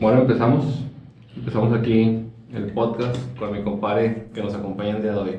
Bueno, 0.00 0.22
empezamos. 0.22 0.84
Empezamos 1.36 1.72
aquí 1.78 2.24
el 2.52 2.72
podcast 2.72 3.16
con 3.38 3.52
mi 3.52 3.62
compadre 3.62 4.28
que 4.34 4.42
nos 4.42 4.54
acompaña 4.54 4.96
el 4.96 5.02
día 5.02 5.12
de 5.12 5.18
hoy. 5.18 5.36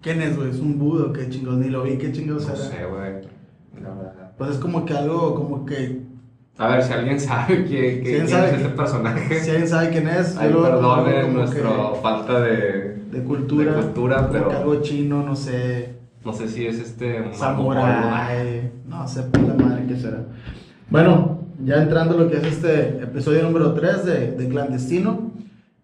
¿Quién 0.00 0.20
es, 0.20 0.36
güey? 0.36 0.50
¿Es 0.50 0.58
un 0.58 0.78
budo? 0.78 1.12
¿Qué 1.12 1.28
chingos? 1.28 1.56
Ni 1.56 1.68
lo 1.68 1.82
vi, 1.84 1.96
¿qué 1.96 2.10
chingos 2.12 2.46
No 2.46 2.54
era? 2.54 2.62
sé, 2.62 2.84
güey. 2.84 3.82
La 3.82 3.90
verdad. 3.94 4.32
Pues 4.36 4.50
es 4.50 4.56
como 4.58 4.84
que 4.84 4.94
algo, 4.94 5.34
como 5.34 5.64
que... 5.64 6.02
A 6.58 6.68
ver, 6.68 6.82
si 6.82 6.92
alguien 6.92 7.18
sabe 7.18 7.64
que, 7.64 7.70
que, 7.70 8.00
¿Quién 8.02 8.14
quién 8.16 8.28
sabe 8.28 8.46
es 8.48 8.50
que- 8.54 8.62
este 8.62 8.68
personaje, 8.76 9.40
Si 9.40 9.50
alguien 9.50 9.68
sabe 9.68 9.90
quién 9.90 10.08
es, 10.08 10.36
ay, 10.36 10.52
perdonen 10.52 11.22
como 11.22 11.38
nuestra 11.38 11.70
falta 12.02 12.40
de, 12.40 12.96
de 13.10 13.22
cultura. 13.24 13.74
de 13.74 13.82
cultura, 13.82 14.28
pero- 14.30 14.48
que 14.48 14.54
algo 14.56 14.80
chino, 14.82 15.22
no 15.22 15.34
sé, 15.36 15.94
No 16.24 16.32
sé 16.32 16.48
si 16.48 16.66
es 16.66 16.78
este. 16.78 17.32
Samurai, 17.34 18.70
no 18.86 19.08
sé 19.08 19.22
por 19.22 19.40
la 19.42 19.54
madre 19.54 19.86
qué 19.88 19.96
será. 19.96 20.24
Bueno, 20.90 21.38
ya 21.64 21.82
entrando 21.82 22.16
lo 22.16 22.30
que 22.30 22.38
es 22.38 22.44
este 22.44 23.02
episodio 23.02 23.42
número 23.42 23.72
3 23.74 24.04
de, 24.04 24.30
de 24.32 24.48
Clandestino. 24.48 25.32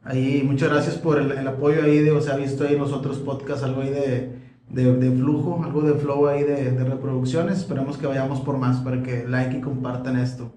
Ahí, 0.03 0.43
muchas 0.45 0.71
gracias 0.71 0.97
por 0.97 1.19
el, 1.19 1.33
el 1.33 1.47
apoyo 1.47 1.83
ahí, 1.83 1.99
de, 1.99 2.13
o 2.13 2.21
sea, 2.21 2.37
visto 2.37 2.65
ahí 2.65 2.75
en 2.75 2.81
los 2.81 2.93
otros 2.93 3.19
podcasts 3.19 3.63
algo 3.63 3.83
ahí 3.83 3.91
de, 3.91 4.39
de, 4.71 4.97
de 4.97 5.11
flujo, 5.11 5.63
algo 5.63 5.83
de 5.83 5.95
flow 5.95 6.29
ahí 6.29 6.43
de, 6.43 6.73
de 6.73 6.85
reproducciones. 6.85 7.59
Esperemos 7.59 7.99
que 7.99 8.07
vayamos 8.07 8.41
por 8.41 8.57
más 8.59 8.79
para 8.79 9.03
que 9.03 9.27
like 9.27 9.59
y 9.59 9.61
compartan 9.61 10.19
esto. 10.19 10.53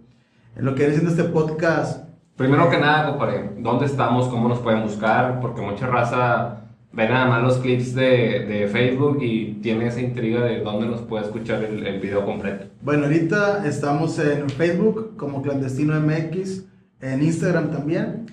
En 0.55 0.65
lo 0.65 0.75
que 0.75 0.83
viene 0.85 0.95
siendo 0.95 1.11
este 1.11 1.23
podcast, 1.25 2.11
Primero 2.41 2.71
que 2.71 2.79
nada, 2.79 3.11
compadre, 3.11 3.51
¿dónde 3.59 3.85
estamos? 3.85 4.27
¿Cómo 4.27 4.49
nos 4.49 4.57
pueden 4.59 4.81
buscar? 4.81 5.39
Porque 5.41 5.61
mucha 5.61 5.85
raza 5.85 6.60
ve 6.93 7.07
nada 7.07 7.25
más 7.27 7.43
los 7.43 7.57
clips 7.59 7.93
de, 7.95 8.45
de 8.45 8.67
Facebook 8.67 9.19
y 9.21 9.53
tiene 9.61 9.87
esa 9.87 10.01
intriga 10.01 10.43
de 10.43 10.59
dónde 10.61 10.87
nos 10.87 11.01
puede 11.01 11.25
escuchar 11.25 11.63
el, 11.63 11.85
el 11.85 11.99
video 11.99 12.25
completo. 12.25 12.65
Bueno, 12.81 13.05
ahorita 13.05 13.65
estamos 13.67 14.17
en 14.19 14.49
Facebook 14.49 15.15
como 15.17 15.41
Clandestino 15.41 15.99
MX, 15.99 16.63
en 17.01 17.23
Instagram 17.23 17.71
también, 17.71 18.25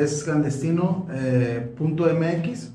es 0.00 0.24
clandestino.mx 0.24 2.72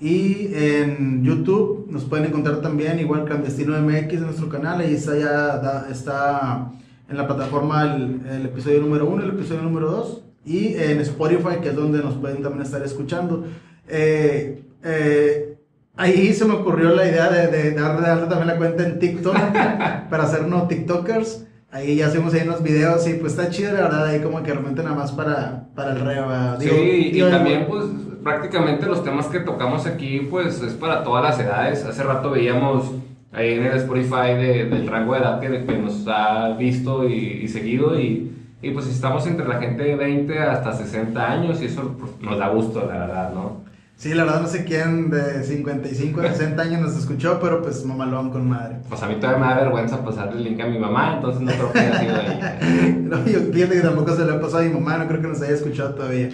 y 0.00 0.48
en 0.54 1.22
YouTube 1.24 1.86
nos 1.90 2.04
pueden 2.04 2.26
encontrar 2.26 2.60
también 2.60 2.98
igual 2.98 3.24
Clandestino 3.24 3.78
MX 3.80 4.12
en 4.14 4.22
nuestro 4.22 4.48
canal, 4.48 4.80
ahí 4.80 4.94
está 4.94 5.16
ya 5.16 5.30
da- 5.58 5.86
está 5.90 6.72
en 7.08 7.16
la 7.16 7.26
plataforma 7.26 7.94
el, 7.94 8.20
el 8.28 8.46
episodio 8.46 8.80
número 8.80 9.06
1, 9.08 9.22
el 9.24 9.30
episodio 9.30 9.62
número 9.62 9.90
2 9.90 10.22
y 10.46 10.74
en 10.74 11.00
Spotify 11.00 11.60
que 11.62 11.68
es 11.68 11.76
donde 11.76 12.00
nos 12.02 12.14
pueden 12.14 12.42
también 12.42 12.62
estar 12.62 12.82
escuchando. 12.82 13.44
Eh, 13.88 14.62
eh, 14.84 15.48
Ahí 15.94 16.32
se 16.32 16.46
me 16.46 16.54
ocurrió 16.54 16.88
la 16.94 17.06
idea 17.06 17.28
de, 17.28 17.48
de 17.48 17.70
dar 17.72 18.00
de 18.00 18.10
alta 18.10 18.28
también 18.30 18.48
la 18.48 18.56
cuenta 18.56 18.82
en 18.82 18.98
TikTok 18.98 19.36
para 20.10 20.22
hacernos 20.24 20.66
TikTokers. 20.66 21.46
Ahí 21.70 21.96
ya 21.96 22.06
hacemos 22.06 22.32
ahí 22.32 22.42
unos 22.46 22.62
videos 22.62 23.06
y 23.06 23.14
pues 23.14 23.32
está 23.32 23.50
chido 23.50 23.72
la 23.72 23.82
verdad, 23.82 24.06
ahí 24.06 24.20
como 24.20 24.42
que 24.42 24.52
realmente 24.52 24.82
nada 24.82 24.96
más 24.96 25.12
para, 25.12 25.66
para 25.74 25.92
el 25.92 26.00
reo. 26.00 26.28
¿verdad? 26.28 26.58
Sí, 26.60 26.68
Digo- 26.68 27.28
y, 27.28 27.30
también 27.30 27.66
pues 27.68 27.84
prácticamente 28.22 28.86
los 28.86 29.04
temas 29.04 29.26
que 29.26 29.40
tocamos 29.40 29.86
aquí 29.86 30.26
pues 30.30 30.62
es 30.62 30.72
para 30.72 31.04
todas 31.04 31.22
las 31.24 31.38
edades. 31.38 31.84
Hace 31.84 32.02
rato 32.02 32.30
veíamos 32.30 32.90
ahí 33.30 33.52
en 33.54 33.64
el 33.64 33.76
Spotify 33.76 34.34
de- 34.34 34.64
del 34.70 34.86
rango 34.86 35.12
de 35.12 35.20
edad 35.20 35.40
que, 35.40 35.64
que 35.64 35.76
nos 35.78 36.06
ha 36.08 36.54
visto 36.56 37.06
y, 37.06 37.42
y 37.42 37.48
seguido 37.48 38.00
y, 38.00 38.32
y, 38.62 38.70
pues 38.70 38.86
estamos 38.86 39.26
entre 39.26 39.46
la 39.46 39.58
gente 39.60 39.82
de 39.82 39.94
20 39.94 40.38
hasta 40.38 40.72
60 40.72 41.30
años 41.30 41.60
y 41.60 41.66
eso 41.66 41.94
pues, 42.00 42.12
nos 42.22 42.38
da 42.38 42.48
gusto, 42.48 42.80
la 42.86 42.98
verdad, 42.98 43.32
¿no? 43.34 43.60
Sí, 43.96 44.14
la 44.14 44.24
verdad 44.24 44.42
no 44.42 44.48
sé 44.48 44.64
quién 44.64 45.10
de 45.10 45.44
55 45.44 46.20
a 46.22 46.32
60 46.32 46.60
años 46.60 46.80
nos 46.80 46.96
escuchó, 46.96 47.38
pero 47.40 47.62
pues 47.62 47.84
mamalón 47.84 48.30
con 48.30 48.48
madre. 48.48 48.78
Pues 48.88 49.00
a 49.00 49.06
mí 49.06 49.14
todavía 49.20 49.38
me 49.38 49.54
da 49.54 49.60
vergüenza 49.60 50.04
pasarle 50.04 50.38
el 50.38 50.44
link 50.44 50.60
a 50.60 50.66
mi 50.66 50.78
mamá, 50.78 51.14
entonces 51.14 51.40
no 51.40 51.52
creo 51.52 51.72
que 51.72 51.78
haya 51.78 52.00
sido 52.00 52.16
ahí. 52.16 52.98
No, 53.12 53.24
yo 53.26 53.40
fíjate 53.52 53.74
que 53.76 53.80
tampoco 53.80 54.16
se 54.16 54.24
le 54.24 54.32
ha 54.32 54.40
pasado 54.40 54.58
a 54.58 54.66
mi 54.66 54.72
mamá, 54.72 54.98
no 54.98 55.06
creo 55.06 55.20
que 55.20 55.28
nos 55.28 55.40
haya 55.42 55.54
escuchado 55.54 55.94
todavía. 55.94 56.30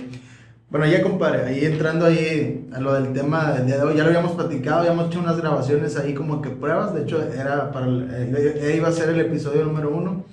Bueno, 0.70 0.86
ya 0.86 1.03
compadre, 1.03 1.47
ahí 1.47 1.64
entrando 1.64 2.05
ahí 2.06 2.69
a 2.75 2.79
lo 2.81 2.92
del 2.95 3.12
tema 3.12 3.53
del 3.53 3.67
día 3.67 3.79
de 3.79 3.83
hoy, 3.83 3.97
ya 3.97 4.03
lo 4.03 4.09
habíamos 4.11 4.33
platicado, 4.33 4.81
habíamos 4.81 5.06
hecho 5.06 5.19
unas 5.19 5.39
grabaciones 5.39 5.96
ahí 5.96 6.13
como 6.14 6.42
que 6.42 6.51
pruebas, 6.51 6.95
de 6.95 7.02
hecho 7.02 7.23
era 7.23 7.73
para 7.73 7.86
el, 7.86 8.07
eh, 8.13 8.75
iba 8.77 8.89
a 8.89 8.92
ser 8.92 9.08
el 9.08 9.19
episodio 9.20 9.64
número 9.64 9.90
uno, 9.90 10.25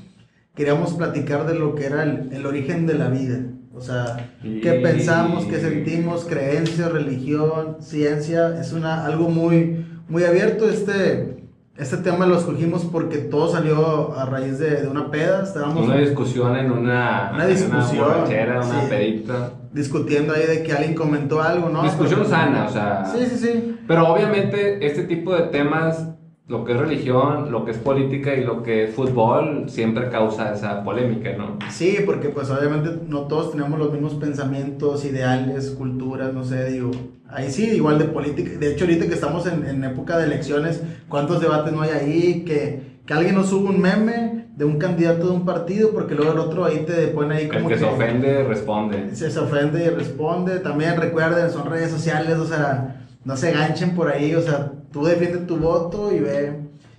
queríamos 0.54 0.94
platicar 0.94 1.46
de 1.48 1.56
lo 1.56 1.74
que 1.74 1.86
era 1.86 2.04
el, 2.04 2.34
el 2.34 2.46
origen 2.46 2.86
de 2.86 2.96
la 2.96 3.08
vida, 3.08 3.40
o 3.76 3.82
sea, 3.82 4.30
qué 4.42 4.80
pensamos, 4.82 5.46
qué 5.46 5.60
sentimos, 5.60 6.26
creencias, 6.26 6.92
religión, 6.92 7.78
ciencia, 7.80 8.60
es 8.60 8.72
una, 8.74 9.06
algo 9.06 9.30
muy, 9.30 9.86
muy 10.08 10.24
abierto, 10.24 10.70
este, 10.70 11.44
este 11.78 11.98
tema 11.98 12.26
lo 12.26 12.38
escogimos 12.38 12.86
porque 12.86 13.18
todo 13.18 13.52
salió 13.52 14.18
a 14.18 14.26
raíz 14.26 14.60
de, 14.60 14.82
de 14.82 14.88
una 14.88 15.12
peda, 15.12 15.44
estábamos 15.44 15.86
Una 15.86 15.98
discusión 15.98 16.56
en 16.56 16.72
una, 16.72 17.32
Una 17.34 17.44
en 17.44 17.50
discusión, 17.50 18.06
borrachera, 18.08 18.62
una 18.66 18.82
sí. 18.82 18.88
pedita. 18.90 19.52
discutiendo 19.74 20.34
ahí 20.34 20.48
de 20.48 20.64
que 20.64 20.72
alguien 20.72 20.96
comentó 20.96 21.42
algo, 21.42 21.68
¿no? 21.70 21.84
Discusión 21.84 22.22
Pero- 22.22 22.30
sana, 22.30 22.66
o 22.66 22.72
sea. 22.72 23.06
Sí, 23.06 23.26
sí, 23.30 23.38
sí. 23.38 23.78
Pero 23.86 24.08
obviamente 24.08 24.86
este 24.88 25.04
tipo 25.04 25.36
de 25.36 25.44
temas, 25.50 26.15
lo 26.48 26.64
que 26.64 26.74
es 26.74 26.80
religión, 26.80 27.52
lo 27.52 27.66
que 27.66 27.72
es 27.72 27.78
política 27.78 28.36
y 28.36 28.44
lo 28.44 28.62
que 28.62 28.84
es 28.86 28.94
fútbol, 28.96 29.66
siempre 29.68 30.10
causa 30.10 30.54
esa 30.54 30.84
polémica, 30.84 31.36
¿no? 31.36 31.58
Sí, 31.72 31.98
porque 32.06 32.30
pues 32.30 32.50
obviamente 32.52 33.00
no 33.08 33.22
todos 33.22 33.52
tenemos 33.52 33.80
los 33.80 33.92
mismos 33.92 34.14
pensamientos, 34.14 35.06
ideales, 35.06 35.72
culturas, 35.72 36.34
no 36.34 36.44
sé, 36.44 36.66
digo. 36.72 36.92
Ahí 37.28 37.50
sí, 37.50 37.72
igual 37.72 37.98
de 37.98 38.06
política. 38.06 38.52
De 38.60 38.72
hecho, 38.72 38.86
ahorita 38.86 39.08
que 39.08 39.14
estamos 39.16 39.48
en, 39.48 39.66
en 39.66 39.84
época 39.84 40.18
de 40.18 40.26
elecciones, 40.26 40.84
¿cuántos 41.10 41.42
debates 41.42 41.74
no 41.74 41.82
hay 41.82 41.90
ahí? 41.90 42.44
Que, 42.46 43.00
que 43.08 43.14
alguien 43.14 43.34
nos 43.34 43.50
sube 43.50 43.70
un 43.70 43.82
meme 43.82 44.46
de 44.56 44.66
un 44.66 44.78
candidato 44.78 45.26
de 45.26 45.34
un 45.34 45.46
partido, 45.46 45.90
porque 45.92 46.14
luego 46.14 46.32
el 46.34 46.40
otro 46.40 46.64
ahí 46.64 46.86
te 46.86 47.08
pone 47.08 47.36
ahí 47.36 47.44
El 47.46 47.50
como 47.50 47.68
que 47.70 47.78
se 47.80 47.86
ofende 47.86 48.44
responde. 48.44 49.16
se, 49.16 49.32
se 49.32 49.40
ofende 49.40 49.84
y 49.84 49.90
responde. 49.90 50.60
También 50.60 50.96
recuerden, 51.02 51.50
son 51.50 51.70
redes 51.70 51.90
sociales, 51.90 52.38
o 52.38 52.46
sea, 52.46 53.05
no 53.26 53.36
se 53.36 53.52
ganchen 53.52 53.96
por 53.96 54.08
ahí, 54.08 54.36
o 54.36 54.42
sea, 54.42 54.72
tú 54.94 55.04
defiende 55.04 55.40
tu 55.40 55.58
voto 55.58 56.14
y 56.14 56.20
ve. 56.20 56.54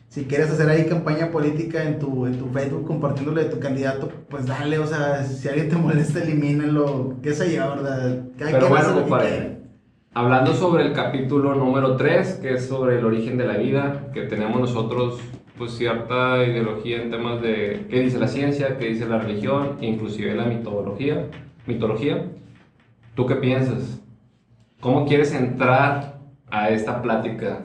Si 0.09 0.25
quieres 0.25 0.51
hacer 0.51 0.69
ahí 0.69 0.87
campaña 0.87 1.31
política 1.31 1.83
en 1.85 1.99
tu, 1.99 2.27
en 2.27 2.39
tu 2.39 2.49
Facebook 2.49 2.87
compartiéndole 2.87 3.45
de 3.45 3.51
tu 3.51 3.61
candidato, 3.61 4.11
pues 4.29 4.47
dale, 4.47 4.79
o 4.79 4.87
sea, 4.87 5.25
si 5.25 5.49
alguien 5.49 5.69
te 5.69 5.77
molesta, 5.77 6.23
elimínalo, 6.23 7.17
qué 7.23 7.33
sé 7.33 7.55
yo, 7.55 7.71
¿verdad? 7.77 8.25
Cada 8.39 8.51
Pero 8.51 8.69
bueno, 8.69 8.95
compadre, 8.95 9.59
hablando 10.15 10.55
sobre 10.55 10.87
el 10.87 10.93
capítulo 10.93 11.55
número 11.55 11.97
3, 11.97 12.35
que 12.35 12.55
es 12.55 12.67
sobre 12.67 12.99
el 12.99 13.05
origen 13.05 13.37
de 13.37 13.47
la 13.47 13.57
vida, 13.57 14.11
que 14.13 14.23
tenemos 14.23 14.61
nosotros 14.61 15.21
pues 15.59 15.73
cierta 15.73 16.45
ideología 16.45 17.03
en 17.03 17.11
temas 17.11 17.41
de 17.41 17.87
qué 17.89 18.01
dice 18.01 18.19
la 18.19 18.29
ciencia, 18.29 18.77
qué 18.79 18.87
dice 18.87 19.07
la 19.07 19.19
religión, 19.19 19.79
inclusive 19.81 20.35
la 20.35 20.45
mitología, 20.45 21.29
mitología. 21.67 22.27
¿Tú 23.15 23.27
qué 23.27 23.37
piensas? 23.37 24.01
¿Cómo 24.81 25.07
quieres 25.07 25.33
entrar 25.33 26.16
a 26.57 26.71
esta 26.71 27.03
plática? 27.03 27.61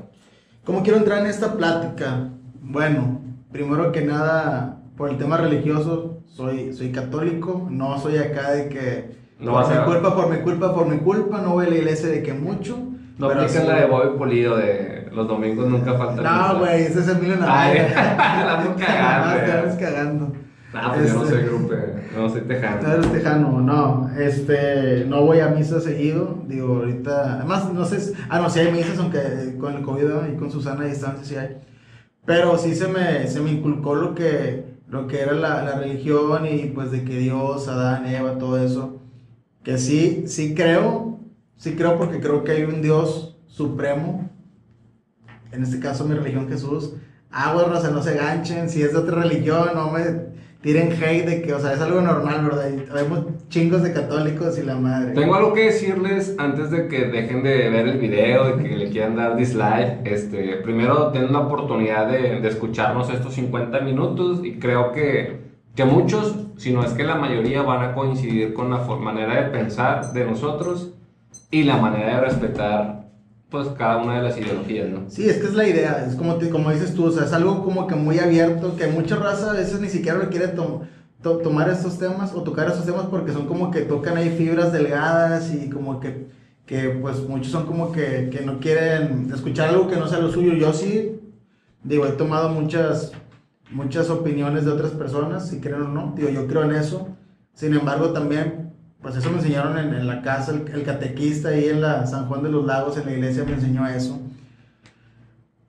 ¿Cómo 0.66 0.84
quiero 0.84 0.98
entrar 1.00 1.20
en 1.20 1.28
esta 1.28 1.56
plática? 1.56 2.30
Bueno, 2.62 3.22
primero 3.52 3.92
que 3.92 4.02
nada, 4.02 4.80
por 4.98 5.10
el 5.10 5.18
tema 5.18 5.38
religioso, 5.38 6.20
soy, 6.28 6.74
soy 6.74 6.92
católico, 6.92 7.68
no 7.70 7.98
soy 8.00 8.18
acá 8.18 8.52
de 8.52 8.68
que 8.70 9.16
No 9.40 9.54
por 9.54 9.68
mi 9.70 9.76
a- 9.76 9.86
culpa, 9.86 10.16
por 10.16 10.30
mi 10.30 10.38
culpa, 10.42 10.74
por 10.76 10.88
mi 10.88 10.98
culpa, 10.98 11.40
no 11.42 11.52
voy 11.54 11.66
a 11.68 11.70
la 11.70 11.76
iglesia 11.76 12.10
de 12.10 12.22
que 12.22 12.34
mucho. 12.34 12.78
No 13.18 13.28
pero 13.28 13.42
aplicas 13.42 13.64
sí- 13.64 13.68
la 13.70 13.80
de 13.80 13.86
Bobby 13.86 14.18
Polido 14.18 14.58
de 14.58 15.10
los 15.12 15.28
domingos 15.28 15.68
nunca 15.68 15.94
falta 15.98 16.22
No, 16.22 16.60
güey, 16.60 16.84
ese 16.84 17.00
es 17.02 17.08
el 17.08 17.18
Ay, 17.18 17.80
Navidad. 17.80 18.18
la 18.18 18.60
ando 18.62 18.76
cagando, 19.80 20.34
No, 20.74 20.80
eh. 20.80 20.84
Ah, 20.84 20.94
pues 20.96 21.08
yo 21.12 21.14
no 21.20 21.24
Este- 21.26 21.36
soy 21.36 21.44
grupo, 21.46 21.74
no 22.16 22.30
soy 22.30 22.42
No 22.42 22.48
tejano. 22.48 22.88
eres 22.94 23.12
tejano, 23.12 23.62
no. 23.62 24.10
Este, 24.18 25.06
no 25.06 25.22
voy 25.26 25.40
a 25.40 25.48
misa 25.50 25.80
seguido. 25.82 26.40
Digo, 26.48 26.76
ahorita. 26.78 27.36
Además, 27.36 27.74
no 27.74 27.86
sé. 27.86 28.14
Ah, 28.30 28.40
no, 28.40 28.50
sí 28.50 28.60
hay 28.60 28.72
misas, 28.72 28.98
aunque 29.00 29.18
eh, 29.20 29.58
con 29.60 29.74
el 29.76 29.82
COVID 29.84 30.04
¿no? 30.06 30.28
y 30.32 30.38
con 30.38 30.50
Susana 30.52 30.82
a 30.84 30.88
distancia 30.88 31.24
sí 31.26 31.36
hay. 31.36 31.58
Pero 32.26 32.58
sí 32.58 32.76
se 32.76 32.88
me, 32.88 33.28
se 33.28 33.42
me 33.42 33.52
inculcó 33.52 33.96
lo 33.96 34.14
que, 34.16 34.64
lo 34.88 35.08
que 35.08 35.22
era 35.22 35.34
la, 35.34 35.64
la 35.64 35.80
religión 35.80 36.46
y 36.46 36.68
pues 36.68 36.92
de 36.92 37.04
que 37.04 37.18
Dios, 37.18 37.68
Adán, 37.68 38.06
Eva, 38.06 38.38
todo 38.38 38.64
eso. 38.64 39.02
Que 39.64 39.78
sí, 39.78 40.24
sí 40.28 40.54
creo. 40.56 41.20
Sí 41.58 41.76
creo 41.76 41.98
porque 41.98 42.20
creo 42.20 42.44
que 42.44 42.52
hay 42.54 42.64
un 42.64 42.82
Dios 42.82 43.38
supremo. 43.48 44.30
En 45.52 45.64
este 45.64 45.80
caso, 45.80 46.06
mi 46.06 46.16
religión, 46.16 46.48
Jesús. 46.48 46.94
Agua, 47.30 47.66
raza, 47.66 47.92
no 47.92 48.02
se 48.02 48.16
ganchen. 48.16 48.70
Si 48.70 48.82
es 48.82 48.94
de 48.94 49.00
otra 49.00 49.22
religión, 49.22 49.70
no 49.76 49.92
me 49.92 50.32
tiren 50.62 50.92
hate 50.92 51.26
de 51.26 51.42
que, 51.42 51.54
o 51.54 51.60
sea, 51.60 51.74
es 51.74 51.82
algo 51.82 52.02
normal, 52.02 52.46
¿verdad? 52.46 52.70
Y 52.70 52.92
Vemos 52.92 53.26
chingos 53.50 53.84
de 53.84 53.94
católicos 53.94 54.58
y 54.60 54.64
la 54.64 54.76
madre. 54.76 55.14
Tengo 55.14 55.36
algo 55.36 55.54
que 55.54 55.66
decirles 55.66 56.36
antes 56.38 56.70
de 56.70 56.88
que 56.88 57.06
dejen 57.06 57.44
de 57.44 57.70
ver 57.70 57.88
el 57.88 57.98
video 57.98 58.60
y 58.60 58.64
que 58.64 58.76
le 58.76 58.90
quieran 58.90 59.16
dar 59.16 59.36
dislike. 59.36 60.06
Este, 60.06 60.58
primero, 60.58 61.12
den 61.12 61.34
la 61.34 61.40
oportunidad 61.40 62.08
de, 62.08 62.40
de 62.40 62.48
escucharnos 62.48 63.10
estos 63.10 63.34
50 63.34 63.82
minutos 63.82 64.42
y 64.44 64.60
creo 64.60 64.92
que, 64.92 65.42
que 65.76 65.86
muchos, 65.86 66.36
si 66.58 66.72
no 66.72 66.84
es 66.84 66.92
que 66.94 67.04
la 67.04 67.16
mayoría, 67.16 67.64
van 67.64 67.84
a 67.84 67.94
coincidir 67.94 68.54
con 68.54 68.70
la 68.70 68.78
manera 68.78 69.42
de 69.42 69.50
pensar 69.50 70.14
de 70.14 70.26
nosotros 70.26 70.94
y 71.50 71.64
la 71.64 71.78
manera 71.78 72.16
de 72.16 72.22
respetar 72.22 73.02
pues 73.52 73.68
cada 73.78 73.98
una 74.02 74.16
de 74.18 74.24
las 74.24 74.38
ideologías, 74.38 74.90
¿no? 74.90 75.10
Sí, 75.10 75.30
es 75.30 75.38
que 75.38 75.48
es 75.48 75.54
la 75.54 75.68
idea, 75.68 76.06
es 76.08 76.16
como, 76.16 76.36
te- 76.38 76.50
como 76.50 76.72
dices 76.72 76.94
tú, 76.94 77.06
o 77.06 77.12
sea, 77.12 77.26
es 77.26 77.34
algo 77.34 77.64
como 77.64 77.86
que 77.86 77.96
muy 77.96 78.18
abierto, 78.20 78.76
que 78.78 78.88
mucha 78.88 79.18
raza 79.18 79.52
a 79.52 79.54
veces 79.54 79.80
ni 79.82 79.90
siquiera 79.90 80.18
lo 80.18 80.30
quiere 80.30 80.48
tom- 80.50 80.82
tomar 81.44 81.70
estos 81.70 82.00
temas 82.00 82.34
o 82.34 82.42
tocar 82.44 82.68
estos 82.70 82.86
temas 82.86 83.06
porque 83.08 83.32
son 83.34 83.46
como 83.48 83.70
que 83.70 83.82
tocan 83.82 84.18
ahí 84.18 84.30
fibras 84.38 84.72
delgadas 84.74 85.54
y 85.54 85.70
como 85.70 86.00
que, 86.00 86.28
que 86.66 86.90
pues 87.02 87.20
muchos 87.28 87.52
son 87.52 87.66
como 87.68 87.92
que, 87.92 88.30
que 88.32 88.42
no 88.44 88.60
quieren 88.60 89.30
escuchar 89.34 89.70
algo 89.70 89.88
que 89.88 89.98
no 89.98 90.08
sea 90.08 90.20
lo 90.20 90.32
suyo. 90.32 90.54
Yo 90.54 90.74
sí, 90.74 91.20
digo, 91.84 92.08
he 92.08 92.12
tomado 92.14 92.50
muchas, 92.50 93.12
muchas 93.70 94.10
opiniones 94.10 94.66
de 94.66 94.72
otras 94.72 94.92
personas, 94.92 95.48
si 95.50 95.60
creen 95.60 95.82
o 95.84 95.88
no, 95.90 96.14
digo, 96.16 96.30
yo 96.30 96.48
creo 96.48 96.64
en 96.64 96.72
eso. 96.72 97.10
Sin 97.54 97.74
embargo, 97.76 98.12
también, 98.14 98.71
pues 99.02 99.16
eso 99.16 99.30
me 99.30 99.38
enseñaron 99.38 99.78
en, 99.78 99.94
en 99.94 100.08
la 100.08 100.22
casa, 100.22 100.52
el, 100.52 100.68
el, 100.74 100.84
catequista 100.84 101.50
ahí 101.50 101.66
en 101.70 101.82
la 101.82 102.06
San 102.06 102.28
Juan 102.28 102.44
de 102.44 102.50
los 102.50 102.66
Lagos, 102.66 102.98
en 102.98 103.06
la 103.06 103.12
iglesia, 103.14 103.44
me 103.44 103.54
enseñó 103.54 103.88
eso. 103.88 104.20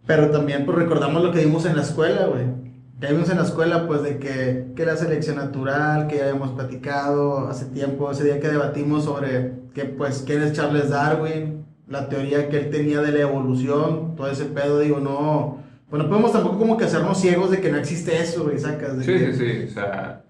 Pero 0.06 0.30
también, 0.30 0.66
pues 0.66 0.76
recordamos 0.78 1.22
lo 1.22 1.32
que 1.32 1.44
vimos 1.44 1.64
en 1.64 1.76
la 1.76 1.82
escuela, 1.82 2.26
güey 2.26 2.62
ya 3.02 3.10
vimos 3.10 3.28
en 3.30 3.38
la 3.38 3.42
escuela, 3.42 3.86
pues, 3.88 4.04
de 4.04 4.18
que, 4.18 4.66
que, 4.76 4.86
la 4.86 4.96
selección 4.96 5.34
natural, 5.34 6.06
que 6.06 6.18
ya 6.18 6.22
habíamos 6.28 6.52
platicado 6.52 7.48
hace 7.48 7.64
tiempo, 7.64 8.08
ese 8.12 8.22
día 8.22 8.38
que 8.38 8.46
debatimos 8.46 9.04
sobre 9.04 9.54
que, 9.74 9.86
pues, 9.86 10.22
quién 10.24 10.40
es 10.40 10.52
Charles 10.52 10.90
Darwin, 10.90 11.64
la 11.88 12.08
teoría 12.08 12.48
que 12.48 12.58
él 12.58 12.70
tenía 12.70 13.00
de 13.00 13.10
la 13.10 13.22
evolución, 13.22 14.14
todo 14.14 14.30
ese 14.30 14.44
pedo, 14.44 14.78
digo, 14.78 15.00
no, 15.00 15.58
bueno, 15.90 16.08
podemos 16.08 16.32
tampoco 16.32 16.58
como 16.58 16.76
que 16.76 16.84
hacernos 16.84 17.20
ciegos 17.20 17.50
de 17.50 17.60
que 17.60 17.72
no 17.72 17.78
existe 17.78 18.16
eso, 18.22 18.44
güey, 18.44 18.60
sacas. 18.60 18.96
De 18.96 19.04
sí, 19.04 19.12
que... 19.12 19.32
sí, 19.32 19.38
sí, 19.38 19.64
o 19.68 19.74
sea, 19.74 20.22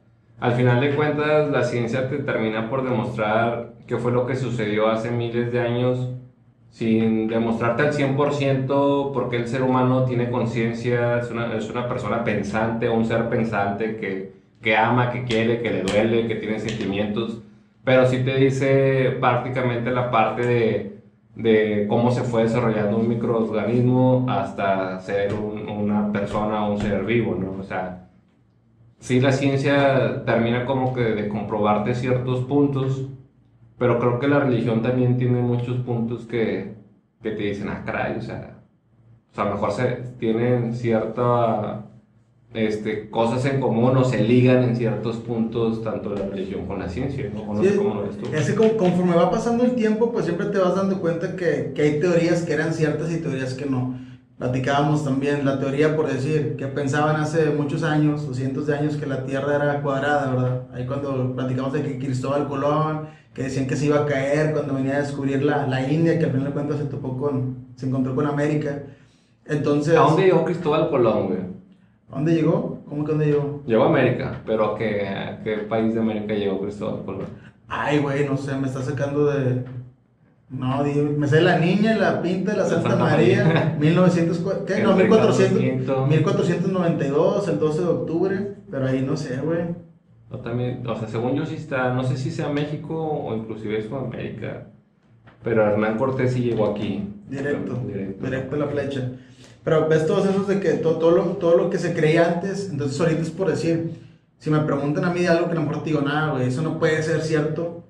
al 0.42 0.54
final 0.54 0.80
de 0.80 0.96
cuentas, 0.96 1.52
la 1.52 1.62
ciencia 1.62 2.08
te 2.08 2.18
termina 2.18 2.68
por 2.68 2.82
demostrar 2.82 3.74
qué 3.86 3.96
fue 3.96 4.10
lo 4.10 4.26
que 4.26 4.34
sucedió 4.34 4.88
hace 4.88 5.12
miles 5.12 5.52
de 5.52 5.60
años 5.60 6.10
sin 6.68 7.28
demostrarte 7.28 7.82
al 7.84 7.92
100% 7.92 9.12
porque 9.12 9.36
el 9.36 9.46
ser 9.46 9.62
humano 9.62 10.04
tiene 10.04 10.32
conciencia, 10.32 11.18
es 11.18 11.30
una, 11.30 11.54
es 11.54 11.70
una, 11.70 11.88
persona 11.88 12.24
pensante, 12.24 12.88
un 12.88 13.04
ser 13.04 13.28
pensante 13.28 13.98
que, 13.98 14.32
que, 14.60 14.76
ama, 14.76 15.12
que 15.12 15.22
quiere, 15.22 15.62
que 15.62 15.70
le 15.70 15.82
duele, 15.82 16.26
que 16.26 16.34
tiene 16.34 16.58
sentimientos, 16.58 17.40
pero 17.84 18.04
sí 18.06 18.24
te 18.24 18.36
dice 18.36 19.16
prácticamente 19.20 19.92
la 19.92 20.10
parte 20.10 20.42
de, 20.44 20.96
de 21.36 21.86
cómo 21.88 22.10
se 22.10 22.22
fue 22.22 22.42
desarrollando 22.42 22.96
un 22.96 23.08
microorganismo 23.08 24.26
hasta 24.28 24.98
ser 24.98 25.34
un, 25.34 25.68
una 25.68 26.10
persona 26.10 26.66
un 26.68 26.78
ser 26.80 27.04
vivo, 27.04 27.36
¿no? 27.36 27.60
O 27.60 27.62
sea, 27.62 28.01
sí 29.02 29.20
la 29.20 29.32
ciencia 29.32 30.24
termina 30.24 30.64
como 30.64 30.94
que 30.94 31.02
de 31.02 31.28
comprobarte 31.28 31.94
ciertos 31.94 32.44
puntos, 32.44 33.08
pero 33.76 33.98
creo 33.98 34.20
que 34.20 34.28
la 34.28 34.38
religión 34.38 34.80
también 34.80 35.18
tiene 35.18 35.42
muchos 35.42 35.78
puntos 35.78 36.24
que, 36.24 36.74
que 37.20 37.32
te 37.32 37.42
dicen, 37.42 37.68
ah, 37.68 37.82
caray, 37.84 38.16
o 38.16 38.22
sea, 38.22 38.60
o 39.32 39.34
sea, 39.34 39.44
a 39.44 39.48
lo 39.48 39.54
mejor 39.54 39.72
se, 39.72 39.86
tienen 40.20 40.72
ciertas 40.72 41.80
este, 42.54 43.10
cosas 43.10 43.44
en 43.46 43.60
común 43.60 43.96
o 43.96 44.04
se 44.04 44.22
ligan 44.22 44.62
en 44.62 44.76
ciertos 44.76 45.16
puntos 45.16 45.82
tanto 45.82 46.14
la 46.14 46.26
religión 46.26 46.66
con 46.66 46.78
la 46.78 46.88
ciencia, 46.88 47.28
¿no? 47.34 47.60
sí, 47.60 47.74
cómo 47.76 47.94
lo 47.94 48.02
ves 48.02 48.18
tú. 48.18 48.28
Es 48.32 48.52
que 48.52 48.76
conforme 48.76 49.16
va 49.16 49.32
pasando 49.32 49.64
el 49.64 49.74
tiempo, 49.74 50.12
pues 50.12 50.26
siempre 50.26 50.46
te 50.46 50.58
vas 50.58 50.76
dando 50.76 51.00
cuenta 51.00 51.34
que, 51.34 51.72
que 51.74 51.82
hay 51.82 51.98
teorías 51.98 52.42
que 52.42 52.52
eran 52.52 52.72
ciertas 52.72 53.10
y 53.10 53.16
teorías 53.16 53.54
que 53.54 53.66
no. 53.66 53.98
Platicábamos 54.42 55.04
también 55.04 55.44
la 55.44 55.60
teoría, 55.60 55.94
por 55.94 56.12
decir, 56.12 56.56
que 56.56 56.66
pensaban 56.66 57.14
hace 57.14 57.50
muchos 57.50 57.84
años 57.84 58.26
o 58.28 58.34
cientos 58.34 58.66
de 58.66 58.76
años 58.76 58.96
que 58.96 59.06
la 59.06 59.22
Tierra 59.22 59.54
era 59.54 59.80
cuadrada, 59.82 60.34
¿verdad? 60.34 60.62
Ahí 60.74 60.84
cuando 60.84 61.32
platicamos 61.36 61.72
de 61.72 61.84
que 61.84 61.98
Cristóbal 62.00 62.48
Colón 62.48 63.06
que 63.32 63.44
decían 63.44 63.68
que 63.68 63.76
se 63.76 63.86
iba 63.86 64.00
a 64.00 64.04
caer 64.06 64.52
cuando 64.52 64.74
venía 64.74 64.96
a 64.96 65.02
descubrir 65.02 65.44
la, 65.44 65.68
la 65.68 65.88
India, 65.88 66.18
que 66.18 66.24
al 66.24 66.32
final 66.32 66.46
de 66.46 66.52
cuentas 66.54 66.78
se 66.78 66.86
topó 66.86 67.16
con, 67.16 67.68
se 67.76 67.86
encontró 67.86 68.16
con 68.16 68.26
América. 68.26 68.82
Entonces... 69.46 69.96
¿A 69.96 70.00
dónde 70.00 70.24
llegó 70.24 70.44
Cristóbal 70.44 70.90
Colón, 70.90 71.28
güey? 71.28 71.40
¿A 72.10 72.16
dónde 72.16 72.34
llegó? 72.34 72.80
¿Cómo 72.88 73.04
que 73.04 73.12
dónde 73.12 73.26
llegó? 73.26 73.62
Llegó 73.64 73.84
a 73.84 73.86
América, 73.90 74.42
pero 74.44 74.74
¿a 74.74 74.76
qué, 74.76 75.06
a 75.06 75.40
qué 75.44 75.58
país 75.58 75.94
de 75.94 76.00
América 76.00 76.34
llegó 76.34 76.60
Cristóbal 76.60 77.04
Colón? 77.04 77.26
Ay, 77.68 78.00
güey, 78.00 78.28
no 78.28 78.36
sé, 78.36 78.56
me 78.56 78.66
está 78.66 78.82
sacando 78.82 79.26
de... 79.26 79.62
No, 80.52 80.84
me 80.84 81.26
sé 81.26 81.40
la 81.40 81.58
niña, 81.58 81.96
la 81.96 82.20
pinta, 82.20 82.54
la 82.54 82.66
Santa, 82.66 82.90
Santa 82.90 83.04
María, 83.04 83.44
María. 83.44 83.76
1900, 83.80 84.38
¿qué? 84.66 84.82
No, 84.82 84.94
1400, 84.94 86.08
1492, 86.08 87.48
el 87.48 87.58
12 87.58 87.80
de 87.80 87.86
octubre, 87.86 88.54
pero 88.70 88.86
ahí 88.86 89.00
no 89.00 89.16
sé, 89.16 89.38
güey. 89.38 89.60
O 90.30 90.38
también, 90.38 90.86
o 90.86 90.94
sea, 90.94 91.08
según 91.08 91.34
yo 91.36 91.46
sí 91.46 91.54
está, 91.54 91.94
no 91.94 92.04
sé 92.04 92.18
si 92.18 92.30
sea 92.30 92.50
México 92.50 92.94
o 92.94 93.34
inclusive 93.34 93.82
Sudamérica, 93.82 94.66
pero 95.42 95.66
Hernán 95.66 95.96
Cortés 95.96 96.34
sí 96.34 96.40
llegó 96.42 96.66
aquí. 96.66 97.08
Directo, 97.28 97.74
directo, 97.86 98.24
directo 98.24 98.56
a 98.56 98.58
la 98.58 98.66
flecha. 98.66 99.10
Pero 99.64 99.88
ves 99.88 100.06
todos 100.06 100.26
esos 100.26 100.48
de 100.48 100.60
que 100.60 100.72
todo, 100.72 100.98
todo, 100.98 101.10
lo, 101.12 101.22
todo 101.36 101.56
lo 101.56 101.70
que 101.70 101.78
se 101.78 101.94
creía 101.94 102.30
antes, 102.30 102.68
entonces 102.70 103.00
ahorita 103.00 103.22
es 103.22 103.30
por 103.30 103.48
decir, 103.48 103.92
si 104.38 104.50
me 104.50 104.60
preguntan 104.60 105.04
a 105.04 105.12
mí 105.12 105.20
de 105.20 105.28
algo 105.28 105.46
que 105.46 105.52
a 105.52 105.54
lo 105.54 105.62
mejor 105.62 105.82
te 105.82 105.90
digo, 105.90 106.02
nada, 106.02 106.32
güey, 106.32 106.48
eso 106.48 106.60
no 106.60 106.78
puede 106.78 107.02
ser 107.02 107.22
cierto, 107.22 107.84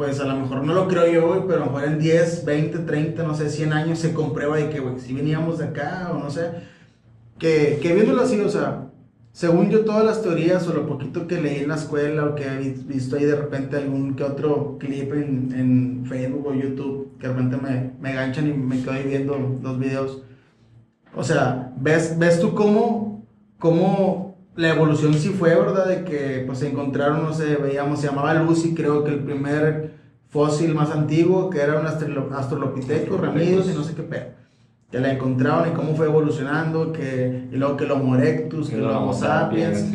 pues 0.00 0.18
a 0.18 0.24
lo 0.24 0.34
mejor 0.34 0.64
no 0.64 0.72
lo 0.72 0.88
creo 0.88 1.12
yo, 1.12 1.28
güey, 1.28 1.42
pero 1.46 1.56
a 1.56 1.66
lo 1.66 1.72
mejor 1.72 1.84
en 1.84 1.98
10, 1.98 2.46
20, 2.46 2.78
30, 2.78 3.22
no 3.22 3.34
sé, 3.34 3.50
100 3.50 3.74
años 3.74 3.98
se 3.98 4.14
comprueba 4.14 4.56
de 4.56 4.70
que, 4.70 4.82
si 4.96 5.12
veníamos 5.12 5.58
de 5.58 5.66
acá 5.66 6.10
o 6.10 6.18
no 6.18 6.30
sé, 6.30 6.52
que, 7.38 7.78
que 7.82 7.92
viéndolo 7.92 8.22
así, 8.22 8.40
o 8.40 8.48
sea, 8.48 8.88
según 9.32 9.68
yo, 9.68 9.84
todas 9.84 10.02
las 10.02 10.22
teorías 10.22 10.66
o 10.68 10.72
lo 10.72 10.86
poquito 10.86 11.26
que 11.26 11.42
leí 11.42 11.58
en 11.58 11.68
la 11.68 11.74
escuela 11.74 12.24
o 12.24 12.34
que 12.34 12.44
he 12.44 12.58
visto 12.86 13.16
ahí 13.16 13.26
de 13.26 13.36
repente 13.36 13.76
algún 13.76 14.14
que 14.16 14.24
otro 14.24 14.78
clip 14.78 15.12
en, 15.12 15.52
en 15.54 16.06
Facebook 16.06 16.46
o 16.46 16.54
YouTube 16.54 17.18
que 17.20 17.28
de 17.28 17.34
repente 17.34 17.58
me, 17.58 17.90
me 18.00 18.14
ganchan 18.14 18.48
y 18.48 18.54
me 18.54 18.80
quedo 18.80 18.92
ahí 18.92 19.04
viendo 19.06 19.36
los 19.62 19.78
videos. 19.78 20.22
O 21.14 21.22
sea, 21.22 21.74
ves, 21.78 22.18
ves 22.18 22.40
tú 22.40 22.54
cómo, 22.54 23.26
cómo 23.58 24.29
la 24.56 24.70
evolución 24.70 25.14
sí 25.14 25.30
fue, 25.30 25.54
¿verdad? 25.54 25.86
De 25.86 26.04
que 26.04 26.44
pues 26.46 26.58
se 26.58 26.68
encontraron, 26.68 27.22
no 27.22 27.32
sé, 27.32 27.56
veíamos, 27.56 28.00
se 28.00 28.08
llamaba 28.08 28.34
Lucy, 28.34 28.74
creo 28.74 29.04
que 29.04 29.10
el 29.10 29.20
primer 29.20 29.94
fósil 30.28 30.74
más 30.74 30.90
antiguo, 30.90 31.50
que 31.50 31.60
era 31.60 31.80
un 31.80 31.86
astrolopiteco, 31.86 33.16
ramidos 33.16 33.68
y 33.68 33.74
no 33.74 33.82
sé 33.82 33.94
qué 33.94 34.02
pero 34.02 34.40
que 34.90 34.98
la 34.98 35.12
encontraron 35.12 35.68
y 35.68 35.72
cómo 35.72 35.94
fue 35.94 36.06
evolucionando, 36.06 36.92
que, 36.92 37.48
y 37.52 37.56
luego 37.56 37.76
que 37.76 37.84
el 37.84 37.92
Homo 37.92 38.16
erectus, 38.16 38.70
que 38.70 38.76
el 38.76 38.84
Homo 38.84 39.12
sapiens. 39.12 39.86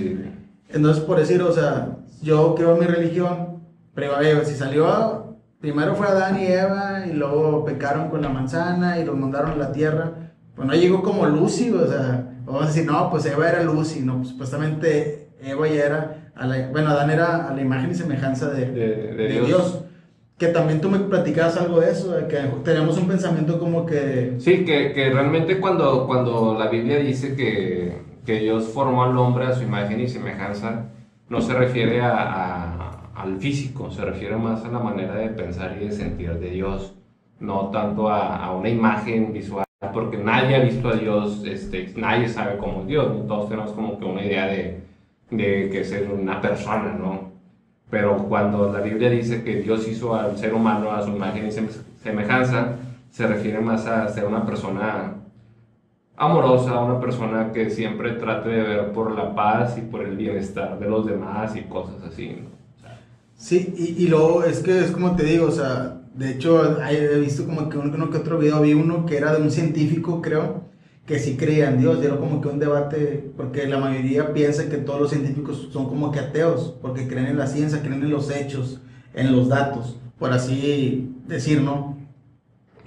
Entonces, 0.69 1.03
por 1.03 1.19
decir, 1.19 1.41
o 1.41 1.51
sea, 1.51 1.97
yo 2.21 2.55
creo 2.55 2.73
en 2.73 2.79
mi 2.79 2.85
religión, 2.85 3.59
pero 3.93 4.17
ver, 4.17 4.45
si 4.45 4.55
salió, 4.55 5.35
primero 5.59 5.95
fue 5.95 6.07
Adán 6.07 6.39
y 6.41 6.45
Eva, 6.45 7.03
y 7.09 7.13
luego 7.13 7.65
pecaron 7.65 8.09
con 8.09 8.21
la 8.21 8.29
manzana 8.29 8.99
y 8.99 9.05
los 9.05 9.17
mandaron 9.17 9.51
a 9.51 9.55
la 9.55 9.71
tierra, 9.73 10.13
pues 10.55 10.67
no 10.67 10.73
llegó 10.73 11.03
como 11.03 11.25
Lucy, 11.25 11.71
o 11.71 11.87
sea, 11.87 12.34
vamos 12.45 12.63
a 12.63 12.67
decir, 12.67 12.85
no, 12.85 13.09
pues 13.09 13.25
Eva 13.25 13.49
era 13.49 13.63
Lucy, 13.63 14.01
no, 14.01 14.17
pues, 14.17 14.29
supuestamente 14.29 15.29
Eva 15.41 15.67
ya 15.67 15.85
era, 15.85 16.31
a 16.35 16.47
la, 16.47 16.67
bueno, 16.69 16.89
Adán 16.89 17.09
era 17.09 17.49
a 17.49 17.53
la 17.53 17.61
imagen 17.61 17.91
y 17.91 17.95
semejanza 17.95 18.49
de, 18.49 18.71
de, 18.71 19.27
Dios. 19.27 19.47
Dios 19.47 19.81
que 20.37 20.47
también 20.47 20.81
tú 20.81 20.89
me 20.89 20.99
platicabas 20.99 21.55
algo 21.57 21.79
de 21.79 21.91
eso, 21.91 22.11
de 22.11 22.27
que 22.27 22.37
tenemos 22.63 22.97
un 22.97 23.07
pensamiento 23.07 23.57
como 23.57 23.85
que... 23.85 24.35
Sí, 24.39 24.65
que, 24.65 24.91
que 24.91 25.09
realmente 25.09 25.59
cuando, 25.61 26.05
cuando 26.05 26.57
la 26.59 26.67
Biblia 26.67 26.97
dice 26.99 27.35
que, 27.35 28.01
que, 28.25 28.39
Dios 28.39 28.65
formó 28.65 29.05
al 29.05 29.17
hombre 29.17 29.45
a 29.45 29.53
su 29.53 29.63
imagen 29.63 30.01
y 30.01 30.09
semejanza, 30.09 30.87
no 31.29 31.39
se 31.39 31.53
refiere 31.53 32.01
a, 32.01 32.11
a, 32.11 33.11
al 33.15 33.37
físico, 33.37 33.89
se 33.91 34.03
refiere 34.03 34.35
más 34.35 34.65
a 34.65 34.67
la 34.67 34.79
manera 34.79 35.15
de 35.15 35.29
pensar 35.29 35.77
y 35.79 35.85
de 35.85 35.91
sentir 35.93 36.33
de 36.33 36.49
Dios, 36.49 36.95
no 37.39 37.69
tanto 37.69 38.09
a, 38.09 38.43
a 38.45 38.53
una 38.53 38.67
imagen 38.67 39.31
visual, 39.31 39.64
porque 39.79 40.17
nadie 40.17 40.55
ha 40.55 40.59
visto 40.59 40.89
a 40.89 40.95
Dios, 40.95 41.43
este, 41.45 41.93
nadie 41.97 42.29
sabe 42.29 42.57
cómo 42.57 42.81
es 42.81 42.87
Dios, 42.87 43.27
todos 43.27 43.49
tenemos 43.49 43.71
como 43.71 43.99
que 43.99 44.05
una 44.05 44.23
idea 44.23 44.47
de, 44.47 44.81
de 45.29 45.69
que 45.69 45.81
es 45.81 45.93
una 46.11 46.41
persona, 46.41 46.93
¿no? 46.93 47.31
Pero 47.89 48.17
cuando 48.27 48.71
la 48.71 48.79
Biblia 48.79 49.09
dice 49.09 49.43
que 49.43 49.57
Dios 49.57 49.87
hizo 49.87 50.15
al 50.15 50.37
ser 50.37 50.53
humano 50.53 50.91
a 50.91 51.03
su 51.03 51.09
imagen 51.09 51.47
y 51.47 51.51
semejanza, 52.01 52.77
se 53.11 53.27
refiere 53.27 53.59
más 53.59 53.85
a 53.85 54.07
ser 54.09 54.25
una 54.25 54.45
persona 54.45 55.13
amorosa, 56.17 56.79
una 56.79 56.99
persona 56.99 57.51
que 57.51 57.69
siempre 57.69 58.13
trate 58.13 58.49
de 58.49 58.61
ver 58.61 58.91
por 58.91 59.11
la 59.15 59.35
paz 59.35 59.77
y 59.77 59.81
por 59.81 60.01
el 60.01 60.15
bienestar 60.15 60.79
de 60.79 60.89
los 60.89 61.05
demás 61.05 61.55
y 61.55 61.61
cosas 61.63 62.01
así. 62.07 62.43
sí, 63.35 63.73
y, 63.77 64.03
y, 64.03 64.07
luego 64.07 64.43
es 64.43 64.59
que 64.59 64.79
es 64.79 64.91
como 64.91 65.15
te 65.15 65.23
digo, 65.23 65.47
o 65.47 65.51
sea, 65.51 65.97
de 66.15 66.31
hecho 66.31 66.81
he 66.81 67.19
visto 67.19 67.45
como 67.45 67.69
que 67.69 67.77
uno 67.77 68.09
que 68.09 68.17
otro 68.17 68.37
video, 68.37 68.61
vi 68.61 68.73
uno 68.73 69.05
que 69.05 69.17
era 69.17 69.33
de 69.33 69.41
un 69.41 69.51
científico, 69.51 70.21
creo, 70.21 70.63
que 71.05 71.19
sí 71.19 71.35
creía 71.35 71.69
en 71.69 71.79
Dios, 71.79 71.99
y 72.01 72.05
era 72.05 72.17
como 72.17 72.41
que 72.41 72.47
un 72.47 72.57
debate, 72.57 73.31
porque 73.35 73.67
la 73.67 73.77
mayoría 73.77 74.33
piensa 74.33 74.69
que 74.69 74.77
todos 74.77 75.01
los 75.01 75.09
científicos 75.11 75.69
son 75.71 75.87
como 75.87 76.11
que 76.11 76.19
ateos, 76.19 76.75
porque 76.81 77.07
creen 77.07 77.27
en 77.27 77.37
la 77.37 77.47
ciencia, 77.47 77.81
creen 77.81 78.03
en 78.03 78.11
los 78.11 78.31
hechos, 78.31 78.81
en 79.13 79.35
los 79.35 79.49
datos, 79.49 79.97
por 80.17 80.31
así 80.31 81.13
decir, 81.27 81.61
¿no? 81.61 81.97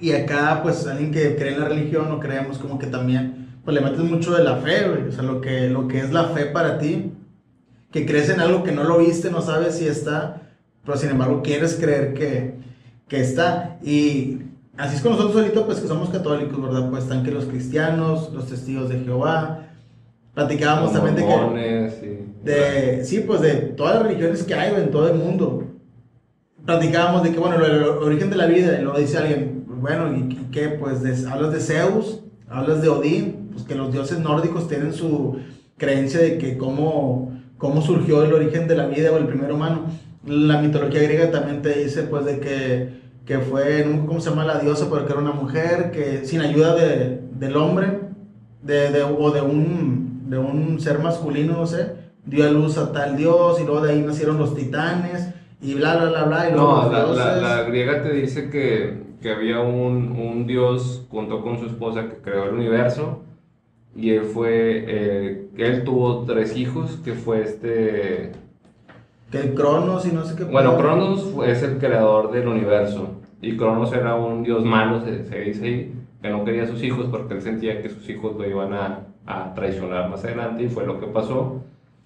Y 0.01 0.13
acá, 0.13 0.61
pues, 0.63 0.87
alguien 0.87 1.13
que 1.13 1.37
cree 1.37 1.55
en 1.55 1.61
la 1.61 1.69
religión, 1.69 2.11
o 2.11 2.21
creemos 2.21 2.59
como 2.59 2.79
que 2.79 2.87
también, 2.87 3.61
pues 3.65 3.75
le 3.75 3.83
metes 3.83 4.01
mucho 4.01 4.35
de 4.35 4.43
la 4.43 4.57
fe, 4.57 4.89
güey, 4.89 5.09
o 5.09 5.13
sea, 5.13 5.23
lo 5.23 5.41
que, 5.41 5.69
lo 5.69 5.87
que 5.87 6.01
es 6.01 6.13
la 6.13 6.25
fe 6.31 6.47
para 6.47 6.79
ti, 6.79 7.13
que 7.93 8.07
crees 8.07 8.31
en 8.31 8.41
algo 8.41 8.65
que 8.65 8.73
no 8.73 8.85
lo 8.85 8.99
viste, 8.99 9.31
no 9.31 9.43
sabes 9.43 9.77
si 9.77 9.87
está, 9.87 10.43
pero 10.85 10.97
sin 10.97 11.11
embargo 11.11 11.43
quieres 11.43 11.75
creer 11.75 12.15
que, 12.15 12.55
que 13.09 13.21
está, 13.21 13.79
y 13.83 14.39
Así 14.77 14.95
es 14.95 15.03
con 15.03 15.11
nosotros 15.11 15.37
ahorita, 15.43 15.67
pues 15.67 15.81
que 15.81 15.89
somos 15.89 16.09
católicos, 16.09 16.63
¿verdad? 16.63 16.89
Pues 16.89 17.03
están 17.03 17.25
que 17.25 17.33
los 17.33 17.47
cristianos, 17.47 18.33
los 18.33 18.47
testigos 18.47 18.89
de 18.89 19.01
Jehová, 19.01 19.65
Platicábamos 20.35 20.93
también 20.93 21.17
de 21.17 21.23
que... 21.23 21.29
Y- 22.01 22.45
De, 22.45 23.05
sí, 23.05 23.25
pues 23.27 23.41
de 23.41 23.55
todas 23.55 23.95
las 23.97 24.05
religiones 24.05 24.45
que 24.45 24.55
hay 24.55 24.73
en 24.81 24.93
todo 24.93 25.09
el 25.09 25.17
mundo. 25.19 25.65
Platicábamos 26.65 27.25
de 27.25 27.33
que, 27.33 27.41
bueno, 27.41 27.57
el, 27.65 27.83
origen 27.83 28.31
de 28.31 28.37
la 28.37 28.47
vida, 28.47 28.79
y 28.79 28.83
luego 28.85 28.99
dice 29.01 29.19
alguien, 29.19 29.65
bueno, 29.67 30.15
¿y, 30.15 30.33
y 30.33 30.49
qué? 30.53 30.69
Pues 30.69 31.03
de- 31.03 31.29
hablas 31.29 31.53
de 31.53 31.59
Zeus, 31.61 32.21
hablas 32.49 32.81
de 32.83 32.89
Odín, 32.89 33.49
pues 33.53 33.65
que 33.65 33.75
los 33.75 33.91
dioses 33.91 34.21
nórdicos 34.21 34.69
tienen 34.69 34.93
su 34.93 35.39
creencia 35.77 36.21
de 36.21 36.39
que 36.39 36.57
cómo, 36.57 37.33
cómo 37.57 37.83
surgió 37.83 38.23
el 38.23 38.33
origen 38.33 38.69
de 38.69 38.77
la 38.77 38.87
vida 38.87 39.11
o 39.11 39.17
el 39.17 39.27
primer 39.27 39.51
humano. 39.53 39.87
La 40.27 40.61
mitología 40.61 41.03
griega 41.03 41.31
también 41.31 41.63
te 41.63 41.79
dice, 41.83 42.03
pues, 42.03 42.25
de 42.25 42.41
que, 42.41 42.89
que 43.25 43.39
fue, 43.39 43.85
no 43.87 44.07
¿cómo 44.07 44.21
se 44.21 44.31
llama 44.31 44.45
la 44.45 44.59
diosa? 44.59 44.89
Pero 44.91 45.07
que 45.07 45.13
era 45.13 45.21
una 45.23 45.33
mujer 45.33 45.91
que 45.93 46.25
sin 46.25 46.41
ayuda 46.41 46.75
de, 46.75 47.21
del 47.39 47.57
hombre, 47.57 48.01
de, 48.63 48.91
de- 48.91 49.03
o 49.05 49.31
de 49.31 49.41
un, 49.43 50.29
de 50.29 50.39
un 50.39 50.81
ser 50.81 50.99
masculino, 50.99 51.55
no 51.55 51.67
sé, 51.67 51.93
dio 52.27 52.45
a 52.47 52.51
luz 52.51 52.77
a 52.79 52.93
tal 52.93 53.17
dios 53.17 53.61
y 53.61 53.65
luego 53.65 53.81
de 53.81 53.93
ahí 53.93 54.01
nacieron 54.03 54.39
los 54.39 54.55
titanes 54.55 55.29
y 55.63 55.75
bla, 55.75 55.97
bla, 55.97 56.11
bla, 56.11 56.25
bla. 56.25 56.49
Y 56.51 56.53
luego 56.53 56.83
No, 56.83 56.93
la, 56.93 57.07
la- 57.13 57.37
la 57.37 57.63
griega 57.63 58.03
te 58.03 58.13
dice 58.13 58.51
que, 58.51 59.03
que 59.23 59.31
había 59.33 59.61
un, 59.61 60.13
un 60.13 60.47
dios 60.47 61.07
junto 61.11 61.43
con 61.43 61.59
su 61.59 61.67
esposa 61.67 62.09
que 62.09 62.17
creó 62.23 62.45
el 62.45 62.55
universo 62.57 63.23
y 63.97 64.11
él 64.11 64.23
fue, 64.25 64.85
eh, 64.87 65.49
él 65.57 65.85
tuvo 65.85 66.25
tres 66.25 66.57
hijos, 66.57 66.99
que 67.05 67.15
fue 67.15 67.43
este... 67.43 68.33
Que 69.31 69.39
el 69.41 69.55
Cronos 69.55 70.07
y 70.07 70.13
no 70.13 70.25
sé 70.25 70.37
qué. 70.37 70.45
Bueno, 70.45 70.71
pedo. 70.73 70.81
Cronos 70.83 71.35
es 71.47 71.63
el 71.63 71.79
creador 71.79 72.31
del 72.33 72.49
universo 72.49 73.09
y 73.43 73.57
Cronos 73.57 73.93
era 73.93 74.15
un 74.15 74.43
dios 74.43 74.65
malo, 74.65 75.01
se, 75.05 75.25
se 75.27 75.39
dice 75.41 75.65
ahí, 75.65 75.95
que 76.23 76.31
no 76.31 76.45
quería 76.45 76.65
a 76.65 76.67
sus 76.67 76.83
hijos 76.83 77.07
porque 77.11 77.35
él 77.35 77.43
sentía 77.43 77.81
que 77.83 77.89
sus 77.91 78.09
hijos 78.09 78.37
lo 78.37 78.49
iban 78.49 78.73
a, 78.73 79.01
a 79.27 79.55
traicionar 79.55 80.09
más 80.11 80.25
adelante 80.25 80.63
y 80.63 80.69
fue 80.69 80.87
lo 80.87 80.99
que 80.99 81.07
pasó. 81.07 81.63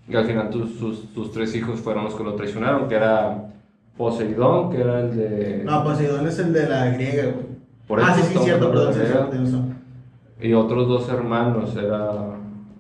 Y 0.09 0.17
al 0.17 0.25
final 0.25 0.51
tus- 0.51 0.75
sus, 0.79 0.99
sus 1.15 1.31
tres 1.33 1.55
hijos 1.55 1.79
fueron 1.81 2.05
los 2.05 2.15
que 2.17 2.25
lo 2.25 2.35
traicionaron, 2.35 2.89
que 2.89 2.97
era 2.97 3.51
Poseidón, 3.97 4.71
que 4.71 4.81
era 4.81 5.01
el 5.01 5.17
de... 5.17 5.63
No, 5.65 5.85
Poseidón 5.85 6.27
es 6.27 6.39
el 6.41 6.53
de 6.53 6.69
la 6.69 6.87
griega, 6.91 7.23
güey. 7.25 7.47
Por 7.87 8.01
ah, 8.01 8.15
sí, 8.15 8.23
sí, 8.23 8.39
cierto, 8.39 8.71
perdón, 8.71 8.95
sí. 8.95 10.49
Y 10.49 10.55
otros 10.55 10.89
dos 10.89 11.09
hermanos, 11.09 11.77
era 11.77 12.11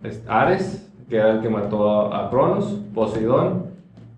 es- 0.03 0.23
Ares, 0.27 0.91
que 1.09 1.17
era 1.17 1.33
el 1.33 1.41
que 1.41 1.49
mató 1.49 1.89
a, 2.13 2.27
a 2.27 2.31
Cronos, 2.31 2.81
Poseidón, 2.95 3.62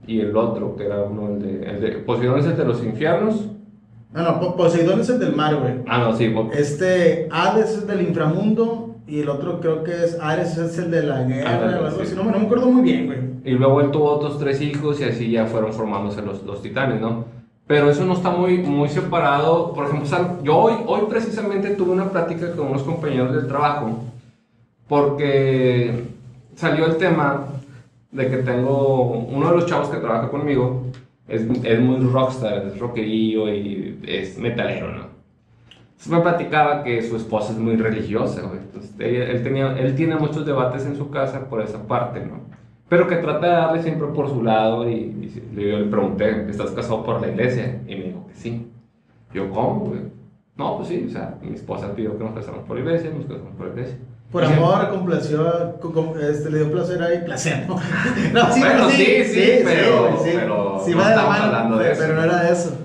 y 0.07 0.21
el 0.21 0.37
otro, 0.37 0.77
que 0.77 0.87
era 0.87 1.03
uno, 1.03 1.29
el 1.29 1.43
de, 1.43 1.71
el 1.71 1.81
de... 1.81 1.89
Poseidón 1.99 2.39
es 2.41 2.47
el 2.47 2.57
de 2.57 2.65
los 2.65 2.83
infiernos. 2.85 3.47
No, 4.13 4.23
no, 4.23 4.41
Po- 4.41 4.57
Poseidón 4.57 5.01
es 5.01 5.09
el 5.11 5.19
del 5.19 5.35
mar, 5.35 5.57
güey. 5.57 5.75
Ah, 5.89 5.99
no, 5.99 6.17
sí, 6.17 6.29
po- 6.29 6.51
Este, 6.53 7.29
Hades 7.33 7.71
es 7.79 7.87
del 7.87 8.03
inframundo 8.03 8.97
y 9.07 9.21
el 9.21 9.29
otro 9.29 9.61
creo 9.61 9.83
que 9.85 9.93
es 9.93 10.19
Ares 10.21 10.57
es 10.57 10.79
el 10.79 10.91
de 10.91 11.03
la 11.03 11.23
guerra 11.25 11.51
Ándale, 11.51 11.77
o 11.79 11.87
algo 11.87 12.05
sí. 12.05 12.15
No, 12.17 12.25
me- 12.25 12.33
no 12.33 12.39
me 12.39 12.45
acuerdo 12.47 12.67
muy 12.67 12.83
bien, 12.83 13.07
güey. 13.07 13.19
Y 13.45 13.51
luego 13.59 13.81
él 13.81 13.91
tuvo 13.91 14.11
otros 14.13 14.39
tres 14.39 14.61
hijos 14.63 15.01
y 15.01 15.05
así 15.05 15.31
ya 15.31 15.47
fueron 15.47 15.73
formándose 15.73 16.23
los, 16.23 16.43
los 16.45 16.63
titanes, 16.63 17.01
¿no? 17.01 17.25
Pero 17.67 17.91
eso 17.91 18.05
no 18.05 18.13
está 18.13 18.31
muy, 18.31 18.59
muy 18.59 18.89
separado. 18.89 19.73
Por 19.73 19.87
ejemplo, 19.87 20.09
yo 20.43 20.57
hoy, 20.57 20.75
hoy 20.87 21.01
precisamente 21.09 21.71
tuve 21.71 21.93
una 21.93 22.11
plática 22.11 22.53
con 22.53 22.69
unos 22.69 22.83
compañeros 22.83 23.35
del 23.35 23.47
trabajo 23.47 24.01
porque 24.89 26.05
salió 26.57 26.87
el 26.87 26.97
tema 26.97 27.47
de 28.15 28.31
que 28.31 28.39
tengo 28.39 29.03
uno 29.11 29.51
de 29.51 29.57
los 29.57 29.67
chavos 29.67 29.89
que 29.89 29.99
trabaja 29.99 30.31
conmigo, 30.31 30.85
es, 31.29 31.43
es 31.65 31.81
muy 31.81 31.99
rockstar, 32.01 32.67
es 32.67 32.79
rockerillo 32.79 33.49
y 33.53 33.99
es 34.07 34.39
metalero, 34.39 34.89
¿no? 34.93 35.05
Entonces 35.91 36.09
me 36.13 36.21
platicaba 36.21 36.83
que 36.83 37.03
su 37.03 37.17
esposa 37.17 37.53
es 37.53 37.59
muy 37.59 37.77
religiosa, 37.77 38.43
güey. 38.43 38.59
Entonces, 38.61 38.95
ella- 38.99 39.31
él, 39.31 39.43
tenía, 39.43 39.79
él 39.79 39.95
tiene 39.95 40.17
muchos 40.17 40.45
debates 40.45 40.85
en 40.87 40.97
su 40.97 41.11
casa 41.11 41.49
por 41.49 41.63
esa 41.63 41.87
parte, 41.87 42.21
¿no? 42.25 42.41
Pero 42.89 43.09
que 43.09 43.17
trata 43.17 43.47
de 43.47 43.53
darle 43.53 43.83
siempre 43.83 44.07
por 44.09 44.29
su 44.29 44.43
lado 44.43 44.89
y, 44.89 44.93
y 44.95 45.43
yo 45.55 45.79
le 45.79 45.85
pregunté, 45.87 46.47
¿estás 46.51 46.71
casado 46.73 47.03
por 47.03 47.21
la 47.21 47.29
iglesia? 47.29 47.81
Y 47.89 47.97
me 47.97 48.05
dijo 48.05 48.27
que 48.29 48.35
sí. 48.35 48.67
Yo, 49.33 49.51
¿cómo, 49.51 49.87
güey? 49.87 50.01
No, 50.57 50.77
pues 50.77 50.89
sí, 50.89 51.05
o 51.09 51.11
sea, 51.11 51.37
mi 51.43 51.55
esposa 51.55 51.95
pidió 51.95 52.17
que 52.19 52.23
nos 52.25 52.35
casáramos 52.35 52.67
por 52.67 52.77
la 52.77 52.83
iglesia, 52.85 53.11
nos 53.11 53.25
casamos 53.25 53.55
por 53.57 53.67
la 53.67 53.73
iglesia. 53.73 53.97
Por 54.35 54.45
amor, 54.45 54.89
complació, 54.91 55.77
co- 55.81 55.93
com- 55.93 56.15
este, 56.19 56.51
le 56.51 56.59
dio 56.59 56.73
placer 56.73 57.01
ahí, 57.01 57.19
placer, 57.25 57.67
¿no? 57.69 57.77
no, 58.33 58.53
sí, 58.53 58.59
Bueno, 58.59 58.91
sí, 58.91 59.05
sí, 59.25 59.61
pero- 59.63 60.17
güey, 60.19 60.35
pero 60.35 60.83
sí 60.85 60.91
no 60.91 60.97
va 60.99 61.11
de 61.11 61.17
la 61.17 61.27
mano, 61.27 61.45
hablando 61.45 61.77
de 61.79 61.85
pero, 61.85 61.93
eso. 61.95 62.03
pero 62.03 62.15
no 62.17 62.23
era 62.25 62.43
de 62.43 62.53
eso. 62.53 62.77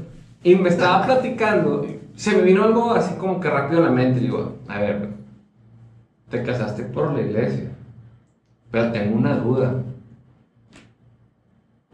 Y 0.44 0.54
me 0.56 0.70
estaba 0.70 1.06
platicando, 1.08 1.88
se 2.16 2.36
me 2.36 2.44
vino 2.44 2.64
algo 2.64 2.94
así 2.94 3.16
como 3.16 3.40
que 3.40 3.50
rápido 3.50 3.82
a 3.82 3.86
la 3.86 3.92
mente. 3.92 4.20
Digo, 4.20 4.58
a 4.68 4.78
ver, 4.80 5.10
te 6.30 6.44
casaste 6.44 6.84
por 6.84 7.14
la 7.14 7.22
iglesia, 7.22 7.72
pero 8.70 8.92
tengo 8.92 9.18
una 9.18 9.36
duda. 9.38 9.74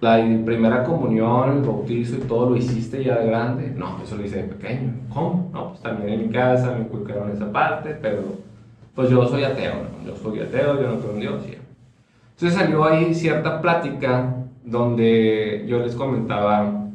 La 0.02 0.18
primera 0.18 0.84
comunión, 0.84 1.54
el 1.60 1.62
bautizo 1.64 2.16
y 2.18 2.20
todo 2.28 2.50
lo 2.50 2.58
hiciste 2.58 3.04
ya 3.06 3.20
de 3.20 3.28
grande. 3.28 3.74
No, 3.76 4.02
eso 4.04 4.18
lo 4.18 4.24
hice 4.26 4.44
de 4.44 4.54
pequeño. 4.54 4.94
¿Cómo? 5.14 5.50
No, 5.54 5.70
pues 5.70 5.80
también 5.82 6.10
en 6.10 6.28
mi 6.28 6.34
casa 6.34 6.72
me 6.74 6.82
inculcaron 6.82 7.32
esa 7.32 7.50
parte, 7.52 7.98
pero 8.02 8.44
pues 8.96 9.10
yo 9.10 9.28
soy 9.28 9.44
ateo, 9.44 9.74
¿no? 9.76 10.10
Yo 10.10 10.16
soy 10.16 10.40
ateo, 10.40 10.82
yo 10.82 10.88
no 10.88 11.00
creo 11.00 11.14
en 11.14 11.20
Dios. 11.20 11.46
ya. 11.46 11.58
Entonces 12.32 12.60
salió 12.60 12.86
ahí 12.86 13.14
cierta 13.14 13.62
plática 13.62 14.36
donde 14.64 15.66
yo 15.68 15.80
les 15.80 15.96
comentaba 15.96 16.86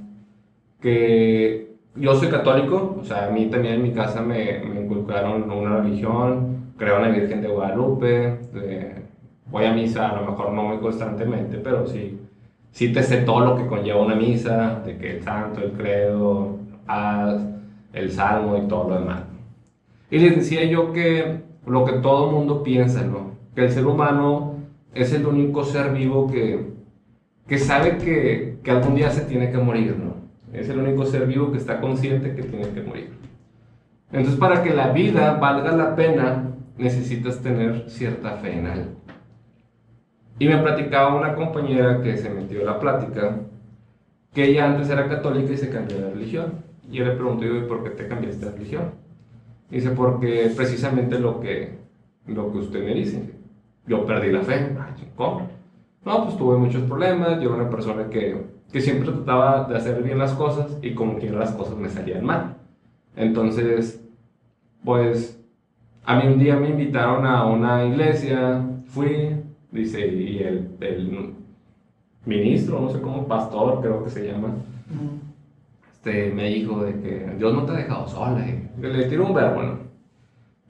que 0.81 1.77
yo 1.95 2.15
soy 2.15 2.29
católico, 2.29 2.99
o 3.01 3.05
sea, 3.05 3.27
a 3.27 3.31
mí 3.31 3.47
también 3.47 3.75
en 3.75 3.83
mi 3.83 3.93
casa 3.93 4.23
me, 4.23 4.61
me 4.61 4.81
inculcaron 4.83 5.51
una 5.51 5.79
religión, 5.79 6.73
creo 6.77 6.97
en 6.97 7.03
la 7.03 7.09
Virgen 7.09 7.43
de 7.43 7.49
Guadalupe, 7.49 8.39
eh, 8.55 9.03
voy 9.51 9.65
a 9.65 9.73
misa, 9.73 10.09
a 10.09 10.21
lo 10.21 10.31
mejor 10.31 10.53
no 10.53 10.63
muy 10.65 10.79
constantemente, 10.79 11.59
pero 11.59 11.87
sí, 11.87 12.19
sí 12.71 12.93
te 12.93 13.03
sé 13.03 13.19
todo 13.19 13.41
lo 13.41 13.57
que 13.57 13.67
conlleva 13.67 14.01
una 14.01 14.15
misa, 14.15 14.81
de 14.85 14.97
que 14.97 15.17
el 15.17 15.23
santo, 15.23 15.61
el 15.63 15.73
credo, 15.73 16.59
la 16.71 16.79
paz, 16.87 17.43
el 17.93 18.11
salmo 18.11 18.57
y 18.57 18.69
todo 18.69 18.91
lo 18.91 19.01
demás. 19.01 19.23
Y 20.11 20.19
les 20.19 20.37
decía 20.37 20.65
yo 20.65 20.93
que 20.93 21.50
lo 21.67 21.85
que 21.85 21.93
todo 21.95 22.31
mundo 22.31 22.63
piensa, 22.63 23.03
¿no? 23.03 23.33
Que 23.55 23.63
el 23.67 23.71
ser 23.71 23.87
humano 23.87 24.57
es 24.95 25.13
el 25.13 25.27
único 25.27 25.65
ser 25.65 25.93
vivo 25.93 26.31
que, 26.31 26.73
que 27.47 27.59
sabe 27.59 27.99
que, 27.99 28.59
que 28.63 28.71
algún 28.71 28.95
día 28.95 29.11
se 29.11 29.23
tiene 29.23 29.51
que 29.51 29.59
morir, 29.59 29.97
¿no? 29.99 30.15
Es 30.53 30.69
el 30.69 30.79
único 30.81 31.05
ser 31.05 31.27
vivo 31.27 31.53
que 31.53 31.59
está 31.59 31.81
consciente 31.81 32.35
que 32.35 32.43
tiene 32.43 32.69
que 32.71 32.83
morir. 32.83 33.11
Entonces, 34.13 34.39
para 34.41 34.63
que 34.63 34.75
la 34.75 34.89
vida 34.89 35.35
valga 35.35 35.71
la 35.73 35.95
pena, 35.95 36.51
necesitas 36.77 37.41
tener 37.41 37.89
cierta 37.89 38.33
fe 38.33 38.59
en 38.59 38.67
algo. 38.67 38.91
Y 40.39 40.49
me 40.49 40.57
platicaba 40.59 41.15
una 41.15 41.35
compañera 41.35 42.03
que 42.03 42.17
se 42.17 42.31
metió 42.31 42.61
en 42.61 42.67
la 42.67 42.81
plática, 42.81 43.37
que 44.33 44.45
ella 44.45 44.67
antes 44.67 44.89
era 44.89 45.09
católica 45.09 45.53
y 45.53 45.57
se 45.57 45.71
cambió 45.71 45.99
de 45.99 46.11
religión. 46.11 46.55
Y 46.91 46.97
yo 46.97 47.05
le 47.05 47.13
pregunté, 47.13 47.47
"¿Y 47.47 47.69
¿por 47.69 47.85
qué 47.85 47.91
te 47.91 48.09
cambiaste 48.09 48.47
de 48.47 48.53
religión? 48.53 48.83
Dice, 49.71 49.91
porque 49.91 50.53
precisamente 50.57 51.19
lo 51.19 51.41
que, 51.41 51.79
lo 52.27 52.51
que 52.51 52.59
usted 52.59 52.85
me 52.85 52.95
dice, 52.95 53.31
yo 53.87 54.05
perdí 54.05 54.33
la 54.33 54.43
fe. 54.43 54.77
¿Cómo? 55.17 55.49
No, 56.05 56.25
pues 56.25 56.37
tuve 56.37 56.57
muchos 56.57 56.83
problemas, 56.83 57.41
yo 57.41 57.55
era 57.55 57.63
una 57.63 57.71
persona 57.71 58.09
que, 58.09 58.45
que 58.73 58.81
siempre 58.81 59.13
trataba 59.13 59.69
de 59.69 59.77
hacer 59.77 60.03
bien 60.03 60.19
las 60.19 60.33
cosas 60.33 60.79
y 60.83 60.95
como 60.95 61.19
que 61.19 61.31
las 61.31 61.53
cosas 61.53 61.77
me 61.77 61.89
salían 61.89 62.25
mal. 62.25 62.57
Entonces, 63.17 64.03
pues, 64.85 65.39
a 66.05 66.17
mí 66.17 66.33
un 66.33 66.39
día 66.39 66.57
me 66.57 66.71
invitaron 66.71 67.27
a 67.27 67.45
una 67.45 67.85
iglesia, 67.85 68.65
fui, 68.87 69.37
dice, 69.71 70.07
y 70.07 70.39
el, 70.39 70.71
el 70.81 71.35
ministro, 72.25 72.81
no 72.81 72.91
sé 72.91 73.01
cómo, 73.01 73.29
pastor 73.29 73.81
creo 73.83 74.03
que 74.05 74.11
se 74.11 74.27
llama, 74.27 74.55
este, 76.01 76.33
me 76.33 76.49
dijo 76.49 76.83
de 76.83 76.95
que 76.95 77.35
Dios 77.37 77.53
no 77.53 77.65
te 77.65 77.73
ha 77.73 77.77
dejado 77.77 78.09
sola. 78.09 78.43
Y 78.49 78.83
le 78.83 79.05
tiró 79.05 79.27
un 79.27 79.35
verbo, 79.35 79.63
¿no? 79.63 79.79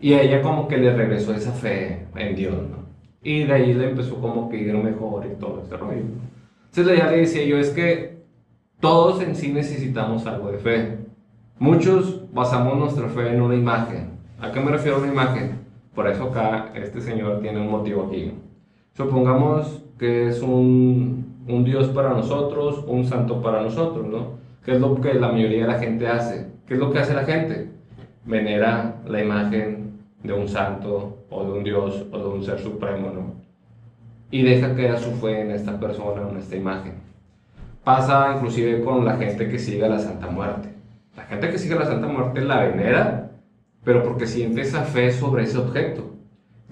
Y 0.01 0.15
a 0.15 0.23
ella 0.23 0.43
como 0.43 0.67
que 0.67 0.77
le 0.77 0.93
regresó 0.93 1.33
esa 1.33 1.53
fe 1.53 2.07
en 2.17 2.35
Dios, 2.35 2.55
¿no? 2.55 2.81
Y 3.23 3.45
de 3.45 3.53
ahí 3.53 3.75
le 3.75 3.91
empezó 3.91 4.21
como 4.21 4.49
que 4.49 4.57
ir 4.57 4.75
mejor 4.75 5.27
y 5.27 5.39
todo 5.39 5.63
ese 5.65 5.77
rollo. 5.77 6.03
Entonces 6.71 6.99
ya 6.99 7.11
le 7.11 7.19
decía 7.19 7.45
yo, 7.45 7.59
es 7.59 7.71
que 7.71 8.25
todos 8.81 9.23
en 9.23 9.37
sí 9.37 9.53
necesitamos 9.53 10.27
algo 10.27 10.51
de 10.51 10.59
fe. 10.59 10.99
Muchos 11.59 12.33
basamos 12.33 12.77
nuestra 12.77 13.09
fe 13.09 13.33
en 13.33 13.43
una 13.43 13.55
imagen. 13.55 14.19
¿A 14.41 14.51
qué 14.51 14.59
me 14.59 14.73
refiero 14.73 14.97
a 14.97 15.01
una 15.01 15.13
imagen? 15.13 15.61
Por 15.95 16.09
eso 16.09 16.25
acá 16.25 16.73
este 16.75 17.01
señor 17.01 17.41
tiene 17.41 17.61
un 17.61 17.71
motivo 17.71 18.07
aquí. 18.07 18.33
Supongamos 18.95 19.85
que 19.99 20.29
es 20.29 20.41
un, 20.43 21.45
un 21.47 21.65
Dios 21.65 21.89
para 21.89 22.15
nosotros, 22.15 22.83
un 22.89 23.05
santo 23.05 23.43
para 23.43 23.63
nosotros, 23.63 24.07
¿no? 24.07 24.41
¿Qué 24.65 24.73
es 24.73 24.81
lo 24.81 25.01
que 25.01 25.15
la 25.15 25.33
mayoría 25.33 25.63
de 25.63 25.73
la 25.73 25.79
gente 25.79 26.07
hace? 26.07 26.47
¿Qué 26.67 26.75
es 26.75 26.81
lo 26.81 26.93
que 26.93 26.99
hace 26.99 27.15
la 27.15 27.25
gente? 27.25 27.71
Venera 28.27 28.97
la 29.07 29.23
imagen 29.23 30.01
de 30.23 30.33
un 30.35 30.49
santo 30.49 31.25
o 31.31 31.45
de 31.45 31.53
un 31.53 31.65
Dios 31.65 32.07
o 32.13 32.19
de 32.19 32.29
un 32.29 32.45
ser 32.45 32.59
supremo, 32.59 33.11
¿no? 33.11 33.35
Y 34.31 34.43
deja 34.43 34.75
caer 34.75 34.99
su 34.99 35.13
fe 35.13 35.41
en 35.41 35.51
esta 35.51 35.81
persona 35.81 36.29
en 36.31 36.37
esta 36.37 36.57
imagen. 36.57 36.95
Pasa 37.83 38.35
inclusive 38.37 38.85
con 38.85 39.05
la 39.05 39.17
gente 39.17 39.49
que 39.49 39.59
sigue 39.59 39.85
a 39.85 39.89
la 39.89 39.99
Santa 39.99 40.29
Muerte. 40.29 40.69
La 41.17 41.25
gente 41.25 41.51
que 41.51 41.59
sigue 41.59 41.75
a 41.75 41.79
la 41.79 41.87
Santa 41.87 42.07
Muerte 42.07 42.43
la 42.43 42.61
venera, 42.61 43.31
pero 43.83 44.03
porque 44.05 44.27
siente 44.27 44.61
esa 44.61 44.83
fe 44.83 45.11
sobre 45.11 45.45
ese 45.45 45.57
objeto. 45.57 46.11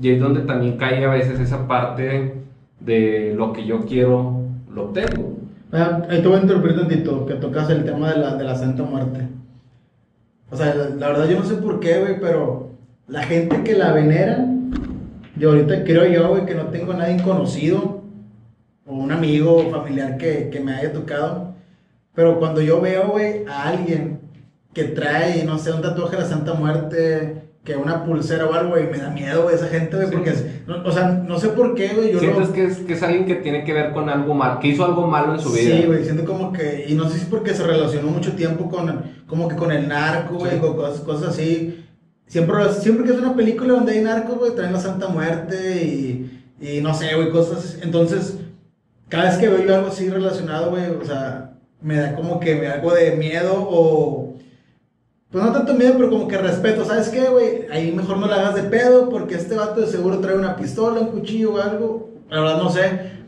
Y 0.00 0.10
es 0.10 0.20
donde 0.20 0.42
también 0.42 0.76
cae 0.76 1.04
a 1.04 1.10
veces 1.10 1.40
esa 1.40 1.66
parte 1.66 2.34
de 2.78 3.34
lo 3.34 3.52
que 3.52 3.64
yo 3.64 3.86
quiero, 3.86 4.42
lo 4.70 4.90
tengo. 4.90 5.37
Ah, 5.72 6.02
Ahí 6.08 6.22
te 6.22 6.28
voy 6.28 6.38
a 6.38 6.42
interrumpir 6.42 6.76
tantito, 6.76 7.26
que 7.26 7.34
tocas 7.34 7.68
el 7.70 7.84
tema 7.84 8.12
de 8.12 8.18
la, 8.18 8.36
de 8.36 8.44
la 8.44 8.54
Santa 8.54 8.82
Muerte. 8.82 9.28
O 10.50 10.56
sea, 10.56 10.74
la, 10.74 10.88
la 10.88 11.08
verdad 11.08 11.28
yo 11.28 11.38
no 11.40 11.44
sé 11.44 11.56
por 11.56 11.78
qué, 11.80 12.00
güey, 12.00 12.20
pero 12.20 12.70
la 13.06 13.22
gente 13.22 13.62
que 13.62 13.74
la 13.74 13.92
venera, 13.92 14.46
yo 15.36 15.50
ahorita 15.50 15.84
creo 15.84 16.06
yo, 16.06 16.28
güey, 16.30 16.46
que 16.46 16.54
no 16.54 16.66
tengo 16.66 16.92
a 16.92 16.96
nadie 16.96 17.22
conocido, 17.22 18.02
o 18.86 18.94
un 18.94 19.12
amigo 19.12 19.56
o 19.56 19.70
familiar 19.70 20.16
que, 20.16 20.48
que 20.50 20.60
me 20.60 20.72
haya 20.74 20.92
tocado, 20.92 21.54
pero 22.14 22.38
cuando 22.38 22.62
yo 22.62 22.80
veo, 22.80 23.08
güey, 23.08 23.44
a 23.46 23.68
alguien 23.68 24.20
que 24.72 24.84
trae, 24.84 25.44
no 25.44 25.58
sé, 25.58 25.72
un 25.72 25.82
tatuaje 25.82 26.16
de 26.16 26.22
la 26.22 26.28
Santa 26.28 26.54
Muerte, 26.54 27.47
que 27.68 27.76
una 27.76 28.04
pulsera 28.04 28.46
o 28.46 28.54
algo, 28.54 28.70
güey, 28.70 28.88
me 28.90 28.96
da 28.96 29.10
miedo, 29.10 29.42
güey, 29.42 29.54
esa 29.54 29.68
gente, 29.68 29.94
güey, 29.96 30.08
Sí. 30.08 30.14
porque, 30.14 30.30
es- 30.30 30.44
no- 30.66 30.82
o 30.84 30.90
sea, 30.90 31.08
no 31.08 31.38
sé 31.38 31.48
por 31.50 31.74
qué, 31.74 31.88
güey, 31.94 32.10
yo 32.12 32.18
Sientes 32.18 32.48
lo... 32.48 32.52
que 32.54 32.64
es, 32.64 32.78
que 32.78 32.94
es 32.94 33.02
alguien 33.02 33.26
que 33.26 33.34
tiene 33.36 33.62
que 33.64 33.74
ver 33.74 33.92
con 33.92 34.08
algo 34.08 34.32
mal, 34.34 34.58
que 34.58 34.68
hizo 34.68 34.84
algo 34.86 35.06
malo 35.06 35.34
en 35.34 35.40
su 35.40 35.52
vida. 35.52 35.76
Sí, 35.76 35.84
güey, 35.86 36.02
siento 36.02 36.24
como 36.24 36.50
que, 36.52 36.86
y 36.88 36.94
no 36.94 37.04
sé 37.08 37.16
si 37.16 37.20
es 37.24 37.26
porque 37.26 37.52
se 37.52 37.62
relacionó 37.64 38.08
mucho 38.08 38.32
tiempo 38.32 38.70
con, 38.70 39.02
como 39.26 39.48
que 39.48 39.56
con 39.56 39.70
el 39.70 39.86
narco, 39.86 40.36
güey, 40.36 40.52
Sí. 40.52 40.58
con 40.58 40.74
cosas, 40.76 41.00
cosas 41.00 41.28
así. 41.28 41.84
Siempre, 42.26 42.56
siempre 42.72 43.04
que 43.06 43.12
es 43.12 43.18
una 43.18 43.34
película 43.36 43.74
donde 43.74 43.92
hay 43.92 44.00
narcos, 44.02 44.38
güey, 44.38 44.54
traen 44.54 44.72
la 44.72 44.80
Santa 44.80 45.08
Muerte 45.08 45.82
y, 45.84 46.40
y 46.60 46.80
no 46.80 46.94
sé, 46.94 47.14
güey, 47.14 47.30
cosas 47.30 47.58
así. 47.64 47.78
Entonces, 47.82 48.38
cada 49.08 49.24
vez 49.24 49.36
que 49.38 49.48
veo 49.48 49.64
yo 49.66 49.74
algo 49.74 49.88
así 49.88 50.08
relacionado, 50.08 50.70
güey, 50.70 50.84
o 50.90 51.04
sea, 51.04 51.52
me 51.80 51.96
da 51.96 52.14
como 52.16 52.40
que 52.40 52.66
algo 52.66 52.92
de 52.94 53.12
miedo 53.12 53.54
o... 53.56 54.27
Pues 55.30 55.44
no 55.44 55.52
tanto 55.52 55.74
miedo, 55.74 55.94
pero 55.96 56.08
como 56.08 56.26
que 56.26 56.38
respeto, 56.38 56.84
¿sabes 56.86 57.10
qué, 57.10 57.28
güey? 57.28 57.66
Ahí 57.70 57.92
mejor 57.92 58.16
no 58.16 58.26
la 58.26 58.36
hagas 58.36 58.54
de 58.54 58.62
pedo 58.62 59.10
porque 59.10 59.34
este 59.34 59.54
vato 59.56 59.80
de 59.80 59.86
seguro 59.86 60.20
trae 60.20 60.34
una 60.34 60.56
pistola, 60.56 61.00
un 61.00 61.08
cuchillo 61.08 61.54
o 61.54 61.60
algo. 61.60 62.10
La 62.30 62.40
verdad 62.40 62.62
no 62.62 62.70
sé. 62.70 63.18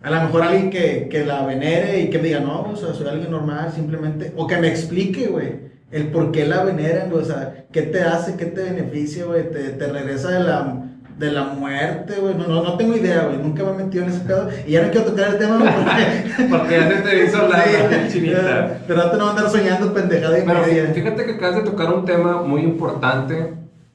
A 0.00 0.10
lo 0.10 0.22
mejor 0.22 0.42
alguien 0.42 0.70
que, 0.70 1.08
que 1.10 1.24
la 1.24 1.44
venere 1.44 2.00
y 2.00 2.10
que 2.10 2.18
me 2.18 2.28
diga, 2.28 2.40
no, 2.40 2.62
o 2.62 2.76
sea, 2.76 2.94
soy 2.94 3.08
alguien 3.08 3.32
normal, 3.32 3.72
simplemente. 3.74 4.32
O 4.36 4.46
que 4.46 4.56
me 4.58 4.68
explique, 4.68 5.26
güey, 5.26 5.68
el 5.90 6.12
por 6.12 6.30
qué 6.30 6.46
la 6.46 6.62
veneran. 6.62 7.12
O 7.12 7.24
sea, 7.24 7.66
qué 7.72 7.82
te 7.82 8.02
hace, 8.02 8.36
qué 8.36 8.46
te 8.46 8.62
beneficia, 8.62 9.24
güey. 9.24 9.50
Te 9.50 9.88
regresa 9.88 10.30
de 10.30 10.40
la, 10.44 10.87
de 11.18 11.32
la 11.32 11.44
muerte, 11.44 12.14
güey. 12.20 12.34
No, 12.34 12.46
no, 12.46 12.62
no 12.62 12.76
tengo 12.76 12.96
idea, 12.96 13.24
güey. 13.24 13.38
Nunca 13.38 13.64
me 13.64 13.70
he 13.70 13.84
metido 13.84 14.04
en 14.04 14.10
ese 14.10 14.20
pedo. 14.20 14.48
Y 14.66 14.72
ya 14.72 14.82
no 14.82 14.90
quiero 14.90 15.06
tocar 15.08 15.30
el 15.30 15.38
tema, 15.38 15.58
güey, 15.58 15.72
porque. 15.74 16.48
Porque 16.48 16.74
ya 16.76 16.88
se 16.88 17.02
te 17.02 17.24
hizo 17.24 17.48
la, 17.48 17.64
Sí, 17.64 18.12
chinita. 18.12 18.78
Pero 18.86 19.04
no 19.04 19.18
voy 19.18 19.26
a 19.26 19.30
andar 19.30 19.50
soñando 19.50 19.92
pendejada 19.92 20.38
y 20.38 20.42
Pero 20.46 20.60
media. 20.60 20.86
fíjate 20.94 21.24
que 21.24 21.32
acabas 21.32 21.56
de 21.56 21.62
tocar 21.62 21.92
un 21.92 22.04
tema 22.04 22.42
muy 22.42 22.62
importante 22.62 23.54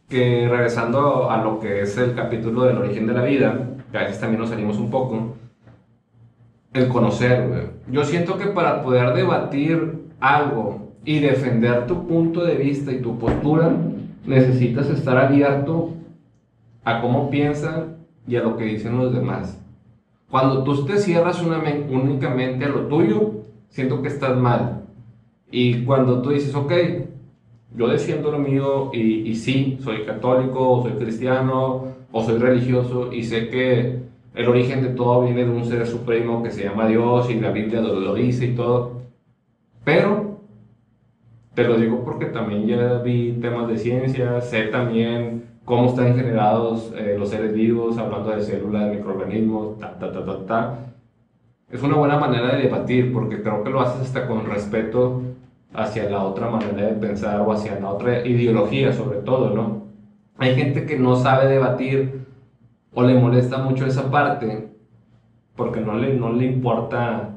que 0.09 0.47
regresando 0.49 1.31
a 1.31 1.41
lo 1.41 1.59
que 1.59 1.81
es 1.81 1.97
el 1.97 2.13
capítulo 2.13 2.65
del 2.65 2.77
origen 2.77 3.07
de 3.07 3.13
la 3.13 3.23
vida, 3.23 3.57
que 3.91 3.97
a 3.97 4.01
veces 4.01 4.19
también 4.19 4.41
nos 4.41 4.49
salimos 4.49 4.77
un 4.77 4.91
poco, 4.91 5.37
el 6.73 6.87
conocer, 6.89 7.47
güey. 7.47 7.61
Yo 7.89 8.03
siento 8.03 8.37
que 8.37 8.47
para 8.47 8.83
poder 8.83 9.13
debatir 9.13 10.03
algo 10.19 10.91
y 11.05 11.19
defender 11.19 11.87
tu 11.87 12.05
punto 12.05 12.43
de 12.43 12.55
vista 12.55 12.91
y 12.91 13.01
tu 13.01 13.17
postura, 13.17 13.71
necesitas 14.25 14.89
estar 14.89 15.17
abierto 15.17 15.93
a 16.83 17.01
cómo 17.01 17.29
piensan 17.29 17.97
y 18.27 18.35
a 18.35 18.43
lo 18.43 18.57
que 18.57 18.65
dicen 18.65 18.97
los 18.97 19.13
demás. 19.13 19.59
Cuando 20.29 20.63
tú 20.63 20.85
te 20.85 20.97
cierras 20.97 21.41
únicamente 21.43 22.65
a 22.65 22.69
lo 22.69 22.87
tuyo, 22.87 23.43
siento 23.69 24.01
que 24.01 24.07
estás 24.07 24.37
mal. 24.37 24.85
Y 25.51 25.83
cuando 25.83 26.21
tú 26.21 26.31
dices, 26.31 26.55
ok, 26.55 26.71
yo 27.75 27.87
defiendo 27.87 28.31
lo 28.31 28.39
mío 28.39 28.89
y, 28.93 29.29
y 29.29 29.35
sí, 29.35 29.77
soy 29.81 30.03
católico, 30.03 30.81
soy 30.83 30.93
cristiano, 30.93 31.93
o 32.11 32.23
soy 32.23 32.37
religioso, 32.37 33.11
y 33.11 33.23
sé 33.23 33.49
que 33.49 34.03
el 34.35 34.47
origen 34.47 34.81
de 34.81 34.89
todo 34.89 35.21
viene 35.23 35.45
de 35.45 35.51
un 35.51 35.65
ser 35.65 35.85
supremo 35.85 36.41
que 36.43 36.51
se 36.51 36.63
llama 36.63 36.87
Dios 36.87 37.29
y 37.29 37.39
la 37.39 37.51
Biblia 37.51 37.81
lo, 37.81 37.99
lo 37.99 38.15
dice 38.15 38.45
y 38.45 38.55
todo. 38.55 39.01
Pero 39.83 40.39
te 41.53 41.63
lo 41.63 41.77
digo 41.77 42.03
porque 42.03 42.27
también 42.27 42.65
ya 42.65 42.99
vi 42.99 43.33
temas 43.33 43.67
de 43.67 43.77
ciencia, 43.77 44.41
sé 44.41 44.63
también 44.63 45.52
cómo 45.65 45.89
están 45.89 46.15
generados 46.15 46.93
eh, 46.97 47.15
los 47.17 47.29
seres 47.29 47.53
vivos, 47.53 47.97
hablando 47.97 48.31
de 48.31 48.41
células, 48.41 48.89
de 48.89 48.97
microorganismos, 48.97 49.79
ta, 49.79 49.97
ta, 49.97 50.11
ta, 50.11 50.25
ta, 50.25 50.45
ta. 50.45 50.79
Es 51.69 51.81
una 51.81 51.95
buena 51.95 52.17
manera 52.17 52.55
de 52.55 52.63
debatir 52.63 53.13
porque 53.13 53.41
creo 53.41 53.63
que 53.63 53.69
lo 53.69 53.81
haces 53.81 54.01
hasta 54.01 54.27
con 54.27 54.45
respeto 54.45 55.21
hacia 55.73 56.09
la 56.09 56.23
otra 56.23 56.49
manera 56.49 56.87
de 56.87 56.93
pensar 56.93 57.41
o 57.41 57.51
hacia 57.51 57.79
la 57.79 57.89
otra 57.89 58.25
ideología 58.27 58.93
sobre 58.93 59.19
todo, 59.19 59.49
¿no? 59.49 59.87
Hay 60.37 60.55
gente 60.55 60.85
que 60.85 60.99
no 60.99 61.15
sabe 61.15 61.47
debatir 61.47 62.25
o 62.93 63.03
le 63.03 63.15
molesta 63.15 63.57
mucho 63.57 63.85
esa 63.85 64.11
parte 64.11 64.69
porque 65.55 65.79
no 65.79 65.95
le, 65.95 66.13
no 66.13 66.31
le 66.31 66.45
importa 66.45 67.29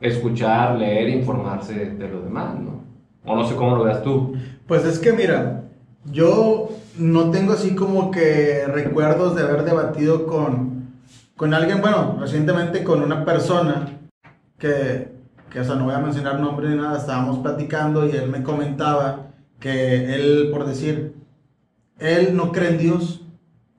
escuchar, 0.00 0.76
leer, 0.76 1.08
informarse 1.08 1.92
de 1.92 2.08
lo 2.08 2.20
demás, 2.20 2.58
¿no? 2.60 2.84
O 3.24 3.34
no 3.34 3.44
sé 3.44 3.54
cómo 3.54 3.76
lo 3.76 3.84
veas 3.84 4.02
tú. 4.02 4.34
Pues 4.66 4.84
es 4.84 4.98
que 4.98 5.12
mira, 5.12 5.63
yo 6.10 6.68
no 6.98 7.30
tengo 7.30 7.52
así 7.52 7.74
como 7.74 8.10
que 8.10 8.66
recuerdos 8.66 9.34
de 9.34 9.42
haber 9.42 9.64
debatido 9.64 10.26
con, 10.26 10.92
con 11.36 11.54
alguien, 11.54 11.80
bueno, 11.80 12.16
recientemente 12.20 12.84
con 12.84 13.02
una 13.02 13.24
persona 13.24 14.00
que, 14.58 15.12
que, 15.50 15.60
o 15.60 15.64
sea, 15.64 15.74
no 15.76 15.84
voy 15.84 15.94
a 15.94 15.98
mencionar 15.98 16.40
nombre 16.40 16.68
ni 16.68 16.76
nada, 16.76 16.98
estábamos 16.98 17.38
platicando 17.38 18.06
y 18.06 18.12
él 18.12 18.28
me 18.28 18.42
comentaba 18.42 19.26
que 19.58 20.14
él, 20.14 20.50
por 20.52 20.66
decir, 20.66 21.14
él 21.98 22.36
no 22.36 22.52
cree 22.52 22.70
en 22.70 22.78
Dios, 22.78 23.22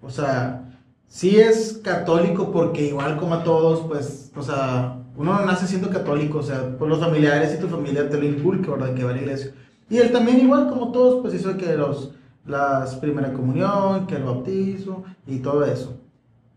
o 0.02 0.10
sea, 0.10 0.70
sí 1.08 1.40
es 1.40 1.80
católico 1.84 2.52
porque 2.52 2.88
igual 2.88 3.18
como 3.18 3.36
a 3.36 3.44
todos, 3.44 3.82
pues, 3.88 4.32
o 4.36 4.42
sea, 4.42 4.98
uno 5.18 5.34
no 5.34 5.46
nace 5.46 5.68
siendo 5.68 5.90
católico, 5.90 6.40
o 6.40 6.44
sea, 6.44 6.78
por 6.78 6.88
los 6.88 7.00
familiares 7.00 7.54
y 7.54 7.62
tu 7.62 7.68
familia 7.68 8.10
te 8.10 8.18
lo 8.18 8.26
inculca, 8.26 8.72
¿verdad? 8.72 8.94
Que 8.94 9.04
va 9.04 9.12
a 9.12 9.14
la 9.14 9.22
iglesia. 9.22 9.54
Y 9.89 9.98
él 9.98 10.12
también 10.12 10.39
igual 10.39 10.69
como 10.69 10.91
todos, 10.91 11.21
pues 11.21 11.34
hizo 11.34 11.56
que 11.58 11.76
los, 11.76 12.12
las 12.45 12.95
primera 12.95 13.34
comunión, 13.34 14.08
que 14.08 14.15
el 14.15 14.24
bautismo 14.24 15.04
y 15.28 15.39
todo 15.39 15.63
eso. 15.63 16.00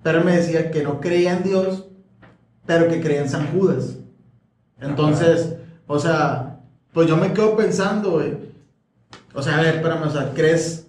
Pero 0.03 0.19
él 0.19 0.25
me 0.25 0.37
decía 0.37 0.71
que 0.71 0.83
no 0.83 1.01
creía 1.01 1.37
en 1.37 1.43
Dios, 1.43 1.87
pero 2.67 2.89
que 2.89 3.01
creía 3.01 3.23
en 3.23 3.29
San 3.29 3.47
Judas. 3.49 3.99
Entonces, 4.81 5.57
o 5.87 5.99
sea, 5.99 6.61
pues 6.93 7.09
yo 7.09 7.17
me 7.17 7.33
quedo 7.33 7.57
pensando, 7.57 8.13
güey. 8.13 8.37
O 9.35 9.43
sea, 9.43 9.59
a 9.59 9.63
ver, 9.63 9.77
espérame, 9.77 10.07
o 10.07 10.11
sea, 10.11 10.33
crees, 10.35 10.87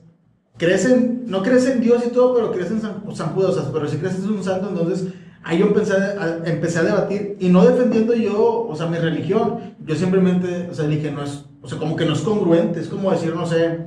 crees 0.58 0.86
en, 0.86 1.26
no 1.28 1.44
crees 1.44 1.66
en 1.68 1.82
Dios 1.82 2.04
y 2.06 2.10
todo, 2.10 2.36
pero 2.36 2.52
crees 2.52 2.72
en 2.72 2.82
San, 2.82 3.04
San 3.16 3.30
Judas, 3.34 3.58
o 3.58 3.62
sea, 3.62 3.72
pero 3.72 3.88
si 3.88 3.98
crees 3.98 4.16
en 4.16 4.32
un 4.32 4.44
santo, 4.44 4.70
entonces 4.70 5.08
ahí 5.44 5.60
yo 5.60 5.68
empecé 5.68 5.94
a, 5.94 6.42
empecé 6.46 6.80
a 6.80 6.84
debatir 6.84 7.38
y 7.40 7.50
no 7.50 7.66
defendiendo 7.66 8.14
yo, 8.14 8.68
o 8.68 8.76
sea, 8.76 8.88
mi 8.88 8.98
religión, 8.98 9.76
yo 9.86 9.96
simplemente, 9.96 10.68
o 10.70 10.74
sea, 10.74 10.86
dije, 10.88 11.12
no 11.12 11.24
es, 11.24 11.46
o 11.62 11.68
sea, 11.68 11.78
como 11.78 11.96
que 11.96 12.06
no 12.06 12.14
es 12.14 12.22
congruente, 12.22 12.80
es 12.80 12.88
como 12.88 13.12
decir, 13.12 13.36
no 13.36 13.46
sé, 13.46 13.80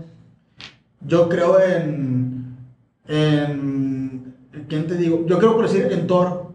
yo 1.07 1.29
creo 1.29 1.59
en, 1.61 2.57
en, 3.09 4.35
¿quién 4.69 4.87
te 4.87 4.97
digo? 4.97 5.25
Yo 5.27 5.39
creo 5.39 5.57
por 5.57 5.69
decir 5.69 5.89
en 5.91 6.07
Thor, 6.07 6.53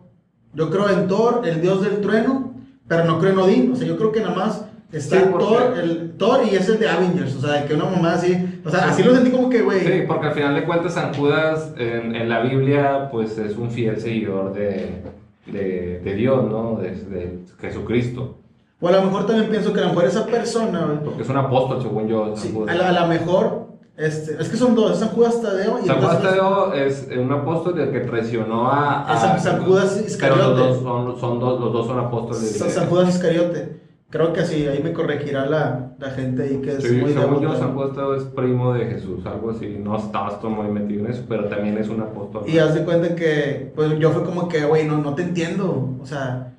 yo 0.54 0.70
creo 0.70 0.90
en 0.90 1.08
Thor, 1.08 1.42
el 1.46 1.62
dios 1.62 1.82
del 1.82 2.02
trueno, 2.02 2.54
pero 2.88 3.06
no 3.06 3.20
creo 3.20 3.34
en 3.34 3.40
Odín, 3.40 3.72
o 3.72 3.76
sea, 3.76 3.88
yo 3.88 3.98
creo 3.98 4.12
que 4.12 4.22
nada 4.22 4.36
más 4.36 4.66
está 4.92 5.20
Sí, 5.20 5.26
Thor, 5.38 5.78
el 5.78 6.12
Thor 6.18 6.42
y 6.50 6.56
es 6.56 6.70
el 6.70 6.80
de 6.80 6.88
Avengers, 6.88 7.36
o 7.36 7.42
sea, 7.42 7.66
que 7.66 7.74
una 7.74 7.86
mamá 7.86 8.14
así, 8.14 8.38
o 8.64 8.70
sea, 8.70 8.90
así 8.90 9.04
lo 9.04 9.14
sentí 9.14 9.32
como 9.32 9.50
que, 9.50 9.62
güey, 9.62 9.82
Sí, 9.82 10.04
porque 10.08 10.28
al 10.28 10.34
final 10.34 10.56
de 10.56 10.64
cuentas 10.64 10.94
San 10.94 11.14
Judas 11.14 11.74
en, 11.78 12.16
en 12.16 12.30
la 12.30 12.42
Biblia 12.42 13.10
pues 13.12 13.38
es 13.38 13.58
un 13.58 13.72
fiel 13.72 14.00
seguidor 14.00 14.54
de, 14.54 15.02
de, 15.48 16.00
de 16.04 16.14
Dios, 16.16 16.50
¿no? 16.50 16.78
De, 16.78 16.92
de 16.92 17.40
Jesucristo. 17.60 18.38
O 18.80 18.88
a 18.88 18.92
lo 18.92 19.02
mejor 19.04 19.26
también 19.26 19.50
pienso 19.50 19.74
que 19.74 19.80
a 19.80 19.84
lo 19.84 19.90
mejor 19.90 20.06
esa 20.06 20.26
persona, 20.26 20.86
güey, 20.86 21.04
Porque 21.04 21.24
es 21.24 21.30
un 21.30 21.38
apóstol, 21.38 21.82
según 21.82 22.08
yo, 22.08 22.36
sí, 22.36 22.54
a 22.68 22.76
la, 22.76 22.90
a 22.90 23.02
lo 23.02 23.08
mejor, 23.08 23.68
este, 23.98 24.40
es 24.40 24.50
que 24.50 24.58
son 24.58 24.76
dos, 24.76 24.98
San 25.00 25.10
Judas 25.10 25.42
Tadeo 25.42 25.80
y 25.84 25.88
San 25.88 25.98
Judas 26.00 26.22
Tadeo 26.22 26.74
es 26.74 27.08
un 27.18 27.32
apóstol 27.32 27.76
del 27.76 27.92
que 27.92 28.02
traicionó 28.02 28.68
a... 28.72 29.04
A 29.12 29.18
San- 29.18 29.40
San 29.40 29.64
Judas 29.66 29.94
Pero 29.96 30.08
Iscariote. 30.08 30.42
los 30.44 30.58
dos 30.58 30.84
son, 30.84 31.20
son 31.20 31.40
dos, 31.40 31.60
los 31.60 31.74
dos 31.74 31.88
son 31.88 32.00
apóstoles 32.00 32.54
de 32.54 32.60
San, 32.60 32.70
San 32.70 32.88
Judas 32.90 33.10
Iscariote. 33.10 33.88
Creo 34.10 34.32
que 34.32 34.46
sí, 34.46 34.66
ahí 34.68 34.82
me 34.82 34.94
corregirá 34.94 35.48
la, 35.48 35.92
la 36.00 36.12
gente 36.12 36.44
ahí 36.44 36.62
que 36.62 36.78
es 36.78 36.84
Sí, 36.84 36.94
muy 36.96 37.12
según 37.12 37.42
yo. 37.42 37.56
San 37.58 37.74
Judas 37.74 37.94
Tadeo 37.94 38.16
es 38.16 38.24
primo 38.24 38.74
de 38.74 38.86
Jesús, 38.86 39.26
algo 39.26 39.50
así. 39.52 39.76
No 39.84 39.98
estabas 39.98 40.40
tú 40.40 40.50
muy 40.50 40.68
metido 40.68 41.04
en 41.06 41.12
eso, 41.12 41.24
pero 41.28 41.46
también 41.50 41.78
es 41.78 41.90
un 41.90 42.00
apóstol. 42.02 42.44
Y 42.48 42.58
haz 42.60 42.74
de 42.76 42.86
cuenta 42.86 43.16
que, 43.16 43.74
pues 43.76 43.98
yo 44.00 44.12
fue 44.12 44.24
como 44.24 44.48
que, 44.48 44.64
güey, 44.64 44.86
no, 44.88 45.00
no 45.00 45.14
te 45.14 45.24
entiendo. 45.24 45.90
O 46.02 46.06
sea, 46.06 46.54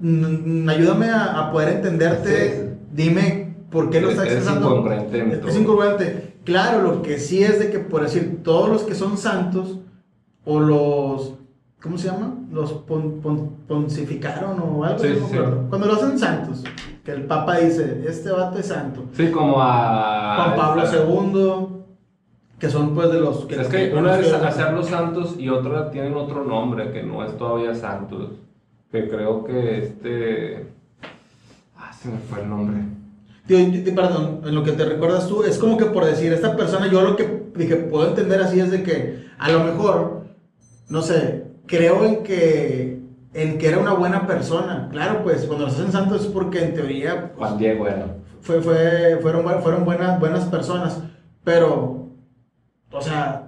ayúdame 0.00 1.10
a, 1.10 1.38
a 1.40 1.52
poder 1.52 1.76
entenderte. 1.76 2.76
Dime 2.92 3.54
por 3.70 3.90
qué 3.90 4.00
lo 4.00 4.08
Es- 4.08 4.14
está 4.14 4.26
es 4.26 4.32
expresando. 4.34 4.68
incongruente 4.70 5.40
Es, 5.48 5.56
incongruente. 5.56 6.34
Claro, 6.44 6.82
lo 6.82 7.02
que 7.02 7.18
sí 7.18 7.42
es 7.42 7.58
de 7.58 7.70
que, 7.70 7.78
por 7.78 8.02
decir, 8.02 8.40
todos 8.42 8.68
los 8.68 8.82
que 8.82 8.94
son 8.94 9.16
santos 9.16 9.78
o 10.44 10.60
los. 10.60 11.34
¿Cómo 11.82 11.98
se 11.98 12.08
llama? 12.08 12.34
Los 12.52 12.72
pon- 12.72 13.20
pon- 13.20 13.50
poncificaron 13.66 14.60
o 14.60 14.84
algo 14.84 14.98
Sí, 15.00 15.14
sí, 15.30 15.36
no. 15.36 15.68
Cuando 15.68 15.88
lo 15.88 15.94
hacen 15.94 16.16
santos, 16.18 16.62
que 17.04 17.10
el 17.10 17.22
Papa 17.24 17.56
dice, 17.58 18.04
este 18.06 18.30
vato 18.30 18.58
es 18.58 18.66
santo. 18.66 19.04
Sí, 19.12 19.30
como 19.32 19.56
a... 19.60 20.36
Juan 20.54 20.56
Pablo 20.56 20.82
II, 20.84 21.82
Que 22.60 22.70
son 22.70 22.94
pues 22.94 23.10
de 23.10 23.18
los... 23.18 23.50
es 23.50 23.66
que 23.66 23.92
una 23.96 24.16
es 24.16 24.32
hacer 24.32 24.72
los 24.74 24.86
santos 24.86 25.34
y 25.38 25.48
otra 25.48 25.90
tienen 25.90 26.14
otro 26.14 26.44
nombre 26.44 26.92
que 26.92 27.02
no 27.02 27.24
es 27.24 27.36
todavía 27.36 27.74
santos. 27.74 28.30
Que 28.92 29.08
creo 29.08 29.44
que 29.44 29.78
este... 29.78 30.66
Ah, 31.76 31.92
se 31.92 32.08
me 32.08 32.18
fue 32.18 32.42
el 32.42 32.50
nombre. 32.50 32.78
Tío, 33.46 33.56
perdón, 33.94 34.42
en 34.44 34.54
lo 34.54 34.62
que 34.62 34.72
te 34.72 34.84
recuerdas 34.84 35.26
tú, 35.26 35.42
es 35.42 35.58
como 35.58 35.76
que 35.76 35.86
por 35.86 36.04
decir, 36.04 36.32
esta 36.32 36.54
persona, 36.56 36.86
yo 36.86 37.02
lo 37.02 37.16
que 37.16 37.42
dije, 37.56 37.76
puedo 37.76 38.08
entender 38.08 38.40
así 38.40 38.60
es 38.60 38.70
de 38.70 38.82
que 38.82 39.24
a 39.38 39.50
lo 39.50 39.64
mejor, 39.64 40.26
no 40.88 41.02
sé, 41.02 41.46
creo 41.66 42.04
en 42.04 42.22
que 42.22 43.02
en 43.34 43.58
que 43.58 43.68
era 43.68 43.78
una 43.78 43.94
buena 43.94 44.26
persona. 44.26 44.88
Claro, 44.90 45.22
pues 45.22 45.44
cuando 45.46 45.64
los 45.66 45.74
hacen 45.74 45.92
santos 45.92 46.22
es 46.22 46.26
porque 46.26 46.62
en 46.62 46.74
teoría... 46.74 47.32
Juan 47.36 47.58
Diego 47.58 47.88
era. 47.88 48.16
Fue, 48.40 48.60
fue, 48.60 49.18
fueron 49.22 49.62
fueron 49.62 49.84
buenas, 49.84 50.18
buenas 50.20 50.44
personas, 50.46 51.00
pero, 51.44 52.08
o 52.90 53.00
sea, 53.00 53.41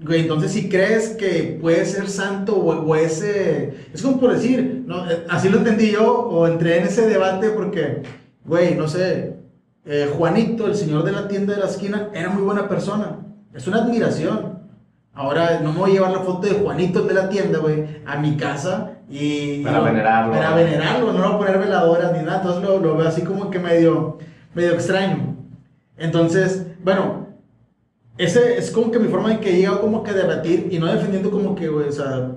güey, 0.00 0.22
entonces 0.22 0.52
si 0.52 0.68
crees 0.68 1.10
que 1.10 1.58
puede 1.60 1.84
ser 1.84 2.08
santo 2.08 2.56
o, 2.56 2.94
ese... 2.96 3.86
Es 3.92 4.02
como 4.02 4.18
por 4.18 4.32
decir, 4.34 4.84
¿no? 4.86 5.10
Eh, 5.10 5.24
así 5.28 5.48
lo 5.48 5.58
entendí 5.58 5.90
yo 5.90 6.12
o 6.12 6.46
entré 6.46 6.78
en 6.78 6.86
ese 6.86 7.06
debate 7.08 7.50
porque, 7.50 8.02
güey, 8.44 8.74
no 8.74 8.88
sé, 8.88 9.36
eh, 9.84 10.10
Juanito, 10.16 10.66
el 10.66 10.74
señor 10.74 11.04
de 11.04 11.12
la 11.12 11.28
tienda 11.28 11.54
de 11.54 11.60
la 11.60 11.66
esquina, 11.66 12.08
era 12.14 12.30
muy 12.30 12.42
buena 12.42 12.68
persona. 12.68 13.18
Es 13.54 13.66
una 13.66 13.78
admiración. 13.78 14.60
Ahora 15.14 15.60
no 15.60 15.72
me 15.72 15.78
voy 15.78 15.90
a 15.90 15.94
llevar 15.94 16.12
la 16.12 16.20
foto 16.20 16.46
de 16.46 16.54
Juanito 16.54 17.02
de 17.02 17.14
la 17.14 17.28
tienda, 17.28 17.58
güey, 17.58 17.84
a 18.06 18.16
mi 18.16 18.36
casa 18.36 18.92
y... 19.10 19.62
Para 19.62 19.80
venerarlo. 19.80 20.32
Para 20.32 20.54
venerarlo, 20.54 21.12
no 21.12 21.18
lo 21.18 21.26
voy 21.26 21.34
a 21.34 21.38
poner 21.38 21.58
veladoras 21.58 22.12
ni 22.12 22.20
nada, 22.20 22.38
entonces 22.38 22.62
lo, 22.62 22.78
lo, 22.78 22.96
veo 22.96 23.08
así 23.08 23.22
como 23.22 23.50
que 23.50 23.58
medio, 23.58 24.18
medio 24.54 24.72
extraño. 24.72 25.36
Entonces, 25.98 26.66
bueno, 26.82 27.21
ese 28.18 28.58
es 28.58 28.70
como 28.70 28.90
que 28.90 28.98
mi 28.98 29.08
forma 29.08 29.30
de 29.30 29.40
que 29.40 29.50
he 29.50 29.56
llegado 29.56 29.80
como 29.80 30.02
que 30.02 30.10
a 30.10 30.14
debatir 30.14 30.68
y 30.70 30.78
no 30.78 30.86
defendiendo 30.86 31.30
como 31.30 31.54
que, 31.54 31.68
güey, 31.68 31.88
o 31.88 31.92
sea, 31.92 32.32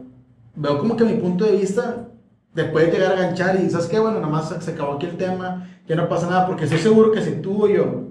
veo 0.56 0.80
como 0.80 0.96
que 0.96 1.04
mi 1.04 1.16
punto 1.16 1.46
de 1.46 1.58
vista 1.58 2.08
después 2.54 2.86
de 2.86 2.94
llegar 2.94 3.14
a 3.14 3.22
ganchar 3.22 3.60
y, 3.62 3.70
¿sabes 3.70 3.88
qué? 3.88 4.00
Bueno, 4.00 4.20
nada 4.20 4.32
más 4.32 4.56
se 4.60 4.72
acabó 4.72 4.94
aquí 4.94 5.06
el 5.06 5.18
tema, 5.18 5.70
ya 5.88 5.96
no 5.96 6.08
pasa 6.08 6.30
nada, 6.30 6.48
porque 6.48 6.64
estoy 6.64 6.80
seguro 6.80 7.12
que 7.12 7.22
si 7.22 7.32
tú 7.42 7.66
o 7.66 7.68
yo 7.68 8.06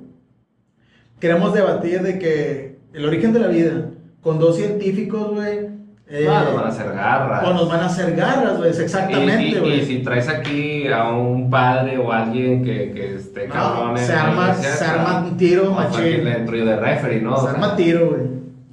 queremos 1.18 1.54
debatir 1.54 2.02
de 2.02 2.18
que 2.18 2.78
el 2.92 3.06
origen 3.06 3.32
de 3.32 3.40
la 3.40 3.48
vida 3.48 3.90
con 4.20 4.38
dos 4.38 4.56
científicos, 4.56 5.32
güey. 5.32 5.70
Eh, 6.06 6.28
ah, 6.28 6.44
nos 6.44 6.54
van 6.54 6.64
a 6.64 6.68
hacer 6.68 6.92
garras. 6.92 7.44
O 7.44 7.54
nos 7.54 7.68
van 7.68 7.80
a 7.80 7.86
hacer 7.86 8.14
garras, 8.14 8.58
güey, 8.58 8.70
exactamente, 8.70 9.60
güey. 9.60 9.80
Y, 9.80 9.84
si 9.86 9.98
traes 10.02 10.28
aquí 10.28 10.86
a 10.88 11.08
un 11.08 11.48
padre 11.48 11.96
o 11.96 12.12
alguien 12.12 12.62
que, 12.62 12.92
que 12.92 13.14
esté 13.16 13.46
cabrón. 13.48 13.96
se, 13.96 14.12
arma, 14.12 14.54
se 14.54 14.84
arma 14.84 15.24
un 15.24 15.36
tiro, 15.36 15.70
machín. 15.70 16.24
Dentro 16.24 16.56
de 16.56 16.76
referee, 16.76 17.22
¿no? 17.22 17.36
Se 17.38 17.48
arma 17.48 17.74
tiro, 17.74 18.10
güey. 18.10 18.22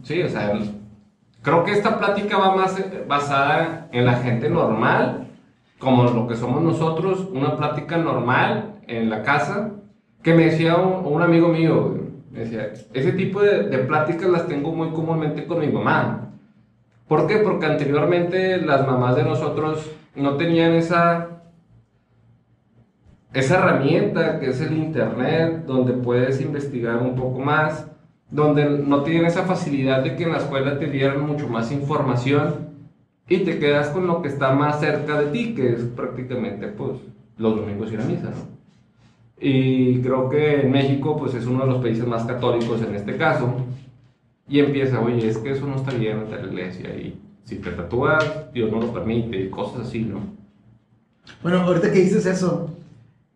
Sí, 0.03 0.21
o 0.21 0.29
sea, 0.29 0.51
creo 1.41 1.63
que 1.63 1.71
esta 1.71 1.97
plática 1.99 2.37
va 2.37 2.55
más 2.55 2.75
basada 3.07 3.87
en 3.91 4.05
la 4.05 4.15
gente 4.15 4.49
normal, 4.49 5.27
como 5.79 6.03
lo 6.03 6.27
que 6.27 6.35
somos 6.35 6.61
nosotros, 6.61 7.27
una 7.31 7.55
plática 7.55 7.97
normal 7.97 8.75
en 8.87 9.09
la 9.09 9.23
casa, 9.23 9.71
que 10.21 10.33
me 10.33 10.45
decía 10.45 10.75
un, 10.75 11.05
un 11.05 11.21
amigo 11.21 11.47
mío, 11.47 11.89
güey 11.89 12.01
Decía, 12.31 12.71
ese 12.93 13.11
tipo 13.11 13.41
de, 13.41 13.63
de, 13.63 13.79
pláticas 13.79 14.29
las 14.29 14.47
tengo 14.47 14.71
muy 14.71 14.91
comúnmente 14.91 15.45
con 15.45 15.59
mi 15.59 15.67
mamá. 15.67 16.30
¿Por 17.11 17.27
qué? 17.27 17.39
Porque 17.39 17.65
anteriormente 17.65 18.61
las 18.61 18.87
mamás 18.87 19.17
de 19.17 19.23
nosotros 19.23 19.91
no 20.15 20.37
tenían 20.37 20.71
esa, 20.75 21.41
esa 23.33 23.57
herramienta 23.57 24.39
que 24.39 24.51
es 24.51 24.61
el 24.61 24.77
Internet, 24.77 25.65
donde 25.65 25.91
puedes 25.91 26.39
investigar 26.39 26.99
un 26.99 27.17
poco 27.17 27.39
más, 27.39 27.85
donde 28.29 28.63
no 28.63 29.03
tienen 29.03 29.25
esa 29.25 29.43
facilidad 29.43 30.05
de 30.05 30.15
que 30.15 30.23
en 30.23 30.31
la 30.31 30.37
escuela 30.37 30.79
te 30.79 30.87
dieran 30.87 31.27
mucho 31.27 31.49
más 31.49 31.73
información 31.73 32.69
y 33.27 33.39
te 33.39 33.59
quedas 33.59 33.89
con 33.89 34.07
lo 34.07 34.21
que 34.21 34.29
está 34.29 34.53
más 34.53 34.79
cerca 34.79 35.19
de 35.19 35.31
ti, 35.31 35.53
que 35.53 35.73
es 35.73 35.81
prácticamente 35.81 36.69
pues 36.69 36.91
los 37.37 37.57
domingos 37.57 37.91
ir 37.91 37.99
a 37.99 38.05
misa, 38.05 38.29
¿no? 38.29 38.47
Y 39.37 39.99
creo 39.99 40.29
que 40.29 40.61
en 40.61 40.71
México 40.71 41.17
pues 41.17 41.33
es 41.33 41.45
uno 41.45 41.65
de 41.65 41.71
los 41.71 41.81
países 41.81 42.07
más 42.07 42.23
católicos 42.23 42.81
en 42.81 42.95
este 42.95 43.17
caso. 43.17 43.53
Y 44.51 44.59
empieza, 44.59 44.99
oye, 44.99 45.27
es 45.27 45.37
que 45.37 45.51
eso 45.51 45.65
no 45.65 45.77
está 45.77 45.91
bien 45.91 46.19
ante 46.19 46.35
la 46.35 46.47
iglesia. 46.47 46.89
Y 46.89 47.17
si 47.45 47.55
te 47.55 47.71
tatúas, 47.71 48.51
Dios 48.53 48.69
no 48.69 48.81
lo 48.81 48.93
permite 48.93 49.39
y 49.39 49.49
cosas 49.49 49.87
así, 49.87 50.01
¿no? 50.01 50.19
Bueno, 51.41 51.61
ahorita 51.61 51.91
que 51.91 51.99
dices 51.99 52.25
eso, 52.25 52.69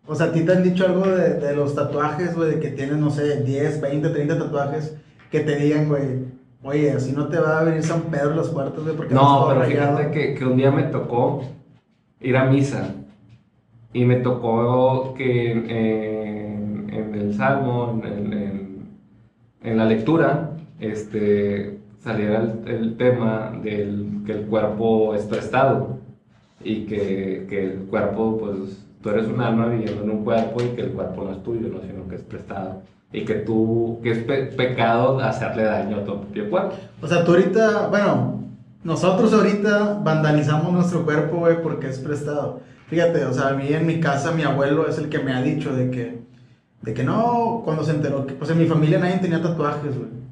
o 0.05 0.13
sea, 0.13 0.27
a 0.27 0.31
ti 0.33 0.41
te 0.41 0.51
han 0.51 0.63
dicho 0.63 0.85
algo 0.85 1.07
de, 1.07 1.35
de 1.35 1.55
los 1.55 1.73
tatuajes, 1.73 2.35
güey, 2.35 2.51
de 2.51 2.59
que 2.59 2.69
tienes, 2.71 2.97
no 2.97 3.09
sé, 3.09 3.43
10, 3.43 3.79
20, 3.79 4.09
30 4.09 4.37
tatuajes, 4.37 4.97
que 5.31 5.39
te 5.39 5.55
digan, 5.55 5.87
güey, 5.87 6.25
oye, 6.63 6.91
así 6.91 7.13
no 7.13 7.29
te 7.29 7.39
va 7.39 7.59
a 7.59 7.63
venir 7.63 7.81
San 7.81 8.01
Pedro 8.03 8.31
en 8.31 8.35
los 8.35 8.49
cuartos, 8.49 8.83
güey, 8.83 8.97
porque 8.97 9.13
no. 9.13 9.47
pero 9.47 9.63
fíjate 9.63 10.11
que, 10.11 10.35
que 10.35 10.45
un 10.45 10.57
día 10.57 10.71
me 10.71 10.83
tocó 10.83 11.43
ir 12.19 12.35
a 12.35 12.45
misa 12.45 12.93
y 13.93 14.03
me 14.03 14.17
tocó 14.17 15.13
que 15.13 15.51
en, 15.51 17.13
el 17.13 17.33
Salmo, 17.33 18.01
en, 18.03 18.89
en, 19.63 19.77
la 19.77 19.85
lectura, 19.85 20.54
este, 20.91 21.79
saliera 22.03 22.41
el, 22.65 22.97
tema 22.97 23.53
del 23.63 24.21
que 24.25 24.33
el 24.33 24.45
cuerpo 24.45 25.15
es 25.15 25.23
prestado 25.23 25.99
y 26.63 26.85
que, 26.85 27.47
que, 27.49 27.63
el 27.65 27.79
cuerpo, 27.89 28.37
pues 28.37 28.85
tú 29.01 29.09
eres 29.09 29.27
un 29.27 29.41
alma 29.41 29.67
viviendo 29.67 30.03
en 30.03 30.09
un 30.09 30.23
cuerpo 30.23 30.61
y 30.61 30.75
que 30.75 30.81
el 30.81 30.91
cuerpo 30.91 31.23
no 31.23 31.31
es 31.31 31.43
tuyo, 31.43 31.67
¿no? 31.67 31.81
sino 31.81 32.07
que 32.07 32.15
es 32.15 32.23
prestado. 32.23 32.81
Y 33.11 33.23
que 33.23 33.35
tú, 33.35 33.99
que 34.03 34.11
es 34.11 34.53
pecado 34.55 35.19
hacerle 35.19 35.63
daño 35.63 35.97
a 35.97 36.03
tu 36.03 36.19
propio 36.21 36.49
cuerpo. 36.49 36.75
O 37.01 37.07
sea, 37.07 37.23
tú 37.23 37.31
ahorita, 37.31 37.87
bueno, 37.87 38.43
nosotros 38.83 39.33
ahorita 39.33 39.99
vandalizamos 40.03 40.71
nuestro 40.71 41.05
cuerpo, 41.05 41.37
güey, 41.37 41.61
porque 41.61 41.87
es 41.87 41.99
prestado. 41.99 42.59
Fíjate, 42.87 43.25
o 43.25 43.33
sea, 43.33 43.49
a 43.49 43.53
mí 43.53 43.67
en 43.69 43.87
mi 43.87 43.99
casa 43.99 44.31
mi 44.31 44.43
abuelo 44.43 44.87
es 44.87 44.99
el 44.99 45.09
que 45.09 45.19
me 45.19 45.33
ha 45.33 45.41
dicho 45.41 45.75
de 45.75 45.89
que, 45.89 46.19
de 46.81 46.93
que 46.93 47.03
no, 47.03 47.61
cuando 47.65 47.83
se 47.83 47.91
enteró 47.91 48.27
que, 48.27 48.33
pues 48.33 48.51
en 48.51 48.59
mi 48.59 48.67
familia 48.67 48.99
nadie 48.99 49.17
tenía 49.17 49.41
tatuajes, 49.41 49.97
güey. 49.97 50.24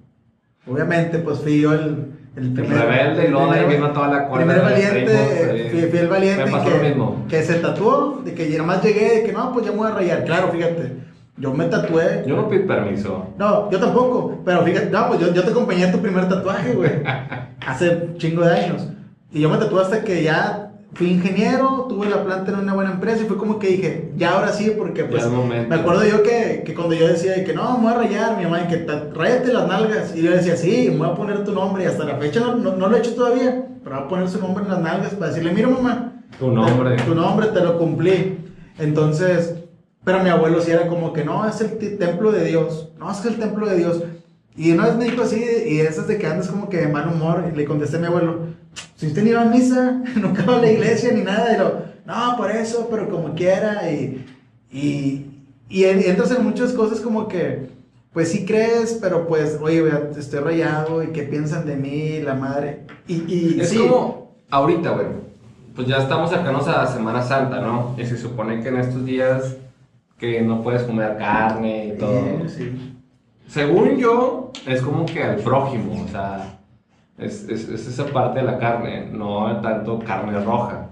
Obviamente, 0.66 1.20
pues 1.20 1.40
fui 1.40 1.62
yo 1.62 1.74
el, 1.74 2.14
el 2.36 2.54
primer. 2.54 2.78
rebelde 2.78 3.26
y 3.28 3.32
luego 3.32 3.52
ahí 3.52 3.66
vino 3.66 3.92
toda 3.92 4.08
la 4.08 4.28
cuerda. 4.28 4.46
Primer 4.46 4.62
valiente, 4.62 5.90
fui, 5.90 6.00
el 6.00 6.08
valiente 6.08 6.52
que, 6.52 6.96
que 7.28 7.44
se 7.44 7.56
tatuó, 7.56 8.22
de 8.24 8.34
que 8.34 8.50
nada 8.50 8.64
más 8.64 8.84
llegué, 8.84 9.18
de 9.18 9.24
que 9.24 9.34
no, 9.34 9.52
pues 9.52 9.66
ya 9.66 9.72
me 9.72 9.78
voy 9.78 9.88
a 9.92 9.96
rayar. 9.96 10.24
Claro, 10.24 10.50
fíjate, 10.52 10.94
yo 11.38 11.54
me 11.54 11.66
tatué. 11.66 12.24
Yo 12.26 12.36
no 12.36 12.48
pedí 12.48 12.60
permiso. 12.60 13.28
No, 13.38 13.70
yo 13.70 13.80
tampoco, 13.80 14.42
pero 14.46 14.64
fíjate, 14.64 14.90
no, 14.90 15.08
pues 15.10 15.20
yo, 15.20 15.34
yo 15.34 15.44
te 15.44 15.52
acompañé 15.52 15.86
a 15.86 15.92
tu 15.92 16.00
primer 16.00 16.30
tatuaje, 16.30 16.74
güey. 16.74 16.92
hace 17.66 18.10
chingo 18.18 18.46
de 18.46 18.54
años. 18.54 18.88
Y 19.32 19.42
yo 19.42 19.50
me 19.50 19.58
tatué 19.58 19.82
hasta 19.82 20.04
que 20.04 20.24
ya 20.24 20.63
fui 20.94 21.10
ingeniero, 21.10 21.88
tuve 21.90 22.08
la 22.08 22.24
planta 22.24 22.52
en 22.52 22.60
una 22.60 22.74
buena 22.74 22.92
empresa 22.92 23.24
y 23.24 23.26
fue 23.26 23.38
como 23.38 23.58
que 23.58 23.68
dije, 23.68 24.12
ya 24.16 24.32
ahora 24.32 24.54
sí, 24.54 24.74
porque 24.78 25.04
pues 25.06 25.26
me 25.28 25.76
acuerdo 25.76 26.06
yo 26.06 26.22
que, 26.22 26.64
que, 26.66 26.74
cuando 26.74 26.94
yo 26.94 27.08
decía 27.08 27.44
que 27.44 27.54
no, 27.54 27.78
me 27.78 27.86
voy 27.86 27.94
a 27.94 27.98
rayar, 27.98 28.38
mi 28.38 28.44
mamá, 28.44 28.68
que 28.68 28.86
rayate 29.14 29.54
las 29.54 29.68
nalgas, 29.68 30.16
y 30.16 30.22
yo 30.22 30.32
decía, 30.32 30.56
sí, 30.56 30.90
me 30.92 30.98
voy 30.98 31.10
a 31.10 31.16
poner 31.16 31.44
tu 31.44 31.54
nombre, 31.54 31.84
y 31.84 31.88
hasta 31.88 32.04
la 32.04 32.18
fecha 32.18 32.42
no, 32.42 32.56
no, 32.56 32.88
lo 32.88 32.96
he 32.96 33.00
hecho 33.00 33.16
todavía, 33.16 33.66
pero 33.84 33.96
voy 33.96 34.06
a 34.06 34.08
poner 34.08 34.30
su 34.30 34.40
nombre 34.40 34.64
en 34.64 34.70
las 34.70 34.82
nalgas 34.82 35.14
para 35.16 35.32
decirle, 35.32 35.52
mira 35.52 35.68
mamá, 35.68 36.22
tu 36.38 36.52
nombre, 36.52 36.98
tu 36.98 37.16
nombre 37.16 37.48
te 37.48 37.62
lo 37.62 37.78
cumplí. 37.78 38.40
Entonces, 38.78 39.56
pero 40.04 40.24
mi 40.24 40.30
abuelo 40.30 40.62
sí 40.62 40.72
era 40.72 40.88
como 40.88 41.14
que 41.14 41.24
no, 41.24 41.48
es 41.48 41.62
el 41.62 41.98
templo 41.98 42.32
de 42.32 42.46
Dios, 42.46 42.92
no, 43.00 43.12
es 43.12 43.18
que 43.18 43.30
el 43.30 43.38
templo 43.38 43.68
de 43.68 43.78
Dios. 43.78 44.04
Y 44.56 44.72
una 44.72 44.86
vez 44.86 44.96
me 44.96 45.06
dijo 45.06 45.24
así, 45.24 45.44
y 45.68 45.80
esas 45.80 46.08
de 46.08 46.20
que 46.20 46.28
andas 46.28 46.50
como 46.50 46.70
que 46.70 46.78
de 46.78 46.88
mal 46.88 47.08
humor, 47.08 47.46
y 47.52 47.56
le 47.56 47.66
contesté 47.66 47.98
a 47.98 48.00
mi 48.00 48.08
abuelo, 48.08 48.54
si 48.96 49.08
usted 49.08 49.24
ni 49.24 49.32
va 49.32 49.42
a 49.42 49.46
misa, 49.46 50.02
nunca 50.16 50.44
va 50.46 50.58
a 50.58 50.62
la 50.62 50.72
iglesia 50.72 51.12
ni 51.12 51.22
nada, 51.22 51.54
y 51.54 51.58
lo, 51.58 51.82
no, 52.06 52.38
por 52.38 52.52
eso, 52.52 52.88
pero 52.90 53.10
como 53.10 53.34
quiera, 53.34 53.90
y, 53.92 54.26
y, 54.72 55.26
y 55.70 55.84
entras 55.84 56.32
en 56.32 56.44
muchas 56.44 56.74
cosas 56.74 57.00
como 57.00 57.28
que, 57.28 57.70
pues 58.12 58.32
sí 58.32 58.46
crees, 58.46 58.98
pero 59.02 59.28
pues, 59.28 59.58
oye, 59.62 59.84
estoy 60.18 60.40
rayado, 60.40 61.04
y 61.04 61.08
qué 61.08 61.24
piensan 61.24 61.66
de 61.66 61.76
mí, 61.76 62.22
la 62.22 62.36
madre, 62.36 62.86
y, 63.08 63.24
y 63.28 63.60
es 63.60 63.74
como, 63.74 64.36
ahorita, 64.50 64.92
güey, 64.92 65.08
pues 65.76 65.88
ya 65.88 65.98
estamos 65.98 66.30
cercanos 66.30 66.68
a 66.68 66.86
Semana 66.86 67.24
Santa, 67.24 67.60
¿no? 67.60 67.96
Y 67.98 68.06
se 68.06 68.18
supone 68.18 68.62
que 68.62 68.70
en 68.70 68.78
estos 68.78 69.04
días 69.06 69.56
que 70.20 70.42
no 70.42 70.62
puedes 70.62 70.84
comer 70.84 71.18
carne 71.18 71.88
y 71.88 71.98
todo. 71.98 72.48
sí 72.48 72.94
según 73.54 73.98
yo, 73.98 74.52
es 74.66 74.82
como 74.82 75.06
que 75.06 75.22
al 75.22 75.36
prójimo, 75.38 76.04
o 76.04 76.08
sea, 76.08 76.60
es, 77.18 77.48
es, 77.50 77.70
esa 77.70 78.06
parte 78.08 78.40
de 78.40 78.46
la 78.46 78.58
carne, 78.58 79.10
no 79.12 79.62
tanto 79.62 80.00
carne 80.00 80.40
roja. 80.44 80.90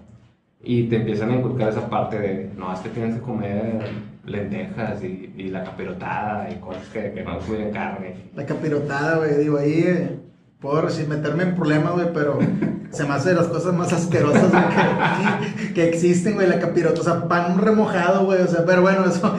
Y 0.63 0.83
te 0.83 0.97
empiezan 0.97 1.31
a 1.31 1.35
inculcar 1.37 1.69
esa 1.69 1.89
parte 1.89 2.19
de, 2.19 2.51
no, 2.55 2.71
es 2.71 2.79
que 2.79 2.89
tienes 2.89 3.15
que 3.15 3.21
comer 3.21 3.81
lentejas 4.25 5.03
y, 5.03 5.33
y 5.35 5.49
la 5.49 5.63
capirotada 5.63 6.47
y 6.51 6.55
cosas 6.57 6.87
que, 6.89 7.11
que 7.11 7.23
no 7.23 7.39
cuiden 7.39 7.71
carne. 7.71 8.15
La 8.35 8.45
capirotada, 8.45 9.17
güey, 9.17 9.37
digo, 9.37 9.57
ahí 9.57 9.83
eh, 9.83 10.19
puedo 10.59 10.83
decir, 10.83 11.07
meterme 11.07 11.43
en 11.43 11.55
problemas, 11.55 11.93
güey, 11.93 12.13
pero 12.13 12.37
se 12.91 13.03
me 13.05 13.13
hace 13.15 13.29
de 13.29 13.35
las 13.35 13.47
cosas 13.47 13.73
más 13.73 13.91
asquerosas 13.91 14.51
que, 14.51 15.73
que, 15.73 15.89
existen, 15.89 16.35
güey, 16.35 16.47
la 16.47 16.59
capirotada, 16.59 17.01
o 17.01 17.03
sea, 17.03 17.27
pan 17.27 17.57
remojado, 17.57 18.25
güey, 18.25 18.41
o 18.41 18.47
sea, 18.47 18.63
pero 18.63 18.83
bueno, 18.83 19.05
eso 19.05 19.35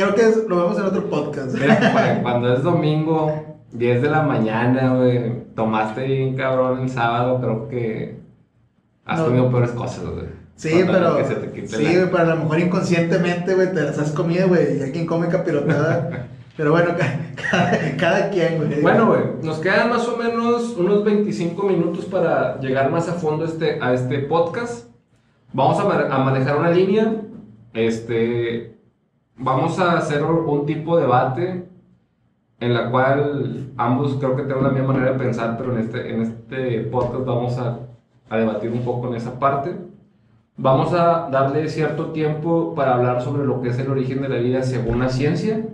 Creo 0.00 0.14
que 0.14 0.22
lo 0.48 0.56
vemos 0.56 0.78
en 0.78 0.84
otro 0.84 1.10
podcast. 1.10 1.56
cuando 2.22 2.54
es 2.54 2.62
domingo 2.62 3.49
10 3.72 4.02
de 4.02 4.10
la 4.10 4.22
mañana, 4.22 4.94
güey. 4.94 5.44
Tomaste 5.54 6.04
bien 6.06 6.36
cabrón 6.36 6.80
el 6.82 6.88
sábado, 6.88 7.40
creo 7.40 7.68
que 7.68 8.18
has 9.04 9.18
No. 9.18 9.26
comido 9.26 9.50
peores 9.50 9.70
cosas, 9.72 10.04
güey. 10.04 10.26
Sí, 10.56 10.82
pero. 10.86 11.16
Sí, 11.66 11.82
la- 11.82 11.90
güey, 11.92 12.10
pero 12.10 12.18
a 12.18 12.24
lo 12.34 12.36
mejor 12.36 12.60
inconscientemente, 12.60 13.54
güey, 13.54 13.72
te 13.72 13.82
las 13.82 13.98
has 13.98 14.12
comido, 14.12 14.48
güey. 14.48 14.78
Y 14.78 14.82
hay 14.82 14.92
quien 14.92 15.06
come 15.06 15.28
capirotada. 15.28 16.26
pero 16.56 16.72
bueno, 16.72 16.90
ca- 16.98 17.20
cada, 17.50 17.96
cada 17.96 18.30
quien, 18.30 18.58
güey. 18.58 18.82
Bueno, 18.82 19.06
güey, 19.06 19.20
nos 19.42 19.58
quedan 19.58 19.88
más 19.88 20.06
o 20.06 20.16
menos 20.18 20.76
unos 20.76 21.02
25 21.04 21.62
minutos 21.66 22.04
para 22.04 22.58
llegar 22.60 22.90
más 22.90 23.08
a 23.08 23.14
fondo 23.14 23.44
este, 23.44 23.78
a 23.80 23.94
este 23.94 24.18
podcast. 24.18 24.88
Vamos 25.52 25.80
a, 25.80 25.84
ma- 25.84 26.14
a 26.14 26.18
manejar 26.18 26.56
una 26.56 26.70
línea. 26.70 27.22
Este, 27.72 28.76
vamos 29.36 29.78
a 29.78 29.96
hacer 29.96 30.22
un 30.22 30.66
tipo 30.66 30.96
de 30.96 31.02
debate 31.02 31.64
en 32.60 32.74
la 32.74 32.90
cual 32.90 33.72
ambos 33.76 34.14
creo 34.18 34.36
que 34.36 34.42
tenemos 34.42 34.62
la 34.62 34.70
misma 34.70 34.92
manera 34.92 35.12
de 35.12 35.18
pensar, 35.18 35.56
pero 35.58 35.72
en 35.72 35.80
este, 35.80 36.14
en 36.14 36.22
este 36.22 36.80
podcast 36.82 37.24
vamos 37.24 37.58
a, 37.58 37.78
a 38.28 38.36
debatir 38.36 38.70
un 38.70 38.84
poco 38.84 39.08
en 39.08 39.14
esa 39.14 39.38
parte. 39.38 39.74
Vamos 40.56 40.92
a 40.92 41.28
darle 41.30 41.68
cierto 41.68 42.06
tiempo 42.12 42.74
para 42.74 42.94
hablar 42.94 43.22
sobre 43.22 43.46
lo 43.46 43.62
que 43.62 43.70
es 43.70 43.78
el 43.78 43.90
origen 43.90 44.20
de 44.22 44.28
la 44.28 44.36
vida 44.36 44.62
según 44.62 44.98
la 44.98 45.08
ciencia 45.08 45.64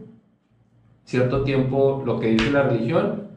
cierto 1.07 1.45
tiempo 1.45 2.03
lo 2.05 2.19
que 2.19 2.29
dice 2.29 2.51
la 2.51 2.65
religión 2.65 3.29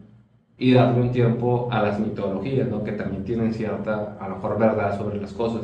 y 0.58 0.74
darle 0.74 1.02
un 1.02 1.12
tiempo 1.12 1.70
a 1.72 1.82
las 1.82 2.00
mitologías, 2.00 2.68
¿no? 2.68 2.84
que 2.84 2.92
también 2.92 3.24
tienen 3.24 3.54
cierta, 3.54 4.18
a 4.20 4.28
lo 4.28 4.36
mejor, 4.36 4.60
verdad 4.60 4.98
sobre 4.98 5.22
las 5.22 5.32
cosas. 5.32 5.62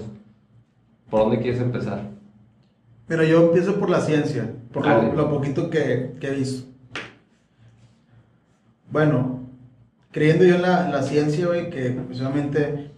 ¿Por 1.09 1.21
dónde 1.21 1.39
quieres 1.39 1.59
empezar? 1.59 2.11
Pero 3.07 3.23
yo 3.23 3.47
empiezo 3.47 3.77
por 3.77 3.89
la 3.89 3.99
ciencia, 3.99 4.53
por 4.71 4.87
lo, 4.87 5.13
lo 5.13 5.29
poquito 5.29 5.69
que, 5.69 6.15
que 6.19 6.27
he 6.27 6.35
visto. 6.35 6.71
Bueno, 8.89 9.49
creyendo 10.11 10.45
yo 10.45 10.55
en 10.55 10.61
la, 10.61 10.89
la 10.89 11.03
ciencia, 11.03 11.47
güey, 11.47 11.69
que 11.69 11.89
precisamente 11.89 12.91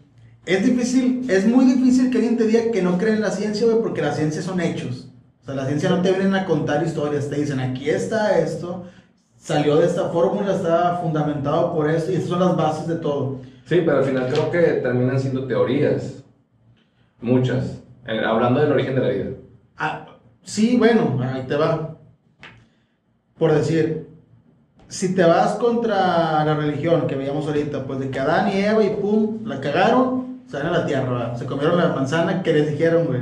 es 0.45 0.65
difícil, 0.65 1.29
es 1.29 1.45
muy 1.45 1.65
difícil 1.65 2.09
que 2.09 2.17
alguien 2.17 2.37
te 2.37 2.47
diga 2.47 2.71
que 2.71 2.81
no 2.81 2.97
cree 2.97 3.13
en 3.13 3.21
la 3.21 3.31
ciencia, 3.31 3.65
güey, 3.65 3.81
porque 3.81 4.01
la 4.01 4.13
ciencia 4.13 4.41
son 4.41 4.61
hechos. 4.61 5.09
O 5.41 5.45
sea, 5.45 5.55
la 5.55 5.65
ciencia 5.65 5.89
no 5.89 6.01
te 6.01 6.11
vienen 6.11 6.35
a 6.35 6.45
contar 6.45 6.85
historias, 6.85 7.29
te 7.29 7.35
dicen, 7.35 7.59
aquí 7.59 7.89
está 7.89 8.39
esto, 8.39 8.85
salió 9.35 9.75
de 9.77 9.87
esta 9.87 10.09
fórmula, 10.09 10.55
está 10.55 10.99
fundamentado 11.01 11.73
por 11.73 11.89
esto, 11.89 12.11
y 12.11 12.15
estas 12.15 12.29
son 12.29 12.39
las 12.39 12.55
bases 12.55 12.87
de 12.87 12.95
todo. 12.95 13.41
Sí, 13.65 13.81
pero 13.85 13.97
al 13.97 14.05
final 14.05 14.27
creo 14.31 14.49
que 14.49 14.61
terminan 14.81 15.19
siendo 15.19 15.45
teorías. 15.45 16.23
Muchas. 17.19 17.81
Eh, 18.07 18.21
hablando 18.25 18.61
del 18.61 18.71
origen 18.71 18.95
de 18.95 19.01
la 19.01 19.09
vida. 19.09 19.29
Ah, 19.75 20.07
sí, 20.43 20.77
bueno, 20.77 21.19
ahí 21.21 21.43
te 21.45 21.55
va. 21.57 21.97
Por 23.37 23.53
decir, 23.53 24.06
si 24.89 25.13
te 25.13 25.23
vas 25.23 25.53
contra 25.55 26.43
la 26.45 26.55
religión 26.55 27.07
que 27.07 27.15
veíamos 27.15 27.45
ahorita, 27.47 27.83
pues 27.83 27.99
de 27.99 28.09
que 28.09 28.19
Adán 28.19 28.49
y 28.49 28.59
Eva 28.59 28.83
y 28.83 28.89
pum, 28.91 29.39
la 29.45 29.59
cagaron, 29.59 30.39
salen 30.47 30.67
a 30.67 30.71
la 30.79 30.85
tierra, 30.85 31.11
¿verdad? 31.11 31.37
se 31.37 31.45
comieron 31.45 31.77
la 31.77 31.89
manzana 31.89 32.41
que 32.43 32.53
les 32.53 32.71
dijeron, 32.71 33.05
güey. 33.05 33.21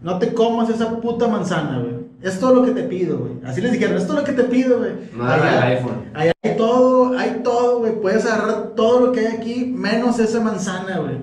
No 0.00 0.18
te 0.18 0.32
comas 0.32 0.68
esa 0.68 1.00
puta 1.00 1.26
manzana, 1.26 1.80
güey. 1.80 1.96
Es 2.22 2.38
todo 2.38 2.54
lo 2.54 2.64
que 2.64 2.70
te 2.70 2.82
pido, 2.84 3.18
güey. 3.18 3.32
Así 3.44 3.60
les 3.60 3.72
dijeron, 3.72 3.96
es 3.96 4.06
todo 4.06 4.18
lo 4.18 4.24
que 4.24 4.32
te 4.32 4.44
pido, 4.44 4.78
güey. 4.78 4.92
No 5.16 5.24
Allá- 5.26 5.66
el 5.70 5.76
iPhone. 5.78 6.04
Hay 6.14 6.32
todo, 6.56 7.18
hay 7.18 7.40
todo, 7.42 7.80
güey. 7.80 8.00
Puedes 8.00 8.24
agarrar 8.26 8.72
todo 8.76 9.06
lo 9.06 9.12
que 9.12 9.20
hay 9.20 9.36
aquí, 9.36 9.72
menos 9.74 10.18
esa 10.18 10.40
manzana, 10.40 10.98
güey. 10.98 11.16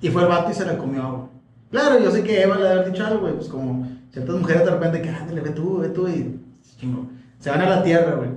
Y 0.00 0.10
fue 0.10 0.22
el 0.22 0.28
vato 0.28 0.50
y 0.50 0.54
se 0.54 0.66
la 0.66 0.76
comió, 0.76 1.10
güey. 1.10 1.22
Claro, 1.70 1.98
yo 1.98 2.10
sé 2.10 2.22
que 2.22 2.42
Eva 2.42 2.56
le 2.56 2.68
haber 2.68 2.90
dicho 2.92 3.04
algo, 3.06 3.20
güey. 3.20 3.34
Pues 3.34 3.48
como 3.48 3.86
ciertas 4.12 4.36
mujeres 4.36 4.64
de 4.64 4.70
repente 4.70 5.02
que, 5.02 5.08
ándale, 5.10 5.40
ve 5.40 5.50
tú, 5.50 5.78
ve 5.78 5.88
tú, 5.88 6.08
y 6.08 6.38
chingo. 6.78 7.06
Se 7.40 7.50
van 7.50 7.60
a 7.60 7.68
la 7.68 7.82
tierra, 7.82 8.14
güey. 8.16 8.30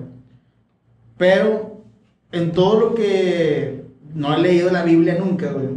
Pero 1.22 1.84
en 2.32 2.52
todo 2.52 2.80
lo 2.80 2.96
que 2.96 3.86
no 4.16 4.34
he 4.34 4.40
leído 4.40 4.72
la 4.72 4.82
Biblia 4.82 5.20
nunca, 5.20 5.52
güey. 5.52 5.68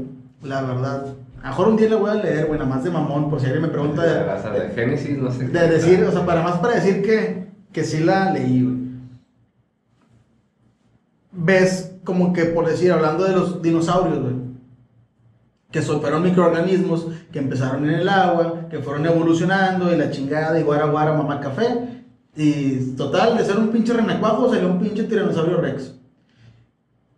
La 0.42 0.62
verdad. 0.62 1.16
A 1.42 1.50
mejor 1.50 1.68
un 1.68 1.76
día 1.76 1.90
la 1.90 1.96
voy 1.96 2.10
a 2.12 2.14
leer, 2.14 2.46
güey, 2.46 2.58
nada 2.58 2.70
más 2.70 2.82
de 2.82 2.88
mamón, 2.88 3.28
por 3.28 3.38
si 3.40 3.44
alguien 3.44 3.64
me 3.64 3.68
pregunta 3.68 4.04
de, 4.04 4.50
de, 4.50 4.60
de 4.60 4.74
Génesis, 4.74 5.18
no 5.18 5.30
sé. 5.30 5.46
de 5.48 5.68
decir, 5.68 6.02
o 6.02 6.10
sea, 6.10 6.24
para 6.24 6.42
más 6.42 6.56
para 6.60 6.76
decir 6.76 7.02
que, 7.02 7.48
que 7.72 7.84
sí 7.84 8.02
la 8.02 8.32
leí, 8.32 8.62
güey. 8.62 8.76
Ves 11.32 11.92
como 12.04 12.32
que, 12.32 12.46
por 12.46 12.66
decir, 12.66 12.90
hablando 12.90 13.24
de 13.24 13.32
los 13.34 13.60
dinosaurios, 13.60 14.20
güey, 14.20 14.36
que 15.70 15.82
fueron 15.82 16.22
microorganismos 16.22 17.08
que 17.30 17.38
empezaron 17.38 17.84
en 17.84 17.96
el 17.96 18.08
agua, 18.08 18.68
que 18.70 18.78
fueron 18.78 19.04
evolucionando 19.04 19.92
y 19.92 19.98
la 19.98 20.10
chingada 20.10 20.58
y 20.58 20.62
guara 20.62 20.86
guara 20.86 21.12
mamá 21.12 21.38
café. 21.38 22.03
Y 22.36 22.94
total, 22.96 23.36
de 23.36 23.44
ser 23.44 23.58
un 23.58 23.68
pinche 23.68 23.92
renacuajo 23.92 24.52
salió 24.52 24.68
un 24.68 24.80
pinche 24.80 25.04
tiranosaurio 25.04 25.58
rex. 25.58 25.94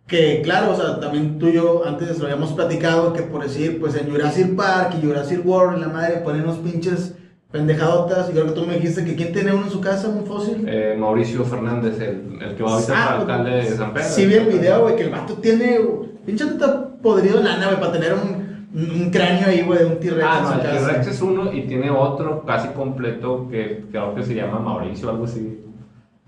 Que 0.05 0.41
claro, 0.41 0.71
o 0.71 0.75
sea, 0.75 0.99
también 0.99 1.37
tú 1.37 1.47
y 1.47 1.53
yo 1.53 1.83
antes 1.85 2.19
lo 2.19 2.25
habíamos 2.25 2.53
platicado 2.53 3.11
que 3.13 3.23
por 3.23 3.43
decir, 3.43 3.79
pues 3.79 3.95
en 3.95 4.09
Jurassic 4.09 4.55
Park 4.55 4.95
y 4.97 5.05
Jurassic 5.05 5.45
World, 5.45 5.79
la 5.79 5.89
madre 5.89 6.21
ponen 6.23 6.43
unos 6.43 6.57
pinches 6.59 7.13
pendejadotas. 7.51 8.29
Y 8.29 8.33
creo 8.33 8.45
que 8.45 8.51
tú 8.51 8.65
me 8.65 8.75
dijiste 8.75 9.03
que 9.03 9.15
quién 9.15 9.33
tiene 9.33 9.51
uno 9.51 9.65
en 9.65 9.71
su 9.71 9.81
casa, 9.81 10.07
un 10.07 10.25
fósil. 10.25 10.65
Eh, 10.67 10.95
Mauricio 10.97 11.43
Fernández, 11.43 11.99
el, 11.99 12.39
el 12.41 12.55
que 12.55 12.63
va 12.63 12.73
ahorita 12.75 12.93
Ah, 12.95 13.05
para 13.07 13.19
alcalde 13.19 13.51
de 13.69 13.75
San 13.75 13.93
Pedro. 13.93 14.07
Sí, 14.09 14.25
vi 14.25 14.35
el 14.35 14.45
video, 14.45 14.81
güey, 14.83 14.95
que 14.95 15.03
el 15.03 15.09
vato 15.09 15.33
tiene. 15.35 15.79
Pinche 16.25 16.45
está 16.45 16.87
podrido 17.01 17.39
en 17.39 17.45
lana, 17.45 17.65
güey, 17.67 17.79
para 17.79 17.91
tener 17.91 18.13
un, 18.13 18.46
un 18.77 19.09
cráneo 19.09 19.47
ahí, 19.47 19.61
güey, 19.63 19.79
de 19.79 19.85
un 19.85 19.99
T-Rex 19.99 20.25
Ah, 20.27 20.41
no, 20.43 20.61
el. 20.61 20.77
T-Rex 20.79 21.07
es 21.07 21.21
uno 21.21 21.51
y 21.51 21.63
tiene 21.63 21.89
otro 21.89 22.43
casi 22.45 22.69
completo 22.69 23.47
que 23.49 23.85
creo 23.89 24.13
que 24.13 24.23
se 24.23 24.35
llama 24.35 24.59
Mauricio 24.59 25.07
o 25.07 25.11
algo 25.11 25.25
así. 25.25 25.63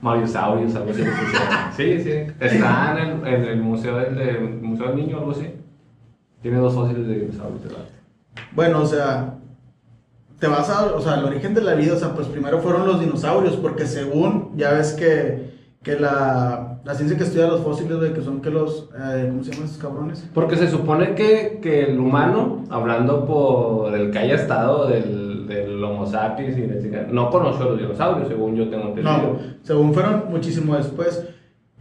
Mariosaurios, 0.02 0.76
algo 0.76 0.92
así. 0.92 1.04
Sí, 1.76 2.04
sí. 2.04 2.12
Está 2.40 2.98
en 3.00 3.26
el, 3.26 3.28
en 3.34 3.44
el 3.46 3.62
museo 3.62 3.98
del, 3.98 4.16
del 4.16 4.42
Museo 4.62 4.88
del 4.88 4.96
Niño, 4.96 5.18
algo 5.20 5.32
así. 5.32 5.54
Tiene 6.42 6.58
dos 6.58 6.74
fósiles 6.74 7.08
de 7.08 7.20
dinosaurios. 7.20 7.64
vato. 7.64 7.92
Bueno, 8.54 8.82
o 8.82 8.86
sea, 8.86 9.36
te 10.40 10.48
vas 10.48 10.70
a, 10.70 10.86
o 10.94 11.02
sea, 11.02 11.16
el 11.16 11.26
origen 11.26 11.54
de 11.54 11.62
la 11.62 11.74
vida, 11.76 11.94
o 11.94 11.98
sea, 11.98 12.14
pues 12.14 12.28
primero 12.28 12.60
fueron 12.60 12.88
los 12.88 13.00
dinosaurios, 13.00 13.58
porque 13.58 13.86
según, 13.86 14.54
ya 14.56 14.72
ves 14.72 14.94
que, 14.94 15.59
que 15.84 15.98
la, 15.98 16.80
la 16.84 16.94
ciencia 16.94 17.18
que 17.18 17.24
estudia 17.24 17.48
los 17.48 17.62
fósiles, 17.62 17.98
güey, 17.98 18.14
que 18.14 18.22
son 18.22 18.42
que 18.42 18.50
los, 18.50 18.90
eh, 19.00 19.28
¿cómo 19.30 19.44
se 19.44 19.52
llaman 19.52 19.66
esos 19.68 19.78
cabrones? 19.78 20.26
Porque 20.34 20.58
se 20.58 20.70
supone 20.70 21.16
que, 21.16 21.60
que 21.62 21.84
el 21.86 22.00
humano, 22.00 22.66
hablando 22.70 23.26
por 23.26 23.96
el 23.96 24.12
que 24.12 24.20
haya 24.20 24.36
estado 24.36 24.88
del, 24.88 25.48
del 25.48 25.82
Homo 25.84 26.06
sapiens 26.06 26.58
y 26.58 26.68
la 26.68 26.82
chingada, 26.82 27.08
no 27.10 27.30
conoció 27.30 27.66
a 27.66 27.70
los 27.70 27.80
dinosaurios, 27.80 28.28
según 28.28 28.56
yo 28.56 28.68
tengo 28.70 28.90
entendido. 28.90 29.12
No, 29.18 29.40
según 29.64 29.94
fueron 29.94 30.26
muchísimo 30.30 30.76
después. 30.76 31.26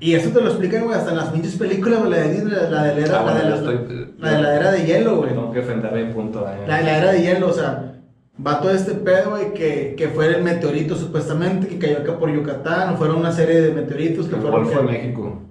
Y 0.00 0.14
eso 0.14 0.30
te 0.30 0.40
lo 0.42 0.46
explican, 0.50 0.84
güey, 0.84 0.96
hasta 0.96 1.10
en 1.10 1.16
las 1.16 1.30
pinches 1.30 1.56
películas, 1.56 1.98
güey, 1.98 2.10
la 2.12 2.16
de 2.18 2.44
la 2.70 2.84
de 2.84 2.94
la 2.94 3.04
era, 3.04 3.20
Ah, 3.20 3.24
la, 3.26 3.34
de 3.34 3.42
la, 3.42 3.48
yo 3.50 3.56
estoy- 3.56 4.14
la 4.18 4.30
de 4.30 4.42
la 4.42 4.54
era 4.54 4.70
de 4.70 4.86
hielo, 4.86 5.16
güey. 5.16 5.30
Tengo 5.30 5.50
que 5.50 5.58
defenderme 5.58 6.00
el 6.02 6.10
punto. 6.10 6.46
eh. 6.48 6.64
La, 6.68 6.80
la 6.82 6.98
era 6.98 7.10
de 7.10 7.20
hielo, 7.20 7.48
o 7.48 7.52
sea, 7.52 7.94
va 8.44 8.60
todo 8.60 8.70
este 8.70 8.94
pedo, 8.94 9.30
güey, 9.30 9.52
que, 9.54 9.94
que 9.96 10.08
fue 10.08 10.26
el 10.34 10.42
meteorito 10.42 10.96
supuestamente 10.96 11.66
que 11.68 11.78
cayó 11.78 11.98
acá 11.98 12.18
por 12.18 12.30
Yucatán, 12.32 12.94
o 12.94 12.96
fueron 12.96 13.16
una 13.16 13.32
serie 13.32 13.60
de 13.60 13.72
meteoritos 13.72 14.26
que 14.26 14.36
El 14.36 14.40
fueron 14.42 14.64
Golfo 14.64 14.80
de 14.80 14.86
México. 14.86 15.42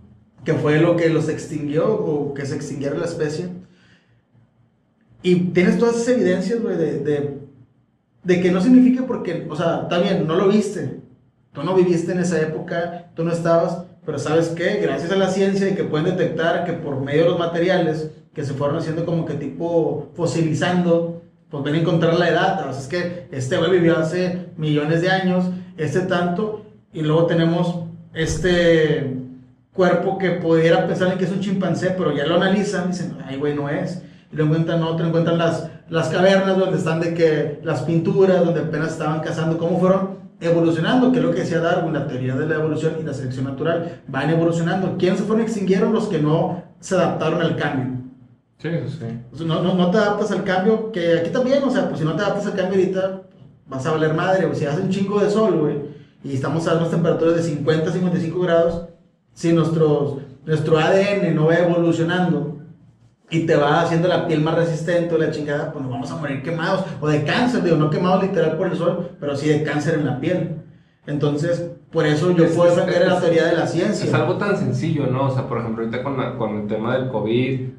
que 0.45 0.53
fue 0.53 0.79
lo 0.79 0.95
que 0.95 1.09
los 1.09 1.27
extinguió 1.29 1.93
o 1.93 2.33
que 2.33 2.45
se 2.45 2.55
extinguiera 2.55 2.95
la 2.97 3.05
especie. 3.05 3.49
Y 5.23 5.35
tienes 5.51 5.77
todas 5.77 5.95
esas 5.95 6.09
evidencias, 6.09 6.61
güey, 6.61 6.77
de, 6.77 6.99
de, 6.99 7.37
de 8.23 8.41
que 8.41 8.51
no 8.51 8.61
significa 8.61 9.05
porque, 9.05 9.45
o 9.49 9.55
sea, 9.55 9.81
está 9.83 9.99
bien, 9.99 10.25
no 10.27 10.35
lo 10.35 10.47
viste, 10.47 11.01
tú 11.51 11.63
no 11.63 11.75
viviste 11.75 12.11
en 12.11 12.19
esa 12.19 12.39
época, 12.41 13.09
tú 13.15 13.23
no 13.23 13.31
estabas, 13.31 13.83
pero 14.05 14.19
¿sabes 14.19 14.49
qué? 14.49 14.79
Gracias 14.81 15.11
a 15.11 15.15
la 15.17 15.29
ciencia 15.29 15.67
y 15.69 15.75
que 15.75 15.83
pueden 15.83 16.15
detectar 16.15 16.63
que 16.65 16.73
por 16.73 17.01
medio 17.01 17.23
de 17.23 17.29
los 17.31 17.39
materiales 17.39 18.11
que 18.33 18.45
se 18.45 18.53
fueron 18.53 18.77
haciendo 18.77 19.05
como 19.05 19.25
que 19.25 19.33
tipo 19.33 20.11
fosilizando, 20.13 21.16
pues 21.49 21.63
ven 21.63 21.75
a 21.75 21.77
encontrar 21.79 22.15
la 22.15 22.29
edad, 22.29 22.67
o 22.67 22.73
sea, 22.73 22.81
es 22.81 22.87
que 22.87 23.27
este 23.31 23.57
güey 23.57 23.71
vivió 23.71 23.97
hace 23.97 24.49
millones 24.57 25.01
de 25.01 25.09
años, 25.09 25.45
este 25.77 26.01
tanto, 26.01 26.65
y 26.93 27.01
luego 27.01 27.25
tenemos 27.25 27.83
este 28.13 29.17
cuerpo 29.71 30.17
que 30.17 30.31
pudiera 30.31 30.87
pensar 30.87 31.11
en 31.11 31.17
que 31.17 31.25
es 31.25 31.31
un 31.31 31.39
chimpancé, 31.39 31.91
pero 31.91 32.15
ya 32.15 32.25
lo 32.25 32.35
analizan, 32.35 32.91
dicen, 32.91 33.17
ay 33.25 33.37
güey, 33.37 33.55
no 33.55 33.69
es, 33.69 34.01
y 34.31 34.35
lo 34.35 34.45
encuentran 34.45 34.83
otro, 34.83 35.07
encuentran 35.07 35.37
las, 35.37 35.69
las 35.89 36.09
cavernas 36.09 36.57
donde 36.57 36.77
están 36.77 36.99
de 36.99 37.13
que 37.13 37.59
las 37.63 37.83
pinturas, 37.83 38.43
donde 38.43 38.61
apenas 38.61 38.93
estaban 38.93 39.21
cazando, 39.21 39.57
cómo 39.57 39.79
fueron 39.79 40.17
evolucionando, 40.39 41.11
que 41.11 41.19
es 41.19 41.23
lo 41.23 41.31
que 41.31 41.41
decía 41.41 41.59
Darwin, 41.59 41.93
la 41.93 42.07
teoría 42.07 42.35
de 42.35 42.47
la 42.47 42.55
evolución 42.55 42.97
y 42.99 43.03
la 43.03 43.13
selección 43.13 43.45
natural, 43.45 44.01
van 44.07 44.29
evolucionando. 44.29 44.97
¿Quiénes 44.97 45.19
se 45.19 45.25
fueron 45.25 45.43
extinguieron? 45.43 45.93
Los 45.93 46.07
que 46.07 46.19
no 46.19 46.63
se 46.79 46.95
adaptaron 46.95 47.41
al 47.41 47.55
cambio. 47.55 48.06
Sí, 48.59 48.69
sí. 48.87 49.05
O 49.31 49.37
sea, 49.37 49.45
no, 49.47 49.61
no, 49.61 49.75
no 49.75 49.91
te 49.91 49.97
adaptas 49.97 50.31
al 50.31 50.43
cambio, 50.43 50.91
que 50.91 51.19
aquí 51.19 51.29
también, 51.29 51.63
o 51.63 51.69
sea, 51.69 51.87
pues 51.87 51.99
si 51.99 52.05
no 52.05 52.15
te 52.15 52.23
adaptas 52.23 52.47
al 52.47 52.55
cambio 52.55 52.79
ahorita, 52.79 53.21
vas 53.67 53.85
a 53.85 53.91
valer 53.91 54.13
madre, 54.15 54.45
güey. 54.47 54.57
Si 54.57 54.65
hace 54.65 54.81
un 54.81 54.89
chingo 54.89 55.19
de 55.19 55.29
sol, 55.29 55.59
güey, 55.59 55.75
y 56.23 56.33
estamos 56.33 56.67
a 56.67 56.75
unas 56.75 56.89
temperaturas 56.89 57.35
de 57.35 57.43
50, 57.43 57.91
55 57.91 58.39
grados, 58.39 58.85
si 59.33 59.53
nuestros, 59.53 60.17
nuestro 60.45 60.79
ADN 60.79 61.35
no 61.35 61.45
va 61.45 61.55
evolucionando 61.59 62.57
y 63.29 63.41
te 63.45 63.55
va 63.55 63.81
haciendo 63.81 64.07
la 64.07 64.25
piel 64.25 64.41
más 64.41 64.55
resistente 64.55 65.13
o 65.13 65.17
la 65.19 65.29
chingada, 65.29 65.71
pues 65.71 65.83
nos 65.83 65.91
vamos 65.91 66.09
a 66.11 66.15
morir 66.15 66.41
quemados, 66.41 66.83
o 66.99 67.07
de 67.07 67.23
cáncer, 67.25 67.61
digo, 67.61 67.75
no 67.77 67.89
quemados 67.91 68.23
literal 68.23 68.57
por 68.57 68.67
el 68.67 68.75
sol, 68.77 69.11
pero 69.19 69.35
sí 69.35 69.49
de 69.49 69.61
cáncer 69.63 69.95
en 69.99 70.05
la 70.07 70.19
piel. 70.19 70.55
Entonces, 71.05 71.69
por 71.91 72.05
eso 72.07 72.31
yo 72.31 72.45
Es- 72.45 72.51
puedo 72.55 72.71
es- 72.71 72.75
defender 72.77 73.07
la 73.07 73.15
es- 73.15 73.21
teoría 73.21 73.45
de 73.45 73.55
la 73.55 73.67
ciencia. 73.67 74.05
Es 74.07 74.13
algo 74.13 74.37
tan 74.37 74.57
sencillo, 74.57 75.07
¿no? 75.07 75.27
O 75.27 75.31
sea, 75.31 75.47
por 75.47 75.59
ejemplo, 75.59 75.83
ahorita 75.83 76.03
con, 76.03 76.17
la- 76.17 76.35
con 76.37 76.61
el 76.61 76.67
tema 76.67 76.97
del 76.97 77.09
COVID, 77.09 77.69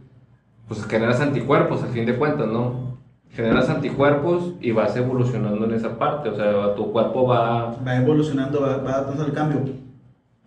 pues 0.68 0.84
generas 0.86 1.20
anticuerpos, 1.20 1.82
al 1.82 1.88
fin 1.90 2.06
de 2.06 2.16
cuentas, 2.16 2.46
¿no? 2.46 2.98
Generas 3.30 3.68
anticuerpos 3.68 4.54
y 4.60 4.70
vas 4.72 4.96
evolucionando 4.96 5.64
en 5.64 5.72
esa 5.72 5.98
parte, 5.98 6.28
o 6.28 6.36
sea, 6.36 6.74
tu 6.74 6.92
cuerpo 6.92 7.26
va... 7.26 7.76
va 7.86 7.96
evolucionando, 7.96 8.60
va, 8.60 8.76
va 8.78 8.90
adaptándose 8.92 9.30
al 9.30 9.34
cambio. 9.34 9.60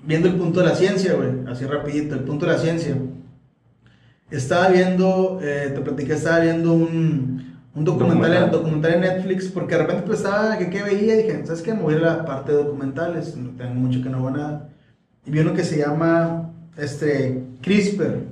Viendo 0.04 0.28
el 0.28 0.36
punto 0.36 0.62
de 0.62 0.68
la 0.68 0.76
ciencia, 0.76 1.14
güey, 1.14 1.30
así 1.48 1.66
rapidito, 1.66 2.16
el 2.16 2.22
punto 2.22 2.46
de 2.46 2.54
la 2.54 2.58
ciencia. 2.58 2.96
Estaba 4.30 4.70
viendo, 4.70 5.40
eh, 5.42 5.72
te 5.76 5.82
platiqué, 5.82 6.14
estaba 6.14 6.40
viendo 6.40 6.74
un, 6.74 7.58
un 7.76 7.84
documental, 7.86 8.22
Documental. 8.22 8.52
documental 8.52 8.94
en 8.96 9.02
Netflix, 9.02 9.48
porque 9.50 9.76
de 9.76 9.82
repente 9.82 10.04
pues 10.06 10.20
estaba, 10.20 10.58
que 10.58 10.70
qué 10.70 10.84
veía? 10.84 11.16
Y 11.16 11.24
dije, 11.24 11.46
¿sabes 11.46 11.62
qué? 11.62 11.74
Me 11.74 11.82
voy 11.84 11.96
a 11.96 12.00
la 12.00 12.26
parte 12.26 12.52
de 12.52 12.64
documentales, 12.64 13.36
no 13.38 13.52
tengo 13.52 13.74
mucho 13.76 14.02
que 14.02 14.10
no 14.10 14.22
veo 14.24 14.32
nada. 14.32 14.70
Y 15.26 15.32
vi 15.32 15.40
uno 15.40 15.54
que 15.54 15.64
se 15.64 15.78
llama, 15.78 16.50
este, 16.78 17.44
CRISPR. 17.62 18.24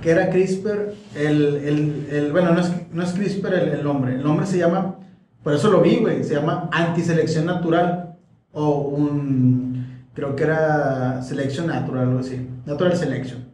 Que 0.00 0.10
era 0.10 0.30
CRISPR? 0.30 0.94
El, 1.14 1.56
el, 1.56 2.08
el- 2.10 2.32
bueno, 2.32 2.52
no 2.52 2.60
es, 2.60 2.72
no 2.92 3.02
es 3.02 3.12
CRISPR 3.12 3.54
el, 3.54 3.68
el 3.70 3.84
nombre, 3.84 4.14
el 4.14 4.22
nombre 4.22 4.46
se 4.46 4.58
llama, 4.58 4.96
por 5.42 5.54
eso 5.54 5.70
lo 5.70 5.80
vi, 5.80 5.96
güey, 5.96 6.24
se 6.24 6.34
llama 6.34 6.68
antiselección 6.72 7.46
natural, 7.46 8.16
o 8.52 8.80
un, 8.80 10.04
creo 10.14 10.34
que 10.36 10.44
era 10.44 11.22
selección 11.22 11.66
natural, 11.68 12.08
algo 12.08 12.18
así, 12.20 12.48
natural 12.66 12.96
selection. 12.96 13.46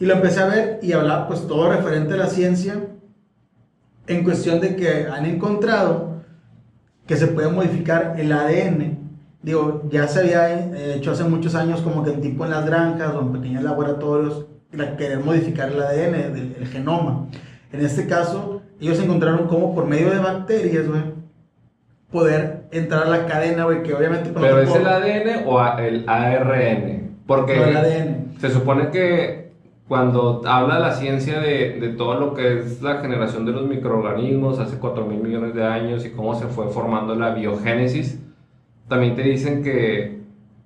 Y 0.00 0.06
lo 0.06 0.14
empecé 0.14 0.40
a 0.40 0.46
ver 0.46 0.80
y 0.82 0.92
hablaba 0.92 1.28
pues 1.28 1.46
todo 1.46 1.70
referente 1.70 2.14
a 2.14 2.16
la 2.16 2.26
ciencia 2.26 2.88
en 4.06 4.24
cuestión 4.24 4.60
de 4.60 4.76
que 4.76 5.06
han 5.06 5.24
encontrado 5.24 6.22
que 7.06 7.16
se 7.16 7.28
puede 7.28 7.48
modificar 7.48 8.16
el 8.18 8.32
ADN. 8.32 8.98
Digo, 9.42 9.82
ya 9.90 10.08
se 10.08 10.20
había 10.20 10.50
eh, 10.58 10.94
hecho 10.96 11.12
hace 11.12 11.24
muchos 11.24 11.54
años 11.54 11.80
como 11.80 12.02
que 12.02 12.12
en 12.12 12.20
tipo 12.20 12.44
en 12.44 12.50
las 12.50 12.66
granjas 12.66 13.14
o 13.14 13.20
en 13.20 13.32
pequeños 13.32 13.62
laboratorios 13.62 14.40
la 14.40 14.53
querer 14.96 15.20
modificar 15.20 15.70
el 15.70 15.80
ADN, 15.80 16.34
del, 16.34 16.56
el 16.58 16.66
genoma. 16.66 17.26
En 17.72 17.84
este 17.84 18.06
caso, 18.06 18.62
ellos 18.80 19.00
encontraron 19.00 19.46
cómo 19.48 19.74
por 19.74 19.86
medio 19.86 20.10
de 20.10 20.18
bacterias, 20.18 20.88
güey, 20.88 21.02
poder 22.10 22.64
entrar 22.70 23.04
a 23.04 23.08
la 23.08 23.26
cadena, 23.26 23.64
güey, 23.64 23.82
que 23.82 23.94
obviamente... 23.94 24.30
pues, 24.30 24.44
¿Pero 24.44 24.60
es 24.60 24.72
te 24.72 24.78
el 24.78 24.86
ADN 24.86 25.44
o 25.46 25.78
el 25.78 26.08
ARN? 26.08 27.16
Porque 27.26 27.62
el 27.62 27.76
ADN. 27.76 28.38
se 28.38 28.50
supone 28.50 28.90
que 28.90 29.52
cuando 29.88 30.42
habla 30.46 30.78
la 30.78 30.92
ciencia 30.92 31.40
de, 31.40 31.78
de 31.80 31.88
todo 31.90 32.18
lo 32.18 32.34
que 32.34 32.60
es 32.60 32.82
la 32.82 32.98
generación 32.98 33.44
de 33.44 33.52
los 33.52 33.66
microorganismos 33.66 34.58
hace 34.58 34.78
4 34.78 35.04
mil 35.06 35.20
millones 35.20 35.54
de 35.54 35.64
años 35.64 36.06
y 36.06 36.10
cómo 36.10 36.34
se 36.34 36.46
fue 36.46 36.68
formando 36.68 37.14
la 37.14 37.34
biogénesis, 37.34 38.20
también 38.88 39.14
te 39.14 39.22
dicen 39.22 39.62
que, 39.62 40.23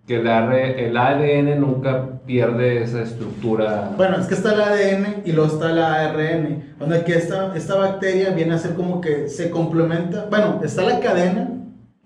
que 0.08 0.16
el, 0.16 0.26
el 0.26 0.96
ADN 0.96 1.60
nunca 1.60 2.20
pierde 2.24 2.82
esa 2.82 3.02
estructura. 3.02 3.92
Bueno, 3.94 4.16
es 4.18 4.26
que 4.26 4.34
está 4.34 4.54
el 4.54 4.60
ADN 4.62 5.22
y 5.26 5.32
luego 5.32 5.52
está 5.52 5.70
el 5.70 5.78
ARN, 5.78 6.74
donde 6.78 7.04
que 7.04 7.12
esta, 7.12 7.54
esta 7.54 7.74
bacteria 7.76 8.30
viene 8.30 8.54
a 8.54 8.58
ser 8.58 8.74
como 8.74 9.02
que 9.02 9.28
se 9.28 9.50
complementa. 9.50 10.26
Bueno, 10.30 10.62
está 10.64 10.82
la 10.82 10.98
cadena, 11.00 11.50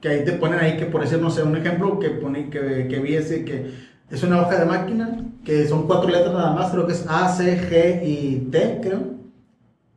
que 0.00 0.08
ahí 0.08 0.24
te 0.24 0.32
ponen 0.32 0.58
ahí 0.58 0.76
que 0.76 0.86
por 0.86 1.02
decir, 1.02 1.20
no 1.20 1.30
sé, 1.30 1.44
un 1.44 1.56
ejemplo 1.56 2.00
que, 2.00 2.10
pone, 2.10 2.50
que, 2.50 2.88
que 2.88 2.98
vi 2.98 3.14
ese 3.14 3.44
que 3.44 3.70
es 4.10 4.22
una 4.24 4.42
hoja 4.42 4.58
de 4.58 4.64
máquina, 4.64 5.24
que 5.44 5.64
son 5.68 5.86
cuatro 5.86 6.10
letras 6.10 6.34
nada 6.34 6.54
más, 6.54 6.72
creo 6.72 6.88
que 6.88 6.94
es 6.94 7.06
A, 7.08 7.28
C, 7.28 7.56
G 7.56 8.02
y 8.04 8.48
T, 8.50 8.80
creo, 8.82 9.00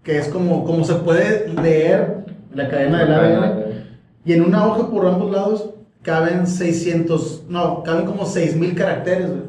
que 0.04 0.20
es 0.20 0.28
como, 0.28 0.64
como 0.64 0.84
se 0.84 0.94
puede 0.94 1.52
leer 1.60 2.24
la 2.54 2.70
cadena 2.70 3.00
del 3.00 3.14
ADN. 3.14 3.66
Y 4.24 4.34
en 4.34 4.44
una 4.44 4.68
hoja 4.68 4.92
por 4.92 5.08
ambos 5.08 5.32
lados 5.32 5.75
caben 6.06 6.46
600, 6.46 7.46
no, 7.50 7.82
caben 7.82 8.06
como 8.06 8.26
6000 8.28 8.76
caracteres, 8.76 9.28
güey. 9.28 9.42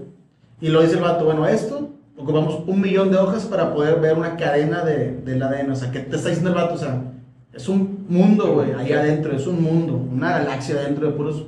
Y 0.59 0.69
lo 0.69 0.81
dice 0.81 0.95
el 0.95 1.03
vato, 1.03 1.27
bueno, 1.27 1.47
esto, 1.47 1.91
ocupamos 2.17 2.63
un 2.67 2.81
millón 2.81 3.11
de 3.11 3.19
hojas 3.19 3.45
para 3.45 3.75
poder 3.75 4.01
ver 4.01 4.17
una 4.17 4.37
cadena 4.37 4.83
de, 4.83 5.19
del 5.19 5.43
ADN. 5.43 5.71
O 5.71 5.77
sea, 5.77 5.93
¿qué 5.93 6.01
te 6.01 6.17
está 6.17 6.31
diciendo 6.31 6.51
el 6.51 6.57
vato? 6.57 6.75
O 6.75 6.79
sea, 6.79 7.13
es 7.53 7.69
un 7.69 8.07
mundo, 8.09 8.55
güey, 8.55 8.73
ahí 8.73 8.91
adentro, 8.91 9.37
es 9.37 9.47
un 9.47 9.63
mundo, 9.63 9.97
una 9.97 10.39
galaxia 10.39 10.77
adentro 10.77 11.07
de 11.07 11.13
puros 11.13 11.47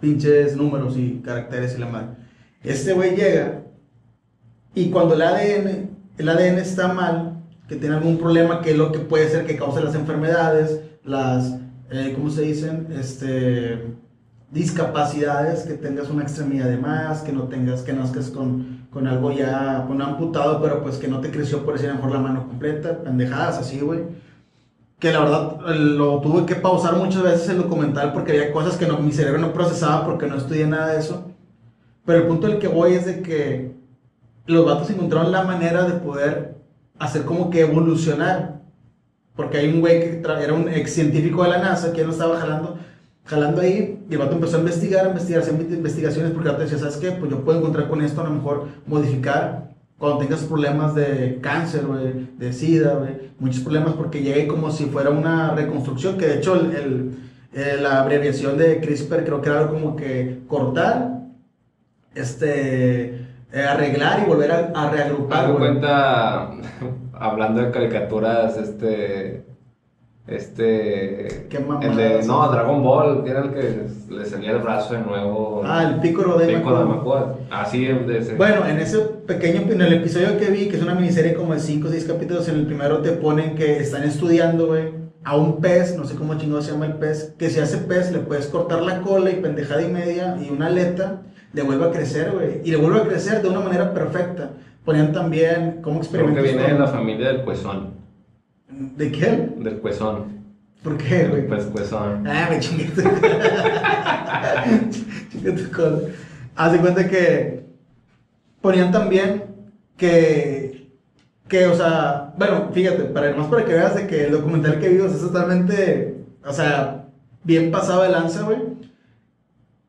pinches 0.00 0.56
números 0.56 0.96
y 0.96 1.20
caracteres 1.24 1.74
y 1.76 1.80
la 1.80 1.86
madre. 1.86 2.08
Este 2.62 2.92
güey 2.92 3.16
llega 3.16 3.62
y 4.72 4.90
cuando 4.90 5.14
el 5.14 5.22
ADN, 5.22 5.90
el 6.16 6.28
ADN 6.28 6.58
está 6.58 6.92
mal, 6.92 7.42
que 7.66 7.74
tiene 7.74 7.96
algún 7.96 8.18
problema, 8.18 8.62
que 8.62 8.70
es 8.70 8.76
lo 8.76 8.92
que 8.92 9.00
puede 9.00 9.28
ser 9.28 9.46
que 9.46 9.56
cause 9.56 9.82
las 9.82 9.96
enfermedades, 9.96 10.80
las, 11.02 11.56
eh, 11.90 12.12
¿cómo 12.16 12.30
se 12.30 12.42
dicen? 12.42 12.88
Este, 12.90 13.96
discapacidades, 14.50 15.64
que 15.64 15.74
tengas 15.74 16.10
una 16.10 16.22
extremidad 16.22 16.66
de 16.66 16.78
más, 16.78 17.22
que 17.22 17.32
no 17.32 17.44
tengas, 17.44 17.82
que 17.82 17.92
nazcas 17.92 18.30
con, 18.30 18.86
con 18.90 19.06
algo 19.06 19.32
ya, 19.32 19.84
con 19.86 20.00
amputado, 20.00 20.62
pero 20.62 20.82
pues 20.82 20.96
que 20.96 21.08
no 21.08 21.20
te 21.20 21.30
creció 21.30 21.64
por 21.64 21.74
decir 21.74 21.92
mejor 21.92 22.12
la 22.12 22.20
mano 22.20 22.46
completa, 22.46 23.02
pendejadas 23.02 23.58
así, 23.58 23.80
güey. 23.80 24.04
Que 24.98 25.12
la 25.12 25.20
verdad 25.20 25.58
lo 25.76 26.20
tuve 26.20 26.46
que 26.46 26.54
pausar 26.54 26.96
muchas 26.96 27.22
veces 27.22 27.50
el 27.50 27.58
documental 27.58 28.12
porque 28.14 28.32
había 28.32 28.52
cosas 28.52 28.78
que 28.78 28.86
no, 28.86 28.98
mi 28.98 29.12
cerebro 29.12 29.38
no 29.38 29.52
procesaba 29.52 30.06
porque 30.06 30.26
no 30.26 30.36
estudié 30.36 30.66
nada 30.66 30.92
de 30.92 31.00
eso. 31.00 31.30
Pero 32.06 32.20
el 32.20 32.26
punto 32.26 32.46
del 32.46 32.58
que 32.58 32.68
voy 32.68 32.94
es 32.94 33.04
de 33.04 33.20
que 33.20 33.76
los 34.46 34.64
vatos 34.64 34.88
encontraron 34.90 35.32
la 35.32 35.42
manera 35.42 35.84
de 35.84 35.98
poder 36.00 36.56
hacer 36.98 37.24
como 37.24 37.50
que 37.50 37.60
evolucionar. 37.60 38.55
Porque 39.36 39.58
hay 39.58 39.68
un 39.68 39.80
güey 39.80 40.00
que 40.00 40.22
era 40.42 40.52
un 40.54 40.68
ex 40.68 40.92
científico 40.94 41.42
de 41.44 41.50
la 41.50 41.58
NASA 41.58 41.92
que 41.92 42.00
él 42.00 42.06
lo 42.06 42.12
estaba 42.12 42.40
jalando, 42.40 42.78
jalando 43.26 43.60
ahí. 43.60 43.98
Y 44.08 44.12
el 44.14 44.18
vato 44.18 44.34
empezó 44.34 44.56
a 44.56 44.60
investigar, 44.60 45.04
a 45.04 45.08
investigar, 45.10 45.40
a 45.42 45.44
hacer 45.44 45.54
investigaciones. 45.60 46.30
Porque 46.32 46.48
el 46.48 46.52
vato 46.54 46.64
decía, 46.64 46.78
¿sabes 46.78 46.96
qué? 46.96 47.12
Pues 47.12 47.30
yo 47.30 47.44
puedo 47.44 47.58
encontrar 47.58 47.88
con 47.88 48.00
esto 48.02 48.20
a 48.22 48.24
lo 48.24 48.30
mejor 48.30 48.64
modificar 48.86 49.66
cuando 49.98 50.18
tengas 50.18 50.40
problemas 50.44 50.94
de 50.94 51.38
cáncer, 51.42 51.86
güey, 51.86 52.28
de 52.38 52.52
sida, 52.52 52.94
güey. 52.94 53.10
Muchos 53.38 53.62
problemas 53.62 53.94
porque 53.94 54.22
llegue 54.22 54.46
como 54.46 54.70
si 54.70 54.86
fuera 54.86 55.10
una 55.10 55.54
reconstrucción. 55.54 56.16
Que 56.18 56.26
de 56.26 56.34
hecho, 56.36 56.54
el, 56.58 56.74
el- 56.74 57.10
eh, 57.54 57.78
la 57.80 58.00
abreviación 58.02 58.58
de 58.58 58.80
CRISPR 58.80 59.24
creo 59.24 59.40
que 59.40 59.48
era 59.48 59.60
algo 59.60 59.72
como 59.74 59.96
que 59.96 60.40
cortar, 60.46 61.20
este, 62.14 63.04
eh, 63.52 63.62
arreglar 63.68 64.20
y 64.22 64.28
volver 64.28 64.50
a, 64.52 64.72
a 64.74 64.90
reagrupar, 64.90 65.46
Haz 65.46 65.50
cuenta, 65.52 66.50
hablando 67.18 67.62
de 67.62 67.70
caricaturas, 67.70 68.56
este. 68.56 69.44
Este. 70.26 71.46
Qué 71.48 71.64
el 71.82 71.96
de. 71.96 72.22
No, 72.26 72.50
Dragon 72.50 72.82
Ball, 72.82 73.22
que 73.22 73.30
era 73.30 73.44
el 73.44 73.52
que 73.52 73.86
le 74.10 74.24
salía 74.24 74.52
el 74.52 74.58
brazo 74.58 74.94
de 74.94 75.00
nuevo. 75.00 75.62
Ah, 75.64 75.84
el 75.84 76.00
Piccolo 76.00 76.36
de 76.36 76.56
Piccolo. 76.56 77.38
Así 77.50 77.84
de 77.84 78.18
ese. 78.18 78.34
Bueno, 78.34 78.66
en 78.66 78.78
ese 78.78 78.98
pequeño, 78.98 79.70
en 79.70 79.80
el 79.80 79.92
episodio 79.92 80.36
que 80.38 80.50
vi, 80.50 80.68
que 80.68 80.76
es 80.76 80.82
una 80.82 80.94
miniserie 80.94 81.34
como 81.34 81.54
de 81.54 81.60
5 81.60 81.86
o 81.86 81.90
6 81.90 82.04
capítulos, 82.06 82.48
en 82.48 82.56
el 82.56 82.66
primero 82.66 83.02
te 83.02 83.12
ponen 83.12 83.54
que 83.54 83.78
están 83.78 84.02
estudiando, 84.02 84.66
güey, 84.66 85.06
a 85.22 85.36
un 85.36 85.60
pez, 85.60 85.96
no 85.96 86.04
sé 86.04 86.16
cómo 86.16 86.38
chingado 86.38 86.62
se 86.62 86.72
llama 86.72 86.86
el 86.86 86.94
pez, 86.94 87.34
que 87.38 87.50
si 87.50 87.60
ese 87.60 87.78
pez 87.78 88.12
le 88.12 88.18
puedes 88.18 88.46
cortar 88.46 88.82
la 88.82 89.02
cola 89.02 89.30
y 89.30 89.36
pendejada 89.36 89.82
y 89.82 89.88
media 89.88 90.36
y 90.40 90.50
una 90.50 90.66
aleta, 90.66 91.22
le 91.52 91.62
vuelve 91.62 91.86
a 91.86 91.90
crecer, 91.90 92.32
güey, 92.32 92.60
y 92.64 92.70
le 92.70 92.76
vuelve 92.76 93.00
a 93.00 93.04
crecer 93.04 93.42
de 93.42 93.48
una 93.48 93.60
manera 93.60 93.94
perfecta. 93.94 94.50
Ponían 94.86 95.12
también 95.12 95.80
cómo 95.82 96.00
Creo 96.00 96.34
que 96.34 96.40
viene 96.40 96.62
de 96.62 96.78
la 96.78 96.86
familia 96.86 97.28
del 97.28 97.42
cuezón. 97.42 97.90
¿De 98.70 99.12
qué? 99.12 99.50
Del 99.58 99.80
cuezón. 99.80 100.34
¿Por 100.82 100.96
qué, 100.96 101.26
güey? 101.26 101.46
Pues 101.46 101.64
cuezón. 101.64 102.26
Ah, 102.26 102.46
me 102.48 102.58
chingué 102.60 102.84
tu 102.84 103.02
Chingué 105.30 105.52
tu 105.52 105.70
cola. 105.72 105.98
Haz 106.54 106.72
de 106.72 106.78
cuenta 106.78 107.08
que 107.08 107.64
ponían 108.60 108.92
también 108.92 109.44
que, 109.96 110.88
que, 111.48 111.66
o 111.66 111.74
sea, 111.74 112.32
bueno, 112.38 112.70
fíjate, 112.72 113.04
para, 113.04 113.34
más 113.34 113.48
para 113.48 113.64
que 113.64 113.74
veas 113.74 113.94
de 113.94 114.06
que 114.06 114.26
el 114.26 114.32
documental 114.32 114.78
que 114.78 114.88
vimos 114.88 115.12
es 115.12 115.20
totalmente, 115.20 116.16
o 116.44 116.52
sea, 116.52 117.06
bien 117.44 117.70
pasado 117.70 118.02
de 118.02 118.10
lanza, 118.10 118.42
güey. 118.42 118.58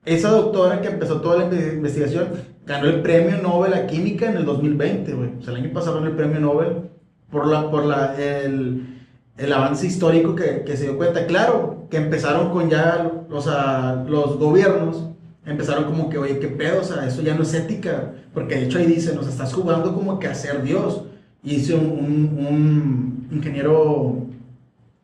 Esa 0.05 0.29
doctora 0.29 0.81
que 0.81 0.87
empezó 0.87 1.19
toda 1.21 1.37
la 1.37 1.49
inve- 1.49 1.73
investigación 1.75 2.29
ganó 2.67 2.87
el 2.87 3.01
premio 3.01 3.41
Nobel 3.41 3.73
a 3.73 3.87
Química 3.87 4.29
en 4.29 4.37
el 4.37 4.45
2020, 4.45 5.13
güey. 5.13 5.29
O 5.39 5.41
sea, 5.41 5.53
el 5.53 5.63
año 5.63 5.73
pasado 5.73 5.95
ganó 5.95 6.07
el 6.07 6.15
premio 6.15 6.39
Nobel 6.39 6.89
por, 7.31 7.47
la, 7.47 7.71
por 7.71 7.85
la, 7.85 8.15
el, 8.21 9.05
el 9.37 9.53
avance 9.53 9.87
histórico 9.87 10.35
que, 10.35 10.63
que 10.65 10.75
se 10.75 10.83
dio 10.83 10.97
cuenta. 10.97 11.25
Claro, 11.25 11.87
que 11.89 11.97
empezaron 11.97 12.51
con 12.51 12.69
ya, 12.69 13.09
o 13.31 13.41
sea, 13.41 14.03
los 14.07 14.37
gobiernos 14.37 15.07
empezaron 15.45 15.85
como 15.85 16.09
que, 16.09 16.17
oye, 16.17 16.39
qué 16.39 16.49
pedo, 16.49 16.81
o 16.81 16.83
sea, 16.83 17.07
eso 17.07 17.21
ya 17.21 17.33
no 17.33 17.43
es 17.43 17.53
ética. 17.53 18.11
Porque 18.33 18.55
de 18.55 18.65
hecho 18.65 18.79
ahí 18.79 18.85
dice, 18.85 19.15
nos 19.15 19.27
estás 19.27 19.53
jugando 19.53 19.95
como 19.95 20.19
que 20.19 20.27
a 20.27 20.35
ser 20.35 20.61
Dios. 20.61 21.03
Y 21.41 21.55
dice 21.55 21.73
un, 21.75 22.37
un, 22.37 23.27
ingeniero 23.31 24.25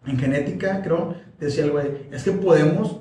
en 0.06 0.18
genética, 0.18 0.82
creo, 0.82 1.16
decía 1.40 1.64
el 1.64 1.72
güey, 1.72 1.88
es 2.12 2.24
que 2.24 2.32
podemos 2.32 2.98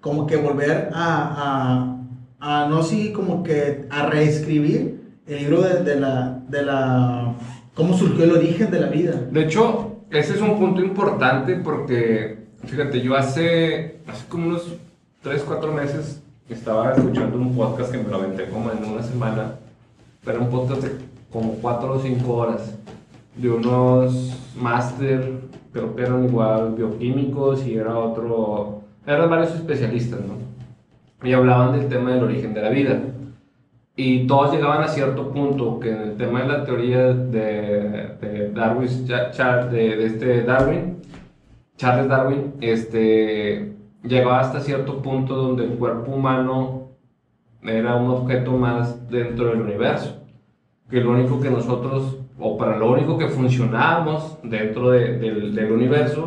como 0.00 0.26
que 0.26 0.36
volver 0.36 0.88
a, 0.94 1.99
a 2.40 2.66
no 2.68 2.82
sí, 2.82 3.12
como 3.12 3.42
que 3.42 3.86
a 3.90 4.06
reescribir 4.06 5.00
el 5.26 5.38
libro 5.38 5.60
de, 5.60 5.84
de 5.84 6.00
la, 6.00 6.42
de 6.48 6.62
la, 6.62 7.34
cómo 7.74 7.96
surgió 7.96 8.24
el 8.24 8.32
origen 8.32 8.70
de 8.70 8.80
la 8.80 8.88
vida. 8.88 9.12
De 9.30 9.44
hecho, 9.44 9.96
ese 10.10 10.34
es 10.34 10.40
un 10.40 10.58
punto 10.58 10.80
importante 10.80 11.54
porque, 11.56 12.46
fíjate, 12.64 13.00
yo 13.00 13.14
hace, 13.14 14.00
hace 14.06 14.26
como 14.28 14.48
unos 14.48 14.66
3, 15.22 15.42
4 15.46 15.72
meses 15.72 16.22
estaba 16.48 16.92
escuchando 16.92 17.38
un 17.38 17.54
podcast 17.54 17.92
que 17.92 17.98
me 17.98 18.08
lo 18.08 18.16
aventé 18.16 18.48
como 18.48 18.72
en 18.72 18.84
una 18.84 19.02
semana, 19.02 19.54
pero 20.24 20.40
un 20.40 20.50
podcast 20.50 20.82
de 20.82 20.90
como 21.30 21.52
4 21.54 21.92
o 21.92 22.00
5 22.00 22.32
horas 22.32 22.74
de 23.36 23.50
unos 23.50 24.36
máster, 24.56 25.32
creo 25.72 25.94
que 25.94 26.02
eran 26.02 26.24
igual 26.24 26.74
bioquímicos 26.74 27.64
y 27.66 27.74
era 27.74 27.96
otro, 27.96 28.80
eran 29.06 29.30
varios 29.30 29.54
especialistas, 29.54 30.20
¿no? 30.20 30.49
Y 31.22 31.32
hablaban 31.32 31.78
del 31.78 31.88
tema 31.88 32.12
del 32.12 32.24
origen 32.24 32.54
de 32.54 32.62
la 32.62 32.70
vida. 32.70 33.00
Y 33.96 34.26
todos 34.26 34.52
llegaban 34.52 34.82
a 34.82 34.88
cierto 34.88 35.30
punto 35.30 35.78
que 35.78 35.90
en 35.90 36.00
el 36.00 36.16
tema 36.16 36.40
de 36.40 36.48
la 36.48 36.64
teoría 36.64 37.08
de, 37.08 38.16
de 38.20 38.50
Darwin, 38.54 38.88
de, 39.06 39.96
de 39.96 40.06
este 40.06 40.42
Darwin, 40.42 41.02
Charles 41.76 42.08
Darwin, 42.08 42.54
este, 42.60 43.74
llegaba 44.02 44.40
hasta 44.40 44.60
cierto 44.60 45.02
punto 45.02 45.34
donde 45.34 45.64
el 45.64 45.72
cuerpo 45.72 46.12
humano 46.12 46.88
era 47.62 47.96
un 47.96 48.10
objeto 48.10 48.52
más 48.52 49.08
dentro 49.10 49.48
del 49.48 49.62
universo. 49.62 50.16
Que 50.88 51.00
lo 51.00 51.10
único 51.10 51.40
que 51.40 51.50
nosotros, 51.50 52.18
o 52.38 52.56
para 52.56 52.76
lo 52.76 52.90
único 52.90 53.18
que 53.18 53.28
funcionábamos 53.28 54.38
dentro 54.42 54.90
del, 54.90 55.54
del 55.54 55.72
universo, 55.72 56.26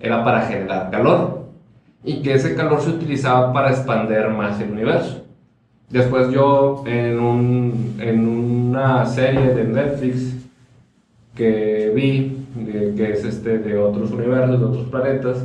era 0.00 0.24
para 0.24 0.42
generar 0.42 0.90
calor. 0.90 1.41
Y 2.04 2.22
que 2.22 2.34
ese 2.34 2.54
calor 2.54 2.80
se 2.80 2.90
utilizaba 2.90 3.52
para 3.52 3.70
expander 3.70 4.28
más 4.30 4.60
el 4.60 4.72
universo. 4.72 5.22
Después 5.88 6.30
yo 6.30 6.82
en, 6.86 7.20
un, 7.20 7.96
en 8.00 8.26
una 8.26 9.04
serie 9.04 9.54
de 9.54 9.64
Netflix 9.64 10.36
que 11.34 11.92
vi, 11.94 12.46
que 12.96 13.12
es 13.12 13.24
este 13.24 13.58
de 13.58 13.78
otros 13.78 14.10
universos, 14.10 14.58
de 14.58 14.66
otros 14.66 14.86
planetas, 14.88 15.44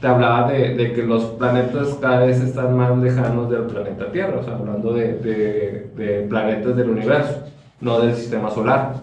te 0.00 0.06
hablaba 0.06 0.52
de, 0.52 0.74
de, 0.74 0.92
que 0.92 1.02
los 1.02 1.24
planetas 1.24 1.94
cada 2.00 2.26
vez 2.26 2.40
están 2.40 2.76
más 2.76 2.98
lejanos 2.98 3.50
del 3.50 3.62
planeta 3.62 4.12
Tierra, 4.12 4.40
o 4.40 4.44
sea, 4.44 4.56
hablando 4.56 4.92
de, 4.92 5.14
de, 5.14 5.90
de, 5.96 6.26
planetas 6.28 6.76
del 6.76 6.90
universo, 6.90 7.44
no 7.80 8.00
del 8.00 8.14
sistema 8.14 8.50
solar. 8.50 8.96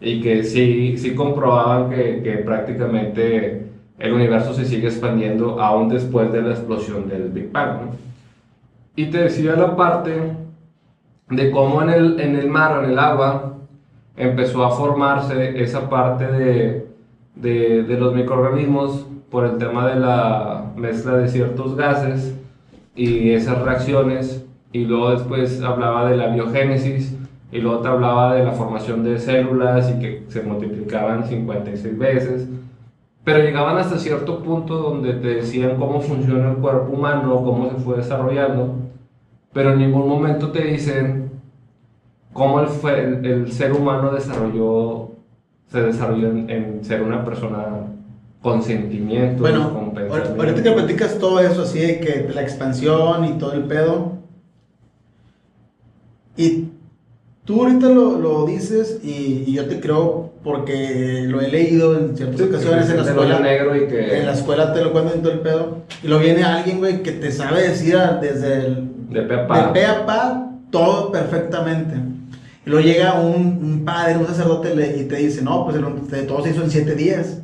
Y 0.00 0.20
que 0.20 0.42
sí, 0.42 0.98
sí 0.98 1.14
comprobaban 1.14 1.90
que, 1.90 2.20
que 2.24 2.38
prácticamente 2.38 3.61
el 4.02 4.12
universo 4.12 4.52
se 4.52 4.64
sigue 4.64 4.88
expandiendo 4.88 5.60
aún 5.60 5.88
después 5.88 6.32
de 6.32 6.42
la 6.42 6.50
explosión 6.50 7.08
del 7.08 7.28
Big 7.28 7.52
Bang. 7.52 7.92
Y 8.96 9.06
te 9.06 9.18
decía 9.18 9.54
la 9.54 9.76
parte 9.76 10.34
de 11.30 11.50
cómo 11.52 11.82
en 11.82 11.90
el, 11.90 12.20
en 12.20 12.34
el 12.34 12.48
mar 12.48 12.82
en 12.82 12.90
el 12.90 12.98
agua 12.98 13.54
empezó 14.16 14.64
a 14.64 14.70
formarse 14.70 15.62
esa 15.62 15.88
parte 15.88 16.26
de, 16.26 16.88
de, 17.36 17.84
de 17.84 17.96
los 17.96 18.12
microorganismos 18.12 19.06
por 19.30 19.46
el 19.46 19.56
tema 19.58 19.86
de 19.86 20.00
la 20.00 20.64
mezcla 20.74 21.18
de 21.18 21.28
ciertos 21.28 21.76
gases 21.76 22.34
y 22.96 23.30
esas 23.30 23.62
reacciones, 23.62 24.44
y 24.72 24.84
luego 24.84 25.12
después 25.12 25.62
hablaba 25.62 26.10
de 26.10 26.16
la 26.16 26.26
biogénesis, 26.26 27.16
y 27.52 27.58
luego 27.60 27.78
te 27.78 27.88
hablaba 27.88 28.34
de 28.34 28.44
la 28.44 28.52
formación 28.52 29.04
de 29.04 29.20
células 29.20 29.90
y 29.90 30.00
que 30.00 30.24
se 30.26 30.42
multiplicaban 30.42 31.24
56 31.24 31.98
veces, 31.98 32.48
pero 33.24 33.38
llegaban 33.38 33.78
hasta 33.78 33.98
cierto 33.98 34.42
punto 34.42 34.78
donde 34.78 35.14
te 35.14 35.28
decían 35.28 35.76
cómo 35.78 36.00
funciona 36.00 36.50
el 36.50 36.56
cuerpo 36.56 36.92
humano, 36.92 37.42
cómo 37.44 37.70
se 37.70 37.76
fue 37.76 37.96
desarrollando, 37.96 38.74
pero 39.52 39.72
en 39.72 39.78
ningún 39.78 40.08
momento 40.08 40.50
te 40.50 40.62
dicen 40.64 41.30
cómo 42.32 42.60
el, 42.60 42.66
fue, 42.68 43.00
el, 43.00 43.52
ser 43.52 43.72
humano 43.72 44.12
desarrolló, 44.12 45.10
se 45.68 45.82
desarrolló 45.82 46.30
en, 46.30 46.50
en 46.50 46.84
ser 46.84 47.02
una 47.02 47.24
persona 47.24 47.86
con 48.42 48.62
sentimientos, 48.62 49.40
bueno, 49.40 49.72
con 49.72 49.96
ahorita 49.96 50.62
que 50.62 50.72
platicas 50.72 51.18
todo 51.18 51.38
eso 51.38 51.62
así 51.62 51.78
de 51.78 52.00
que 52.00 52.28
la 52.34 52.42
expansión 52.42 53.24
y 53.24 53.38
todo 53.38 53.52
el 53.52 53.64
pedo. 53.64 54.18
Y 56.36 56.68
tú 57.44 57.62
ahorita 57.62 57.88
lo, 57.88 58.18
lo 58.18 58.44
dices 58.46 59.00
y, 59.04 59.44
y, 59.46 59.52
yo 59.52 59.68
te 59.68 59.78
creo 59.78 60.31
porque 60.42 61.24
lo 61.28 61.40
he 61.40 61.48
leído 61.48 61.98
en 61.98 62.16
ciertas 62.16 62.40
ocasiones 62.40 62.90
en 62.90 62.96
la 62.96 63.02
escuela. 63.02 63.40
Negro 63.40 63.76
y 63.76 63.86
que... 63.86 64.18
En 64.18 64.26
la 64.26 64.32
escuela 64.32 64.72
te 64.72 64.82
lo 64.82 64.92
cuento 64.92 65.14
en 65.14 65.22
todo 65.22 65.32
el 65.32 65.40
pedo. 65.40 65.78
Y 66.02 66.08
lo 66.08 66.18
viene 66.18 66.42
alguien, 66.42 66.78
güey, 66.78 67.02
que 67.02 67.12
te 67.12 67.30
sabe 67.30 67.68
decir 67.68 67.96
desde 68.20 68.66
el... 68.66 68.88
De 69.10 69.22
pe 69.22 69.34
a 69.34 69.46
pa. 69.46 69.66
De 69.66 69.72
pe 69.72 69.86
a 69.86 70.06
pa, 70.06 70.50
todo 70.70 71.12
perfectamente. 71.12 71.94
Y 72.66 72.70
luego 72.70 72.84
llega 72.84 73.20
un, 73.20 73.60
un 73.62 73.84
padre, 73.84 74.16
un 74.16 74.26
sacerdote 74.26 74.72
y 74.98 75.04
te 75.04 75.16
dice, 75.16 75.42
no, 75.42 75.64
pues 75.64 75.76
todo 76.26 76.42
se 76.42 76.50
hizo 76.50 76.62
en 76.62 76.70
siete 76.70 76.94
días. 76.94 77.38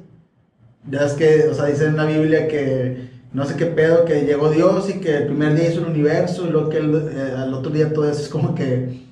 Ya 0.90 1.04
es 1.04 1.12
que, 1.12 1.48
o 1.48 1.54
sea, 1.54 1.66
dice 1.66 1.86
en 1.86 1.96
la 1.96 2.06
Biblia 2.06 2.48
que 2.48 3.08
no 3.32 3.44
sé 3.44 3.56
qué 3.56 3.66
pedo, 3.66 4.04
que 4.04 4.22
llegó 4.22 4.50
Dios 4.50 4.88
y 4.88 5.00
que 5.00 5.16
el 5.18 5.26
primer 5.26 5.54
día 5.54 5.70
hizo 5.70 5.80
el 5.80 5.86
universo 5.86 6.46
y 6.46 6.50
luego 6.50 6.70
que 6.70 6.78
el, 6.78 6.94
eh, 6.94 7.34
al 7.36 7.52
otro 7.52 7.70
día 7.70 7.92
todo 7.92 8.08
eso 8.08 8.22
es 8.22 8.28
como 8.28 8.54
que. 8.54 9.06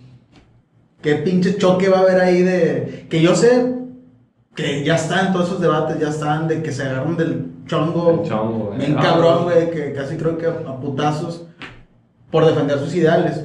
¿Qué 1.03 1.16
pinche 1.16 1.57
choque 1.57 1.89
va 1.89 1.99
a 1.99 2.01
haber 2.01 2.20
ahí 2.20 2.43
de.? 2.43 3.07
Que 3.11 3.20
yo 3.20 3.34
sé 3.34 3.76
que 4.57 4.82
ya 4.84 4.96
están 4.96 5.32
todos 5.32 5.48
esos 5.48 5.61
debates, 5.61 6.00
ya 6.00 6.09
están 6.09 6.48
de 6.48 6.62
que 6.62 6.72
se 6.72 6.82
agarran 6.82 7.16
del 7.16 7.52
chongo. 7.66 8.24
Chongo, 8.24 8.70
Bien 8.76 8.94
cabrón, 8.94 9.44
güey, 9.44 9.70
que 9.70 9.92
casi 9.92 10.16
creo 10.16 10.38
que 10.38 10.46
a 10.46 10.76
putazos 10.80 11.44
por 12.30 12.44
defender 12.46 12.78
sus 12.78 12.94
ideales. 12.94 13.44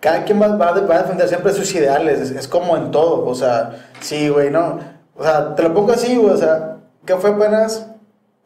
Cada 0.00 0.24
quien 0.24 0.40
va, 0.40 0.48
va, 0.56 0.68
a 0.70 1.02
defender 1.02 1.28
siempre 1.28 1.52
sus 1.52 1.74
ideales, 1.74 2.20
es, 2.20 2.30
es 2.30 2.48
como 2.48 2.76
en 2.76 2.90
todo, 2.90 3.26
o 3.26 3.34
sea, 3.34 3.88
sí, 4.00 4.28
güey, 4.28 4.50
no 4.50 4.94
o 5.16 5.22
sea, 5.22 5.54
te 5.54 5.62
lo 5.62 5.72
pongo 5.72 5.92
así, 5.92 6.16
güey, 6.16 6.32
o 6.32 6.36
sea, 6.36 6.78
¿qué 7.06 7.14
fue 7.16 7.30
apenas? 7.30 7.86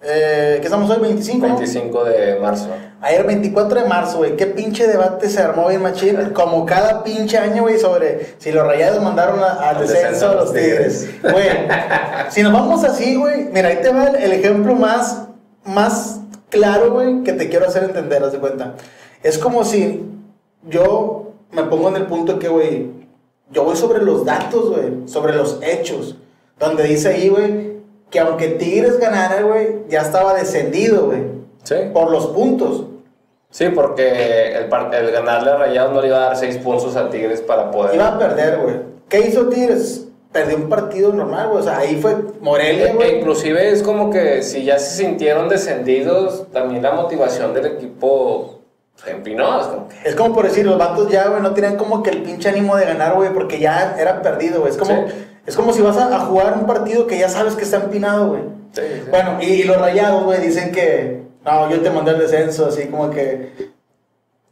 Eh, 0.02 0.58
¿Qué 0.60 0.64
estamos 0.66 0.90
hoy? 0.90 1.00
25. 1.00 1.46
25 1.46 2.04
de 2.04 2.38
marzo. 2.40 2.68
Ayer 3.00 3.24
24 3.24 3.82
de 3.82 3.88
marzo, 3.88 4.18
güey. 4.18 4.36
Qué 4.36 4.46
pinche 4.46 4.88
debate 4.88 5.28
se 5.28 5.40
armó 5.40 5.68
bien 5.68 5.82
machín. 5.82 6.30
Como 6.32 6.66
cada 6.66 7.04
pinche 7.04 7.38
año, 7.38 7.62
güey, 7.62 7.78
sobre 7.78 8.34
si 8.38 8.50
los 8.50 8.66
rayados 8.66 9.00
mandaron 9.02 9.38
al 9.40 9.78
descenso 9.78 10.30
a 10.30 10.34
los 10.34 10.52
tigres. 10.52 11.08
Güey, 11.22 11.46
si 12.30 12.42
nos 12.42 12.52
vamos 12.52 12.82
así, 12.82 13.14
güey. 13.14 13.44
Mira, 13.52 13.68
ahí 13.68 13.78
te 13.80 13.92
va 13.92 14.06
el, 14.06 14.32
ejemplo 14.32 14.74
más, 14.74 15.28
más 15.64 16.20
claro, 16.50 16.90
güey, 16.90 17.22
que 17.22 17.32
te 17.34 17.48
quiero 17.48 17.68
hacer 17.68 17.84
entender, 17.84 18.24
haz 18.24 18.32
de 18.32 18.40
cuenta. 18.40 18.74
Es 19.22 19.38
como 19.38 19.64
si 19.64 20.04
yo 20.68 21.34
me 21.52 21.62
pongo 21.64 21.90
en 21.90 21.96
el 21.96 22.06
punto 22.06 22.40
que, 22.40 22.48
güey, 22.48 22.90
yo 23.52 23.62
voy 23.62 23.76
sobre 23.76 24.02
los 24.02 24.24
datos, 24.24 24.70
güey, 24.70 25.08
sobre 25.08 25.36
los 25.36 25.60
hechos. 25.62 26.16
Donde 26.58 26.82
dice 26.82 27.10
ahí, 27.10 27.28
güey, 27.28 27.78
que 28.10 28.18
aunque 28.18 28.48
Tigres 28.48 28.98
ganara, 28.98 29.42
güey, 29.42 29.84
ya 29.88 30.00
estaba 30.00 30.34
descendido, 30.34 31.06
güey. 31.06 31.37
Sí. 31.68 31.90
Por 31.92 32.10
los 32.10 32.28
puntos. 32.28 32.84
Sí, 33.50 33.68
porque 33.70 34.56
el, 34.56 34.64
el 34.64 35.10
ganarle 35.10 35.50
a 35.50 35.56
Rayados 35.56 35.94
no 35.94 36.00
le 36.00 36.08
iba 36.08 36.18
a 36.18 36.26
dar 36.26 36.36
seis 36.36 36.58
puntos 36.58 36.96
a 36.96 37.08
Tigres 37.08 37.40
para 37.40 37.70
poder. 37.70 37.94
Iba 37.94 38.08
a 38.08 38.18
perder, 38.18 38.58
güey. 38.58 38.76
¿Qué 39.08 39.20
hizo 39.20 39.48
Tigres? 39.48 40.06
Perdió 40.32 40.56
un 40.56 40.68
partido 40.68 41.12
normal, 41.12 41.48
güey. 41.48 41.60
O 41.60 41.62
sea, 41.62 41.78
ahí 41.78 41.96
fue 41.96 42.16
Morelia, 42.40 42.92
güey. 42.92 43.10
E 43.10 43.18
inclusive 43.18 43.70
es 43.70 43.82
como 43.82 44.10
que 44.10 44.42
si 44.42 44.64
ya 44.64 44.78
se 44.78 45.02
sintieron 45.02 45.48
descendidos, 45.48 46.46
también 46.52 46.82
la 46.82 46.92
motivación 46.92 47.54
del 47.54 47.66
equipo 47.66 48.60
se 48.96 49.12
empinó. 49.12 49.60
Es 49.60 49.66
como, 49.66 49.88
que... 49.88 50.08
es 50.08 50.14
como 50.14 50.34
por 50.34 50.44
decir, 50.44 50.66
los 50.66 50.76
vatos 50.76 51.08
ya, 51.08 51.28
güey, 51.28 51.40
no 51.40 51.54
tenían 51.54 51.76
como 51.76 52.02
que 52.02 52.10
el 52.10 52.22
pinche 52.22 52.50
ánimo 52.50 52.76
de 52.76 52.84
ganar, 52.84 53.14
güey, 53.14 53.32
porque 53.32 53.58
ya 53.58 53.96
era 53.98 54.20
perdido, 54.20 54.60
güey. 54.60 54.72
Es 54.72 54.78
como. 54.78 55.08
Sí 55.08 55.14
es 55.48 55.56
como 55.56 55.72
si 55.72 55.80
vas 55.80 55.96
a, 55.96 56.18
jugar 56.20 56.58
un 56.60 56.66
partido 56.66 57.06
que 57.06 57.18
ya 57.18 57.30
sabes 57.30 57.54
que 57.54 57.64
está 57.64 57.78
empinado, 57.78 58.28
güey. 58.28 58.42
Sí, 58.72 58.82
Bueno, 59.10 59.38
y, 59.40 59.62
los 59.62 59.78
rayados, 59.78 60.24
güey, 60.24 60.42
dicen 60.42 60.72
que, 60.72 61.22
no, 61.50 61.70
yo 61.70 61.80
te 61.80 61.90
mandé 61.90 62.12
el 62.12 62.18
descenso, 62.18 62.66
así 62.66 62.86
como 62.86 63.10
que... 63.10 63.70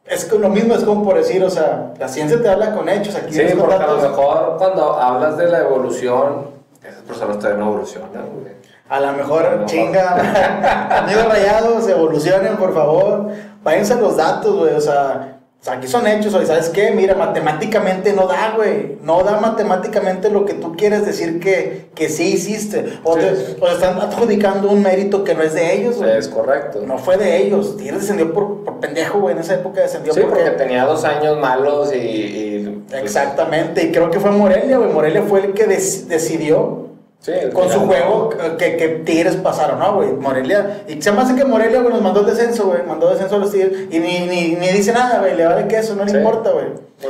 Es 0.07 0.31
lo 0.33 0.49
mismo, 0.49 0.75
es 0.75 0.85
como 0.85 1.05
por 1.05 1.17
decir, 1.17 1.43
o 1.43 1.51
sea, 1.51 1.93
la 1.99 2.07
ciencia 2.07 2.41
te 2.41 2.49
habla 2.49 2.73
con 2.73 2.89
hechos. 2.89 3.17
Aquí 3.17 3.35
sí, 3.35 3.43
porque 3.59 3.75
a 3.75 3.87
lo 3.89 3.97
mejor 3.97 4.55
cuando 4.57 4.93
hablas 4.95 5.37
de 5.37 5.49
la 5.49 5.61
evolución, 5.61 6.47
esas 6.81 7.03
personas 7.03 7.39
todavía 7.39 7.65
no 7.65 7.71
evolucionan, 7.73 8.25
güey. 8.41 8.55
A 8.89 9.01
lo 9.01 9.13
mejor, 9.15 9.65
chinga, 9.67 10.99
amigos 11.03 11.27
rayados, 11.27 11.89
evolucionen, 11.89 12.57
por 12.57 12.73
favor. 12.73 13.31
Váyanse 13.65 13.95
a 13.95 13.97
los 13.97 14.17
datos, 14.17 14.55
güey, 14.55 14.75
o 14.75 14.81
sea 14.81 15.36
aquí 15.67 15.89
son 15.89 16.07
hechos, 16.07 16.35
hoy, 16.35 16.47
¿sabes 16.47 16.69
qué? 16.69 16.91
Mira, 16.93 17.15
matemáticamente 17.15 18.13
no 18.13 18.27
da, 18.27 18.55
güey. 18.57 18.99
No 19.03 19.23
da 19.23 19.41
matemáticamente 19.41 20.31
lo 20.31 20.45
que 20.45 20.55
tú 20.55 20.77
quieres 20.77 21.05
decir 21.05 21.41
que, 21.41 21.87
que 21.95 22.09
sí 22.09 22.35
hiciste. 22.35 22.99
O, 23.05 23.15
Te, 23.15 23.33
están 23.33 23.99
adjudicando 23.99 24.71
un 24.71 24.83
mérito 24.83 25.25
que 25.25 25.35
no 25.35 25.43
es 25.43 25.55
de 25.55 25.75
ellos, 25.75 25.97
güey. 25.99 26.17
Es 26.17 26.29
correcto. 26.29 26.83
No 26.87 26.99
fue 26.99 27.17
de 27.17 27.37
ellos. 27.39 27.77
Tigres 27.77 28.01
descendió 28.01 28.33
por, 28.33 28.65
por 28.65 28.81
pendejo, 28.81 29.21
güey. 29.21 29.35
En 29.35 29.41
esa 29.41 29.55
época 29.55 29.81
descendió 29.81 30.13
sí, 30.13 30.21
porque... 30.21 30.51
tenía 30.51 30.85
dos 30.85 31.05
años 31.05 31.39
malos 31.39 31.93
y... 31.95 32.83
Pues, 32.89 33.03
Exactamente. 33.03 33.85
Y 33.85 33.93
creo 33.93 34.11
que 34.11 34.21
fue 34.21 34.31
Morelia, 34.31 34.79
güey. 34.79 34.91
Morelia 34.93 35.23
fue 35.23 35.47
el 35.47 35.53
que 35.55 35.67
decidió 35.67 36.86
con 37.53 37.71
su 37.71 37.81
juego 37.81 38.29
que, 38.59 38.77
que, 38.77 38.89
Tigres 39.05 39.37
pasaron, 39.37 39.81
¿no, 39.81 39.97
güey? 39.97 40.12
Morelia. 40.12 40.85
Y 40.87 41.03
se 41.03 41.11
me 41.11 41.23
hace 41.23 41.35
que 41.35 41.45
Morelia, 41.45 41.81
güey, 41.81 41.93
nos 41.93 42.03
mandó 42.03 42.21
el 42.21 42.27
descenso, 42.27 42.67
güey. 42.67 42.83
Mandó 42.85 43.11
descenso 43.11 43.37
a 43.37 43.39
los 43.39 43.51
Tigres. 43.51 43.89
Y 43.91 43.99
ni, 43.99 44.21
ni, 44.27 44.55
ni 44.55 44.69
dice 44.69 44.93
nada, 44.93 45.21
güey. 45.21 45.35
Le 45.35 45.45
vale 45.45 45.67
que 45.67 45.79
eso, 45.79 45.97
no 45.97 46.05
le 46.05 46.12
importa, 46.12 46.51
güey. 46.53 46.67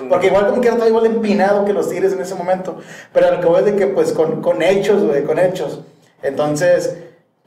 Porque 0.08 0.28
igual 0.28 0.48
como 0.48 0.60
que 0.60 0.68
era 0.68 0.88
igual 0.88 1.06
empinado 1.06 1.64
que 1.64 1.72
los 1.72 1.90
Tigres 1.90 2.12
en 2.12 2.20
ese 2.20 2.34
momento. 2.34 2.78
Pero 3.12 3.30
lo 3.30 3.40
que 3.40 3.46
voy 3.46 3.58
es 3.60 3.66
de 3.66 3.76
que, 3.76 3.86
pues, 3.88 4.12
con, 4.12 4.40
con 4.40 4.62
hechos, 4.62 5.04
güey, 5.04 5.22
con 5.24 5.38
hechos. 5.38 5.80
Entonces, 6.22 6.96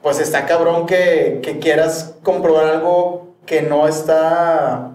pues 0.02 0.20
está 0.20 0.46
cabrón 0.46 0.86
que, 0.86 1.40
que 1.42 1.58
quieras 1.58 2.14
comprobar 2.22 2.66
algo 2.66 3.34
que 3.46 3.62
no 3.62 3.88
está, 3.88 4.92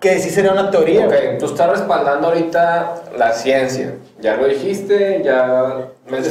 que 0.00 0.18
sí 0.18 0.30
sería 0.30 0.52
una 0.52 0.70
teoría. 0.70 1.06
Ok, 1.06 1.38
tú 1.38 1.46
estás 1.46 1.70
respaldando 1.70 2.28
ahorita 2.28 3.02
la 3.18 3.32
ciencia. 3.32 3.94
Ya 4.18 4.36
lo 4.36 4.46
dijiste, 4.46 5.20
ya 5.22 5.88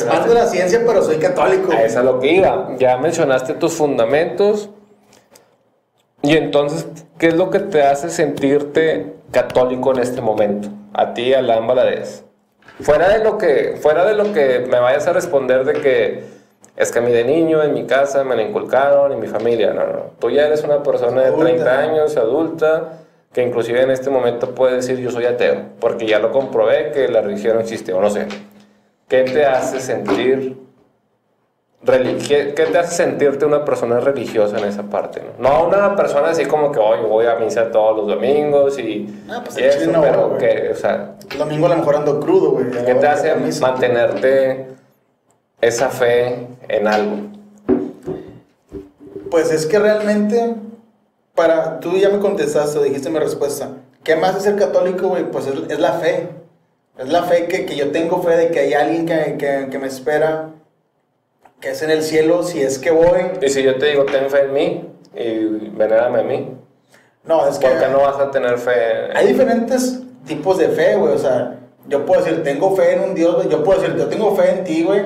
parte 0.07 0.29
de 0.29 0.35
la 0.35 0.47
ciencia, 0.47 0.81
pero 0.85 1.03
soy 1.03 1.17
católico. 1.17 1.71
A 1.71 1.83
eso 1.83 1.99
es 1.99 2.05
lo 2.05 2.19
que 2.19 2.33
iba. 2.33 2.75
Ya 2.77 2.97
mencionaste 2.97 3.53
tus 3.53 3.73
fundamentos. 3.73 4.69
Y 6.23 6.35
entonces, 6.35 6.87
¿qué 7.17 7.27
es 7.27 7.35
lo 7.35 7.49
que 7.49 7.59
te 7.59 7.83
hace 7.83 8.09
sentirte 8.09 9.13
católico 9.31 9.93
en 9.93 9.99
este 9.99 10.19
momento? 10.19 10.69
A 10.93 11.13
ti, 11.13 11.33
a 11.33 11.41
la 11.41 11.59
Valadez. 11.59 12.23
Fuera 12.81 13.09
de 13.09 13.23
lo 13.23 13.37
que, 13.37 13.77
fuera 13.79 14.03
de 14.03 14.15
lo 14.15 14.33
que 14.33 14.65
me 14.69 14.79
vayas 14.79 15.07
a 15.07 15.13
responder 15.13 15.63
de 15.63 15.73
que 15.73 16.23
es 16.75 16.91
que 16.91 16.99
a 16.99 17.01
mí 17.01 17.11
de 17.11 17.25
niño, 17.25 17.61
en 17.61 17.73
mi 17.73 17.85
casa, 17.85 18.23
me 18.23 18.35
lo 18.35 18.41
inculcaron, 18.41 19.11
en 19.11 19.19
mi 19.19 19.27
familia. 19.27 19.73
No, 19.73 19.85
no. 19.85 19.99
Tú 20.19 20.29
ya 20.29 20.47
eres 20.47 20.63
una 20.63 20.81
persona 20.81 21.21
de 21.21 21.31
30 21.31 21.79
años, 21.79 22.17
adulta, 22.17 22.99
que 23.31 23.43
inclusive 23.43 23.81
en 23.81 23.91
este 23.91 24.09
momento 24.09 24.55
puede 24.55 24.77
decir 24.77 24.97
yo 24.99 25.11
soy 25.11 25.25
ateo, 25.25 25.63
porque 25.79 26.05
ya 26.07 26.19
lo 26.19 26.31
comprobé 26.31 26.91
que 26.91 27.07
la 27.07 27.21
religión 27.21 27.55
no 27.55 27.61
existe, 27.61 27.93
o 27.93 28.01
no 28.01 28.09
sé. 28.09 28.27
¿Qué 29.07 29.23
te 29.23 29.45
hace 29.45 29.79
sentir 29.79 30.57
¿Qué, 31.85 32.53
te 32.53 32.77
hace 32.77 32.95
sentirte 32.95 33.45
una 33.45 33.63
persona 33.63 34.01
religiosa 34.01 34.57
en 34.57 34.65
esa 34.65 34.83
parte? 34.83 35.21
No, 35.39 35.69
no 35.69 35.77
una 35.77 35.95
persona 35.95 36.29
así 36.29 36.45
como 36.45 36.73
que 36.73 36.79
hoy 36.79 36.99
voy 37.07 37.25
a 37.25 37.35
misa 37.35 37.71
todos 37.71 37.95
los 37.97 38.07
domingos 38.07 38.77
y, 38.77 39.07
ah, 39.29 39.41
pues 39.43 39.57
eso, 39.57 39.89
pero 40.01 40.37
que, 40.37 40.71
o 40.73 40.75
sea... 40.75 41.15
El 41.31 41.37
domingo 41.37 41.67
a 41.67 41.69
lo 41.69 41.77
mejor 41.77 41.95
ando 41.95 42.19
crudo, 42.19 42.51
güey. 42.51 42.69
¿Qué 42.69 42.95
te 42.95 43.07
hace 43.07 43.33
mantenerte 43.61 44.67
esa 45.61 45.87
fe 45.87 46.47
en 46.67 46.87
algo? 46.87 47.15
Pues 49.31 49.49
es 49.51 49.65
que 49.65 49.79
realmente, 49.79 50.55
para, 51.39 51.79
tú 51.79 51.95
ya 51.95 52.09
me 52.09 52.19
contestaste, 52.19 52.83
dijiste 52.83 53.09
mi 53.09 53.17
respuesta. 53.17 53.69
¿Qué 54.03 54.17
más 54.17 54.35
es 54.35 54.43
ser 54.43 54.57
católico, 54.57 55.07
güey? 55.07 55.23
Pues 55.23 55.47
es, 55.47 55.79
la 55.79 55.93
fe. 55.93 56.27
Es 56.97 57.07
la 57.07 57.23
fe 57.23 57.45
que, 57.45 57.65
que, 57.65 57.77
yo 57.77 57.91
tengo 57.91 58.21
fe 58.21 58.35
de 58.35 58.51
que 58.51 58.59
hay 58.59 58.73
alguien 58.73 59.05
que, 59.05 59.37
que, 59.37 59.69
que 59.71 59.79
me 59.79 59.87
espera 59.87 60.49
que 61.61 61.69
es 61.69 61.81
en 61.81 61.91
el 61.91 62.03
cielo 62.03 62.43
si 62.43 62.61
es 62.61 62.77
que 62.77 62.91
voy. 62.91 63.21
Y 63.41 63.47
si 63.47 63.63
yo 63.63 63.77
te 63.77 63.85
digo, 63.85 64.03
ten 64.03 64.29
fe 64.29 64.41
en 64.41 64.53
mí 64.53 64.89
y 65.15 65.69
venérame 65.69 66.19
a 66.19 66.23
mí. 66.23 66.57
No, 67.23 67.47
es 67.47 67.57
que. 67.57 67.67
¿Por 67.67 67.79
qué 67.79 67.87
no 67.87 68.01
vas 68.01 68.19
a 68.19 68.31
tener 68.31 68.57
fe? 68.57 69.09
Hay 69.15 69.27
diferentes 69.27 70.01
tipos 70.25 70.57
de 70.57 70.67
fe, 70.67 70.97
güey. 70.97 71.13
O 71.13 71.17
sea, 71.17 71.57
yo 71.87 72.05
puedo 72.05 72.21
decir, 72.21 72.43
tengo 72.43 72.75
fe 72.75 72.95
en 72.95 72.99
un 73.01 73.15
Dios, 73.15 73.35
güey. 73.35 73.47
Yo 73.47 73.63
puedo 73.63 73.79
decir, 73.79 73.95
yo 73.95 74.07
tengo 74.07 74.35
fe 74.35 74.51
en 74.51 74.63
ti, 74.65 74.83
güey. 74.83 75.05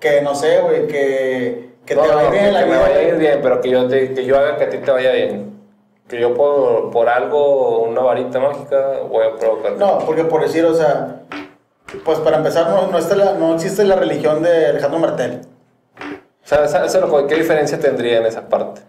Que 0.00 0.20
no 0.20 0.34
sé, 0.34 0.60
güey, 0.62 0.88
que, 0.88 1.74
que 1.86 1.94
te 1.94 2.00
vaya 2.00 2.28
bien 2.28 2.54
la 2.54 2.64
que 2.64 2.70
me 2.70 2.76
vaya 2.76 3.14
bien, 3.14 3.38
pero 3.40 3.60
que 3.60 3.70
yo, 3.70 3.88
que 3.88 4.24
yo 4.24 4.36
haga 4.36 4.56
que 4.56 4.64
a 4.64 4.70
ti 4.70 4.78
te 4.78 4.90
vaya 4.90 5.12
bien. 5.12 5.49
Que 6.10 6.20
yo 6.20 6.34
por, 6.34 6.90
por 6.90 7.08
algo, 7.08 7.84
una 7.84 8.02
varita 8.02 8.40
mágica, 8.40 8.98
voy 9.08 9.26
a 9.26 9.36
provocar. 9.36 9.76
No, 9.78 10.00
porque 10.00 10.24
por 10.24 10.42
decir, 10.42 10.64
o 10.64 10.74
sea, 10.74 11.22
pues 12.04 12.18
para 12.18 12.38
empezar, 12.38 12.68
no, 12.68 12.88
no, 12.88 12.98
está 12.98 13.14
la, 13.14 13.34
no 13.34 13.54
existe 13.54 13.84
la 13.84 13.94
religión 13.96 14.42
de 14.42 14.66
Alejandro 14.66 14.98
Martel. 14.98 15.40
¿qué 17.28 17.34
diferencia 17.36 17.78
tendría 17.78 18.18
en 18.18 18.26
esa 18.26 18.48
parte? 18.48 18.80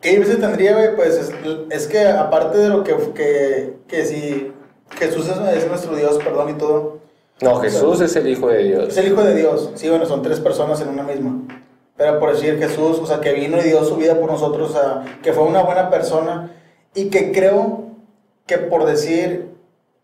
¿Qué 0.00 0.10
diferencia 0.10 0.48
tendría, 0.48 0.74
güey? 0.74 0.94
Pues 0.94 1.32
es, 1.70 1.86
que 1.88 2.06
aparte 2.06 2.58
de 2.58 2.68
lo 2.68 2.84
que, 2.84 2.94
que, 3.14 3.76
que 3.88 4.04
si 4.04 4.52
Jesús 4.98 5.28
es, 5.28 5.68
nuestro 5.68 5.96
Dios, 5.96 6.18
perdón 6.22 6.50
y 6.50 6.52
todo. 6.54 6.98
No, 7.40 7.56
Jesús 7.56 8.00
es 8.00 8.14
el 8.16 8.28
Hijo 8.28 8.48
de 8.48 8.62
Dios. 8.62 8.88
Es 8.88 8.96
el 8.98 9.08
Hijo 9.08 9.24
de 9.24 9.34
Dios, 9.34 9.72
sí, 9.74 9.88
bueno, 9.88 10.06
son 10.06 10.22
tres 10.22 10.40
personas 10.40 10.80
en 10.80 10.90
una 10.90 11.02
misma. 11.02 11.40
Pero 11.96 12.18
por 12.18 12.32
decir 12.32 12.58
Jesús, 12.58 12.98
o 12.98 13.06
sea, 13.06 13.20
que 13.20 13.32
vino 13.32 13.58
y 13.58 13.62
dio 13.62 13.84
su 13.84 13.96
vida 13.96 14.18
por 14.18 14.30
nosotros, 14.30 14.70
o 14.70 14.72
sea, 14.72 15.18
que 15.22 15.32
fue 15.32 15.44
una 15.44 15.62
buena 15.62 15.90
persona 15.90 16.50
y 16.94 17.08
que 17.10 17.32
creo 17.32 17.84
que 18.46 18.58
por 18.58 18.84
decir, 18.84 19.54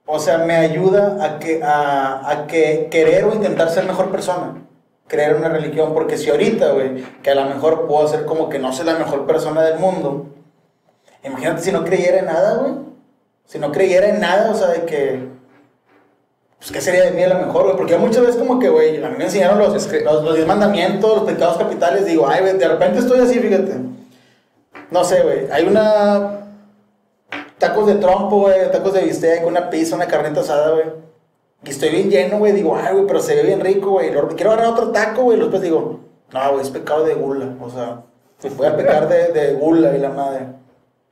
o 0.06 0.18
sea, 0.18 0.38
me 0.38 0.56
ayuda 0.56 1.24
a 1.24 1.38
que, 1.38 1.62
a, 1.62 2.30
a 2.30 2.46
que 2.46 2.88
querer 2.90 3.24
o 3.24 3.34
intentar 3.34 3.70
ser 3.70 3.84
mejor 3.84 4.10
persona 4.10 4.60
creer 5.10 5.34
una 5.34 5.48
religión, 5.48 5.92
porque 5.92 6.16
si 6.16 6.30
ahorita, 6.30 6.70
güey, 6.70 7.04
que 7.22 7.30
a 7.30 7.34
lo 7.34 7.44
mejor 7.44 7.86
puedo 7.88 8.06
ser 8.06 8.24
como 8.24 8.48
que 8.48 8.60
no 8.60 8.72
soy 8.72 8.86
la 8.86 8.94
mejor 8.94 9.26
persona 9.26 9.62
del 9.62 9.78
mundo, 9.78 10.26
imagínate 11.24 11.62
si 11.62 11.72
no 11.72 11.84
creyera 11.84 12.20
en 12.20 12.26
nada, 12.26 12.54
güey. 12.58 12.74
Si 13.44 13.58
no 13.58 13.72
creyera 13.72 14.08
en 14.08 14.20
nada, 14.20 14.52
o 14.52 14.54
sea, 14.54 14.68
de 14.68 14.84
que, 14.86 15.28
pues, 16.60 16.70
¿qué 16.70 16.80
sería 16.80 17.04
de 17.04 17.10
mí 17.10 17.22
a 17.24 17.28
lo 17.28 17.46
mejor, 17.46 17.64
güey? 17.64 17.76
Porque 17.76 17.96
muchas 17.96 18.22
veces 18.22 18.36
como 18.36 18.60
que, 18.60 18.68
güey, 18.68 19.02
a 19.02 19.08
mí 19.08 19.16
me 19.18 19.24
enseñaron 19.24 19.58
los, 19.58 19.72
los, 19.72 20.24
los 20.24 20.34
diez 20.36 20.46
mandamientos, 20.46 21.16
los 21.16 21.24
pecados 21.24 21.58
capitales, 21.58 22.06
digo, 22.06 22.28
ay, 22.28 22.42
güey, 22.42 22.56
de 22.56 22.68
repente 22.68 23.00
estoy 23.00 23.18
así, 23.20 23.40
fíjate. 23.40 23.74
No 24.92 25.02
sé, 25.02 25.22
güey, 25.22 25.50
hay 25.50 25.66
una... 25.66 26.36
Tacos 27.58 27.86
de 27.86 27.96
trompo, 27.96 28.40
güey, 28.40 28.70
tacos 28.70 28.94
de 28.94 29.02
bistec, 29.02 29.46
una 29.46 29.68
pizza, 29.68 29.96
una 29.96 30.06
carnita 30.06 30.40
asada, 30.40 30.70
güey 30.72 31.10
y 31.64 31.70
estoy 31.70 31.90
bien 31.90 32.10
lleno, 32.10 32.38
güey. 32.38 32.52
Digo, 32.52 32.76
ay, 32.76 32.92
güey, 32.94 33.06
pero 33.06 33.20
se 33.20 33.34
ve 33.34 33.42
bien 33.42 33.60
rico, 33.60 33.90
güey. 33.90 34.10
Quiero 34.10 34.52
agarrar 34.52 34.72
otro 34.72 34.90
taco, 34.90 35.24
güey. 35.24 35.38
Después 35.38 35.62
digo, 35.62 36.00
no, 36.32 36.52
güey, 36.52 36.62
es 36.62 36.70
pecado 36.70 37.04
de 37.04 37.14
gula. 37.14 37.54
O 37.60 37.68
sea, 37.68 38.02
voy 38.56 38.66
a 38.66 38.76
pecar 38.76 39.08
de, 39.08 39.28
de 39.28 39.54
gula 39.54 39.94
y 39.94 39.98
la 39.98 40.10
madre. 40.10 40.46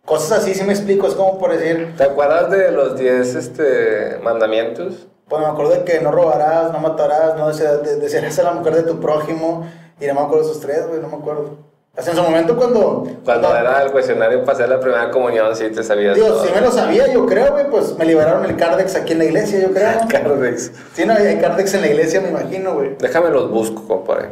Cosas 0.09 0.42
así, 0.42 0.54
sí 0.54 0.64
me 0.64 0.72
explico. 0.72 1.06
Es 1.06 1.14
como 1.14 1.38
por 1.38 1.56
decir. 1.56 1.94
¿Te 1.96 2.04
acuerdas 2.04 2.50
de 2.50 2.72
los 2.72 2.96
10 2.96 3.34
este, 3.34 4.18
mandamientos? 4.22 5.06
Pues 5.28 5.42
me 5.42 5.48
acuerdo 5.48 5.72
de 5.72 5.84
que 5.84 6.00
no 6.00 6.11
robarás, 6.11 6.72
no 6.72 6.78
matarás, 6.78 7.36
no 7.36 7.48
desearás 7.48 8.38
a 8.38 8.42
la 8.44 8.52
mujer 8.52 8.76
de 8.76 8.82
tu 8.84 8.98
prójimo. 8.98 9.66
Y 10.00 10.06
no 10.06 10.14
me 10.14 10.20
acuerdo 10.20 10.44
de 10.44 10.50
esos 10.50 10.61
tres, 10.61 10.86
güey, 10.88 11.00
no 11.00 11.09
me 11.09 11.16
acuerdo 11.16 11.68
en 12.06 12.16
su 12.16 12.22
momento 12.22 12.56
cuando... 12.56 13.04
Cuando 13.24 13.56
era 13.56 13.82
el 13.82 13.90
cuestionario 13.90 14.40
para 14.44 14.52
hacer 14.52 14.68
la 14.68 14.78
primera 14.78 15.11
comunión, 15.11 15.54
sí 15.56 15.68
te 15.70 15.82
sabías 15.82 16.14
Digo, 16.14 16.44
sí 16.44 16.50
me 16.54 16.61
lo 16.61 16.70
sabía, 16.70 17.12
yo 17.12 17.26
creo, 17.26 17.52
güey, 17.52 17.68
pues 17.68 17.96
me 17.98 18.04
liberaron 18.04 18.44
el 18.44 18.56
Cardex 18.56 18.94
aquí 18.94 19.14
en 19.14 19.18
la 19.18 19.24
iglesia, 19.24 19.61
yo 19.61 19.72
creo. 19.72 19.90
Cardex. 20.09 20.70
Sí, 20.94 21.04
no, 21.04 21.14
hay 21.14 21.38
Cardex 21.38 21.74
en 21.74 21.80
la 21.80 21.88
iglesia, 21.88 22.20
me 22.20 22.28
imagino, 22.28 22.74
güey. 22.74 22.96
Déjame 22.98 23.30
los 23.30 23.50
busco, 23.50 23.86
compadre. 23.86 24.28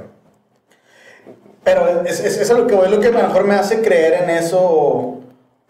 Pero 1.65 2.03
es, 2.05 2.21
es, 2.21 2.39
es, 2.39 2.51
lo 2.51 2.69
que 2.69 2.77
es 2.77 2.91
lo 2.91 3.01
que 3.01 3.11
mejor 3.11 3.45
me 3.45 3.57
hace 3.57 3.83
creer 3.83 4.23
en 4.23 4.31
eso 4.31 5.19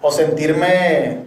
o, 0.01 0.11
sentirme, 0.11 1.27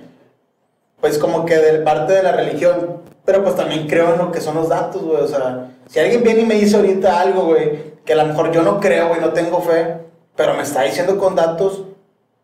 pues 1.01 1.17
como 1.17 1.45
que 1.45 1.57
de 1.57 1.79
parte 1.79 2.13
de 2.13 2.23
la 2.23 2.31
religión. 2.31 3.01
Pero 3.25 3.43
pues 3.43 3.55
también 3.55 3.87
creo 3.87 4.13
en 4.13 4.19
lo 4.19 4.31
que 4.31 4.41
son 4.41 4.55
los 4.55 4.69
datos, 4.69 5.03
güey. 5.03 5.21
O 5.21 5.27
sea, 5.27 5.71
si 5.87 5.99
alguien 5.99 6.23
viene 6.23 6.41
y 6.41 6.45
me 6.45 6.55
dice 6.55 6.75
ahorita 6.75 7.19
algo, 7.19 7.45
güey, 7.45 7.99
que 8.05 8.13
a 8.13 8.15
lo 8.15 8.25
mejor 8.25 8.51
yo 8.51 8.63
no 8.63 8.79
creo, 8.79 9.09
güey, 9.09 9.21
no 9.21 9.33
tengo 9.33 9.61
fe 9.61 10.09
pero 10.39 10.53
me 10.53 10.63
está 10.63 10.83
diciendo 10.83 11.17
con 11.17 11.35
datos, 11.35 11.83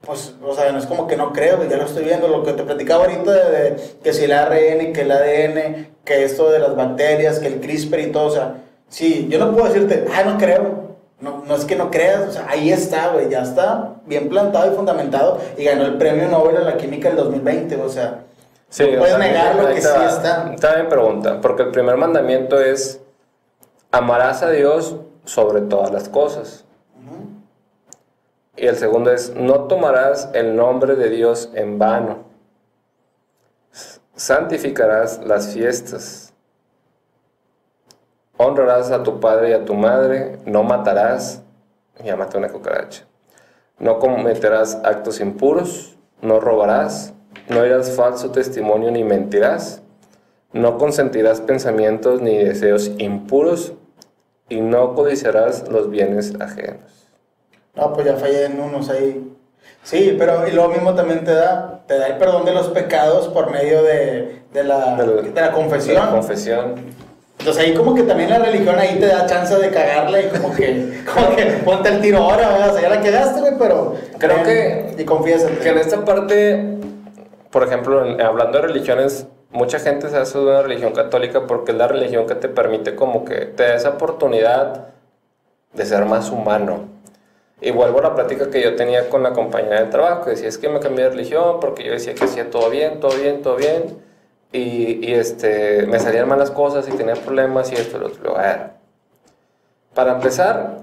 pues, 0.01 0.35
o 0.45 0.53
sea, 0.53 0.69
no 0.73 0.79
es 0.79 0.85
como 0.85 1.07
que 1.07 1.15
no 1.15 1.31
creo, 1.31 1.63
ya 1.63 1.77
lo 1.77 1.85
estoy 1.85 2.03
viendo, 2.03 2.27
lo 2.27 2.43
que 2.43 2.51
te 2.51 2.63
platicaba 2.63 3.05
ahorita 3.05 3.31
de, 3.31 3.77
que 4.03 4.11
si 4.11 4.25
el 4.25 4.33
ARN, 4.33 4.91
que 4.91 5.03
el 5.03 5.11
ADN, 5.11 5.87
que 6.03 6.25
esto 6.25 6.51
de 6.51 6.59
las 6.59 6.75
bacterias, 6.75 7.39
que 7.39 7.47
el 7.47 7.61
CRISPR 7.61 7.99
y 8.01 8.11
todo, 8.11 8.25
o 8.25 8.31
sea, 8.31 8.55
sí, 8.89 9.27
yo 9.29 9.39
no 9.39 9.53
puedo 9.53 9.67
decirte, 9.67 10.05
ah, 10.13 10.23
no 10.25 10.37
creo, 10.37 10.84
no, 11.19 11.43
no 11.45 11.55
es 11.55 11.65
que 11.65 11.75
no 11.75 11.89
creas, 11.91 12.29
o 12.29 12.31
sea, 12.31 12.47
ahí 12.49 12.71
está, 12.71 13.09
güey, 13.09 13.29
ya 13.29 13.41
está 13.41 13.95
bien 14.05 14.29
plantado 14.29 14.71
y 14.71 14.75
fundamentado 14.75 15.39
y 15.57 15.63
ganó 15.63 15.85
el 15.85 15.97
premio 15.97 16.27
Nobel 16.27 16.57
a 16.57 16.61
la 16.61 16.77
química 16.77 17.09
del 17.09 17.17
2020, 17.17 17.77
o 17.77 17.89
sea, 17.89 18.23
sí, 18.69 18.91
no 18.91 18.99
puedes 18.99 19.17
negar 19.17 19.55
lo 19.55 19.67
que 19.67 19.81
sí 19.81 19.87
está. 19.87 20.51
Está 20.53 20.75
bien 20.75 20.89
pregunta, 20.89 21.39
porque 21.41 21.63
el 21.63 21.71
primer 21.71 21.97
mandamiento 21.97 22.59
es, 22.59 22.99
amarás 23.91 24.43
a 24.43 24.51
Dios 24.51 24.97
sobre 25.23 25.61
todas 25.61 25.91
las 25.91 26.09
cosas. 26.09 26.65
Y 28.57 28.67
el 28.67 28.77
segundo 28.77 29.11
es, 29.11 29.35
no 29.35 29.65
tomarás 29.65 30.29
el 30.33 30.55
nombre 30.55 30.95
de 30.95 31.09
Dios 31.09 31.49
en 31.53 31.77
vano. 31.77 32.19
Santificarás 34.15 35.19
las 35.25 35.53
fiestas. 35.53 36.24
Honrarás 38.37 38.91
a 38.91 39.03
tu 39.03 39.19
padre 39.19 39.51
y 39.51 39.53
a 39.53 39.65
tu 39.65 39.73
madre. 39.73 40.39
No 40.45 40.63
matarás. 40.63 41.43
Ya 42.03 42.15
maté 42.15 42.37
una 42.37 42.49
cucaracha. 42.49 43.05
No 43.79 43.99
cometerás 43.99 44.79
actos 44.83 45.19
impuros. 45.19 45.97
No 46.21 46.39
robarás. 46.39 47.13
No 47.49 47.63
dirás 47.63 47.95
falso 47.95 48.31
testimonio 48.31 48.91
ni 48.91 49.03
mentirás. 49.03 49.81
No 50.51 50.77
consentirás 50.77 51.41
pensamientos 51.41 52.21
ni 52.21 52.37
deseos 52.37 52.91
impuros. 52.97 53.73
Y 54.49 54.61
no 54.61 54.95
codiciarás 54.95 55.69
los 55.69 55.89
bienes 55.89 56.33
ajenos. 56.39 57.09
No, 57.73 57.93
pues 57.93 58.05
ya 58.05 58.15
fallé 58.15 58.45
en 58.45 58.59
unos 58.59 58.89
ahí. 58.89 59.35
Sí, 59.83 60.15
pero 60.17 60.47
y 60.47 60.51
lo 60.51 60.67
mismo 60.69 60.95
también 60.95 61.23
te 61.23 61.33
da, 61.33 61.83
te 61.87 61.97
da 61.97 62.07
el 62.07 62.17
perdón 62.17 62.45
de 62.45 62.53
los 62.53 62.69
pecados 62.69 63.27
por 63.27 63.51
medio 63.51 63.83
de, 63.83 64.41
de, 64.51 64.63
la, 64.63 64.95
de, 64.95 65.31
la, 65.31 65.51
confesión. 65.51 65.95
De 65.95 66.01
la 66.01 66.11
confesión. 66.11 66.75
Entonces 67.45 67.63
ahí 67.63 67.75
como 67.75 67.93
que 67.93 68.01
también 68.01 68.31
la 68.31 68.39
religión 68.39 68.75
ahí 68.79 68.97
te 68.97 69.05
da 69.05 69.27
chance 69.27 69.55
de 69.55 69.69
cagarla 69.69 70.19
y 70.19 70.29
como 70.29 70.51
que, 70.51 71.03
como 71.13 71.35
que 71.35 71.43
ponte 71.63 71.89
el 71.89 72.01
tiro 72.01 72.17
ahora, 72.17 72.71
o 72.71 72.73
sea, 72.73 72.81
ya 72.81 72.89
la 72.89 73.01
quedaste, 73.01 73.39
güey, 73.39 73.53
pero... 73.59 73.93
Creo 74.17 74.41
que... 74.41 74.95
Y 74.97 75.05
confiesa. 75.05 75.47
Que 75.61 75.69
en 75.69 75.77
esta 75.77 76.03
parte, 76.03 76.79
por 77.51 77.61
ejemplo, 77.61 78.03
hablando 78.19 78.59
de 78.59 78.67
religiones, 78.67 79.27
mucha 79.51 79.77
gente 79.77 80.09
se 80.09 80.17
hace 80.17 80.39
de 80.39 80.43
una 80.43 80.63
religión 80.63 80.93
católica 80.93 81.45
porque 81.45 81.71
es 81.71 81.77
la 81.77 81.87
religión 81.87 82.25
que 82.25 82.33
te 82.33 82.49
permite 82.49 82.95
como 82.95 83.25
que 83.25 83.41
te 83.45 83.61
da 83.61 83.75
esa 83.75 83.89
oportunidad 83.89 84.87
de 85.73 85.85
ser 85.85 86.03
más 86.05 86.31
humano. 86.31 86.85
Y 87.61 87.69
vuelvo 87.69 87.99
a 87.99 88.01
la 88.01 88.15
plática 88.15 88.49
que 88.49 88.63
yo 88.63 88.75
tenía 88.75 89.07
con 89.07 89.21
la 89.21 89.33
compañera 89.33 89.83
de 89.83 89.91
trabajo, 89.91 90.23
que 90.23 90.31
decía, 90.31 90.49
es 90.49 90.57
que 90.57 90.67
me 90.67 90.79
cambié 90.79 91.03
de 91.03 91.11
religión 91.11 91.59
porque 91.61 91.83
yo 91.83 91.91
decía 91.91 92.15
que 92.15 92.23
hacía 92.23 92.49
todo 92.49 92.71
bien, 92.71 92.99
todo 92.99 93.15
bien, 93.15 93.43
todo 93.43 93.55
bien, 93.55 93.99
y, 94.51 95.05
y 95.05 95.13
este, 95.13 95.85
me 95.87 95.99
salían 95.99 96.27
malas 96.27 96.51
cosas 96.51 96.87
y 96.87 96.91
tenía 96.91 97.15
problemas 97.15 97.71
y 97.71 97.75
esto 97.75 97.97
y 97.97 97.99
lo 97.99 98.07
otro. 98.07 98.37
A 98.37 98.41
ver, 98.41 98.61
para 99.93 100.13
empezar, 100.13 100.79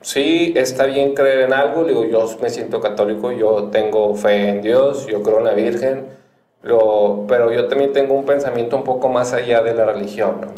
sí 0.00 0.52
está 0.56 0.86
bien 0.86 1.14
creer 1.14 1.40
en 1.40 1.52
algo, 1.52 1.84
digo, 1.84 2.04
yo 2.04 2.28
me 2.40 2.50
siento 2.50 2.80
católico, 2.80 3.32
yo 3.32 3.64
tengo 3.70 4.14
fe 4.14 4.48
en 4.48 4.62
Dios, 4.62 5.06
yo 5.06 5.22
creo 5.22 5.38
en 5.38 5.44
la 5.44 5.54
Virgen, 5.54 6.06
lo, 6.62 7.24
pero 7.26 7.52
yo 7.52 7.66
también 7.68 7.92
tengo 7.92 8.14
un 8.14 8.24
pensamiento 8.24 8.76
un 8.76 8.84
poco 8.84 9.08
más 9.08 9.32
allá 9.32 9.62
de 9.62 9.74
la 9.74 9.84
religión, 9.84 10.40
¿no? 10.40 10.48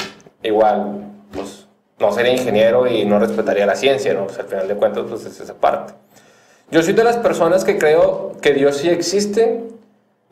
Igual, 0.43 1.11
pues 1.31 1.67
no 1.99 2.11
sería 2.11 2.33
ingeniero 2.33 2.87
y 2.87 3.05
no 3.05 3.19
respetaría 3.19 3.65
la 3.65 3.75
ciencia, 3.75 4.13
¿no? 4.13 4.25
Pues, 4.25 4.37
al 4.37 4.45
final 4.45 4.67
de 4.67 4.75
cuentas, 4.75 5.05
pues 5.09 5.25
es 5.25 5.39
esa 5.39 5.55
parte. 5.55 5.93
Yo 6.71 6.83
soy 6.83 6.93
de 6.93 7.03
las 7.03 7.17
personas 7.17 7.63
que 7.63 7.77
creo 7.77 8.33
que 8.41 8.53
Dios 8.53 8.77
sí 8.77 8.89
existe, 8.89 9.63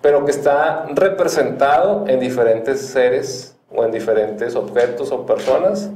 pero 0.03 0.25
que 0.25 0.31
está 0.31 0.85
representado 0.93 2.03
en 2.09 2.19
diferentes 2.19 2.81
seres 2.81 3.55
o 3.73 3.85
en 3.85 3.91
diferentes 3.91 4.53
objetos 4.53 5.13
o 5.13 5.25
personas 5.25 5.89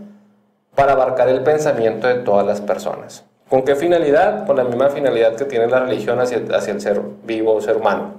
para 0.76 0.94
abarcar 0.94 1.28
el 1.28 1.44
pensamiento 1.44 2.08
de 2.08 2.16
todas 2.16 2.48
las 2.48 2.62
personas. 2.62 3.26
¿Con 3.50 3.64
qué 3.64 3.76
finalidad? 3.76 4.48
Con 4.48 4.56
la 4.56 4.64
misma 4.64 4.90
finalidad 4.90 5.36
que 5.36 5.44
tiene 5.44 5.68
la 5.68 5.82
religión 5.82 6.22
hacia, 6.22 6.42
hacia 6.56 6.72
el 6.72 6.80
ser 6.80 7.02
vivo 7.26 7.54
o 7.54 7.60
ser 7.60 7.76
humano, 7.76 8.14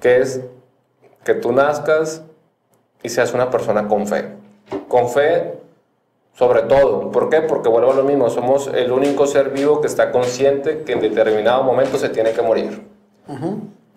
que 0.00 0.18
es 0.18 0.40
que 1.22 1.34
tú 1.34 1.52
nazcas 1.52 2.22
y 3.04 3.08
seas 3.08 3.32
una 3.32 3.48
persona 3.48 3.86
con 3.86 4.08
fe. 4.08 4.28
Con 4.88 5.08
fe 5.08 5.54
sobre 6.34 6.62
todo. 6.62 7.12
¿Por 7.12 7.28
qué? 7.28 7.42
Porque 7.42 7.68
vuelvo 7.68 7.92
a 7.92 7.94
lo 7.94 8.02
mismo, 8.02 8.28
somos 8.28 8.66
el 8.74 8.90
único 8.90 9.28
ser 9.28 9.50
vivo 9.50 9.80
que 9.80 9.86
está 9.86 10.10
consciente 10.10 10.82
que 10.82 10.94
en 10.94 11.00
determinado 11.00 11.62
momento 11.62 11.96
se 11.96 12.08
tiene 12.08 12.32
que 12.32 12.42
morir. 12.42 12.82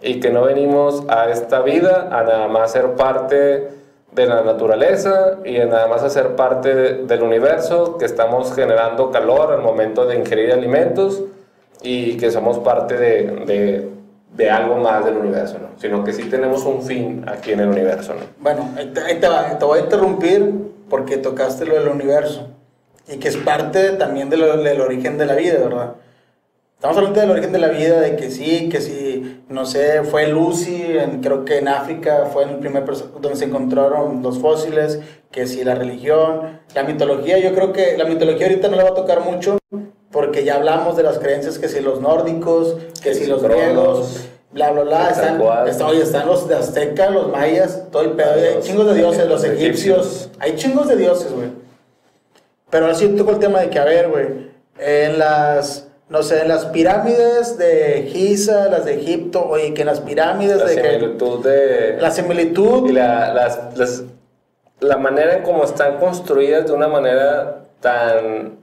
Y 0.06 0.20
que 0.20 0.30
no 0.30 0.44
venimos 0.44 1.04
a 1.10 1.30
esta 1.30 1.62
vida 1.62 2.10
a 2.12 2.24
nada 2.24 2.48
más 2.48 2.72
ser 2.72 2.94
parte 2.94 3.70
de 4.12 4.26
la 4.28 4.44
naturaleza 4.44 5.40
y 5.44 5.58
a 5.58 5.66
nada 5.66 5.88
más 5.88 6.04
a 6.04 6.10
ser 6.10 6.36
parte 6.36 6.74
del 6.74 7.24
universo, 7.24 7.98
que 7.98 8.06
estamos 8.06 8.54
generando 8.54 9.10
calor 9.10 9.52
al 9.52 9.62
momento 9.62 10.06
de 10.06 10.16
ingerir 10.16 10.54
alimentos 10.54 11.24
y 11.82 12.18
que 12.18 12.30
somos 12.30 12.60
parte 12.60 12.98
de, 12.98 13.46
de, 13.46 13.90
de 14.36 14.50
algo 14.52 14.78
más 14.78 15.04
del 15.06 15.18
universo, 15.18 15.58
¿no? 15.60 15.70
Sino 15.78 16.04
que 16.04 16.14
sí 16.14 16.30
tenemos 16.30 16.64
un 16.66 16.84
fin 16.84 17.26
aquí 17.28 17.54
en 17.54 17.62
el 17.62 17.70
universo, 17.70 18.14
¿no? 18.14 18.22
Bueno, 18.40 18.70
te, 18.94 19.16
te 19.16 19.66
voy 19.66 19.80
a 19.80 19.82
interrumpir 19.82 20.54
porque 20.88 21.18
tocaste 21.18 21.66
lo 21.66 21.76
del 21.76 21.90
universo 21.90 22.48
y 23.08 23.18
que 23.18 23.28
es 23.28 23.38
parte 23.38 23.90
también 23.94 24.30
de 24.30 24.38
lo, 24.38 24.58
del 24.58 24.82
origen 24.82 25.18
de 25.18 25.26
la 25.26 25.36
vida, 25.36 25.60
¿verdad? 25.60 25.94
Estamos 26.76 26.98
hablando 26.98 27.20
del 27.22 27.32
origen 27.32 27.52
de 27.52 27.60
la 27.60 27.70
vida, 27.70 28.02
de 28.02 28.16
que 28.16 28.30
sí, 28.30 28.70
que 28.70 28.82
sí, 28.82 29.15
no 29.50 29.66
sé, 29.66 30.04
fue 30.04 30.28
Lucy, 30.28 30.84
en, 30.98 31.22
creo 31.22 31.46
que 31.46 31.60
en 31.60 31.68
África 31.68 32.30
fue 32.32 32.44
el 32.44 32.56
primer 32.58 32.84
donde 32.86 33.36
se 33.36 33.46
encontraron 33.46 34.22
los 34.24 34.40
fósiles, 34.40 35.00
que 35.32 35.48
sí, 35.48 35.64
la 35.64 35.76
religión, 35.76 36.60
la 36.74 36.84
mitología, 36.84 37.38
yo 37.40 37.54
creo 37.54 37.74
que 37.74 37.98
la 37.98 38.06
mitología 38.06 38.48
ahorita 38.48 38.68
no 38.70 38.78
le 38.78 38.84
va 38.84 38.90
a 38.90 38.94
tocar 38.96 39.22
mucho, 39.22 39.58
porque 40.12 40.44
ya 40.44 40.56
hablamos 40.56 40.96
de 40.98 41.04
las 41.04 41.20
creencias, 41.20 41.60
que 41.60 41.68
si 41.68 41.80
los 41.82 42.00
nórdicos, 42.02 42.78
que 43.04 43.14
si 43.14 43.26
los 43.28 43.44
griegos, 43.44 44.28
bla, 44.52 44.72
bla, 44.72 44.84
bla, 44.84 45.10
están, 45.10 45.42
está- 45.68 45.88
oye, 45.88 46.02
están 46.04 46.28
los 46.28 46.48
de 46.48 46.56
Azteca, 46.56 47.10
los 47.10 47.30
mayas, 47.32 47.84
todo 47.92 48.04
el 48.04 48.12
pedo, 48.12 48.32
hay 48.34 48.62
chingos 48.62 48.86
de 48.88 48.94
dioses, 48.96 49.28
los 49.28 49.44
egipcios. 49.44 49.98
egipcios, 50.00 50.30
hay 50.40 50.56
chingos 50.56 50.88
de 50.88 50.96
dioses, 50.96 51.32
güey. 51.34 51.50
Pero 52.70 52.86
ahora 52.86 52.98
sí 52.98 53.08
toco 53.10 53.32
el 53.32 53.40
tema 53.40 53.60
de 53.62 53.70
que, 53.70 53.80
a 53.80 53.86
ver, 53.86 54.10
güey, 54.10 54.26
en 54.80 55.20
las, 55.20 55.85
no 56.10 56.22
sé, 56.24 56.42
en 56.42 56.48
las 56.50 56.66
pirámides 56.68 57.58
de 57.58 58.10
Giza, 58.12 58.68
las 58.70 58.86
de 58.86 58.96
Egipto, 58.96 59.44
oye, 59.48 59.74
que 59.74 59.82
en 59.82 59.88
las 59.88 60.02
pirámides 60.02 60.58
La 60.60 60.66
de 60.66 60.76
que... 60.76 60.82
similitud 60.92 61.44
de... 61.44 61.98
La 62.00 62.12
similitud, 62.12 62.90
y 62.90 62.94
la, 62.94 63.34
las, 63.34 63.60
las- 63.78 64.04
la 64.82 64.98
manera 64.98 65.38
en 65.38 65.44
cómo 65.44 65.64
están 65.64 65.98
construidas 65.98 66.68
de 66.68 66.74
una 66.74 66.88
manera 66.88 67.64
tan, 67.80 68.58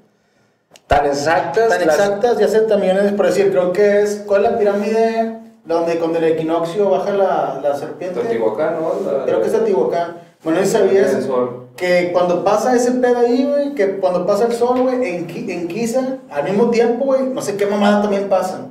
tan 0.86 1.06
exactas. 1.06 1.68
tan 1.70 1.82
exactas, 1.82 2.38
ya 2.38 2.48
sé 2.48 2.60
también 2.60 2.98
es 2.98 3.12
por 3.12 3.26
decir, 3.26 3.50
creo 3.50 3.72
que 3.72 4.02
es, 4.02 4.22
¿cuál 4.26 4.44
es 4.44 4.52
la 4.52 4.58
pirámide 4.58 5.38
donde 5.64 5.98
con 5.98 6.14
el 6.14 6.22
equinoccio 6.24 6.90
baja 6.90 7.12
la, 7.12 7.60
la 7.62 7.74
serpiente? 7.76 8.20
Teotihuacán, 8.20 8.76
¿no? 8.80 9.10
La- 9.10 9.24
Creo 9.24 9.40
que 9.40 9.46
es 9.46 9.52
Teotihuacán. 9.52 10.16
Bueno, 10.44 10.60
¿y 10.62 10.66
sabías 10.66 11.16
que 11.76 12.10
cuando 12.12 12.44
pasa 12.44 12.74
ese 12.74 12.92
pedo 12.92 13.18
ahí, 13.18 13.44
güey, 13.44 13.74
que 13.74 13.96
cuando 13.98 14.26
pasa 14.26 14.46
el 14.46 14.52
sol, 14.52 14.80
güey, 14.82 14.94
en, 14.96 15.30
en 15.50 15.68
Giza, 15.70 16.18
al 16.30 16.44
mismo 16.44 16.70
tiempo, 16.70 17.04
güey, 17.06 17.22
no 17.22 17.40
sé 17.42 17.56
qué 17.56 17.66
mamada 17.66 18.02
también 18.02 18.28
pasa. 18.28 18.66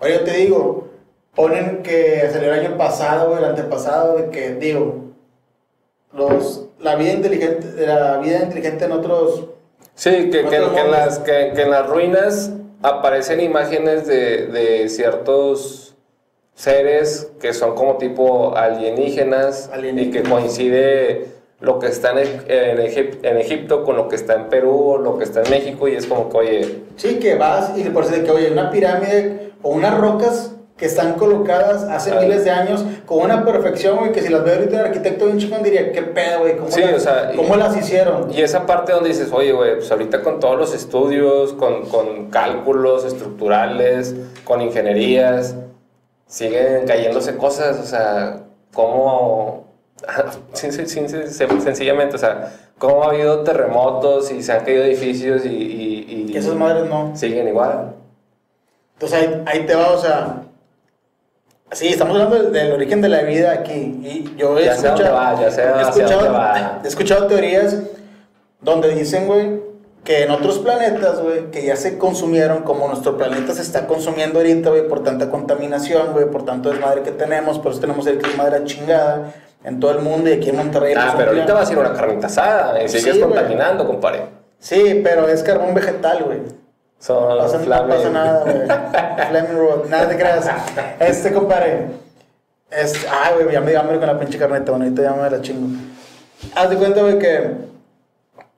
Oye, 0.00 0.14
yo 0.14 0.24
te 0.24 0.32
digo, 0.32 0.88
ponen 1.34 1.82
que 1.82 2.28
salió 2.32 2.52
el 2.52 2.60
año 2.66 2.76
pasado, 2.76 3.28
güey, 3.30 3.38
el 3.38 3.44
antepasado, 3.50 4.16
de 4.16 4.30
que, 4.30 4.54
digo, 4.56 5.04
los, 6.12 6.66
la 6.80 6.96
vida 6.96 7.12
inteligente, 7.12 7.86
la 7.86 8.18
vida 8.18 8.42
inteligente 8.42 8.84
en 8.84 8.92
otros, 8.92 9.44
Sí, 9.96 10.10
que, 10.28 10.44
que- 10.48 10.58
Otros 10.60 10.72
que 10.72 10.80
en 10.80 10.90
las, 10.90 11.18
que, 11.20 11.52
que 11.54 11.62
en 11.62 11.70
las 11.70 11.88
ruinas 11.88 12.50
aparecen 12.82 13.38
imágenes 13.40 14.08
de, 14.08 14.48
de 14.48 14.88
ciertos 14.88 15.93
seres 16.54 17.30
que 17.40 17.52
son 17.52 17.74
como 17.74 17.96
tipo 17.96 18.56
alienígenas, 18.56 19.70
Alienígenas. 19.72 20.06
y 20.06 20.22
que 20.22 20.28
coincide 20.30 21.26
lo 21.60 21.78
que 21.78 21.86
está 21.86 22.10
en, 22.12 22.28
en, 22.48 22.78
Egip- 22.78 23.18
en 23.22 23.38
Egipto 23.38 23.84
con 23.84 23.96
lo 23.96 24.08
que 24.08 24.16
está 24.16 24.34
en 24.34 24.48
Perú 24.48 24.90
o 24.92 24.98
lo 24.98 25.18
que 25.18 25.24
está 25.24 25.42
en 25.42 25.50
México 25.50 25.88
y 25.88 25.94
es 25.96 26.06
como 26.06 26.28
que, 26.28 26.36
oye, 26.36 26.78
sí, 26.96 27.18
que 27.18 27.36
vas 27.36 27.72
y 27.76 27.82
por 27.90 28.04
decir 28.04 28.20
de 28.20 28.24
que, 28.26 28.30
oye, 28.32 28.50
una 28.52 28.70
pirámide 28.70 29.52
o 29.62 29.70
unas 29.70 29.96
rocas 29.98 30.50
que 30.76 30.86
están 30.86 31.14
colocadas 31.14 31.84
hace 31.84 32.10
Ah. 32.12 32.20
miles 32.20 32.44
de 32.44 32.50
años 32.50 32.84
con 33.06 33.20
una 33.20 33.44
perfección, 33.44 33.96
güey, 33.98 34.12
que 34.12 34.22
si 34.22 34.28
las 34.28 34.44
veo 34.44 34.56
ahorita 34.56 34.80
el 34.80 34.86
arquitecto 34.86 35.26
bien 35.26 35.38
chingón 35.38 35.62
diría, 35.62 35.92
¿qué 35.92 36.02
pedo, 36.02 36.40
güey? 36.40 36.56
¿Cómo, 36.56 36.70
Sí, 36.70 36.80
las, 36.80 36.94
o 36.94 37.00
sea, 37.00 37.30
y- 37.32 37.36
¿cómo 37.36 37.56
las 37.56 37.76
hicieron? 37.76 38.30
Y 38.32 38.42
esa 38.42 38.66
parte 38.66 38.92
donde 38.92 39.08
dices, 39.10 39.28
oye, 39.32 39.52
güey, 39.52 39.76
pues 39.76 39.90
ahorita 39.90 40.22
con 40.22 40.40
todos 40.40 40.58
los 40.58 40.74
estudios, 40.74 41.52
con, 41.54 41.86
con 41.86 42.28
cálculos 42.30 43.04
estructurales, 43.04 44.14
con 44.44 44.60
ingenierías, 44.62 45.54
siguen 46.34 46.84
cayéndose 46.86 47.36
cosas, 47.36 47.78
o 47.78 47.84
sea, 47.86 48.40
cómo, 48.72 49.64
sin- 50.52 50.72
sin- 50.72 50.88
sin- 50.88 51.60
sencillamente, 51.62 52.16
o 52.16 52.18
sea, 52.18 52.52
cómo 52.78 53.04
ha 53.04 53.10
habido 53.10 53.44
terremotos 53.44 54.32
y 54.32 54.42
se 54.42 54.52
han 54.52 54.64
caído 54.64 54.82
edificios 54.84 55.44
y, 55.46 55.48
y- 55.48 56.26
y 56.32 56.36
esas 56.36 56.54
madres 56.56 56.88
no. 56.88 57.16
siguen 57.16 57.46
igual. 57.46 57.94
Entonces 58.94 59.18
ahí, 59.18 59.42
ahí 59.46 59.66
te 59.66 59.74
va, 59.76 59.92
o 59.92 59.98
sea. 59.98 60.40
Sí, 61.72 61.88
estamos 61.88 62.14
hablando 62.14 62.36
del, 62.36 62.52
del 62.52 62.72
origen 62.72 63.00
de 63.00 63.08
la 63.08 63.22
vida 63.22 63.52
aquí. 63.52 63.72
Y 64.02 64.34
yo 64.36 64.58
he 64.58 64.64
Ya 64.64 64.74
va, 65.12 65.40
ya 65.40 65.46
he 65.46 65.82
escuchado, 65.82 66.80
he 66.84 66.88
escuchado 66.88 67.26
teorías 67.26 67.76
donde 68.60 68.94
dicen, 68.94 69.26
güey, 69.26 69.60
que 70.04 70.22
en 70.22 70.30
otros 70.30 70.58
planetas, 70.58 71.20
güey, 71.20 71.50
que 71.50 71.64
ya 71.64 71.76
se 71.76 71.96
consumieron, 71.98 72.62
como 72.62 72.86
nuestro 72.88 73.16
planeta 73.16 73.54
se 73.54 73.62
está 73.62 73.86
consumiendo 73.86 74.38
ahorita, 74.38 74.68
güey, 74.70 74.86
por 74.86 75.02
tanta 75.02 75.30
contaminación, 75.30 76.12
güey, 76.12 76.26
por 76.26 76.44
tanto 76.44 76.70
desmadre 76.70 77.02
que 77.02 77.10
tenemos, 77.10 77.58
por 77.58 77.72
eso 77.72 77.80
tenemos 77.80 78.06
el 78.06 78.18
clima 78.18 78.44
de 78.44 78.60
la 78.60 78.64
chingada 78.66 79.32
en 79.64 79.80
todo 79.80 79.92
el 79.92 80.00
mundo 80.00 80.28
y 80.28 80.34
aquí 80.34 80.50
en 80.50 80.56
Monterrey. 80.56 80.94
Ah, 80.96 81.14
pero 81.16 81.30
ahorita 81.30 81.54
va 81.54 81.60
a 81.62 81.66
ser 81.66 81.78
una 81.78 81.94
carnita 81.94 82.26
asada 82.26 82.82
y 82.82 82.88
Sí, 82.88 82.98
sigues 83.00 83.18
güey. 83.18 83.30
contaminando, 83.30 83.86
compadre. 83.86 84.26
Sí, 84.58 85.00
pero 85.02 85.26
es 85.28 85.42
carbón 85.42 85.72
vegetal, 85.74 86.22
güey. 86.24 86.38
Son 86.98 87.28
No 87.28 87.36
pasa, 87.38 87.58
no 87.58 87.88
pasa 87.88 88.10
nada, 88.10 88.42
güey. 88.44 89.28
Flaming 89.30 89.58
Road, 89.58 89.86
nada 89.88 90.08
te 90.08 90.16
creas. 90.16 90.48
Este, 91.00 91.32
compadre. 91.32 91.86
Este, 92.70 93.06
ay, 93.08 93.34
güey, 93.42 93.54
ya 93.54 93.60
me 93.62 93.70
dio 93.70 93.80
hambre 93.80 93.98
con 93.98 94.06
la 94.06 94.18
pinche 94.18 94.38
carneta, 94.38 94.70
bueno, 94.70 94.84
ahorita 94.84 95.02
ya 95.02 95.12
me 95.12 95.30
la 95.30 95.40
chingo. 95.40 95.78
Haz 96.54 96.68
de 96.70 96.76
cuenta, 96.76 97.00
güey, 97.00 97.18
que 97.18 97.50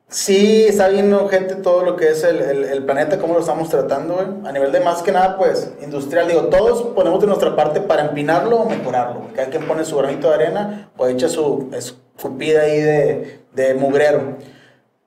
sí 0.08 0.64
está 0.64 0.88
viendo 0.88 1.28
gente 1.28 1.56
todo 1.56 1.82
lo 1.82 1.96
que 1.96 2.10
es 2.10 2.24
el, 2.24 2.40
el, 2.40 2.84
planeta, 2.84 3.18
cómo 3.18 3.34
lo 3.34 3.40
estamos 3.40 3.68
tratando, 3.68 4.14
güey. 4.14 4.26
A 4.44 4.52
nivel 4.52 4.72
de 4.72 4.80
más 4.80 5.02
que 5.02 5.12
nada, 5.12 5.36
pues, 5.36 5.72
industrial. 5.82 6.28
Digo, 6.28 6.42
todos 6.44 6.94
ponemos 6.94 7.20
de 7.20 7.26
nuestra 7.26 7.56
parte 7.56 7.80
para 7.80 8.06
empinarlo 8.06 8.58
o 8.58 8.68
mejorarlo. 8.68 9.20
güey. 9.20 9.32
Cada 9.34 9.48
quien 9.48 9.66
pone 9.66 9.84
su 9.84 9.96
granito 9.96 10.28
de 10.28 10.34
arena 10.34 10.90
o 10.96 11.06
echa 11.06 11.28
su 11.28 11.68
escupida 11.72 12.62
ahí 12.62 12.80
de, 12.80 13.40
de 13.52 13.74
mugrero. 13.74 14.36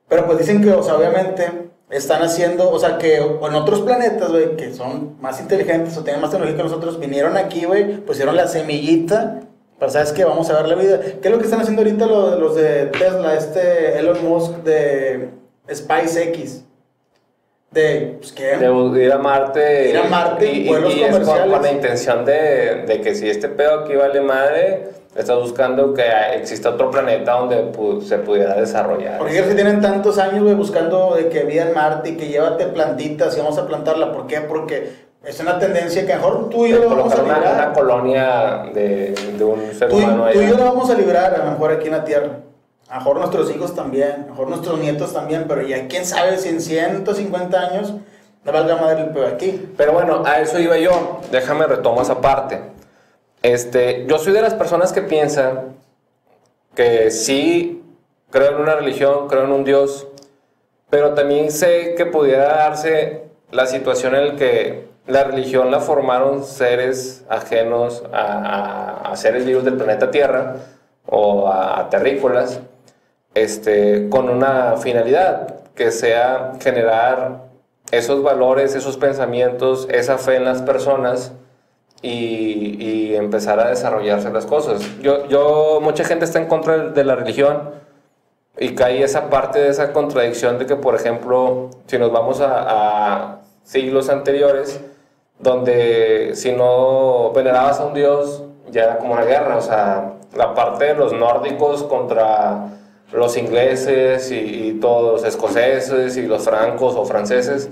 Pero 0.08 0.26
pues 0.26 0.39
dicen 0.39 0.62
que, 0.62 0.72
o 0.72 0.84
sea, 0.84 0.95
obviamente 0.95 1.70
están 1.89 2.22
haciendo, 2.22 2.70
o 2.72 2.80
sea, 2.80 2.97
que 2.97 3.18
en 3.18 3.56
otros 3.56 3.82
planetas, 3.82 4.30
güey, 4.30 4.56
que 4.56 4.74
son 4.74 5.16
más 5.20 5.39
inteligentes 5.39 5.97
o 5.97 6.04
tienen 6.04 6.22
más 6.22 6.32
tecnología 6.32 6.58
que 6.58 6.64
nosotros, 6.64 7.00
vinieron 7.00 7.38
aquí, 7.38 7.66
güey, 7.66 7.97
pusieron 7.97 8.36
la 8.36 8.47
semillita, 8.47 9.41
para 9.80 9.92
sabes 9.92 10.12
que 10.12 10.26
vamos 10.26 10.50
a 10.50 10.54
ver 10.62 10.68
la 10.68 10.76
vida. 10.76 11.00
¿Qué 11.22 11.28
es 11.28 11.32
lo 11.32 11.38
que 11.40 11.46
están 11.46 11.62
haciendo 11.62 11.82
ahorita 11.82 12.06
los, 12.06 12.38
los 12.40 12.56
de 12.56 12.88
Tesla, 12.88 13.34
este 13.36 13.98
Elon 13.98 14.24
Musk 14.28 14.58
de 14.64 15.30
SpaceX? 15.74 16.64
de, 17.72 18.18
pues, 18.20 18.32
¿qué? 18.34 18.58
De 18.58 19.04
ir 19.04 19.12
a 19.12 19.18
Marte. 19.20 19.90
Ir 19.92 19.98
a 19.98 20.04
Marte, 20.06 20.52
y, 20.52 20.66
y- 20.66 20.68
vuelos 20.68 20.94
y 20.96 21.04
es 21.04 21.16
con, 21.20 21.62
la 21.62 21.72
intención 21.72 22.26
de, 22.26 22.84
de 22.88 23.02
que 23.02 23.14
si 23.14 23.30
este 23.30 23.48
pedo 23.48 23.82
aquí 23.82 23.96
vale 23.96 24.22
madre, 24.22 24.88
estás 25.16 25.38
buscando 25.38 25.94
que 25.94 26.04
exista 26.34 26.70
otro 26.72 26.90
planeta 26.90 27.34
donde 27.34 27.72
pu- 27.72 28.02
se 28.02 28.18
pudiera 28.18 28.56
desarrollar. 28.60 29.20
Porque 29.20 29.36
que 29.44 29.54
tienen 29.54 29.82
tantos 29.82 30.18
años, 30.18 30.42
güey, 30.44 30.56
buscando 30.56 31.14
de 31.16 31.30
que 31.30 31.44
vida 31.44 31.68
en 31.68 31.76
Marte 31.76 32.10
y 32.10 32.18
que 32.18 32.28
llévate 32.28 32.66
plantitas 32.66 33.36
y 33.38 33.40
vamos 33.40 33.60
a 33.60 33.68
plantarla. 33.68 34.14
¿Por 34.14 34.26
qué? 34.26 34.42
Porque 34.42 35.09
es 35.24 35.39
una 35.39 35.59
tendencia 35.59 36.05
que 36.05 36.13
mejor 36.15 36.49
tú 36.49 36.65
y 36.65 36.70
yo 36.72 36.80
lo 36.80 36.89
vamos 36.89 37.13
a 37.13 37.17
colocar 37.17 37.38
una, 37.39 37.49
una 37.49 37.51
librar. 37.57 37.74
colonia 37.74 38.63
de, 38.74 39.11
de 39.38 39.43
un 39.43 39.74
ser 39.74 39.89
Tú, 39.89 39.99
y- 39.99 40.03
humano 40.03 40.28
tú 40.32 40.41
y 40.41 40.47
yo 40.47 40.57
lo 40.57 40.63
vamos 40.65 40.89
a 40.89 40.93
librar 40.95 41.34
a 41.36 41.38
lo 41.45 41.51
mejor 41.51 41.72
aquí 41.72 41.88
en 41.88 41.93
la 41.93 42.03
Tierra. 42.05 42.39
A 42.88 42.93
lo 42.95 42.99
mejor 43.01 43.17
nuestros 43.17 43.51
hijos 43.55 43.76
también, 43.76 44.11
a 44.11 44.17
lo 44.20 44.28
mejor 44.32 44.47
nuestros 44.47 44.80
nietos 44.80 45.13
también, 45.13 45.45
pero 45.47 45.61
ya 45.61 45.88
quién 45.88 46.05
sabe 46.05 46.38
si 46.39 46.49
en 46.49 46.59
150 46.61 47.59
años 47.59 47.93
no 48.43 48.51
valga 48.51 48.78
madre 48.78 49.01
el 49.03 49.09
pedo 49.09 49.28
aquí. 49.28 49.70
Pero 49.78 49.93
bueno, 49.93 50.24
a 50.26 50.39
eso 50.39 50.57
iba 50.57 50.78
yo. 50.78 51.20
Déjame 51.32 51.67
retomo 51.67 52.01
esa 52.01 52.20
parte. 52.20 52.59
Este, 53.43 54.05
yo 54.07 54.17
soy 54.17 54.34
de 54.34 54.41
las 54.41 54.53
personas 54.55 54.91
que 54.91 55.01
piensan 55.03 55.76
que 56.74 57.11
sí 57.11 57.84
creo 58.32 58.51
en 58.55 58.61
una 58.61 58.76
religión, 58.76 59.28
creo 59.28 59.43
en 59.43 59.51
un 59.51 59.63
Dios, 59.63 60.07
pero 60.89 61.13
también 61.13 61.51
sé 61.51 61.93
que 61.95 62.05
pudiera 62.07 62.47
darse 62.47 63.24
la 63.51 63.67
situación 63.67 64.15
en 64.15 64.28
la 64.30 64.36
que 64.36 64.89
la 65.10 65.24
religión 65.24 65.72
la 65.72 65.80
formaron 65.80 66.43
seres 66.43 67.26
ajenos 67.30 68.03
a, 68.14 68.22
a- 69.07 69.12
a 69.12 69.16
seres 69.18 69.45
vivos 69.45 69.64
del 69.66 69.76
planeta 69.76 70.12
Tierra 70.12 70.55
o 71.07 71.47
a, 71.47 71.89
terrícolas, 71.89 72.60
este, 73.34 74.07
con 74.10 74.30
una 74.30 74.78
finalidad, 74.78 75.55
que 75.76 75.91
sea 75.91 76.53
generar 76.62 77.45
esos 77.91 78.22
valores, 78.22 78.76
esos 78.76 78.97
pensamientos, 78.97 79.88
esa 79.89 80.18
fe 80.20 80.36
en 80.36 80.45
las 80.45 80.62
personas 80.62 81.32
y, 82.01 83.16
empezar 83.16 83.60
a 83.60 83.70
desarrollarse 83.70 84.32
las 84.32 84.45
cosas. 84.45 84.82
Yo, 85.01 85.28
yo, 85.28 85.80
mucha 85.82 86.03
gente 86.05 86.26
está 86.26 86.39
en 86.39 86.47
contra 86.47 86.78
de- 86.78 87.03
la 87.03 87.16
religión 87.16 87.72
y 88.57 88.76
cae 88.76 89.03
esa 89.03 89.30
parte 89.30 89.60
de 89.60 89.70
esa 89.70 89.91
contradicción 89.91 90.57
de 90.57 90.66
que, 90.66 90.76
por 90.76 90.95
ejemplo, 90.95 91.70
si 91.88 91.97
nos 91.97 92.12
vamos 92.12 92.39
a 92.41 93.39
siglos 93.64 94.10
anteriores, 94.10 94.80
donde 95.40 96.32
si 96.36 96.52
no 96.52 97.32
venerabas 97.32 97.80
a 97.80 97.86
un 97.86 97.94
dios, 97.94 98.44
ya 98.70 98.84
era 98.84 98.98
como 98.98 99.14
una 99.14 99.24
guerra, 99.24 99.58
o 99.58 99.62
sea, 99.62 100.14
la 100.36 100.54
parte 100.54 100.86
de 100.86 100.94
los 100.96 101.14
nórdicos 101.14 101.84
contra 101.84 102.68
los 103.12 103.38
ingleses 103.38 104.32
y, 104.32 104.78
todos 104.80 105.22
los 105.22 105.24
escoceses 105.26 106.16
y 106.16 106.22
los 106.22 106.44
francos 106.44 106.96
o 106.96 107.06
franceses, 107.06 107.70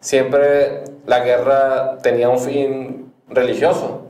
siempre 0.00 0.82
la 1.06 1.20
guerra 1.20 1.98
tenía 1.98 2.28
un 2.28 2.38
fin 2.40 3.12
religioso, 3.28 4.06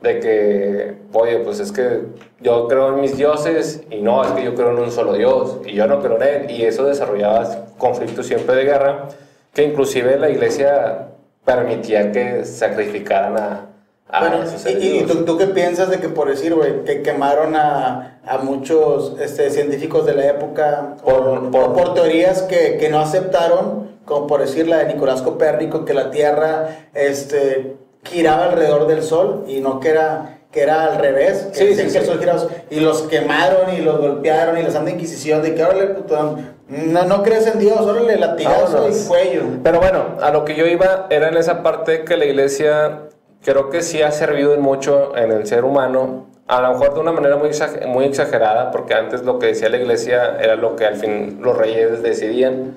de 0.00 0.20
que, 0.20 0.94
oye, 1.12 1.38
pues 1.38 1.60
es 1.60 1.72
que 1.72 2.02
yo 2.40 2.68
creo 2.68 2.90
en 2.90 3.00
mis 3.00 3.16
dioses 3.16 3.82
y 3.90 4.00
no, 4.00 4.22
es 4.22 4.30
que 4.32 4.44
yo 4.44 4.54
creo 4.54 4.70
en 4.70 4.78
un 4.78 4.92
solo 4.92 5.14
dios 5.14 5.58
y 5.66 5.72
yo 5.72 5.86
no 5.86 6.00
creo 6.00 6.16
en 6.16 6.22
él, 6.22 6.50
y 6.50 6.62
eso 6.62 6.84
desarrollaba 6.84 7.66
conflictos 7.78 8.26
siempre 8.26 8.54
de 8.54 8.64
guerra, 8.64 9.08
que 9.52 9.64
inclusive 9.64 10.18
la 10.18 10.30
iglesia 10.30 11.08
permitía 11.44 12.12
que 12.12 12.44
sacrificaran 12.44 13.36
a, 13.36 13.66
a 14.08 14.20
Bueno, 14.20 14.42
esos 14.42 14.54
y, 14.54 14.58
seres 14.58 14.84
y- 14.84 15.02
tú, 15.04 15.24
tú 15.24 15.36
qué 15.38 15.46
piensas 15.48 15.90
de 15.90 15.98
que 16.00 16.08
por 16.08 16.28
decir, 16.28 16.54
güey, 16.54 16.84
que 16.84 17.02
quemaron 17.02 17.54
a, 17.56 18.18
a 18.26 18.38
muchos 18.38 19.16
este, 19.20 19.50
científicos 19.50 20.06
de 20.06 20.14
la 20.14 20.26
época 20.26 20.96
Por- 21.04 21.28
o- 21.28 21.50
por- 21.50 21.64
o 21.64 21.72
por 21.74 21.94
teorías 21.94 22.42
que, 22.42 22.78
que 22.78 22.88
no 22.88 23.00
aceptaron, 23.00 23.88
como 24.04 24.26
por 24.26 24.40
decir 24.40 24.68
la 24.68 24.78
de 24.78 24.94
Nicolás 24.94 25.22
Copérnico, 25.22 25.84
que 25.84 25.94
la 25.94 26.10
Tierra 26.10 26.68
este, 26.94 27.76
giraba 28.04 28.44
alrededor 28.46 28.86
del 28.86 29.02
Sol 29.02 29.44
y 29.48 29.60
no 29.60 29.80
que 29.80 29.88
era, 29.90 30.38
que 30.54 30.62
era 30.62 30.84
al 30.84 30.98
revés, 30.98 31.48
que 31.52 31.58
Sí, 31.58 31.66
decían 31.66 31.88
sí, 31.88 31.92
que 31.94 31.98
el 31.98 32.04
sí. 32.04 32.10
Sol 32.12 32.20
giraba, 32.20 32.42
y 32.70 32.78
los 32.78 33.02
quemaron 33.02 33.74
y 33.74 33.78
los 33.80 33.98
golpearon 33.98 34.56
y 34.56 34.62
les 34.62 34.76
han 34.76 34.84
de 34.84 34.92
inquisición 34.92 35.42
de 35.42 35.52
que, 35.52 35.64
órale, 35.64 35.86
puto, 35.88 36.38
no, 36.68 37.04
no 37.04 37.22
crees 37.24 37.48
en 37.48 37.58
Dios, 37.58 37.80
órale, 37.80 38.16
latigazo 38.16 38.74
Vámonos. 38.74 39.04
y 39.04 39.08
cuello. 39.08 39.42
Pero 39.64 39.80
bueno, 39.80 40.04
a 40.22 40.30
lo 40.30 40.44
que 40.44 40.54
yo 40.54 40.64
iba 40.66 41.08
era 41.10 41.28
en 41.28 41.36
esa 41.36 41.64
parte 41.64 42.04
que 42.04 42.16
la 42.16 42.24
iglesia 42.26 43.00
creo 43.42 43.68
que 43.68 43.82
sí 43.82 44.00
ha 44.02 44.12
servido 44.12 44.54
en 44.54 44.60
mucho 44.60 45.16
en 45.16 45.32
el 45.32 45.44
ser 45.48 45.64
humano, 45.64 46.26
a 46.46 46.60
lo 46.60 46.70
mejor 46.70 46.94
de 46.94 47.00
una 47.00 47.10
manera 47.10 47.36
muy, 47.36 47.50
muy 47.88 48.04
exagerada, 48.04 48.70
porque 48.70 48.94
antes 48.94 49.24
lo 49.24 49.40
que 49.40 49.46
decía 49.48 49.68
la 49.68 49.78
iglesia 49.78 50.36
era 50.40 50.54
lo 50.54 50.76
que 50.76 50.86
al 50.86 50.94
fin 50.94 51.38
los 51.42 51.56
reyes 51.58 52.00
decidían. 52.00 52.76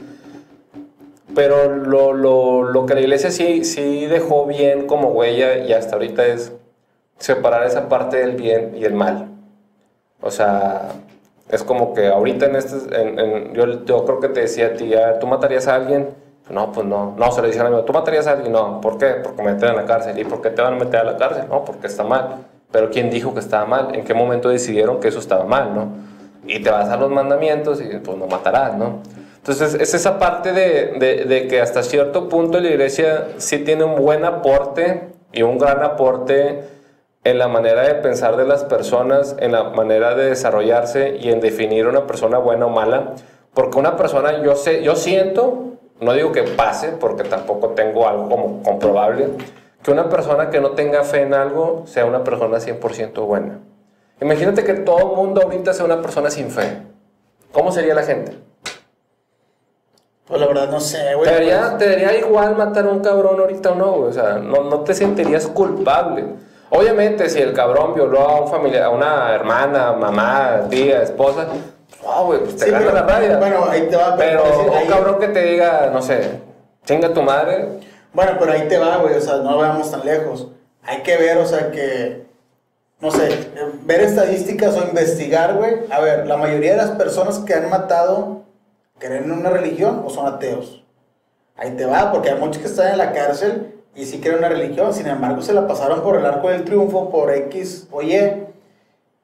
Pero 1.36 1.69
lo, 1.69 2.13
lo, 2.13 2.63
lo 2.63 2.86
que 2.88 2.95
la 2.95 3.01
iglesia 3.01 3.30
sí, 3.30 3.63
sí 3.65 4.07
dejó 4.07 4.47
bien 4.47 4.88
como 4.88 5.09
huella 5.09 5.59
y 5.59 5.73
hasta 5.73 5.93
ahorita 5.95 6.25
es 6.25 6.51
separar 7.20 7.65
esa 7.65 7.89
parte 7.89 8.18
del 8.18 8.32
bien 8.36 8.74
y 8.76 8.86
el 8.86 8.93
mal. 8.93 9.28
O 10.22 10.32
sea, 10.32 10.89
es 11.49 11.63
como 11.63 11.93
que 11.93 12.07
ahorita 12.07 12.45
en 12.47 12.55
este, 12.55 12.76
en- 13.01 13.20
en- 13.20 13.53
yo, 13.53 13.86
yo 13.86 14.05
creo 14.05 14.20
que 14.20 14.30
te 14.30 14.41
decía 14.41 14.68
a 14.68 14.74
ti, 14.74 14.93
a 14.93 15.07
ver, 15.07 15.20
¿tú 15.20 15.28
matarías 15.28 15.68
a 15.68 15.76
alguien? 15.76 16.09
No, 16.49 16.72
pues 16.72 16.86
no, 16.86 17.13
no, 17.18 17.32
se 17.32 17.41
lo 17.41 17.47
dicen 17.47 17.65
a 17.65 17.70
mí, 17.70 17.78
¿tú 17.86 17.91
matarías 17.93 18.26
a 18.28 18.32
alguien? 18.32 18.53
No, 18.53 18.80
¿por 18.82 18.97
qué? 18.97 19.15
Porque 19.24 19.41
me 19.43 19.53
meten 19.53 19.70
a 19.70 19.74
la 19.74 19.86
cárcel. 19.86 20.18
¿Y 20.18 20.24
por 20.24 20.41
qué 20.41 20.49
te 20.49 20.61
van 20.61 20.74
a 20.74 20.78
meter 20.78 21.01
a 21.01 21.03
la 21.03 21.18
cárcel? 21.18 21.45
No, 21.49 21.65
porque 21.65 21.88
está 21.88 22.03
mal. 22.03 22.45
Pero 22.72 22.89
¿quién 22.89 23.09
dijo 23.09 23.34
que 23.34 23.39
estaba 23.41 23.65
mal? 23.65 23.93
¿En 23.95 24.03
qué 24.05 24.13
momento 24.13 24.49
decidieron 24.49 24.99
que 24.99 25.09
eso 25.09 25.20
estaba 25.20 25.43
mal, 25.45 25.74
no? 25.76 25.88
Y 26.45 26.59
te 26.61 26.70
vas 26.70 26.88
a 26.89 26.95
los 26.97 27.09
mandamientos 27.11 27.82
y 27.82 27.86
pues 27.99 28.18
no 28.18 28.28
matarás, 28.28 28.76
¿no? 28.78 28.99
Entonces 29.38 29.74
es 29.76 29.93
esa 29.93 30.20
parte 30.20 30.51
de, 30.53 30.93
de- 30.99 31.26
de 31.26 31.47
que 31.47 31.61
hasta 31.61 31.84
cierto 31.84 32.28
punto 32.30 32.59
la 32.59 32.68
iglesia 32.70 33.28
sí 33.38 33.59
tiene 33.59 33.84
un 33.86 33.95
buen 33.95 34.24
aporte 34.26 35.09
y 35.34 35.41
un 35.43 35.57
gran 35.57 35.84
aporte 35.84 36.63
en 37.30 37.39
la 37.39 37.49
manera 37.49 37.82
de 37.82 37.95
pensar 37.95 38.38
de 38.38 38.45
las 38.45 38.63
personas, 38.63 39.36
en 39.39 39.51
la 39.51 39.65
manera 39.65 40.15
de 40.15 40.30
desarrollarse 40.30 41.17
y 41.19 41.30
en 41.30 41.41
definir 41.41 41.86
una 41.86 42.07
persona 42.07 42.38
buena 42.38 42.67
o 42.67 42.69
mala. 42.69 43.15
Porque 43.53 43.78
una 43.78 43.97
persona, 43.97 44.41
yo 44.41 44.55
sé, 44.55 44.82
yo 44.82 44.95
siento, 44.95 45.73
no 45.99 46.13
digo 46.13 46.32
que 46.32 46.43
pase, 46.43 46.89
porque 46.99 47.23
tampoco 47.23 47.69
tengo 47.69 48.07
algo 48.07 48.30
como 48.30 48.63
comprobable, 48.63 49.28
que 49.84 49.91
una 49.91 50.07
persona 50.07 50.49
que 50.49 50.61
no 50.61 50.71
tenga 50.71 51.03
fe 51.03 51.23
en 51.23 51.34
algo 51.34 51.84
sea 51.86 52.05
una 52.05 52.23
persona 52.23 52.59
100% 52.59 53.25
buena. 53.25 53.59
Imagínate 54.21 54.63
que 54.63 54.75
todo 54.75 55.11
el 55.11 55.17
mundo 55.17 55.41
ahorita 55.41 55.73
sea 55.73 55.84
una 55.84 56.01
persona 56.01 56.30
sin 56.30 56.49
fe. 56.49 56.82
¿Cómo 57.51 57.73
sería 57.73 57.93
la 57.93 58.03
gente? 58.03 58.38
Pues 60.28 60.39
la 60.39 60.47
verdad 60.47 60.69
no 60.69 60.80
sé, 60.80 61.13
güey. 61.15 61.28
¿Te 61.30 61.36
daría, 61.36 61.59
pues- 61.61 61.78
te 61.80 61.89
daría 61.89 62.17
igual 62.19 62.55
matar 62.55 62.86
a 62.86 62.89
un 62.89 62.99
cabrón 62.99 63.39
ahorita 63.39 63.71
o 63.71 63.75
no, 63.75 63.91
güey? 63.93 64.09
O 64.09 64.13
sea, 64.13 64.38
no, 64.38 64.63
no 64.63 64.82
te 64.82 64.93
sentirías 64.93 65.47
culpable. 65.47 66.46
Obviamente, 66.70 67.30
si 67.30 67.39
el 67.41 67.53
cabrón 67.53 67.93
violó 67.95 68.20
a 68.22 68.41
un 68.41 68.47
familiar, 68.49 68.84
a 68.84 68.89
una 68.89 69.34
hermana, 69.34 69.93
mamá, 69.93 70.63
tía, 70.70 71.01
esposa, 71.01 71.47
no, 72.03 72.26
güey, 72.26 72.39
pues 72.39 72.57
te 72.57 72.65
Sí, 72.65 72.72
gana 72.72 72.86
pero- 72.86 72.95
la 72.95 73.01
rabia. 73.03 73.38
Bueno, 73.38 73.65
ahí 73.70 73.88
te 73.89 73.95
va. 73.95 74.15
Pero 74.18 74.43
por 74.43 74.51
decir, 74.51 74.70
un 74.72 74.78
ahí- 74.78 74.88
cabrón 74.88 75.20
que 75.20 75.28
te 75.30 75.41
diga, 75.43 75.89
no 75.93 76.01
sé, 76.01 76.41
chinga 76.86 77.13
tu 77.13 77.22
madre, 77.22 77.70
Bueno, 78.13 78.32
pero 78.39 78.51
ahí 78.51 78.68
te 78.68 78.78
va, 78.80 78.97
güey, 78.97 79.15
o 79.15 79.22
sea, 79.22 79.38
no 79.38 79.57
vayamos 79.57 79.91
tan 79.91 80.03
lejos. 80.03 80.47
Hay 80.84 81.03
que 81.03 81.18
ver, 81.18 81.38
o 81.38 81.45
sea, 81.45 81.70
que, 81.70 82.26
no 82.99 83.11
sé, 83.11 83.30
ver 83.84 84.01
estadísticas 84.01 84.76
o 84.76 84.88
investigar, 84.88 85.53
güey. 85.53 85.82
A 85.91 85.99
ver, 85.99 86.26
la 86.26 86.36
mayoría 86.38 86.72
de 86.72 86.78
las 86.78 86.91
personas 86.91 87.38
que 87.39 87.53
han 87.53 87.70
matado 87.70 88.41
creen 88.97 89.26
en 89.26 89.32
una 89.34 89.51
religión 89.51 90.01
o 90.03 90.09
son 90.09 90.26
ateos. 90.26 90.84
Ahí 91.57 91.72
te 91.72 91.86
va, 91.86 92.11
porque 92.11 92.30
hay 92.32 92.39
muchos 92.39 92.59
que 92.61 92.68
están 92.68 92.88
en 92.93 92.97
la 92.97 93.11
cárcel 93.11 93.76
y 93.97 94.05
sí 94.05 94.19
creen 94.19 94.35
en 94.35 94.39
una 94.39 94.49
religión, 94.49 94.93
sin 94.93 95.07
embargo 95.07 95.41
se 95.41 95.53
la 95.53 95.67
pasaron 95.67 96.01
por 96.01 96.17
el 96.17 96.25
arco 96.25 96.49
del 96.49 96.63
triunfo, 96.63 97.09
por 97.09 97.33
X 97.33 97.87
o 97.91 98.03
Y. 98.03 98.13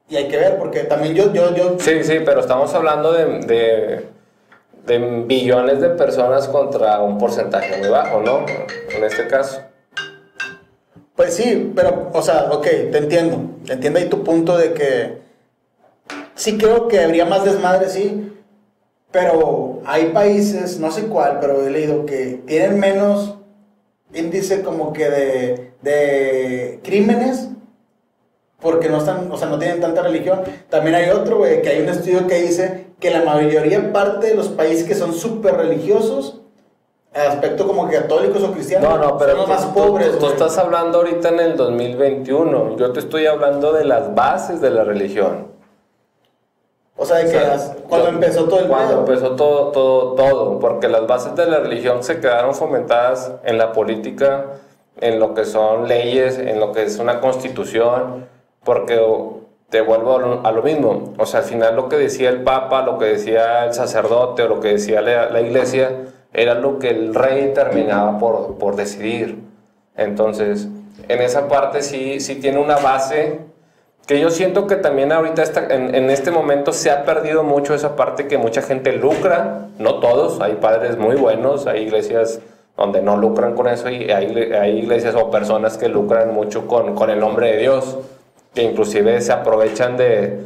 Y 0.09 0.15
hay 0.15 0.28
que 0.28 0.36
ver, 0.36 0.57
porque 0.57 0.82
también 0.82 1.13
yo, 1.13 1.32
yo, 1.32 1.55
yo, 1.55 1.78
Sí, 1.80 2.03
sí, 2.03 2.17
pero 2.26 2.41
estamos 2.41 2.74
hablando 2.74 3.13
de, 3.13 3.26
de, 3.41 4.07
de 4.86 5.24
billones 5.26 5.80
de 5.80 5.89
personas 5.89 6.47
contra 6.47 6.99
un 7.01 7.19
porcentaje 7.19 7.78
muy 7.78 7.88
bajo, 7.88 8.21
¿no? 8.21 8.45
En 8.95 9.03
este 9.03 9.28
caso. 9.28 9.61
Pues 11.15 11.36
sí, 11.36 11.71
pero, 11.76 12.09
o 12.11 12.21
sea, 12.24 12.49
ok, 12.51 12.63
te 12.63 12.97
entiendo. 12.97 13.38
Te 13.65 13.74
entiendo 13.74 13.99
ahí 13.99 14.09
tu 14.09 14.24
punto 14.24 14.57
de 14.57 14.74
que 14.74 15.19
sí 16.34 16.57
creo 16.57 16.88
que 16.88 16.99
habría 16.99 17.26
más 17.26 17.45
desmadre, 17.45 17.89
sí. 17.89 18.34
Pero 19.11 19.82
hay 19.86 20.05
países, 20.07 20.80
no 20.80 20.91
sé 20.91 21.03
cuál, 21.03 21.38
pero 21.39 21.65
he 21.65 21.69
leído 21.69 22.07
que 22.07 22.41
tienen 22.47 22.80
menos 22.80 23.36
índice 24.14 24.61
como 24.64 24.93
que 24.93 25.09
de, 25.09 25.72
de 25.82 26.80
crímenes 26.84 27.49
porque 28.61 28.88
no 28.88 28.97
están, 28.97 29.30
o 29.32 29.38
sea, 29.38 29.49
no 29.49 29.59
tienen 29.59 29.82
tanta 29.82 30.01
religión. 30.03 30.41
También 30.70 30.95
hay 30.95 31.09
otro, 31.09 31.38
güey, 31.38 31.61
que 31.61 31.70
hay 31.70 31.82
un 31.82 31.89
estudio 31.89 32.26
que 32.28 32.36
dice 32.41 32.88
que 32.99 33.11
la 33.11 33.24
mayoría 33.24 33.91
parte 33.91 34.28
de 34.28 34.36
los 34.36 34.47
países 34.47 34.86
que 34.88 34.95
son 34.95 35.14
súper 35.14 35.55
religiosos, 35.57 36.39
aspecto 37.14 37.68
como 37.68 37.88
que 37.89 37.97
católicos 37.97 38.41
o 38.41 38.51
cristianos, 38.53 38.89
No, 38.89 38.97
no, 38.97 39.18
pero 39.18 39.32
son 39.32 39.39
los 39.41 39.49
más 39.49 39.68
tú- 39.68 39.74
pobres. 39.74 40.18
tú 40.18 40.28
estás 40.28 40.57
hablando 40.57 40.99
ahorita 40.99 41.30
en 41.30 41.39
el 41.41 41.57
2021. 41.57 42.78
Yo 42.78 42.91
te 42.93 43.01
estoy 43.01 43.26
hablando 43.28 43.74
de 43.74 43.84
las 43.86 44.16
bases 44.16 44.61
de 44.61 44.70
la 44.70 44.84
religión. 44.86 45.53
O 46.96 47.06
sea, 47.06 47.18
de 47.18 47.32
que 47.32 47.38
O 47.38 47.41
sea, 47.41 47.76
cuando 47.89 48.08
yo- 48.10 48.14
empezó 48.14 48.44
todo 48.46 48.60
el 48.60 48.68
Cuando 48.68 48.89
pedo. 48.89 49.00
empezó 49.16 49.36
todo, 49.36 49.72
todo, 49.72 50.14
todo, 50.14 50.60
porque 50.60 50.88
las 50.88 51.08
bases 51.08 51.36
de 51.36 51.46
la 51.48 51.60
religión 51.60 52.04
se 52.04 52.20
quedaron 52.20 52.54
fomentadas 52.54 53.32
en 53.44 53.58
la 53.58 53.72
política, 53.74 54.46
en 55.02 55.20
lo 55.20 55.34
que 55.34 55.44
son 55.46 55.88
leyes, 55.88 56.38
en 56.38 56.60
lo 56.60 56.72
que 56.72 56.84
es 56.84 57.00
una 57.00 57.20
constitución, 57.20 58.28
porque 58.64 59.02
te 59.70 59.82
vuelvo 59.82 60.16
a 60.18 60.20
lo, 60.20 60.46
a 60.46 60.52
lo 60.52 60.62
mismo. 60.62 61.14
O 61.18 61.26
sea, 61.26 61.39
al 61.39 61.46
final 61.48 61.76
lo 61.76 61.89
que 61.89 61.96
decía 61.98 62.30
el 62.30 62.44
papa, 62.44 62.84
lo 62.84 63.00
que 63.00 63.06
decía 63.06 63.66
el 63.66 63.74
sacerdote 63.74 64.44
o 64.44 64.48
lo 64.48 64.60
que 64.60 64.74
decía 64.74 65.02
la, 65.02 65.30
la 65.32 65.41
iglesia, 65.41 65.89
era 66.32 66.54
lo 66.54 66.78
que 66.78 66.89
el 66.89 67.14
rey 67.16 67.52
terminaba 67.56 68.20
por, 68.20 68.58
por 68.60 68.76
decidir. 68.76 69.39
Entonces, 69.98 70.68
en 71.08 71.22
esa 71.22 71.48
parte 71.48 71.82
sí, 71.82 72.20
sí 72.20 72.36
tiene 72.36 72.60
una 72.60 72.78
base 72.78 73.39
que 74.06 74.20
yo 74.20 74.30
siento 74.30 74.68
que 74.68 74.76
también 74.76 75.12
ahorita 75.12 75.41
está, 75.43 75.74
en, 75.74 76.10
este 76.10 76.30
momento 76.30 76.74
se 76.74 76.91
ha 76.91 77.06
perdido 77.06 77.43
mucho 77.43 77.74
esa 77.74 77.95
parte 77.95 78.28
que 78.28 78.38
mucha 78.38 78.62
gente 78.62 78.91
lucra, 78.93 79.68
no 79.80 79.99
todos, 79.99 80.41
hay 80.41 80.56
padres 80.56 80.97
muy 80.97 81.16
buenos, 81.16 81.68
hay 81.68 81.84
iglesias 81.84 82.41
donde 82.76 83.01
no 83.01 83.16
lucran 83.18 83.56
con 83.56 83.68
eso 83.68 83.89
y 83.89 84.12
hay, 84.12 84.28
igle- 84.28 84.60
hay 84.60 84.80
iglesias 84.80 85.16
o 85.16 85.32
personas 85.32 85.78
que 85.78 85.88
lucran 85.88 86.34
mucho 86.34 86.68
con, 86.68 86.95
con 86.95 87.10
el 87.10 87.20
nombre 87.20 87.54
de 87.54 87.58
Dios, 87.60 87.97
que 88.54 88.64
inclusive 88.64 89.22
se 89.22 89.32
aprovechan 89.32 89.95
de, 89.95 90.39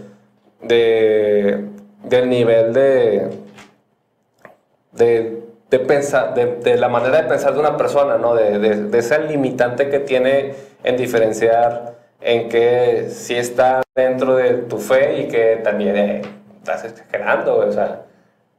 de, 0.62 1.66
del 2.04 2.30
nivel 2.30 2.74
de, 2.74 3.30
de, 4.92 5.44
de 5.70 5.80
pensar, 5.80 6.34
de, 6.36 6.78
la 6.78 6.90
manera 6.90 7.24
de 7.24 7.28
pensar 7.28 7.54
de 7.54 7.60
una 7.60 7.76
persona, 7.76 8.18
¿no? 8.18 8.36
De, 8.36 8.60
de, 8.60 8.84
de 8.84 8.98
esa 9.00 9.18
limitante 9.18 9.90
que 9.90 10.00
tiene 10.00 10.54
en 10.84 10.96
diferenciar 10.96 11.97
en 12.22 12.50
que 12.50 13.10
sí 13.12 13.36
está 13.36 13.82
dentro 13.96 14.36
de 14.36 14.54
tu 14.54 14.78
fe 14.78 15.22
y 15.22 15.28
que 15.28 15.62
también 15.64 15.96
eh, 15.96 16.22
estás 16.60 16.84
exagerando, 16.86 17.58
o 17.58 17.72
sea, 17.72 18.02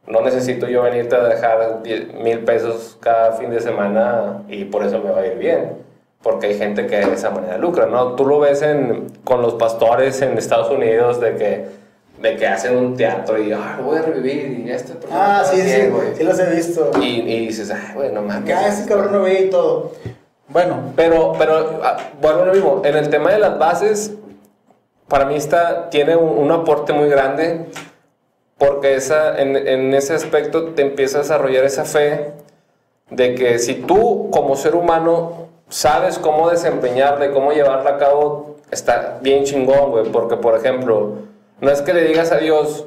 no 0.07 0.23
necesito 0.23 0.67
yo 0.69 0.83
venirte 0.83 1.17
a 1.17 1.25
dejar 1.25 1.83
10 1.83 2.15
mil 2.15 2.41
pesos 2.41 2.97
cada 3.01 3.33
fin 3.33 3.51
de 3.51 3.61
semana 3.61 4.43
y 4.49 4.65
por 4.65 4.85
eso 4.85 5.01
me 5.03 5.11
va 5.11 5.21
a 5.21 5.27
ir 5.27 5.37
bien. 5.39 5.87
Porque 6.23 6.47
hay 6.49 6.59
gente 6.59 6.87
que 6.87 6.97
de 6.97 7.13
esa 7.15 7.31
manera 7.31 7.59
lucra, 7.59 7.87
¿no? 7.87 8.15
Tú 8.17 8.27
lo 8.27 8.41
ves 8.41 8.63
en, 8.63 9.07
con 9.23 9.41
los 9.41 9.55
pastores 9.55 10.21
en 10.21 10.37
Estados 10.37 10.69
Unidos 10.71 11.21
de 11.21 11.37
que, 11.37 11.67
de 12.21 12.37
que 12.37 12.47
hacen 12.47 12.77
un 12.77 12.97
teatro 12.97 13.41
y, 13.41 13.53
ah, 13.53 13.77
lo 13.79 13.85
voy 13.85 13.99
a 13.99 14.03
revivir 14.03 14.65
y 14.67 14.71
este 14.71 14.95
Ah, 15.13 15.45
sí, 15.45 15.59
sí, 15.59 15.63
bien, 15.63 15.93
güey". 15.93 16.17
sí 16.17 16.25
los 16.25 16.39
he 16.41 16.51
visto. 16.53 16.91
Y, 17.01 17.21
y 17.21 17.47
dices, 17.47 17.71
ay, 17.71 17.95
güey, 17.95 18.11
no 18.13 18.23
mames. 18.23 18.49
Ya, 18.49 18.67
ese 18.67 18.89
cabrón 18.89 19.13
no 19.13 19.23
veía 19.23 19.43
y 19.43 19.51
todo. 19.51 19.93
Bueno, 20.49 20.93
Pero, 20.97 21.35
pero, 21.39 21.81
ah, 21.83 21.99
bueno, 22.21 22.47
lo 22.47 22.53
mismo, 22.53 22.83
en 22.85 22.97
el 22.97 23.11
tema 23.11 23.33
de 23.33 23.39
las 23.39 23.59
bases, 23.59 24.15
para 25.07 25.27
mí 25.27 25.37
está, 25.37 25.91
tiene 25.91 26.17
un, 26.17 26.39
un 26.39 26.51
aporte 26.51 26.93
muy 26.93 27.09
grande, 27.09 27.67
porque 28.57 28.95
esa, 28.95 29.39
en, 29.41 29.57
en 29.57 29.95
ese 29.95 30.15
aspecto 30.15 30.69
te 30.73 30.83
empieza 30.83 31.19
a 31.19 31.23
desarrollar 31.23 31.65
esa 31.65 31.85
fe 31.85 32.33
de 33.11 33.35
que 33.35 33.59
si 33.59 33.75
tú 33.75 34.31
como 34.31 34.57
ser 34.57 34.75
humano 34.75 35.49
sabes 35.69 36.19
cómo 36.19 36.51
desempeñarla 36.51 37.31
cómo 37.31 37.53
llevarla 37.53 37.91
a 37.91 37.99
cabo, 37.99 38.57
está 38.71 39.19
bien 39.21 39.45
chingón, 39.45 39.91
güey, 39.91 40.11
porque 40.11 40.37
por 40.37 40.57
ejemplo, 40.57 41.13
no 41.61 41.71
es 41.71 41.83
que 41.83 41.95
le 41.95 42.05
digas 42.05 42.33
a 42.33 42.39
Dios, 42.39 42.87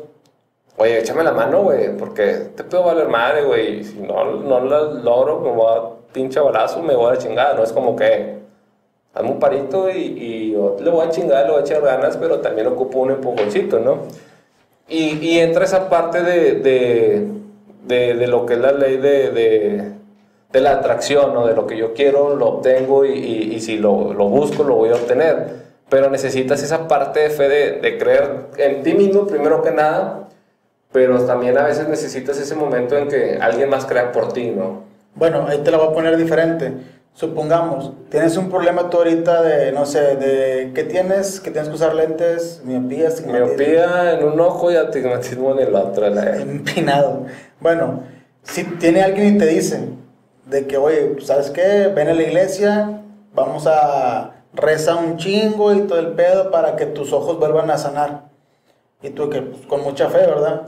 Oye, 0.77 0.99
échame 0.99 1.23
la 1.23 1.31
mano, 1.31 1.61
güey, 1.61 1.95
porque 1.95 2.49
te 2.55 2.63
puedo 2.63 2.85
valer 2.85 3.07
madre, 3.07 3.43
güey. 3.43 3.83
Si 3.83 3.99
no, 3.99 4.23
no 4.23 4.61
la 4.61 4.81
logro, 4.81 5.39
me 5.39 5.51
voy 5.51 5.67
a 5.77 5.81
pinche 6.11 6.39
balazo, 6.39 6.81
me 6.81 6.95
voy 6.95 7.07
a 7.07 7.11
la 7.11 7.17
chingada. 7.17 7.53
No 7.53 7.63
es 7.63 7.71
como 7.71 7.95
que 7.95 8.39
hazme 9.13 9.29
un 9.29 9.39
parito 9.39 9.89
y, 9.89 9.97
y 9.97 10.51
yo 10.53 10.77
le 10.79 10.89
voy 10.89 11.05
a 11.05 11.09
chingar, 11.09 11.45
le 11.45 11.51
voy 11.51 11.61
a 11.61 11.65
echar 11.65 11.81
ganas, 11.81 12.17
pero 12.17 12.39
también 12.39 12.67
ocupo 12.67 12.99
un 12.99 13.11
empujoncito, 13.11 13.79
¿no? 13.79 13.99
Y, 14.87 15.17
y 15.19 15.39
entra 15.39 15.65
esa 15.65 15.89
parte 15.89 16.21
de, 16.21 16.55
de, 16.55 17.27
de, 17.85 18.13
de 18.15 18.27
lo 18.27 18.45
que 18.45 18.53
es 18.55 18.59
la 18.59 18.71
ley 18.71 18.97
de, 18.97 19.91
la 20.53 20.71
atracción, 20.71 21.33
¿no? 21.33 21.47
De 21.47 21.53
lo 21.53 21.65
que 21.65 21.77
yo 21.77 21.93
quiero, 21.93 22.35
lo 22.35 22.47
obtengo 22.47 23.05
y, 23.05 23.11
y, 23.13 23.55
y 23.55 23.61
si 23.61 23.77
lo, 23.77 24.13
lo 24.13 24.25
busco, 24.27 24.63
lo 24.63 24.75
voy 24.75 24.89
a 24.89 24.95
obtener. 24.95 25.61
Pero 25.89 26.09
necesitas 26.09 26.63
esa 26.63 26.87
parte 26.87 27.21
de 27.21 27.29
fe 27.29 27.49
de 27.49 27.97
creer 27.97 28.47
en 28.57 28.83
ti 28.83 28.93
mismo, 28.93 29.27
primero 29.27 29.61
que 29.61 29.71
nada, 29.71 30.29
pero 30.91 31.19
también 31.25 31.57
a 31.57 31.63
veces 31.63 31.87
necesitas 31.87 32.37
ese 32.37 32.55
momento 32.55 32.97
en 32.97 33.07
que 33.07 33.37
alguien 33.41 33.69
más 33.69 33.85
crea 33.85 34.11
por 34.11 34.31
ti, 34.33 34.51
¿no? 34.51 34.90
Bueno, 35.15 35.45
ahí 35.47 35.59
te 35.59 35.71
la 35.71 35.77
voy 35.77 35.89
a 35.89 35.93
poner 35.93 36.17
diferente. 36.17 36.73
Supongamos, 37.13 37.91
tienes 38.09 38.37
un 38.37 38.49
problema 38.49 38.89
tú 38.89 38.97
ahorita 38.97 39.41
de, 39.41 39.71
no 39.73 39.85
sé, 39.85 40.15
de 40.15 40.71
que 40.73 40.83
tienes, 40.85 41.41
que 41.41 41.51
tienes 41.51 41.67
que 41.69 41.75
usar 41.75 41.93
lentes, 41.93 42.61
miopía, 42.63 43.09
astigmatismo, 43.09 43.47
Miopía 43.47 44.13
en 44.13 44.23
un 44.25 44.39
ojo 44.39 44.71
y 44.71 44.75
astigmatismo 44.77 45.51
en 45.51 45.59
el 45.67 45.75
otro. 45.75 46.09
la- 46.09 46.37
empinado. 46.37 47.25
Bueno, 47.59 48.03
si 48.43 48.63
tiene 48.63 49.01
alguien 49.01 49.35
y 49.35 49.37
te 49.37 49.45
dice 49.45 49.89
de 50.45 50.67
que, 50.67 50.77
oye, 50.77 51.17
¿sabes 51.21 51.49
qué? 51.49 51.91
Ven 51.93 52.07
a 52.07 52.13
la 52.13 52.23
iglesia, 52.23 53.01
vamos 53.33 53.67
a 53.67 54.31
rezar 54.53 54.95
un 54.97 55.17
chingo 55.17 55.73
y 55.73 55.81
todo 55.81 55.99
el 55.99 56.13
pedo 56.13 56.49
para 56.49 56.77
que 56.77 56.85
tus 56.85 57.11
ojos 57.11 57.37
vuelvan 57.39 57.69
a 57.71 57.77
sanar. 57.77 58.29
Y 59.01 59.09
tú 59.09 59.29
que 59.29 59.41
pues, 59.41 59.65
con 59.65 59.83
mucha 59.83 60.09
fe, 60.09 60.19
¿verdad? 60.19 60.61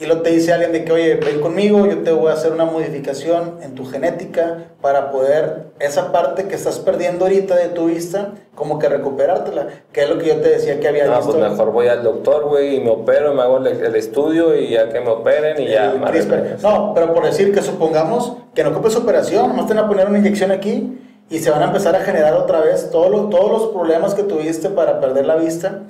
Y 0.00 0.06
lo 0.06 0.22
te 0.22 0.30
dice 0.30 0.52
alguien 0.54 0.72
de 0.72 0.82
que, 0.84 0.92
oye, 0.92 1.16
ven 1.16 1.40
conmigo, 1.40 1.86
yo 1.86 1.98
te 1.98 2.10
voy 2.10 2.30
a 2.30 2.32
hacer 2.32 2.52
una 2.52 2.64
modificación 2.64 3.56
en 3.62 3.74
tu 3.74 3.84
genética 3.84 4.64
para 4.80 5.10
poder 5.10 5.66
esa 5.78 6.10
parte 6.10 6.44
que 6.48 6.54
estás 6.54 6.78
perdiendo 6.78 7.26
ahorita 7.26 7.54
de 7.54 7.66
tu 7.68 7.84
vista, 7.86 8.30
como 8.54 8.78
que 8.78 8.88
recuperártela, 8.88 9.66
que 9.92 10.02
es 10.04 10.08
lo 10.08 10.16
que 10.18 10.28
yo 10.28 10.36
te 10.36 10.48
decía 10.48 10.80
que 10.80 10.88
había 10.88 11.04
Ah, 11.04 11.18
visto. 11.18 11.32
pues 11.36 11.50
mejor 11.50 11.70
voy 11.72 11.88
al 11.88 12.02
doctor, 12.02 12.46
güey, 12.46 12.76
y 12.76 12.80
me 12.80 12.88
opero, 12.90 13.34
me 13.34 13.42
hago 13.42 13.58
el, 13.58 13.66
el 13.66 13.94
estudio 13.94 14.56
y 14.58 14.70
ya 14.70 14.88
que 14.88 15.00
me 15.00 15.10
operen 15.10 15.60
y 15.60 15.68
ya. 15.68 15.92
CRISPR. 16.06 16.40
mía. 16.42 16.56
No, 16.62 16.92
pero 16.94 17.12
por 17.12 17.26
decir 17.26 17.52
que 17.52 17.60
supongamos 17.60 18.36
que 18.54 18.64
no 18.64 18.70
ocupes 18.70 18.96
operación, 18.96 19.48
nomás 19.48 19.66
te 19.66 19.74
van 19.74 19.84
a 19.84 19.88
poner 19.88 20.08
una 20.08 20.18
inyección 20.18 20.50
aquí 20.50 20.98
y 21.28 21.38
se 21.40 21.50
van 21.50 21.62
a 21.62 21.66
empezar 21.66 21.94
a 21.94 22.00
generar 22.00 22.32
otra 22.34 22.60
vez 22.60 22.90
todos 22.90 23.10
los, 23.10 23.28
todos 23.28 23.50
los 23.52 23.66
problemas 23.72 24.14
que 24.14 24.22
tuviste 24.22 24.70
para 24.70 24.98
perder 24.98 25.26
la 25.26 25.36
vista, 25.36 25.82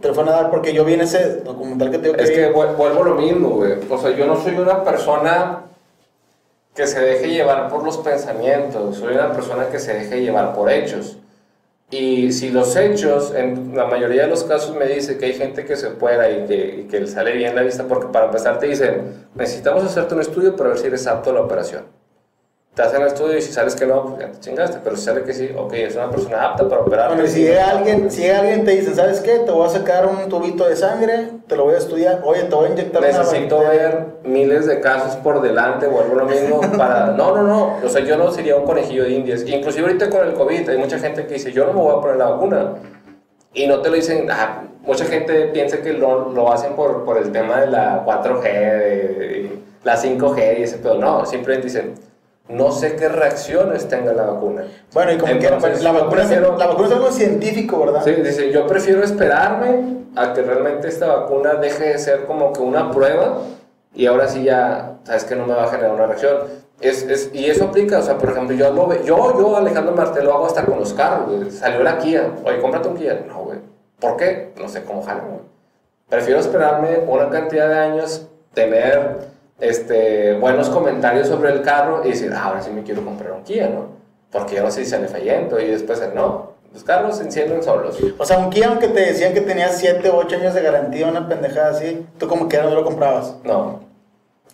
te 0.00 0.08
lo 0.08 0.14
van 0.14 0.28
a 0.28 0.32
dar, 0.32 0.50
porque 0.50 0.72
yo 0.74 0.84
vi 0.84 0.94
en 0.94 1.00
ese 1.02 1.36
documental 1.40 1.90
que 1.90 1.98
te 1.98 2.08
digo 2.08 2.18
Es 2.18 2.30
que 2.30 2.48
vi. 2.48 2.52
vu- 2.54 2.74
vuelvo 2.76 3.02
a 3.02 3.04
lo 3.08 3.14
mismo, 3.14 3.48
güey. 3.50 3.74
O 3.90 3.98
sea, 3.98 4.10
yo 4.10 4.26
no 4.26 4.36
soy 4.40 4.54
una 4.54 4.84
persona 4.84 5.60
que 6.74 6.86
se 6.86 7.00
deje 7.00 7.28
llevar 7.30 7.68
por 7.70 7.82
los 7.82 7.96
pensamientos, 7.98 8.96
soy 8.96 9.14
una 9.14 9.32
persona 9.32 9.68
que 9.68 9.78
se 9.78 9.94
deje 9.94 10.20
llevar 10.20 10.54
por 10.54 10.70
hechos. 10.70 11.16
Y 11.90 12.32
si 12.32 12.50
los 12.50 12.74
hechos, 12.76 13.32
en 13.34 13.74
la 13.76 13.86
mayoría 13.86 14.22
de 14.22 14.28
los 14.28 14.42
casos 14.44 14.74
me 14.76 14.86
dice 14.86 15.16
que 15.18 15.26
hay 15.26 15.34
gente 15.34 15.64
que 15.64 15.76
se 15.76 15.86
opera 15.86 16.28
y 16.28 16.44
que, 16.46 16.80
y 16.80 16.88
que 16.88 17.00
le 17.00 17.06
sale 17.06 17.32
bien 17.32 17.54
la 17.54 17.62
vista, 17.62 17.84
porque 17.84 18.08
para 18.08 18.26
empezar 18.26 18.58
te 18.58 18.66
dicen, 18.66 19.26
necesitamos 19.36 19.84
hacerte 19.84 20.14
un 20.14 20.20
estudio 20.20 20.56
para 20.56 20.70
ver 20.70 20.78
si 20.78 20.88
eres 20.88 21.06
apto 21.06 21.30
a 21.30 21.34
la 21.34 21.40
operación. 21.42 21.84
Te 22.76 22.82
hacen 22.82 23.00
el 23.00 23.08
estudio 23.08 23.38
y 23.38 23.40
si 23.40 23.54
sales 23.54 23.74
que 23.74 23.86
no, 23.86 24.04
pues 24.04 24.18
ya 24.20 24.30
te 24.30 24.38
chingaste, 24.38 24.80
pero 24.84 24.96
si 24.96 25.02
sale 25.04 25.22
que 25.22 25.32
sí, 25.32 25.48
ok, 25.56 25.72
es 25.72 25.96
una 25.96 26.10
persona 26.10 26.44
apta 26.44 26.68
para 26.68 26.82
operar. 26.82 27.08
Bueno, 27.08 27.26
si 27.26 27.40
llega 27.40 27.70
alguien, 27.70 28.10
si 28.10 28.28
alguien 28.28 28.66
te 28.66 28.72
dice, 28.72 28.94
¿sabes 28.94 29.20
qué? 29.20 29.38
Te 29.38 29.50
voy 29.50 29.66
a 29.66 29.70
sacar 29.70 30.04
un 30.04 30.28
tubito 30.28 30.68
de 30.68 30.76
sangre, 30.76 31.30
te 31.46 31.56
lo 31.56 31.64
voy 31.64 31.74
a 31.74 31.78
estudiar, 31.78 32.20
oye, 32.22 32.42
te 32.42 32.54
voy 32.54 32.66
a 32.66 32.72
inyectar 32.72 33.02
una 33.02 33.08
Necesito 33.16 33.56
bacteria". 33.60 33.82
ver 33.88 34.06
miles 34.24 34.66
de 34.66 34.80
casos 34.80 35.16
por 35.16 35.40
delante 35.40 35.86
o 35.86 36.02
algo 36.02 36.16
lo 36.16 36.26
mismo 36.26 36.60
para... 36.76 37.12
No, 37.12 37.34
no, 37.34 37.44
no. 37.44 37.76
O 37.82 37.88
sea, 37.88 38.02
yo 38.02 38.18
no 38.18 38.30
sería 38.30 38.56
un 38.56 38.66
conejillo 38.66 39.04
de 39.04 39.10
indias. 39.10 39.42
Inclusive 39.46 39.86
ahorita 39.86 40.10
con 40.10 40.26
el 40.28 40.34
COVID 40.34 40.68
hay 40.68 40.76
mucha 40.76 40.98
gente 40.98 41.26
que 41.26 41.32
dice, 41.32 41.52
yo 41.52 41.64
no 41.64 41.72
me 41.72 41.80
voy 41.80 41.96
a 41.96 42.00
poner 42.02 42.16
la 42.16 42.26
vacuna. 42.26 42.74
Y 43.54 43.66
no 43.66 43.80
te 43.80 43.88
lo 43.88 43.96
dicen... 43.96 44.28
ah, 44.30 44.64
mucha 44.82 45.06
gente 45.06 45.46
piensa 45.46 45.78
que 45.78 45.94
lo, 45.94 46.28
lo 46.30 46.52
hacen 46.52 46.74
por, 46.76 47.06
por 47.06 47.16
el 47.16 47.32
tema 47.32 47.62
de 47.62 47.68
la 47.68 48.04
4G, 48.04 48.42
de, 48.42 48.48
de 49.18 49.58
la 49.82 49.96
5G 49.96 50.58
y 50.58 50.62
ese 50.64 50.76
pedo. 50.76 50.96
No, 50.98 51.24
simplemente 51.24 51.68
dicen, 51.68 51.94
no 52.48 52.70
sé 52.72 52.94
qué 52.96 53.08
reacciones 53.08 53.88
tenga 53.88 54.12
la 54.12 54.24
vacuna. 54.24 54.64
Bueno, 54.92 55.12
y 55.12 55.18
como 55.18 55.32
Entonces, 55.32 55.60
pues, 55.70 55.82
la, 55.82 55.92
vacuna 55.92 56.22
es, 56.22 56.28
prefiero- 56.28 56.56
la 56.56 56.66
vacuna 56.66 56.86
es 56.88 56.94
algo 56.94 57.10
científico, 57.10 57.80
¿verdad? 57.80 58.02
Sí, 58.04 58.12
dice, 58.12 58.52
yo 58.52 58.66
prefiero 58.66 59.02
esperarme 59.02 59.96
a 60.14 60.32
que 60.32 60.42
realmente 60.42 60.88
esta 60.88 61.06
vacuna 61.08 61.54
deje 61.54 61.84
de 61.88 61.98
ser 61.98 62.24
como 62.26 62.52
que 62.52 62.60
una 62.60 62.90
prueba 62.90 63.38
y 63.94 64.06
ahora 64.06 64.28
sí 64.28 64.44
ya, 64.44 64.98
sabes 65.04 65.24
que 65.24 65.34
no 65.36 65.46
me 65.46 65.54
va 65.54 65.64
a 65.64 65.68
generar 65.68 65.92
una 65.92 66.06
reacción. 66.06 66.36
Es, 66.80 67.02
es, 67.04 67.30
y 67.32 67.46
eso 67.46 67.64
aplica, 67.64 67.98
o 67.98 68.02
sea, 68.02 68.18
por 68.18 68.30
ejemplo, 68.30 68.54
yo, 68.54 68.70
lo 68.70 68.94
yo, 69.02 69.38
yo 69.38 69.56
Alejandro 69.56 69.94
Marte, 69.94 70.22
lo 70.22 70.34
hago 70.34 70.46
hasta 70.46 70.64
con 70.66 70.78
los 70.78 70.92
carros, 70.92 71.26
güey. 71.34 71.50
Salió 71.50 71.82
la 71.82 71.98
Kia, 71.98 72.30
oye, 72.44 72.60
cómprate 72.60 72.88
un 72.88 72.96
Kia. 72.96 73.24
No, 73.26 73.44
güey. 73.44 73.58
¿Por 73.98 74.16
qué? 74.18 74.52
No 74.60 74.68
sé 74.68 74.84
cómo 74.84 75.02
jalan, 75.02 75.26
güey. 75.26 75.40
Prefiero 76.08 76.38
esperarme 76.38 76.98
una 77.08 77.30
cantidad 77.30 77.68
de 77.68 77.78
años, 77.78 78.26
tener 78.52 79.16
este, 79.58 80.34
buenos 80.38 80.68
comentarios 80.68 81.28
sobre 81.28 81.50
el 81.52 81.62
carro 81.62 82.02
y 82.04 82.10
decir, 82.10 82.32
ah, 82.34 82.44
ahora 82.44 82.62
sí 82.62 82.70
me 82.70 82.82
quiero 82.82 83.04
comprar 83.04 83.32
un 83.32 83.42
Kia, 83.42 83.68
¿no? 83.68 83.96
Porque 84.30 84.58
ahora 84.58 84.70
sí 84.70 84.84
sale 84.84 85.08
fallando 85.08 85.58
y 85.60 85.66
después, 85.66 86.02
no, 86.14 86.52
los 86.72 86.84
carros 86.84 87.16
se 87.16 87.24
encienden 87.24 87.62
solos. 87.62 87.98
O 88.18 88.24
sea, 88.24 88.38
un 88.38 88.50
Kia, 88.50 88.68
aunque 88.68 88.88
te 88.88 89.00
decían 89.00 89.32
que 89.32 89.40
tenía 89.40 89.68
7 89.68 90.10
u 90.10 90.14
8 90.16 90.36
años 90.36 90.54
de 90.54 90.62
garantía, 90.62 91.06
una 91.08 91.28
pendejada 91.28 91.70
así, 91.70 92.06
tú 92.18 92.28
como 92.28 92.48
que 92.48 92.58
no 92.58 92.70
lo 92.74 92.84
comprabas. 92.84 93.36
No, 93.44 93.80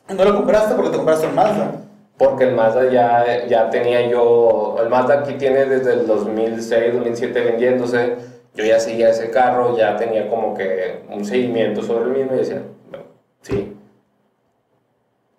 No 0.09 0.25
lo 0.25 0.35
compraste 0.37 0.75
porque 0.75 0.91
te 0.91 0.97
compraste 0.97 1.27
un 1.27 1.35
Mazda. 1.35 1.73
porque 2.19 2.45
el 2.45 2.55
Mazda 2.55 2.89
ya, 2.91 3.47
ya 3.49 3.71
tenía 3.71 4.07
yo, 4.09 4.77
el 4.81 4.89
Mazda 4.89 5.21
aquí 5.21 5.35
tiene 5.35 5.65
desde 5.65 5.95
el 5.95 6.07
2006, 6.07 6.95
2007 6.95 7.41
vendiéndose, 7.41 8.17
yo 8.55 8.65
ya 8.65 8.79
seguía 8.79 9.09
ese 9.09 9.31
carro, 9.31 9.77
ya 9.77 9.97
tenía 9.97 10.29
como 10.29 10.55
que 10.55 11.01
un 11.11 11.25
seguimiento 11.25 11.83
sobre 11.83 12.05
el 12.05 12.11
mismo 12.11 12.35
y 12.35 12.39
decía, 12.39 12.63
Sí. 13.41 13.77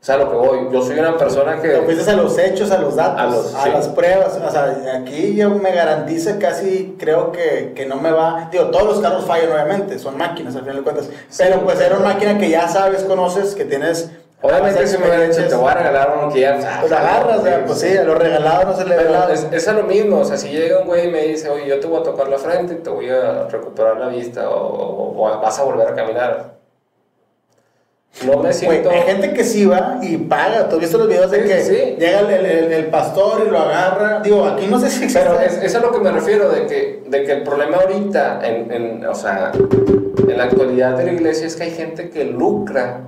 O 0.04 0.06
sea, 0.06 0.18
lo 0.18 0.30
que 0.30 0.36
voy, 0.36 0.68
yo 0.70 0.82
soy 0.82 1.00
una 1.00 1.18
persona 1.18 1.62
que... 1.62 1.70
Te 1.70 1.82
fuiste 1.84 2.12
a 2.12 2.16
los 2.18 2.38
hechos, 2.38 2.70
a 2.72 2.78
los 2.78 2.98
datos, 2.98 3.18
A 3.18 3.24
a, 3.24 3.28
los- 3.30 3.48
sí. 3.64 3.70
las 3.72 3.88
pruebas. 3.88 4.38
O 4.46 4.52
sea, 4.52 4.98
aquí 5.00 5.34
yo 5.34 5.50
me 5.52 5.72
garantiza 5.72 6.38
casi, 6.40 6.98
creo 7.00 7.32
que, 7.32 7.72
que 7.74 7.86
no 7.86 7.96
me 7.96 8.12
va. 8.12 8.50
Digo, 8.52 8.66
todos 8.66 8.86
los 8.86 9.00
carros 9.00 9.24
fallan, 9.24 9.54
obviamente, 9.54 9.98
son 9.98 10.18
máquinas 10.18 10.58
al 10.58 10.64
final 10.64 10.76
de 10.76 10.82
cuentas. 10.84 11.10
Pero 11.38 11.62
pues 11.64 11.80
era 11.80 11.96
una 11.96 12.10
máquina 12.16 12.38
que 12.38 12.50
ya 12.50 12.68
sabes, 12.68 13.06
conoces, 13.06 13.56
que 13.56 13.64
tienes. 13.64 14.12
Obviamente 14.42 14.86
si 14.88 14.98
me 14.98 15.06
hubieran 15.08 15.32
dicho, 15.32 15.48
te 15.48 15.56
voy 15.56 15.72
a 15.72 15.74
regalar 15.76 16.16
uno 16.22 16.34
que 16.34 16.42
ya... 16.42 16.78
Pues 16.82 16.92
agarras, 16.92 17.40
o 17.40 17.44
sea, 17.44 17.64
pues 17.66 17.80
sí, 17.80 17.96
a 17.96 18.04
lo 18.04 18.16
regalado 18.16 18.66
no 18.72 18.76
se 18.76 18.84
le 18.84 18.98
nada. 19.10 19.32
es, 19.32 19.48
es 19.54 19.68
a 19.70 19.72
lo 19.72 19.84
mismo, 19.84 20.18
o 20.20 20.26
sea, 20.26 20.36
si 20.36 20.50
llega 20.50 20.80
un 20.82 20.88
güey 20.88 21.08
y 21.08 21.12
me 21.12 21.22
dice, 21.22 21.50
oye, 21.50 21.66
yo 21.66 21.80
te 21.80 21.88
voy 21.88 22.02
a 22.02 22.04
tocar 22.04 22.28
la 22.28 22.38
frente 22.38 22.74
y 22.74 22.78
te 22.80 22.90
voy 22.90 23.08
a 23.10 23.48
recuperar 23.48 23.96
la 24.02 24.08
vista 24.10 24.50
o, 24.50 24.54
o- 24.58 25.26
o 25.34 25.40
vas 25.40 25.58
a 25.60 25.64
volver 25.64 25.88
a 25.88 25.96
caminar. 25.96 26.53
No 28.26 28.38
me 28.44 28.54
siento... 28.54 28.90
hay 28.92 29.02
gente 29.02 29.34
que 29.34 29.44
sí 29.44 29.66
va 29.66 29.98
y 30.02 30.18
paga. 30.18 30.70
¿Tú 30.70 30.76
has 30.76 30.82
visto 30.82 30.98
los 31.00 31.08
videos 31.08 31.32
de 31.32 31.42
Sí, 31.42 31.48
que 31.48 31.62
sí. 31.62 31.96
llega 32.00 32.20
el, 32.20 32.46
el- 32.46 32.72
el 32.72 32.86
pastor 32.88 33.44
y 33.48 33.50
lo 33.50 33.58
agarra? 33.60 34.20
Digo, 34.22 34.46
aquí 34.46 34.68
no 34.68 34.80
sé 34.80 34.90
si 34.90 35.06
existe. 35.06 35.20
Pero 35.28 35.40
es, 35.40 35.58
es 35.58 35.76
a 35.76 35.80
lo 35.80 35.92
que 35.92 36.00
me 36.00 36.12
refiero, 36.12 36.50
de 36.50 36.68
que, 36.68 37.04
de 37.08 37.24
que 37.24 37.32
el 37.32 37.44
problema 37.44 37.78
ahorita, 37.78 38.40
en, 38.48 38.72
en, 38.72 39.06
o 39.06 39.16
sea, 39.16 39.52
en 39.56 40.38
la 40.38 40.44
actualidad 40.44 40.96
de 40.98 41.06
la 41.06 41.12
iglesia 41.12 41.48
es 41.48 41.56
que 41.56 41.64
hay 41.64 41.72
gente 41.72 42.12
que 42.12 42.24
lucra 42.26 43.02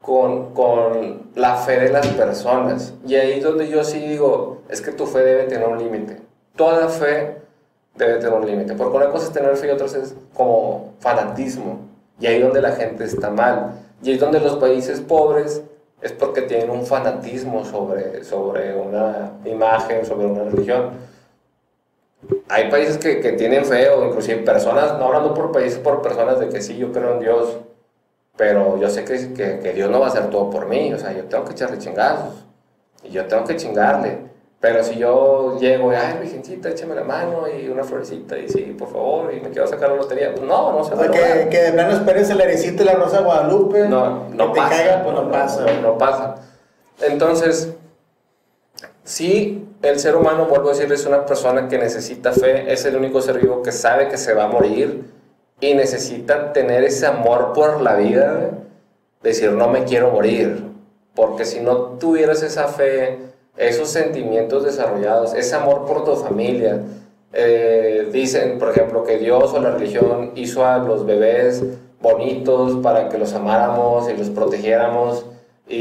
con, 0.00 0.54
con 0.54 1.30
la 1.34 1.56
fe 1.56 1.78
de 1.78 1.90
las 1.90 2.06
personas. 2.08 2.94
Y 3.06 3.14
ahí 3.16 3.32
es 3.38 3.44
donde 3.44 3.68
yo 3.68 3.84
sí 3.84 4.00
digo, 4.00 4.62
es 4.70 4.80
que 4.80 4.92
tu 4.92 5.06
fe 5.06 5.20
debe 5.20 5.44
tener 5.44 5.68
un 5.68 5.78
límite. 5.78 6.16
Toda 6.56 6.88
fe 6.88 7.36
debe 7.96 8.14
tener 8.14 8.32
un 8.32 8.46
límite. 8.46 8.72
Porque 8.74 8.96
una 8.96 9.10
cosa 9.10 9.26
es 9.26 9.32
tener 9.32 9.54
fe 9.56 9.68
y 9.68 9.70
otra 9.70 9.86
es 9.86 10.14
como 10.34 10.94
fanatismo. 11.00 11.80
Y 12.18 12.26
ahí 12.26 12.36
es 12.36 12.42
donde 12.42 12.62
la 12.62 12.72
gente 12.72 13.04
está 13.04 13.30
mal. 13.30 13.72
Y 14.02 14.12
es 14.12 14.20
donde 14.20 14.40
los 14.40 14.56
países 14.56 15.00
pobres 15.00 15.62
es 16.00 16.12
porque 16.12 16.42
tienen 16.42 16.70
un 16.70 16.84
fanatismo 16.84 17.64
sobre, 17.64 18.24
sobre 18.24 18.74
una 18.74 19.32
imagen, 19.44 20.04
sobre 20.04 20.26
una 20.26 20.44
religión. 20.44 20.90
Hay 22.48 22.70
países 22.70 22.98
que, 22.98 23.20
que 23.20 23.32
tienen 23.32 23.64
fe 23.64 23.88
inclusive 24.04 24.38
personas, 24.42 24.98
no 24.98 25.06
hablando 25.06 25.32
por 25.34 25.52
países, 25.52 25.78
por 25.78 26.02
personas 26.02 26.40
de 26.40 26.48
que 26.48 26.60
sí, 26.60 26.76
yo 26.76 26.92
creo 26.92 27.14
en 27.14 27.20
Dios, 27.20 27.58
pero 28.36 28.78
yo 28.78 28.88
sé 28.88 29.04
que, 29.04 29.32
que, 29.32 29.60
que 29.60 29.72
Dios 29.72 29.90
no 29.90 30.00
va 30.00 30.06
a 30.06 30.08
hacer 30.08 30.30
todo 30.30 30.50
por 30.50 30.66
mí, 30.66 30.92
o 30.92 30.98
sea, 30.98 31.12
yo 31.12 31.24
tengo 31.24 31.44
que 31.44 31.52
echarle 31.52 31.78
chingazos 31.78 32.44
y 33.04 33.10
yo 33.10 33.26
tengo 33.26 33.44
que 33.44 33.56
chingarle. 33.56 34.31
Pero 34.62 34.84
si 34.84 34.96
yo 34.96 35.58
llego 35.58 35.92
y, 35.92 35.96
ay, 35.96 36.18
virgencita, 36.20 36.68
échame 36.68 36.94
la 36.94 37.02
mano 37.02 37.48
y 37.48 37.68
una 37.68 37.82
florecita 37.82 38.38
y 38.38 38.48
sí, 38.48 38.76
por 38.78 38.92
favor, 38.92 39.34
y 39.34 39.40
me 39.40 39.50
quiero 39.50 39.66
sacar 39.66 39.90
la 39.90 39.96
lotería, 39.96 40.32
pues 40.32 40.46
no, 40.46 40.72
no 40.72 40.84
se 40.84 40.94
va 40.94 41.02
a 41.02 41.10
que, 41.10 41.48
que 41.50 41.62
de 41.62 41.72
plano 41.72 41.90
esperes 41.90 42.30
el 42.30 42.40
airecito 42.40 42.84
y 42.84 42.86
la 42.86 42.94
rosa 42.94 43.18
de 43.18 43.24
Guadalupe. 43.24 43.88
No, 43.88 44.28
no 44.28 44.52
que 44.52 44.60
pasa. 44.60 44.70
te 44.70 44.76
caiga, 44.76 45.02
pues 45.02 45.16
no 45.16 45.30
pasa. 45.32 45.66
No, 45.66 45.82
no 45.82 45.98
pasa. 45.98 46.36
Entonces, 47.00 47.74
si 49.02 49.66
el 49.82 49.98
ser 49.98 50.14
humano, 50.14 50.46
vuelvo 50.46 50.68
a 50.68 50.74
decir, 50.74 50.92
es 50.92 51.06
una 51.06 51.26
persona 51.26 51.66
que 51.66 51.76
necesita 51.76 52.30
fe, 52.30 52.72
es 52.72 52.84
el 52.84 52.94
único 52.94 53.20
ser 53.20 53.40
vivo 53.40 53.62
que 53.62 53.72
sabe 53.72 54.06
que 54.06 54.16
se 54.16 54.32
va 54.32 54.44
a 54.44 54.46
morir 54.46 55.10
y 55.58 55.74
necesita 55.74 56.52
tener 56.52 56.84
ese 56.84 57.08
amor 57.08 57.52
por 57.52 57.80
la 57.80 57.96
vida, 57.96 58.50
decir, 59.24 59.50
no 59.50 59.66
me 59.66 59.82
quiero 59.82 60.12
morir, 60.12 60.70
porque 61.16 61.44
si 61.44 61.58
no 61.58 61.98
tuvieras 61.98 62.44
esa 62.44 62.68
fe, 62.68 63.31
esos 63.56 63.88
sentimientos 63.90 64.64
desarrollados, 64.64 65.34
ese 65.34 65.54
amor 65.54 65.84
por 65.86 66.04
tu 66.04 66.16
familia, 66.16 66.80
eh, 67.32 68.08
dicen, 68.12 68.58
por 68.58 68.70
ejemplo, 68.70 69.04
que 69.04 69.18
Dios 69.18 69.52
o 69.54 69.60
la 69.60 69.70
religión 69.72 70.32
hizo 70.34 70.64
a 70.66 70.78
los 70.78 71.06
bebés 71.06 71.62
bonitos 72.00 72.76
para 72.82 73.08
que 73.08 73.18
los 73.18 73.32
amáramos 73.34 74.08
y 74.10 74.16
los 74.16 74.28
protegiéramos 74.30 75.24
y, 75.68 75.76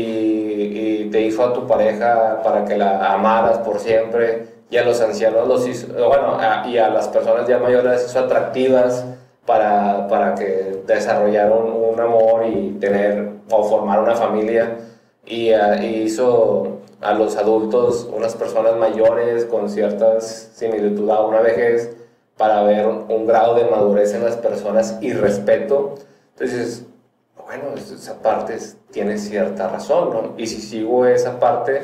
y 1.06 1.10
te 1.12 1.22
hizo 1.22 1.44
a 1.44 1.54
tu 1.54 1.66
pareja 1.68 2.42
para 2.44 2.66
que 2.66 2.78
la 2.78 3.14
amaras 3.14 3.58
por 3.60 3.80
siempre 3.80 4.46
y 4.70 4.78
a 4.78 4.84
los 4.84 5.02
ancianos 5.02 5.48
los 5.48 5.68
hizo, 5.68 5.88
bueno, 5.94 6.38
a- 6.40 6.66
y 6.68 6.78
a 6.78 6.90
las 6.90 7.08
personas 7.10 7.48
ya 7.48 7.58
mayores 7.58 7.86
las 7.86 8.06
hizo 8.10 8.20
atractivas 8.20 9.04
para, 9.46 10.08
para 10.08 10.36
que 10.36 10.84
desarrollaran 10.88 11.52
un 11.54 12.00
amor 12.00 12.46
y 12.46 12.78
tener 12.80 13.32
o 13.50 13.64
formar 13.64 14.00
una 14.00 14.16
familia 14.16 14.78
y, 15.26 15.52
ah, 15.52 15.84
y 15.84 16.04
hizo 16.04 16.78
a 17.02 17.14
los 17.14 17.36
adultos 17.36 18.08
unas 18.16 18.36
personas 18.36 18.76
mayores 18.78 19.46
con 19.46 19.70
ciertas 19.70 20.52
similitud 20.54 21.10
a 21.10 21.26
una 21.26 21.42
vejez 21.42 21.96
para 22.38 22.64
ver 22.64 22.88
un, 22.88 23.28
grado 23.28 23.56
de 23.56 23.66
madurez 23.66 24.14
en 24.14 24.24
las 24.24 24.36
personas 24.38 24.98
y 25.02 25.14
respeto. 25.14 25.96
Entonces, 26.34 26.86
bueno, 27.46 27.76
es- 27.76 27.92
esa 27.92 28.22
parte 28.22 28.58
tiene 28.92 29.18
cierta 29.18 29.68
razón, 29.68 30.10
¿no? 30.12 30.34
Y 30.38 30.48
si 30.48 30.62
sigo 30.62 31.06
esa 31.06 31.40
parte, 31.40 31.82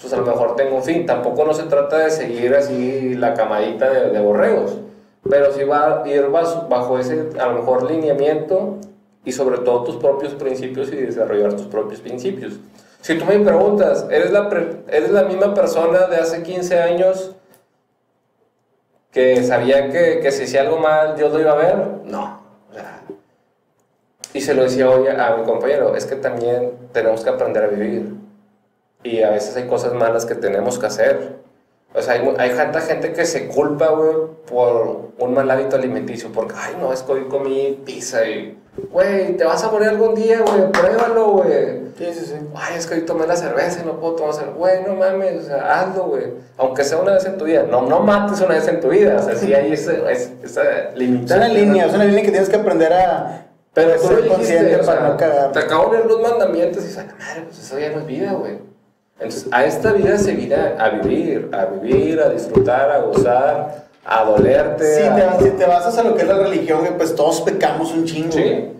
pues 0.00 0.12
a 0.12 0.16
lo 0.16 0.26
mejor 0.26 0.56
tengo 0.56 0.76
un 0.76 0.82
fin. 0.82 1.06
Tampoco 1.06 1.44
no 1.44 1.54
se 1.54 1.64
trata 1.64 1.98
de 1.98 2.10
seguir 2.10 2.54
así 2.54 3.14
la 3.14 3.32
camadita 3.34 3.88
de, 3.90 4.10
de 4.10 4.20
borregos, 4.20 4.78
pero 5.28 5.52
sí 5.52 5.64
va 5.64 6.02
a 6.02 6.08
ir 6.08 6.26
bajo 6.28 6.98
ese, 6.98 7.28
a 7.38 7.46
lo 7.46 7.54
mejor, 7.60 7.90
lineamiento 7.90 8.76
y 9.24 9.32
sobre 9.32 9.58
todo 9.58 9.84
tus 9.84 9.96
propios 9.96 10.34
principios 10.34 10.92
y 10.92 10.96
desarrollar 10.96 11.54
tus 11.54 11.66
propios 11.66 12.00
principios. 12.00 12.54
Si 13.04 13.18
tú 13.18 13.26
me 13.26 13.38
preguntas, 13.40 14.06
¿eres 14.10 14.30
la, 14.30 14.48
¿eres 14.88 15.10
la 15.10 15.24
misma 15.24 15.52
persona 15.52 16.06
de 16.06 16.16
hace 16.16 16.42
15 16.42 16.80
años 16.80 17.32
que 19.12 19.44
sabía 19.44 19.90
que, 19.90 20.20
que 20.20 20.32
si 20.32 20.44
hacía 20.44 20.62
algo 20.62 20.78
mal 20.78 21.14
Dios 21.14 21.30
lo 21.30 21.38
iba 21.38 21.52
a 21.52 21.56
ver? 21.56 21.76
No. 22.04 22.40
Y 24.32 24.40
se 24.40 24.54
lo 24.54 24.62
decía 24.62 24.88
hoy 24.88 25.08
a 25.08 25.36
mi 25.36 25.44
compañero, 25.44 25.94
es 25.94 26.06
que 26.06 26.16
también 26.16 26.72
tenemos 26.92 27.22
que 27.22 27.28
aprender 27.28 27.64
a 27.64 27.66
vivir. 27.66 28.14
Y 29.02 29.22
a 29.22 29.28
veces 29.28 29.54
hay 29.54 29.66
cosas 29.66 29.92
malas 29.92 30.24
que 30.24 30.34
tenemos 30.34 30.78
que 30.78 30.86
hacer. 30.86 31.36
O 31.94 32.00
sea, 32.00 32.14
hay, 32.14 32.34
hay 32.38 32.56
tanta 32.56 32.80
gente 32.80 33.12
que 33.12 33.26
se 33.26 33.48
culpa, 33.48 33.88
güey, 33.88 34.14
por 34.46 35.10
un 35.18 35.34
mal 35.34 35.50
hábito 35.50 35.76
alimenticio. 35.76 36.32
Porque, 36.32 36.54
ay, 36.56 36.76
no, 36.80 36.90
es 36.90 37.02
que 37.02 37.12
hoy 37.12 37.24
comí 37.28 37.82
pizza 37.84 38.26
y, 38.26 38.58
güey, 38.90 39.36
te 39.36 39.44
vas 39.44 39.62
a 39.64 39.70
morir 39.70 39.88
algún 39.88 40.14
día, 40.14 40.40
güey, 40.40 40.70
pruébalo, 40.72 41.28
güey. 41.32 41.84
Sí, 41.96 42.06
sí, 42.12 42.26
sí. 42.26 42.34
Ay, 42.56 42.76
es 42.76 42.86
que 42.88 42.94
hoy 42.94 43.00
tomé 43.02 43.24
la 43.26 43.36
cerveza 43.36 43.80
y 43.82 43.86
no 43.86 44.00
puedo 44.00 44.14
tomar 44.16 44.34
cerveza. 44.34 44.56
Güey, 44.56 44.82
no 44.84 44.94
mames, 44.96 45.44
o 45.44 45.46
sea, 45.46 45.80
hazlo, 45.80 46.04
güey. 46.08 46.24
Aunque 46.58 46.82
sea 46.82 46.98
una 46.98 47.12
vez 47.12 47.24
en 47.24 47.38
tu 47.38 47.44
vida. 47.44 47.64
No, 47.70 47.82
no 47.82 48.00
mates 48.00 48.40
una 48.40 48.54
vez 48.54 48.66
en 48.66 48.80
tu 48.80 48.88
vida. 48.88 49.16
O 49.16 49.22
sea, 49.22 49.36
sí 49.36 49.54
hay 49.54 49.72
es- 49.72 49.86
esa 49.86 50.10
Es 50.10 50.96
limitación. 50.96 51.38
una 51.38 51.48
línea, 51.48 51.86
es 51.86 51.94
una 51.94 52.04
línea 52.04 52.22
que 52.22 52.30
tienes 52.32 52.48
que 52.48 52.56
aprender 52.56 52.92
a 52.92 53.46
Pero 53.72 53.92
tú 54.00 54.08
ser 54.08 54.26
consciente 54.28 54.76
o 54.76 54.82
sea, 54.84 54.94
para 54.96 55.08
no 55.08 55.16
cagar. 55.16 55.52
te 55.52 55.58
acabo 55.60 55.84
de 55.92 55.98
leer 55.98 56.06
los 56.06 56.20
mandamientos 56.20 56.82
y 56.82 56.86
dices, 56.86 56.98
"A 56.98 57.06
la 57.06 57.12
madre, 57.14 57.42
pues 57.44 57.58
eso 57.60 57.78
ya 57.78 57.90
no 57.90 58.00
es 58.00 58.06
vida, 58.06 58.32
güey. 58.32 58.58
Entonces, 59.20 59.48
a 59.52 59.64
esta 59.64 59.92
vida 59.92 60.18
se 60.18 60.32
viene 60.32 60.56
a 60.56 60.88
vivir, 60.90 61.48
a 61.52 61.66
vivir, 61.66 62.20
a 62.20 62.28
disfrutar, 62.30 62.90
a 62.90 62.98
gozar, 62.98 63.84
a 64.04 64.24
dolerte. 64.24 64.96
Si 64.96 65.02
a- 65.02 65.14
te, 65.16 65.22
vas- 65.24 65.42
si 65.42 65.50
te 65.50 65.64
basas 65.66 65.98
a 65.98 66.02
lo 66.02 66.14
que 66.14 66.22
es 66.22 66.28
la 66.28 66.38
religión, 66.38 66.80
güey, 66.80 66.96
pues 66.96 67.14
todos 67.14 67.40
pecamos 67.42 67.92
un 67.92 68.04
chingo. 68.04 68.32
Sí. 68.32 68.40
güey. 68.42 68.74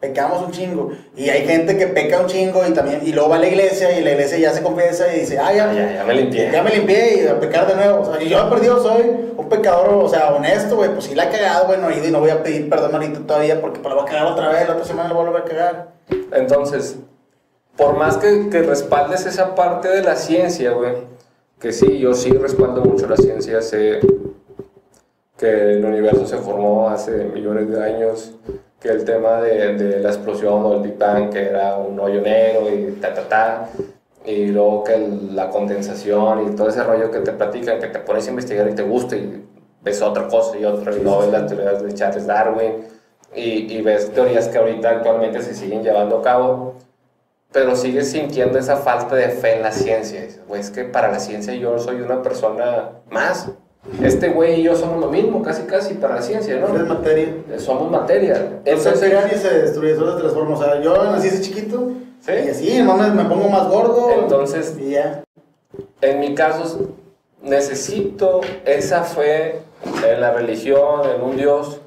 Pecamos 0.00 0.40
un 0.46 0.52
chingo. 0.52 0.92
Y 1.16 1.28
hay 1.28 1.44
gente 1.44 1.76
que 1.76 1.88
peca 1.88 2.20
un 2.20 2.26
chingo 2.26 2.64
y 2.64 2.70
también 2.72 3.00
y 3.04 3.10
luego 3.12 3.30
va 3.30 3.34
a 3.36 3.38
la 3.40 3.48
iglesia 3.48 3.98
y 3.98 4.04
la 4.04 4.12
iglesia 4.12 4.38
ya 4.38 4.52
se 4.52 4.62
confiesa 4.62 5.12
y 5.12 5.20
dice, 5.20 5.40
ah, 5.40 5.52
ya, 5.52 5.70
Ah, 5.70 5.74
ya, 5.74 5.92
ya 5.94 6.04
me 6.04 6.14
limpié. 6.14 6.52
ya 6.52 6.62
me 6.62 6.70
limpié 6.70 7.24
y 7.24 7.26
a 7.26 7.40
pecar 7.40 7.66
de 7.66 7.74
nuevo. 7.74 8.02
O 8.02 8.04
sea, 8.14 8.22
y 8.22 8.28
yo 8.28 8.46
he 8.46 8.48
perdido, 8.48 8.80
soy 8.80 9.02
un 9.36 9.48
pecador, 9.48 9.88
o 9.94 10.08
sea, 10.08 10.32
honesto, 10.32 10.76
güey. 10.76 10.90
Pues 10.90 11.06
sí 11.06 11.16
la 11.16 11.24
he 11.24 11.30
cagado, 11.30 11.66
güey, 11.66 11.80
no 11.80 11.90
he 11.90 11.96
ido 11.98 12.06
y 12.06 12.10
no 12.12 12.20
voy 12.20 12.30
a 12.30 12.44
pedir 12.44 12.70
perdón 12.70 12.94
ahorita 12.94 13.18
todavía 13.26 13.60
porque 13.60 13.80
pues, 13.80 13.92
la 13.92 14.00
voy 14.00 14.08
a 14.08 14.12
cagar 14.12 14.26
otra 14.32 14.48
vez, 14.50 14.68
la 14.68 14.74
otra 14.74 14.84
semana 14.86 15.08
la 15.08 15.14
voy 15.16 15.26
a 15.26 15.30
volver 15.30 15.42
a 15.42 15.44
cagar. 15.46 15.88
Entonces, 16.32 16.94
por 17.76 17.96
más 17.96 18.18
que, 18.18 18.50
que 18.50 18.62
respaldes 18.62 19.26
esa 19.26 19.56
parte 19.56 19.88
de 19.88 20.02
la 20.04 20.14
ciencia, 20.14 20.70
güey, 20.70 20.92
que 21.60 21.72
sí, 21.72 21.98
yo 21.98 22.14
sí 22.14 22.30
respaldo 22.30 22.82
mucho 22.84 23.08
la 23.08 23.16
ciencia, 23.16 23.60
sé 23.62 23.98
que 25.38 25.50
el 25.74 25.84
universo 25.84 26.26
se 26.26 26.36
formó 26.38 26.88
hace 26.90 27.12
millones 27.26 27.70
de 27.70 27.82
años, 27.82 28.34
que 28.80 28.88
el 28.88 29.04
tema 29.04 29.40
de, 29.40 29.74
de 29.74 30.00
la 30.00 30.08
explosión 30.10 30.64
o 30.64 30.74
el 30.74 30.80
Big 30.82 30.98
Bang, 30.98 31.30
que 31.30 31.46
era 31.48 31.76
un 31.76 31.98
hoyo 31.98 32.20
negro 32.20 32.68
y 32.72 32.92
ta, 33.00 33.14
ta, 33.14 33.28
ta, 33.28 33.68
y 34.24 34.46
luego 34.48 34.84
que 34.84 34.94
el- 34.94 35.34
la 35.36 35.48
condensación 35.50 36.48
y 36.52 36.56
todo 36.56 36.68
ese 36.68 36.82
rollo 36.82 37.10
que 37.10 37.20
te 37.20 37.32
platican, 37.32 37.78
que 37.78 37.86
te 37.88 37.98
pones 38.00 38.26
a 38.26 38.30
investigar 38.30 38.68
y 38.68 38.74
te 38.74 38.82
gusta 38.82 39.16
y 39.16 39.44
ves 39.82 40.02
otra 40.02 40.28
cosa 40.28 40.58
y 40.58 40.64
otra, 40.64 40.92
y 40.94 41.00
luego 41.02 41.20
ves 41.20 41.30
las 41.32 41.46
teorías 41.46 41.82
de 41.82 41.94
Charles 41.94 42.26
Darwin, 42.26 42.72
y, 43.34 43.72
y 43.76 43.82
ves 43.82 44.10
teorías 44.12 44.48
que 44.48 44.58
ahorita 44.58 44.90
actualmente 44.90 45.40
se 45.42 45.54
siguen 45.54 45.82
llevando 45.82 46.18
a 46.18 46.22
cabo, 46.22 46.74
pero 47.52 47.76
sigues 47.76 48.10
sintiendo 48.10 48.58
esa 48.58 48.76
falta 48.76 49.14
de 49.16 49.28
fe 49.30 49.56
en 49.56 49.62
la 49.62 49.72
ciencia. 49.72 50.20
Dices, 50.22 50.40
Güey, 50.46 50.60
es 50.60 50.70
que 50.70 50.84
para 50.84 51.10
la 51.10 51.18
ciencia 51.20 51.54
yo 51.54 51.78
soy 51.78 52.00
una 52.00 52.22
persona 52.22 52.90
más. 53.10 53.50
Este 54.02 54.28
güey 54.28 54.60
y 54.60 54.62
yo 54.64 54.76
somos 54.76 55.00
lo 55.00 55.08
mismo, 55.10 55.42
casi 55.42 55.62
casi 55.62 55.94
para 55.94 56.16
la 56.16 56.22
ciencia, 56.22 56.54
Eres 56.56 56.70
¿no? 56.70 56.86
materia. 56.86 57.34
Somos 57.58 57.90
materia. 57.90 58.36
Entonces, 58.64 59.02
Entonces, 59.02 59.30
se 59.30 59.36
y 59.36 59.38
se 59.38 59.58
destruye, 59.60 59.96
solo 59.96 60.12
se 60.14 60.20
transforma. 60.20 60.56
O 60.56 60.62
sea, 60.62 60.80
yo 60.80 60.94
nací 61.04 61.28
ese 61.28 61.40
chiquito 61.40 61.92
Sí. 62.20 62.32
y 62.32 62.48
así, 62.48 62.82
nomás 62.82 63.14
me, 63.14 63.22
me 63.22 63.28
pongo 63.28 63.48
más 63.48 63.68
gordo. 63.68 64.10
Entonces- 64.20 64.76
y 64.78 64.90
ya. 64.90 65.22
en 66.00 66.20
mi 66.20 66.34
caso, 66.34 66.90
necesito 67.42 68.40
esa 68.64 69.04
fe 69.04 69.60
en 70.06 70.20
la 70.20 70.32
religión, 70.32 71.02
en 71.14 71.22
un 71.22 71.36
Dios, 71.36 71.80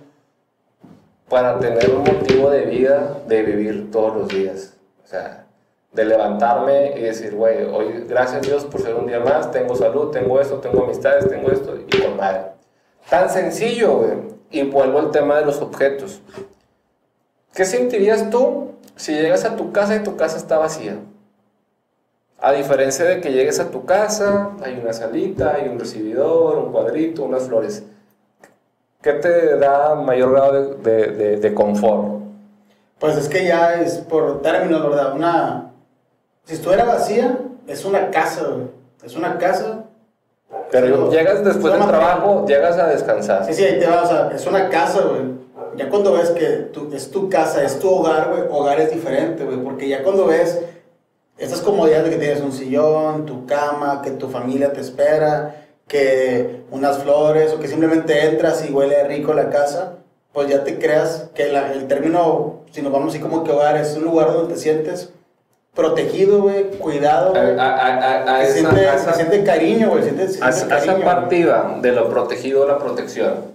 para 1.30 1.60
tener 1.60 1.90
un 1.92 2.04
motivo 2.04 2.50
de 2.50 2.62
vida, 2.64 3.18
de 3.28 3.42
vivir 3.44 3.92
todos 3.92 4.16
los 4.18 4.28
días. 4.28 4.74
sea, 5.06 5.46
de 5.92 6.06
levantarme 6.06 6.98
y 6.98 7.02
decir, 7.02 7.36
güey, 7.36 7.66
hoy 7.66 8.06
gracias 8.08 8.38
a 8.38 8.40
Dios 8.40 8.66
por 8.66 8.82
ser 8.82 8.96
un 8.96 9.08
día 9.08 9.20
más, 9.20 9.52
tengo 9.52 9.76
salud, 9.76 10.10
tengo 10.12 10.40
esto, 10.40 10.58
tengo 10.58 10.84
amistades, 10.84 11.28
tengo 11.28 11.52
esto, 11.52 11.76
y 11.76 12.02
con 12.02 12.18
madre. 12.18 12.44
Tan 13.10 13.30
sencillo, 13.30 13.98
güey. 13.98 14.12
Y 14.52 14.64
vuelvo 14.64 15.00
al 15.00 15.12
tema 15.12 15.38
de 15.38 15.46
los 15.46 15.62
objetos. 15.62 16.22
¿Qué 17.54 17.66
sentirías 17.66 18.30
tú 18.30 18.72
si 18.96 19.14
llegas 19.14 19.44
a 19.44 19.56
tu 19.56 19.72
casa 19.72 19.96
y 19.96 20.04
tu 20.04 20.16
casa 20.16 20.38
está 20.38 20.58
vacía? 20.58 20.98
A 22.40 22.54
diferencia 22.54 23.06
de 23.06 23.22
que 23.22 23.32
llegues 23.32 23.60
a 23.60 23.70
tu 23.70 23.86
casa, 23.86 24.52
hay 24.64 24.80
una 24.82 24.94
salita, 24.94 25.56
hay 25.56 25.68
un 25.68 25.80
recibidor, 25.80 26.58
un 26.58 26.72
cuadrito, 26.72 27.24
unas 27.24 27.44
flores. 27.44 27.84
¿Qué 29.02 29.14
te 29.14 29.58
da 29.58 29.96
mayor 29.96 30.32
grado 30.32 30.76
de, 30.76 31.08
de, 31.08 31.38
de 31.38 31.54
confort? 31.54 32.22
Pues 33.00 33.18
es 33.18 33.28
que 33.28 33.46
ya 33.46 33.82
es 33.82 33.98
por 33.98 34.42
términos, 34.42 34.82
¿verdad? 34.84 35.16
Una. 35.16 35.71
Si 36.46 36.54
estuviera 36.56 36.86
vacía, 36.86 37.38
es 37.68 37.86
una 37.86 38.10
casa, 38.12 38.44
güey. 38.44 38.68
Es 39.04 39.16
una 39.16 39.38
casa. 39.38 39.86
Pero 40.70 41.10
Sí, 41.12 41.18
llegas 41.18 41.44
después 41.44 41.74
es 41.74 41.80
del 41.80 41.88
trabajo, 41.90 42.46
llegas 42.46 42.78
a 42.78 42.88
descansar. 42.88 43.46
Sí, 43.46 43.54
sí, 43.54 43.64
ahí 43.64 43.80
te 43.80 43.88
vas, 43.88 44.06
o 44.06 44.08
sea, 44.08 44.32
es 44.36 44.46
una 44.48 44.70
casa, 44.70 45.02
güey. 45.02 45.22
Ya 45.76 45.90
cuando 45.90 46.14
ves 46.14 46.30
que 46.32 46.46
tu- 46.74 46.94
es 46.94 47.10
tu 47.12 47.30
casa, 47.30 47.64
es 47.64 47.80
tu 47.80 47.90
hogar, 47.90 48.30
güey, 48.30 48.44
hogar 48.50 48.80
es 48.82 48.92
diferente, 48.92 49.46
güey. 49.46 49.58
Porque 49.58 49.88
ya 49.88 50.04
cuando 50.04 50.26
ves 50.26 50.60
estas 51.38 51.62
comodidades 51.62 52.06
de 52.06 52.10
que 52.12 52.18
tienes 52.18 52.42
un 52.42 52.52
sillón, 52.52 53.26
tu 53.26 53.46
cama, 53.46 54.02
que 54.02 54.12
tu 54.12 54.28
familia 54.30 54.74
te 54.74 54.82
espera, 54.82 55.56
que 55.88 56.64
unas 56.72 56.98
flores, 57.00 57.54
o 57.54 57.60
que 57.60 57.68
simplemente 57.68 58.26
entras 58.28 58.64
y 58.68 58.74
huele 58.74 59.04
rico 59.06 59.34
la 59.34 59.50
casa, 59.50 59.96
pues 60.34 60.50
ya 60.50 60.64
te 60.64 60.78
creas 60.80 61.30
que 61.34 61.52
la- 61.52 61.72
el 61.74 61.88
término, 61.88 62.62
si 62.72 62.82
nos 62.82 62.92
vamos 62.92 63.10
así 63.14 63.22
como 63.22 63.44
que 63.44 63.52
hogar, 63.52 63.78
es 63.78 63.96
un 63.96 64.04
lugar 64.04 64.32
donde 64.34 64.54
te 64.54 64.60
sientes 64.60 65.14
protegido, 65.74 66.42
güey, 66.42 66.66
cuidado, 66.72 67.34
A, 67.36 67.42
güey. 67.44 67.60
a- 67.60 67.76
a- 67.76 68.36
a 68.36 68.46
Se 68.46 68.60
esa- 68.60 68.70
siente, 68.70 68.84
esa- 68.84 69.12
se 69.12 69.14
siente 69.16 69.44
cariño, 69.44 69.90
güey, 69.90 70.04
se 70.04 70.10
siente, 70.16 70.44
a- 70.44 70.50
esa 70.50 70.68
cariño, 70.68 70.94
güey. 70.94 71.06
partida 71.06 71.78
de 71.82 71.92
lo 71.94 72.10
protegido 72.10 72.64
a 72.64 72.68
la 72.68 72.78
protección. 72.78 73.52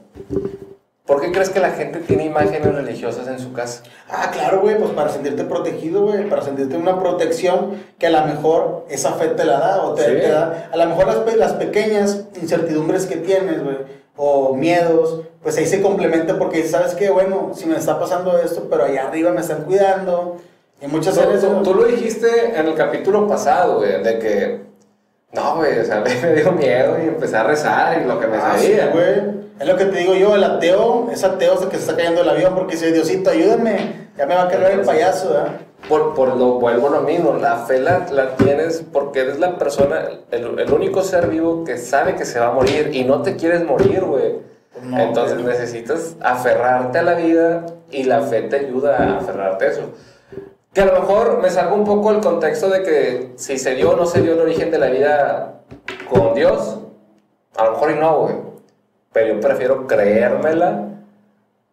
¿Por 1.06 1.20
qué 1.20 1.30
crees 1.30 1.50
que 1.50 1.60
la 1.60 1.70
gente 1.70 2.00
tiene 2.00 2.24
imágenes 2.24 2.74
religiosas 2.74 3.28
en 3.28 3.38
su 3.38 3.52
casa? 3.52 3.82
Ah, 4.10 4.30
claro, 4.32 4.60
güey, 4.62 4.76
pues 4.76 4.90
para 4.90 5.08
sentirte 5.10 5.44
protegido, 5.44 6.02
güey, 6.06 6.28
para 6.28 6.42
sentirte 6.42 6.76
una 6.76 6.98
protección 6.98 7.74
que 7.96 8.08
a 8.08 8.10
lo 8.10 8.22
mejor 8.26 8.86
esa 8.88 9.12
fe 9.12 9.28
te 9.28 9.44
la 9.44 9.60
da, 9.60 9.82
o 9.84 9.94
te, 9.94 10.02
Sí. 10.04 10.20
te 10.20 10.28
da, 10.30 10.68
a 10.72 10.76
lo 10.76 10.86
mejor 10.86 11.06
las, 11.06 11.36
las 11.36 11.52
pequeñas 11.52 12.24
incertidumbres 12.42 13.06
que 13.06 13.16
tienes, 13.16 13.62
güey, 13.62 13.76
o 14.16 14.54
miedos, 14.56 15.20
pues 15.44 15.56
ahí 15.58 15.66
se 15.66 15.80
complementa 15.80 16.38
porque 16.38 16.64
¿sabes 16.66 16.94
qué? 16.94 17.08
Bueno, 17.10 17.52
si 17.54 17.66
me 17.66 17.76
está 17.76 18.00
pasando 18.00 18.36
esto, 18.38 18.66
pero 18.68 18.84
allá 18.86 19.06
arriba 19.06 19.30
me 19.30 19.42
están 19.42 19.62
cuidando, 19.62 20.38
y 20.80 20.86
muchas 20.86 21.14
Tú, 21.14 21.28
veces... 21.28 21.48
tú- 21.48 21.62
tú 21.62 21.74
lo 21.74 21.84
dijiste 21.84 22.58
en 22.58 22.66
el 22.66 22.74
capítulo 22.74 23.26
pasado, 23.26 23.78
güey, 23.78 24.02
de 24.02 24.18
que, 24.18 24.60
no, 25.32 25.56
güey, 25.56 25.78
o 25.80 25.84
sea, 25.84 26.00
me 26.22 26.34
dio 26.34 26.52
miedo 26.52 26.96
y 27.02 27.08
empecé 27.08 27.36
a 27.36 27.44
rezar 27.44 28.02
y 28.02 28.04
lo 28.06 28.18
que 28.20 28.26
me 28.26 28.36
Ah, 28.36 28.54
sí, 28.58 28.68
sabía. 28.72 28.88
güey. 28.92 29.36
Es 29.58 29.66
lo 29.66 29.76
que 29.76 29.86
te 29.86 29.98
digo 30.00 30.14
yo, 30.14 30.34
el 30.34 30.44
ateo, 30.44 31.08
es 31.10 31.24
ateo 31.24 31.58
que 31.70 31.76
se 31.76 31.82
está 31.82 31.96
cayendo 31.96 32.20
el 32.20 32.28
avión 32.28 32.54
porque 32.54 32.74
dice, 32.74 32.92
Diosito, 32.92 33.30
ayúdame, 33.30 34.08
ya 34.18 34.26
me 34.26 34.34
va 34.34 34.42
a 34.42 34.48
caer 34.48 34.72
el 34.72 34.80
payaso, 34.82 35.30
¿verdad? 35.30 35.48
Por, 35.88 36.14
por 36.14 36.36
lo 36.36 36.54
vuelvo 36.58 36.90
lo 36.90 37.00
mismo, 37.02 37.34
la 37.40 37.56
fe 37.58 37.78
la, 37.78 38.06
la 38.10 38.36
tienes 38.36 38.84
porque 38.92 39.20
eres 39.20 39.38
la 39.38 39.56
persona, 39.56 40.08
el, 40.30 40.58
el 40.58 40.72
único 40.72 41.02
ser 41.02 41.28
vivo 41.28 41.64
que 41.64 41.78
sabe 41.78 42.16
que 42.16 42.24
se 42.26 42.38
va 42.38 42.48
a 42.48 42.52
morir 42.52 42.90
y 42.92 43.04
no 43.04 43.22
te 43.22 43.36
quieres 43.36 43.64
morir, 43.64 44.02
güey. 44.04 44.34
No, 44.82 44.98
Entonces 44.98 45.38
necesitas 45.38 46.16
aferrarte 46.20 46.98
a 46.98 47.02
la 47.02 47.14
vida 47.14 47.64
y 47.90 48.02
la 48.04 48.20
fe 48.22 48.42
te 48.42 48.56
ayuda 48.56 48.98
a 48.98 49.16
aferrarte 49.18 49.64
a 49.64 49.68
eso. 49.68 49.92
Que 50.76 50.82
a 50.82 50.84
lo 50.84 51.00
mejor 51.00 51.40
me 51.40 51.48
salgo 51.48 51.74
un 51.74 51.86
poco 51.86 52.10
el 52.10 52.20
contexto 52.20 52.68
de 52.68 52.82
que 52.82 53.32
si 53.36 53.58
se 53.58 53.74
dio 53.76 53.92
o 53.92 53.96
no 53.96 54.04
se 54.04 54.20
dio 54.20 54.34
el 54.34 54.40
origen 54.40 54.70
de 54.70 54.78
la 54.78 54.88
vida 54.88 55.62
con 56.06 56.34
Dios, 56.34 56.80
a 57.56 57.64
lo 57.64 57.70
mejor 57.70 57.92
y 57.92 57.94
no, 57.94 58.18
güey. 58.18 58.34
Pero 59.10 59.34
yo 59.36 59.40
prefiero 59.40 59.86
creérmela 59.86 60.88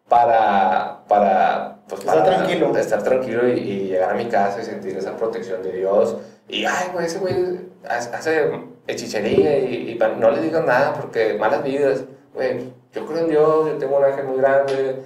para, 0.08 1.00
para, 1.06 1.80
pues, 1.86 2.00
Estar 2.00 2.24
para 2.24 2.36
tranquilo. 2.36 2.74
estar 2.78 3.02
tranquilo 3.02 3.46
y, 3.46 3.58
y 3.58 3.88
llegar 3.88 4.12
a 4.12 4.14
mi 4.14 4.24
casa 4.24 4.62
y 4.62 4.64
sentir 4.64 4.96
esa 4.96 5.14
protección 5.18 5.62
de 5.62 5.72
Dios. 5.72 6.16
Y, 6.48 6.64
ay, 6.64 6.88
güey, 6.94 7.04
ese 7.04 7.18
güey 7.18 7.60
hace 7.86 8.52
hechicería 8.86 9.58
y, 9.58 9.90
y 9.90 10.18
no 10.18 10.30
le 10.30 10.40
digas 10.40 10.64
nada 10.64 10.94
porque 10.94 11.34
malas 11.34 11.62
vidas. 11.62 12.04
Güey, 12.32 12.72
yo 12.94 13.04
creo 13.04 13.18
en 13.18 13.28
Dios, 13.28 13.66
yo 13.66 13.76
tengo 13.76 13.98
un 13.98 14.04
ángel 14.04 14.24
muy 14.24 14.38
grande, 14.38 14.96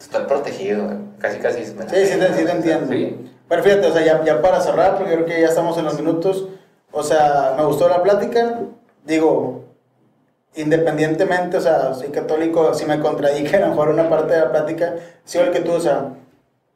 estoy 0.00 0.24
protegido. 0.24 1.06
Casi, 1.20 1.38
casi. 1.38 1.60
me 1.74 1.88
Sí, 1.88 2.06
sí 2.06 2.18
sí 2.36 2.44
te 2.44 2.50
entiendo. 2.50 2.92
Sí. 2.92 3.32
Pero 3.48 3.62
fíjate, 3.62 3.86
o 3.86 3.92
sea, 3.92 4.04
ya, 4.04 4.24
ya 4.24 4.42
para 4.42 4.60
cerrar, 4.60 4.96
porque 4.96 5.12
creo 5.14 5.24
que 5.26 5.40
ya 5.40 5.48
estamos 5.48 5.78
en 5.78 5.84
los 5.84 5.94
minutos, 5.98 6.48
o 6.92 7.02
sea, 7.02 7.54
me 7.56 7.64
gustó 7.64 7.88
la 7.88 8.02
plática, 8.02 8.60
digo, 9.04 9.62
independientemente, 10.56 11.56
o 11.56 11.60
sea, 11.60 11.94
soy 11.94 12.08
católico, 12.08 12.74
si 12.74 12.86
me 12.86 12.98
contradije 13.00 13.56
a 13.56 13.60
lo 13.60 13.68
mejor 13.68 13.88
una 13.88 14.08
parte 14.08 14.34
de 14.34 14.40
la 14.40 14.50
plática, 14.52 14.94
sí, 15.24 15.38
el 15.38 15.50
que 15.50 15.60
tú, 15.60 15.72
o 15.72 15.80
sea, 15.80 16.08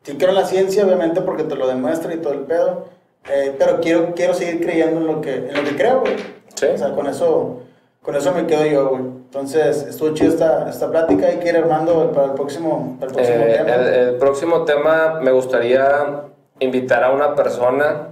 sí 0.03 0.17
en 0.19 0.35
la 0.35 0.45
ciencia, 0.45 0.85
obviamente, 0.85 1.21
porque 1.23 1.45
te 1.45 1.57
lo 1.57 1.67
demuestra 1.67 2.13
y 2.15 2.19
todo 2.19 2.35
el 2.35 2.41
pedo, 2.41 2.87
eh, 3.31 3.55
pero 3.59 3.81
quiero, 3.81 4.15
quiero 4.15 4.35
seguir 4.35 4.61
creyendo 4.65 5.01
en 5.01 5.07
lo 5.07 5.21
que, 5.21 5.35
en 5.35 5.55
lo 5.55 5.65
que 5.65 5.77
creo, 5.77 6.01
güey. 6.01 6.17
Sí. 6.55 6.67
O 6.75 6.79
sea, 6.79 6.95
con 6.95 7.07
eso, 7.07 7.61
con 8.03 8.15
eso 8.17 8.33
me 8.33 8.47
quedo 8.47 8.65
yo, 8.67 8.89
güey. 8.91 9.03
Entonces, 9.03 9.85
estuvo 9.89 10.13
chido 10.15 10.31
esta, 10.33 10.69
esta 10.69 10.91
plática, 10.91 11.27
hay 11.27 11.37
que 11.39 11.49
ir 11.49 11.57
armando 11.57 12.11
para 12.13 12.27
el 12.29 12.33
próximo, 12.33 12.97
para 12.99 13.11
el 13.11 13.17
próximo 13.17 13.39
Eh, 13.45 13.55
tema. 13.59 13.75
el, 13.75 13.87
el 13.95 14.15
próximo 14.17 14.65
tema 14.65 15.21
me 15.23 15.31
gustaría 15.31 16.23
invitar 16.61 17.03
a 17.05 17.11
una 17.13 17.35
persona. 17.35 18.09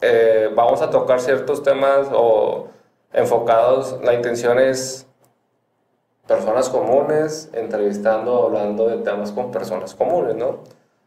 eh, 0.00 0.50
vamos 0.54 0.82
a 0.82 0.90
tocar 0.90 1.20
ciertos 1.20 1.62
temas 1.62 2.08
o 2.12 2.66
enfocados. 3.12 3.98
La 4.02 4.14
intención 4.14 4.58
es 4.58 5.06
personas 6.26 6.68
comunes, 6.68 7.50
entrevistando, 7.52 8.44
hablando 8.44 8.88
de 8.88 8.98
temas 8.98 9.32
con 9.32 9.50
personas 9.50 9.94
comunes, 9.94 10.34
¿no? 10.34 10.58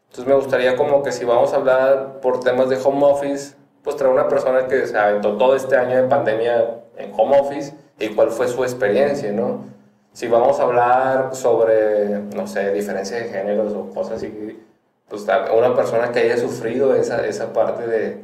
Entonces 0.06 0.28
me 0.28 0.36
gustaría 0.36 0.76
como 0.78 1.04
que 1.04 1.12
si 1.12 1.26
vamos 1.26 1.52
a 1.54 1.58
hablar 1.58 2.22
por 2.22 2.40
temas 2.40 2.70
de 2.70 2.78
home 2.84 3.06
office, 3.06 3.56
pues 3.84 3.96
traer 3.98 4.14
una 4.14 4.28
persona 4.28 4.68
que 4.68 4.86
se 4.88 4.98
aventó 4.98 5.38
todo 5.38 5.56
este 5.56 5.76
año 5.78 6.02
de 6.02 6.08
pandemia 6.08 6.82
en 6.98 7.12
home 7.18 7.40
office 7.40 7.76
y 8.00 8.10
cuál 8.10 8.30
fue 8.32 8.48
su 8.48 8.64
experiencia, 8.64 9.32
¿no? 9.32 9.66
Si 10.14 10.28
vamos 10.28 10.60
a 10.60 10.64
hablar 10.64 11.36
sobre, 11.36 12.20
no 12.34 12.48
sé, 12.48 12.72
diferencia 12.72 13.18
de 13.18 13.26
géneros 13.26 13.74
o 13.74 13.90
cosas 13.94 14.18
así, 14.18 14.64
pues 15.10 15.26
una 15.58 15.76
persona 15.76 16.12
que 16.12 16.20
haya 16.20 16.38
sufrido 16.38 16.96
esa, 16.96 17.26
esa 17.28 17.54
parte 17.54 17.88
de, 17.88 18.18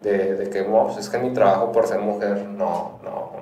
de, 0.00 0.34
de 0.34 0.50
que, 0.50 0.62
pues 0.64 0.96
es 0.98 1.08
que 1.08 1.18
mi 1.18 1.32
trabajo 1.32 1.72
por 1.72 1.86
ser 1.86 1.98
mujer, 2.00 2.46
no, 2.48 2.98
no, 3.04 3.32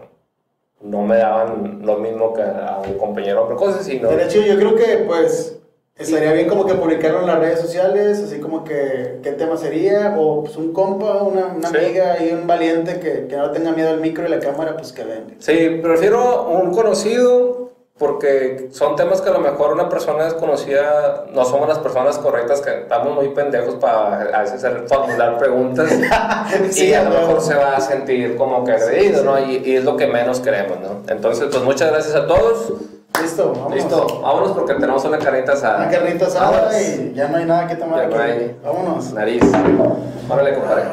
no 0.82 1.02
me 1.02 1.16
daban 1.16 1.80
lo 1.84 1.96
mismo 1.98 2.32
que 2.34 2.42
a 2.42 2.80
un 2.86 2.94
compañero 2.98 3.42
hombre, 3.42 3.56
cosas 3.56 3.80
así, 3.82 4.00
¿no? 4.00 4.08
De 4.10 4.24
hecho, 4.24 4.40
yo 4.40 4.56
creo 4.56 4.74
que 4.74 5.04
pues 5.06 5.56
estaría 5.96 6.32
bien 6.32 6.48
como 6.48 6.64
que 6.66 6.74
publicarlo 6.74 7.20
en 7.20 7.26
las 7.26 7.38
redes 7.38 7.60
sociales, 7.60 8.18
así 8.24 8.40
como 8.40 8.64
que 8.64 9.20
qué 9.22 9.32
tema 9.32 9.56
sería, 9.58 10.16
o 10.18 10.42
pues 10.42 10.56
un 10.56 10.72
compa, 10.72 11.22
una, 11.22 11.46
una 11.48 11.68
Sí. 11.68 11.76
amiga 11.76 12.22
y 12.22 12.32
un 12.32 12.46
valiente 12.46 12.98
que, 13.00 13.26
que 13.28 13.36
no 13.36 13.50
tenga 13.50 13.72
miedo 13.72 13.90
al 13.90 14.00
micro 14.00 14.26
y 14.26 14.30
la 14.30 14.40
cámara, 14.40 14.76
pues 14.76 14.92
que 14.92 15.04
venga. 15.04 15.34
Sí, 15.38 15.78
prefiero 15.82 16.48
un 16.48 16.72
conocido 16.72 17.59
porque 18.00 18.70
son 18.72 18.96
temas 18.96 19.20
que 19.20 19.28
a 19.28 19.32
lo 19.32 19.40
mejor 19.40 19.74
una 19.74 19.90
persona 19.90 20.24
desconocida 20.24 21.26
no 21.34 21.44
somos 21.44 21.68
las 21.68 21.78
personas 21.80 22.16
correctas, 22.16 22.62
que 22.62 22.70
estamos 22.80 23.14
muy 23.14 23.28
pendejos 23.28 23.74
para 23.74 24.22
a 24.22 24.40
veces 24.40 24.64
hacer- 24.64 24.86
formular 24.88 25.36
preguntas 25.36 25.92
y 26.78 26.94
a 26.94 27.02
lo 27.04 27.10
mejor 27.10 27.42
se 27.42 27.54
va 27.54 27.76
a 27.76 27.80
sentir 27.80 28.36
como 28.38 28.64
que 28.64 28.72
agredido, 28.72 29.22
¿no? 29.22 29.38
Y, 29.38 29.58
y 29.58 29.76
es 29.76 29.84
lo 29.84 29.98
que 29.98 30.06
menos 30.06 30.40
queremos, 30.40 30.80
¿no? 30.80 31.02
Entonces, 31.12 31.48
pues 31.50 31.62
muchas 31.62 31.90
gracias 31.92 32.14
a 32.16 32.26
todos. 32.26 32.72
Listo, 33.20 33.52
vamos. 33.52 33.74
Listo, 33.74 34.20
vámonos 34.22 34.52
porque 34.52 34.72
tenemos 34.74 35.04
una 35.04 35.18
carnita 35.18 35.52
asada. 35.52 35.76
Una 35.82 35.90
carnita 35.90 36.26
asada 36.26 36.80
y 36.80 37.12
ya 37.14 37.28
no 37.28 37.36
hay 37.36 37.44
nada 37.44 37.66
que 37.68 37.76
tomar 37.76 38.08
Ya 38.08 38.24
aquí. 38.24 38.56
Vámonos. 38.64 39.12
Nariz. 39.12 39.42
Órale, 40.26 40.54
compadre. 40.54 40.84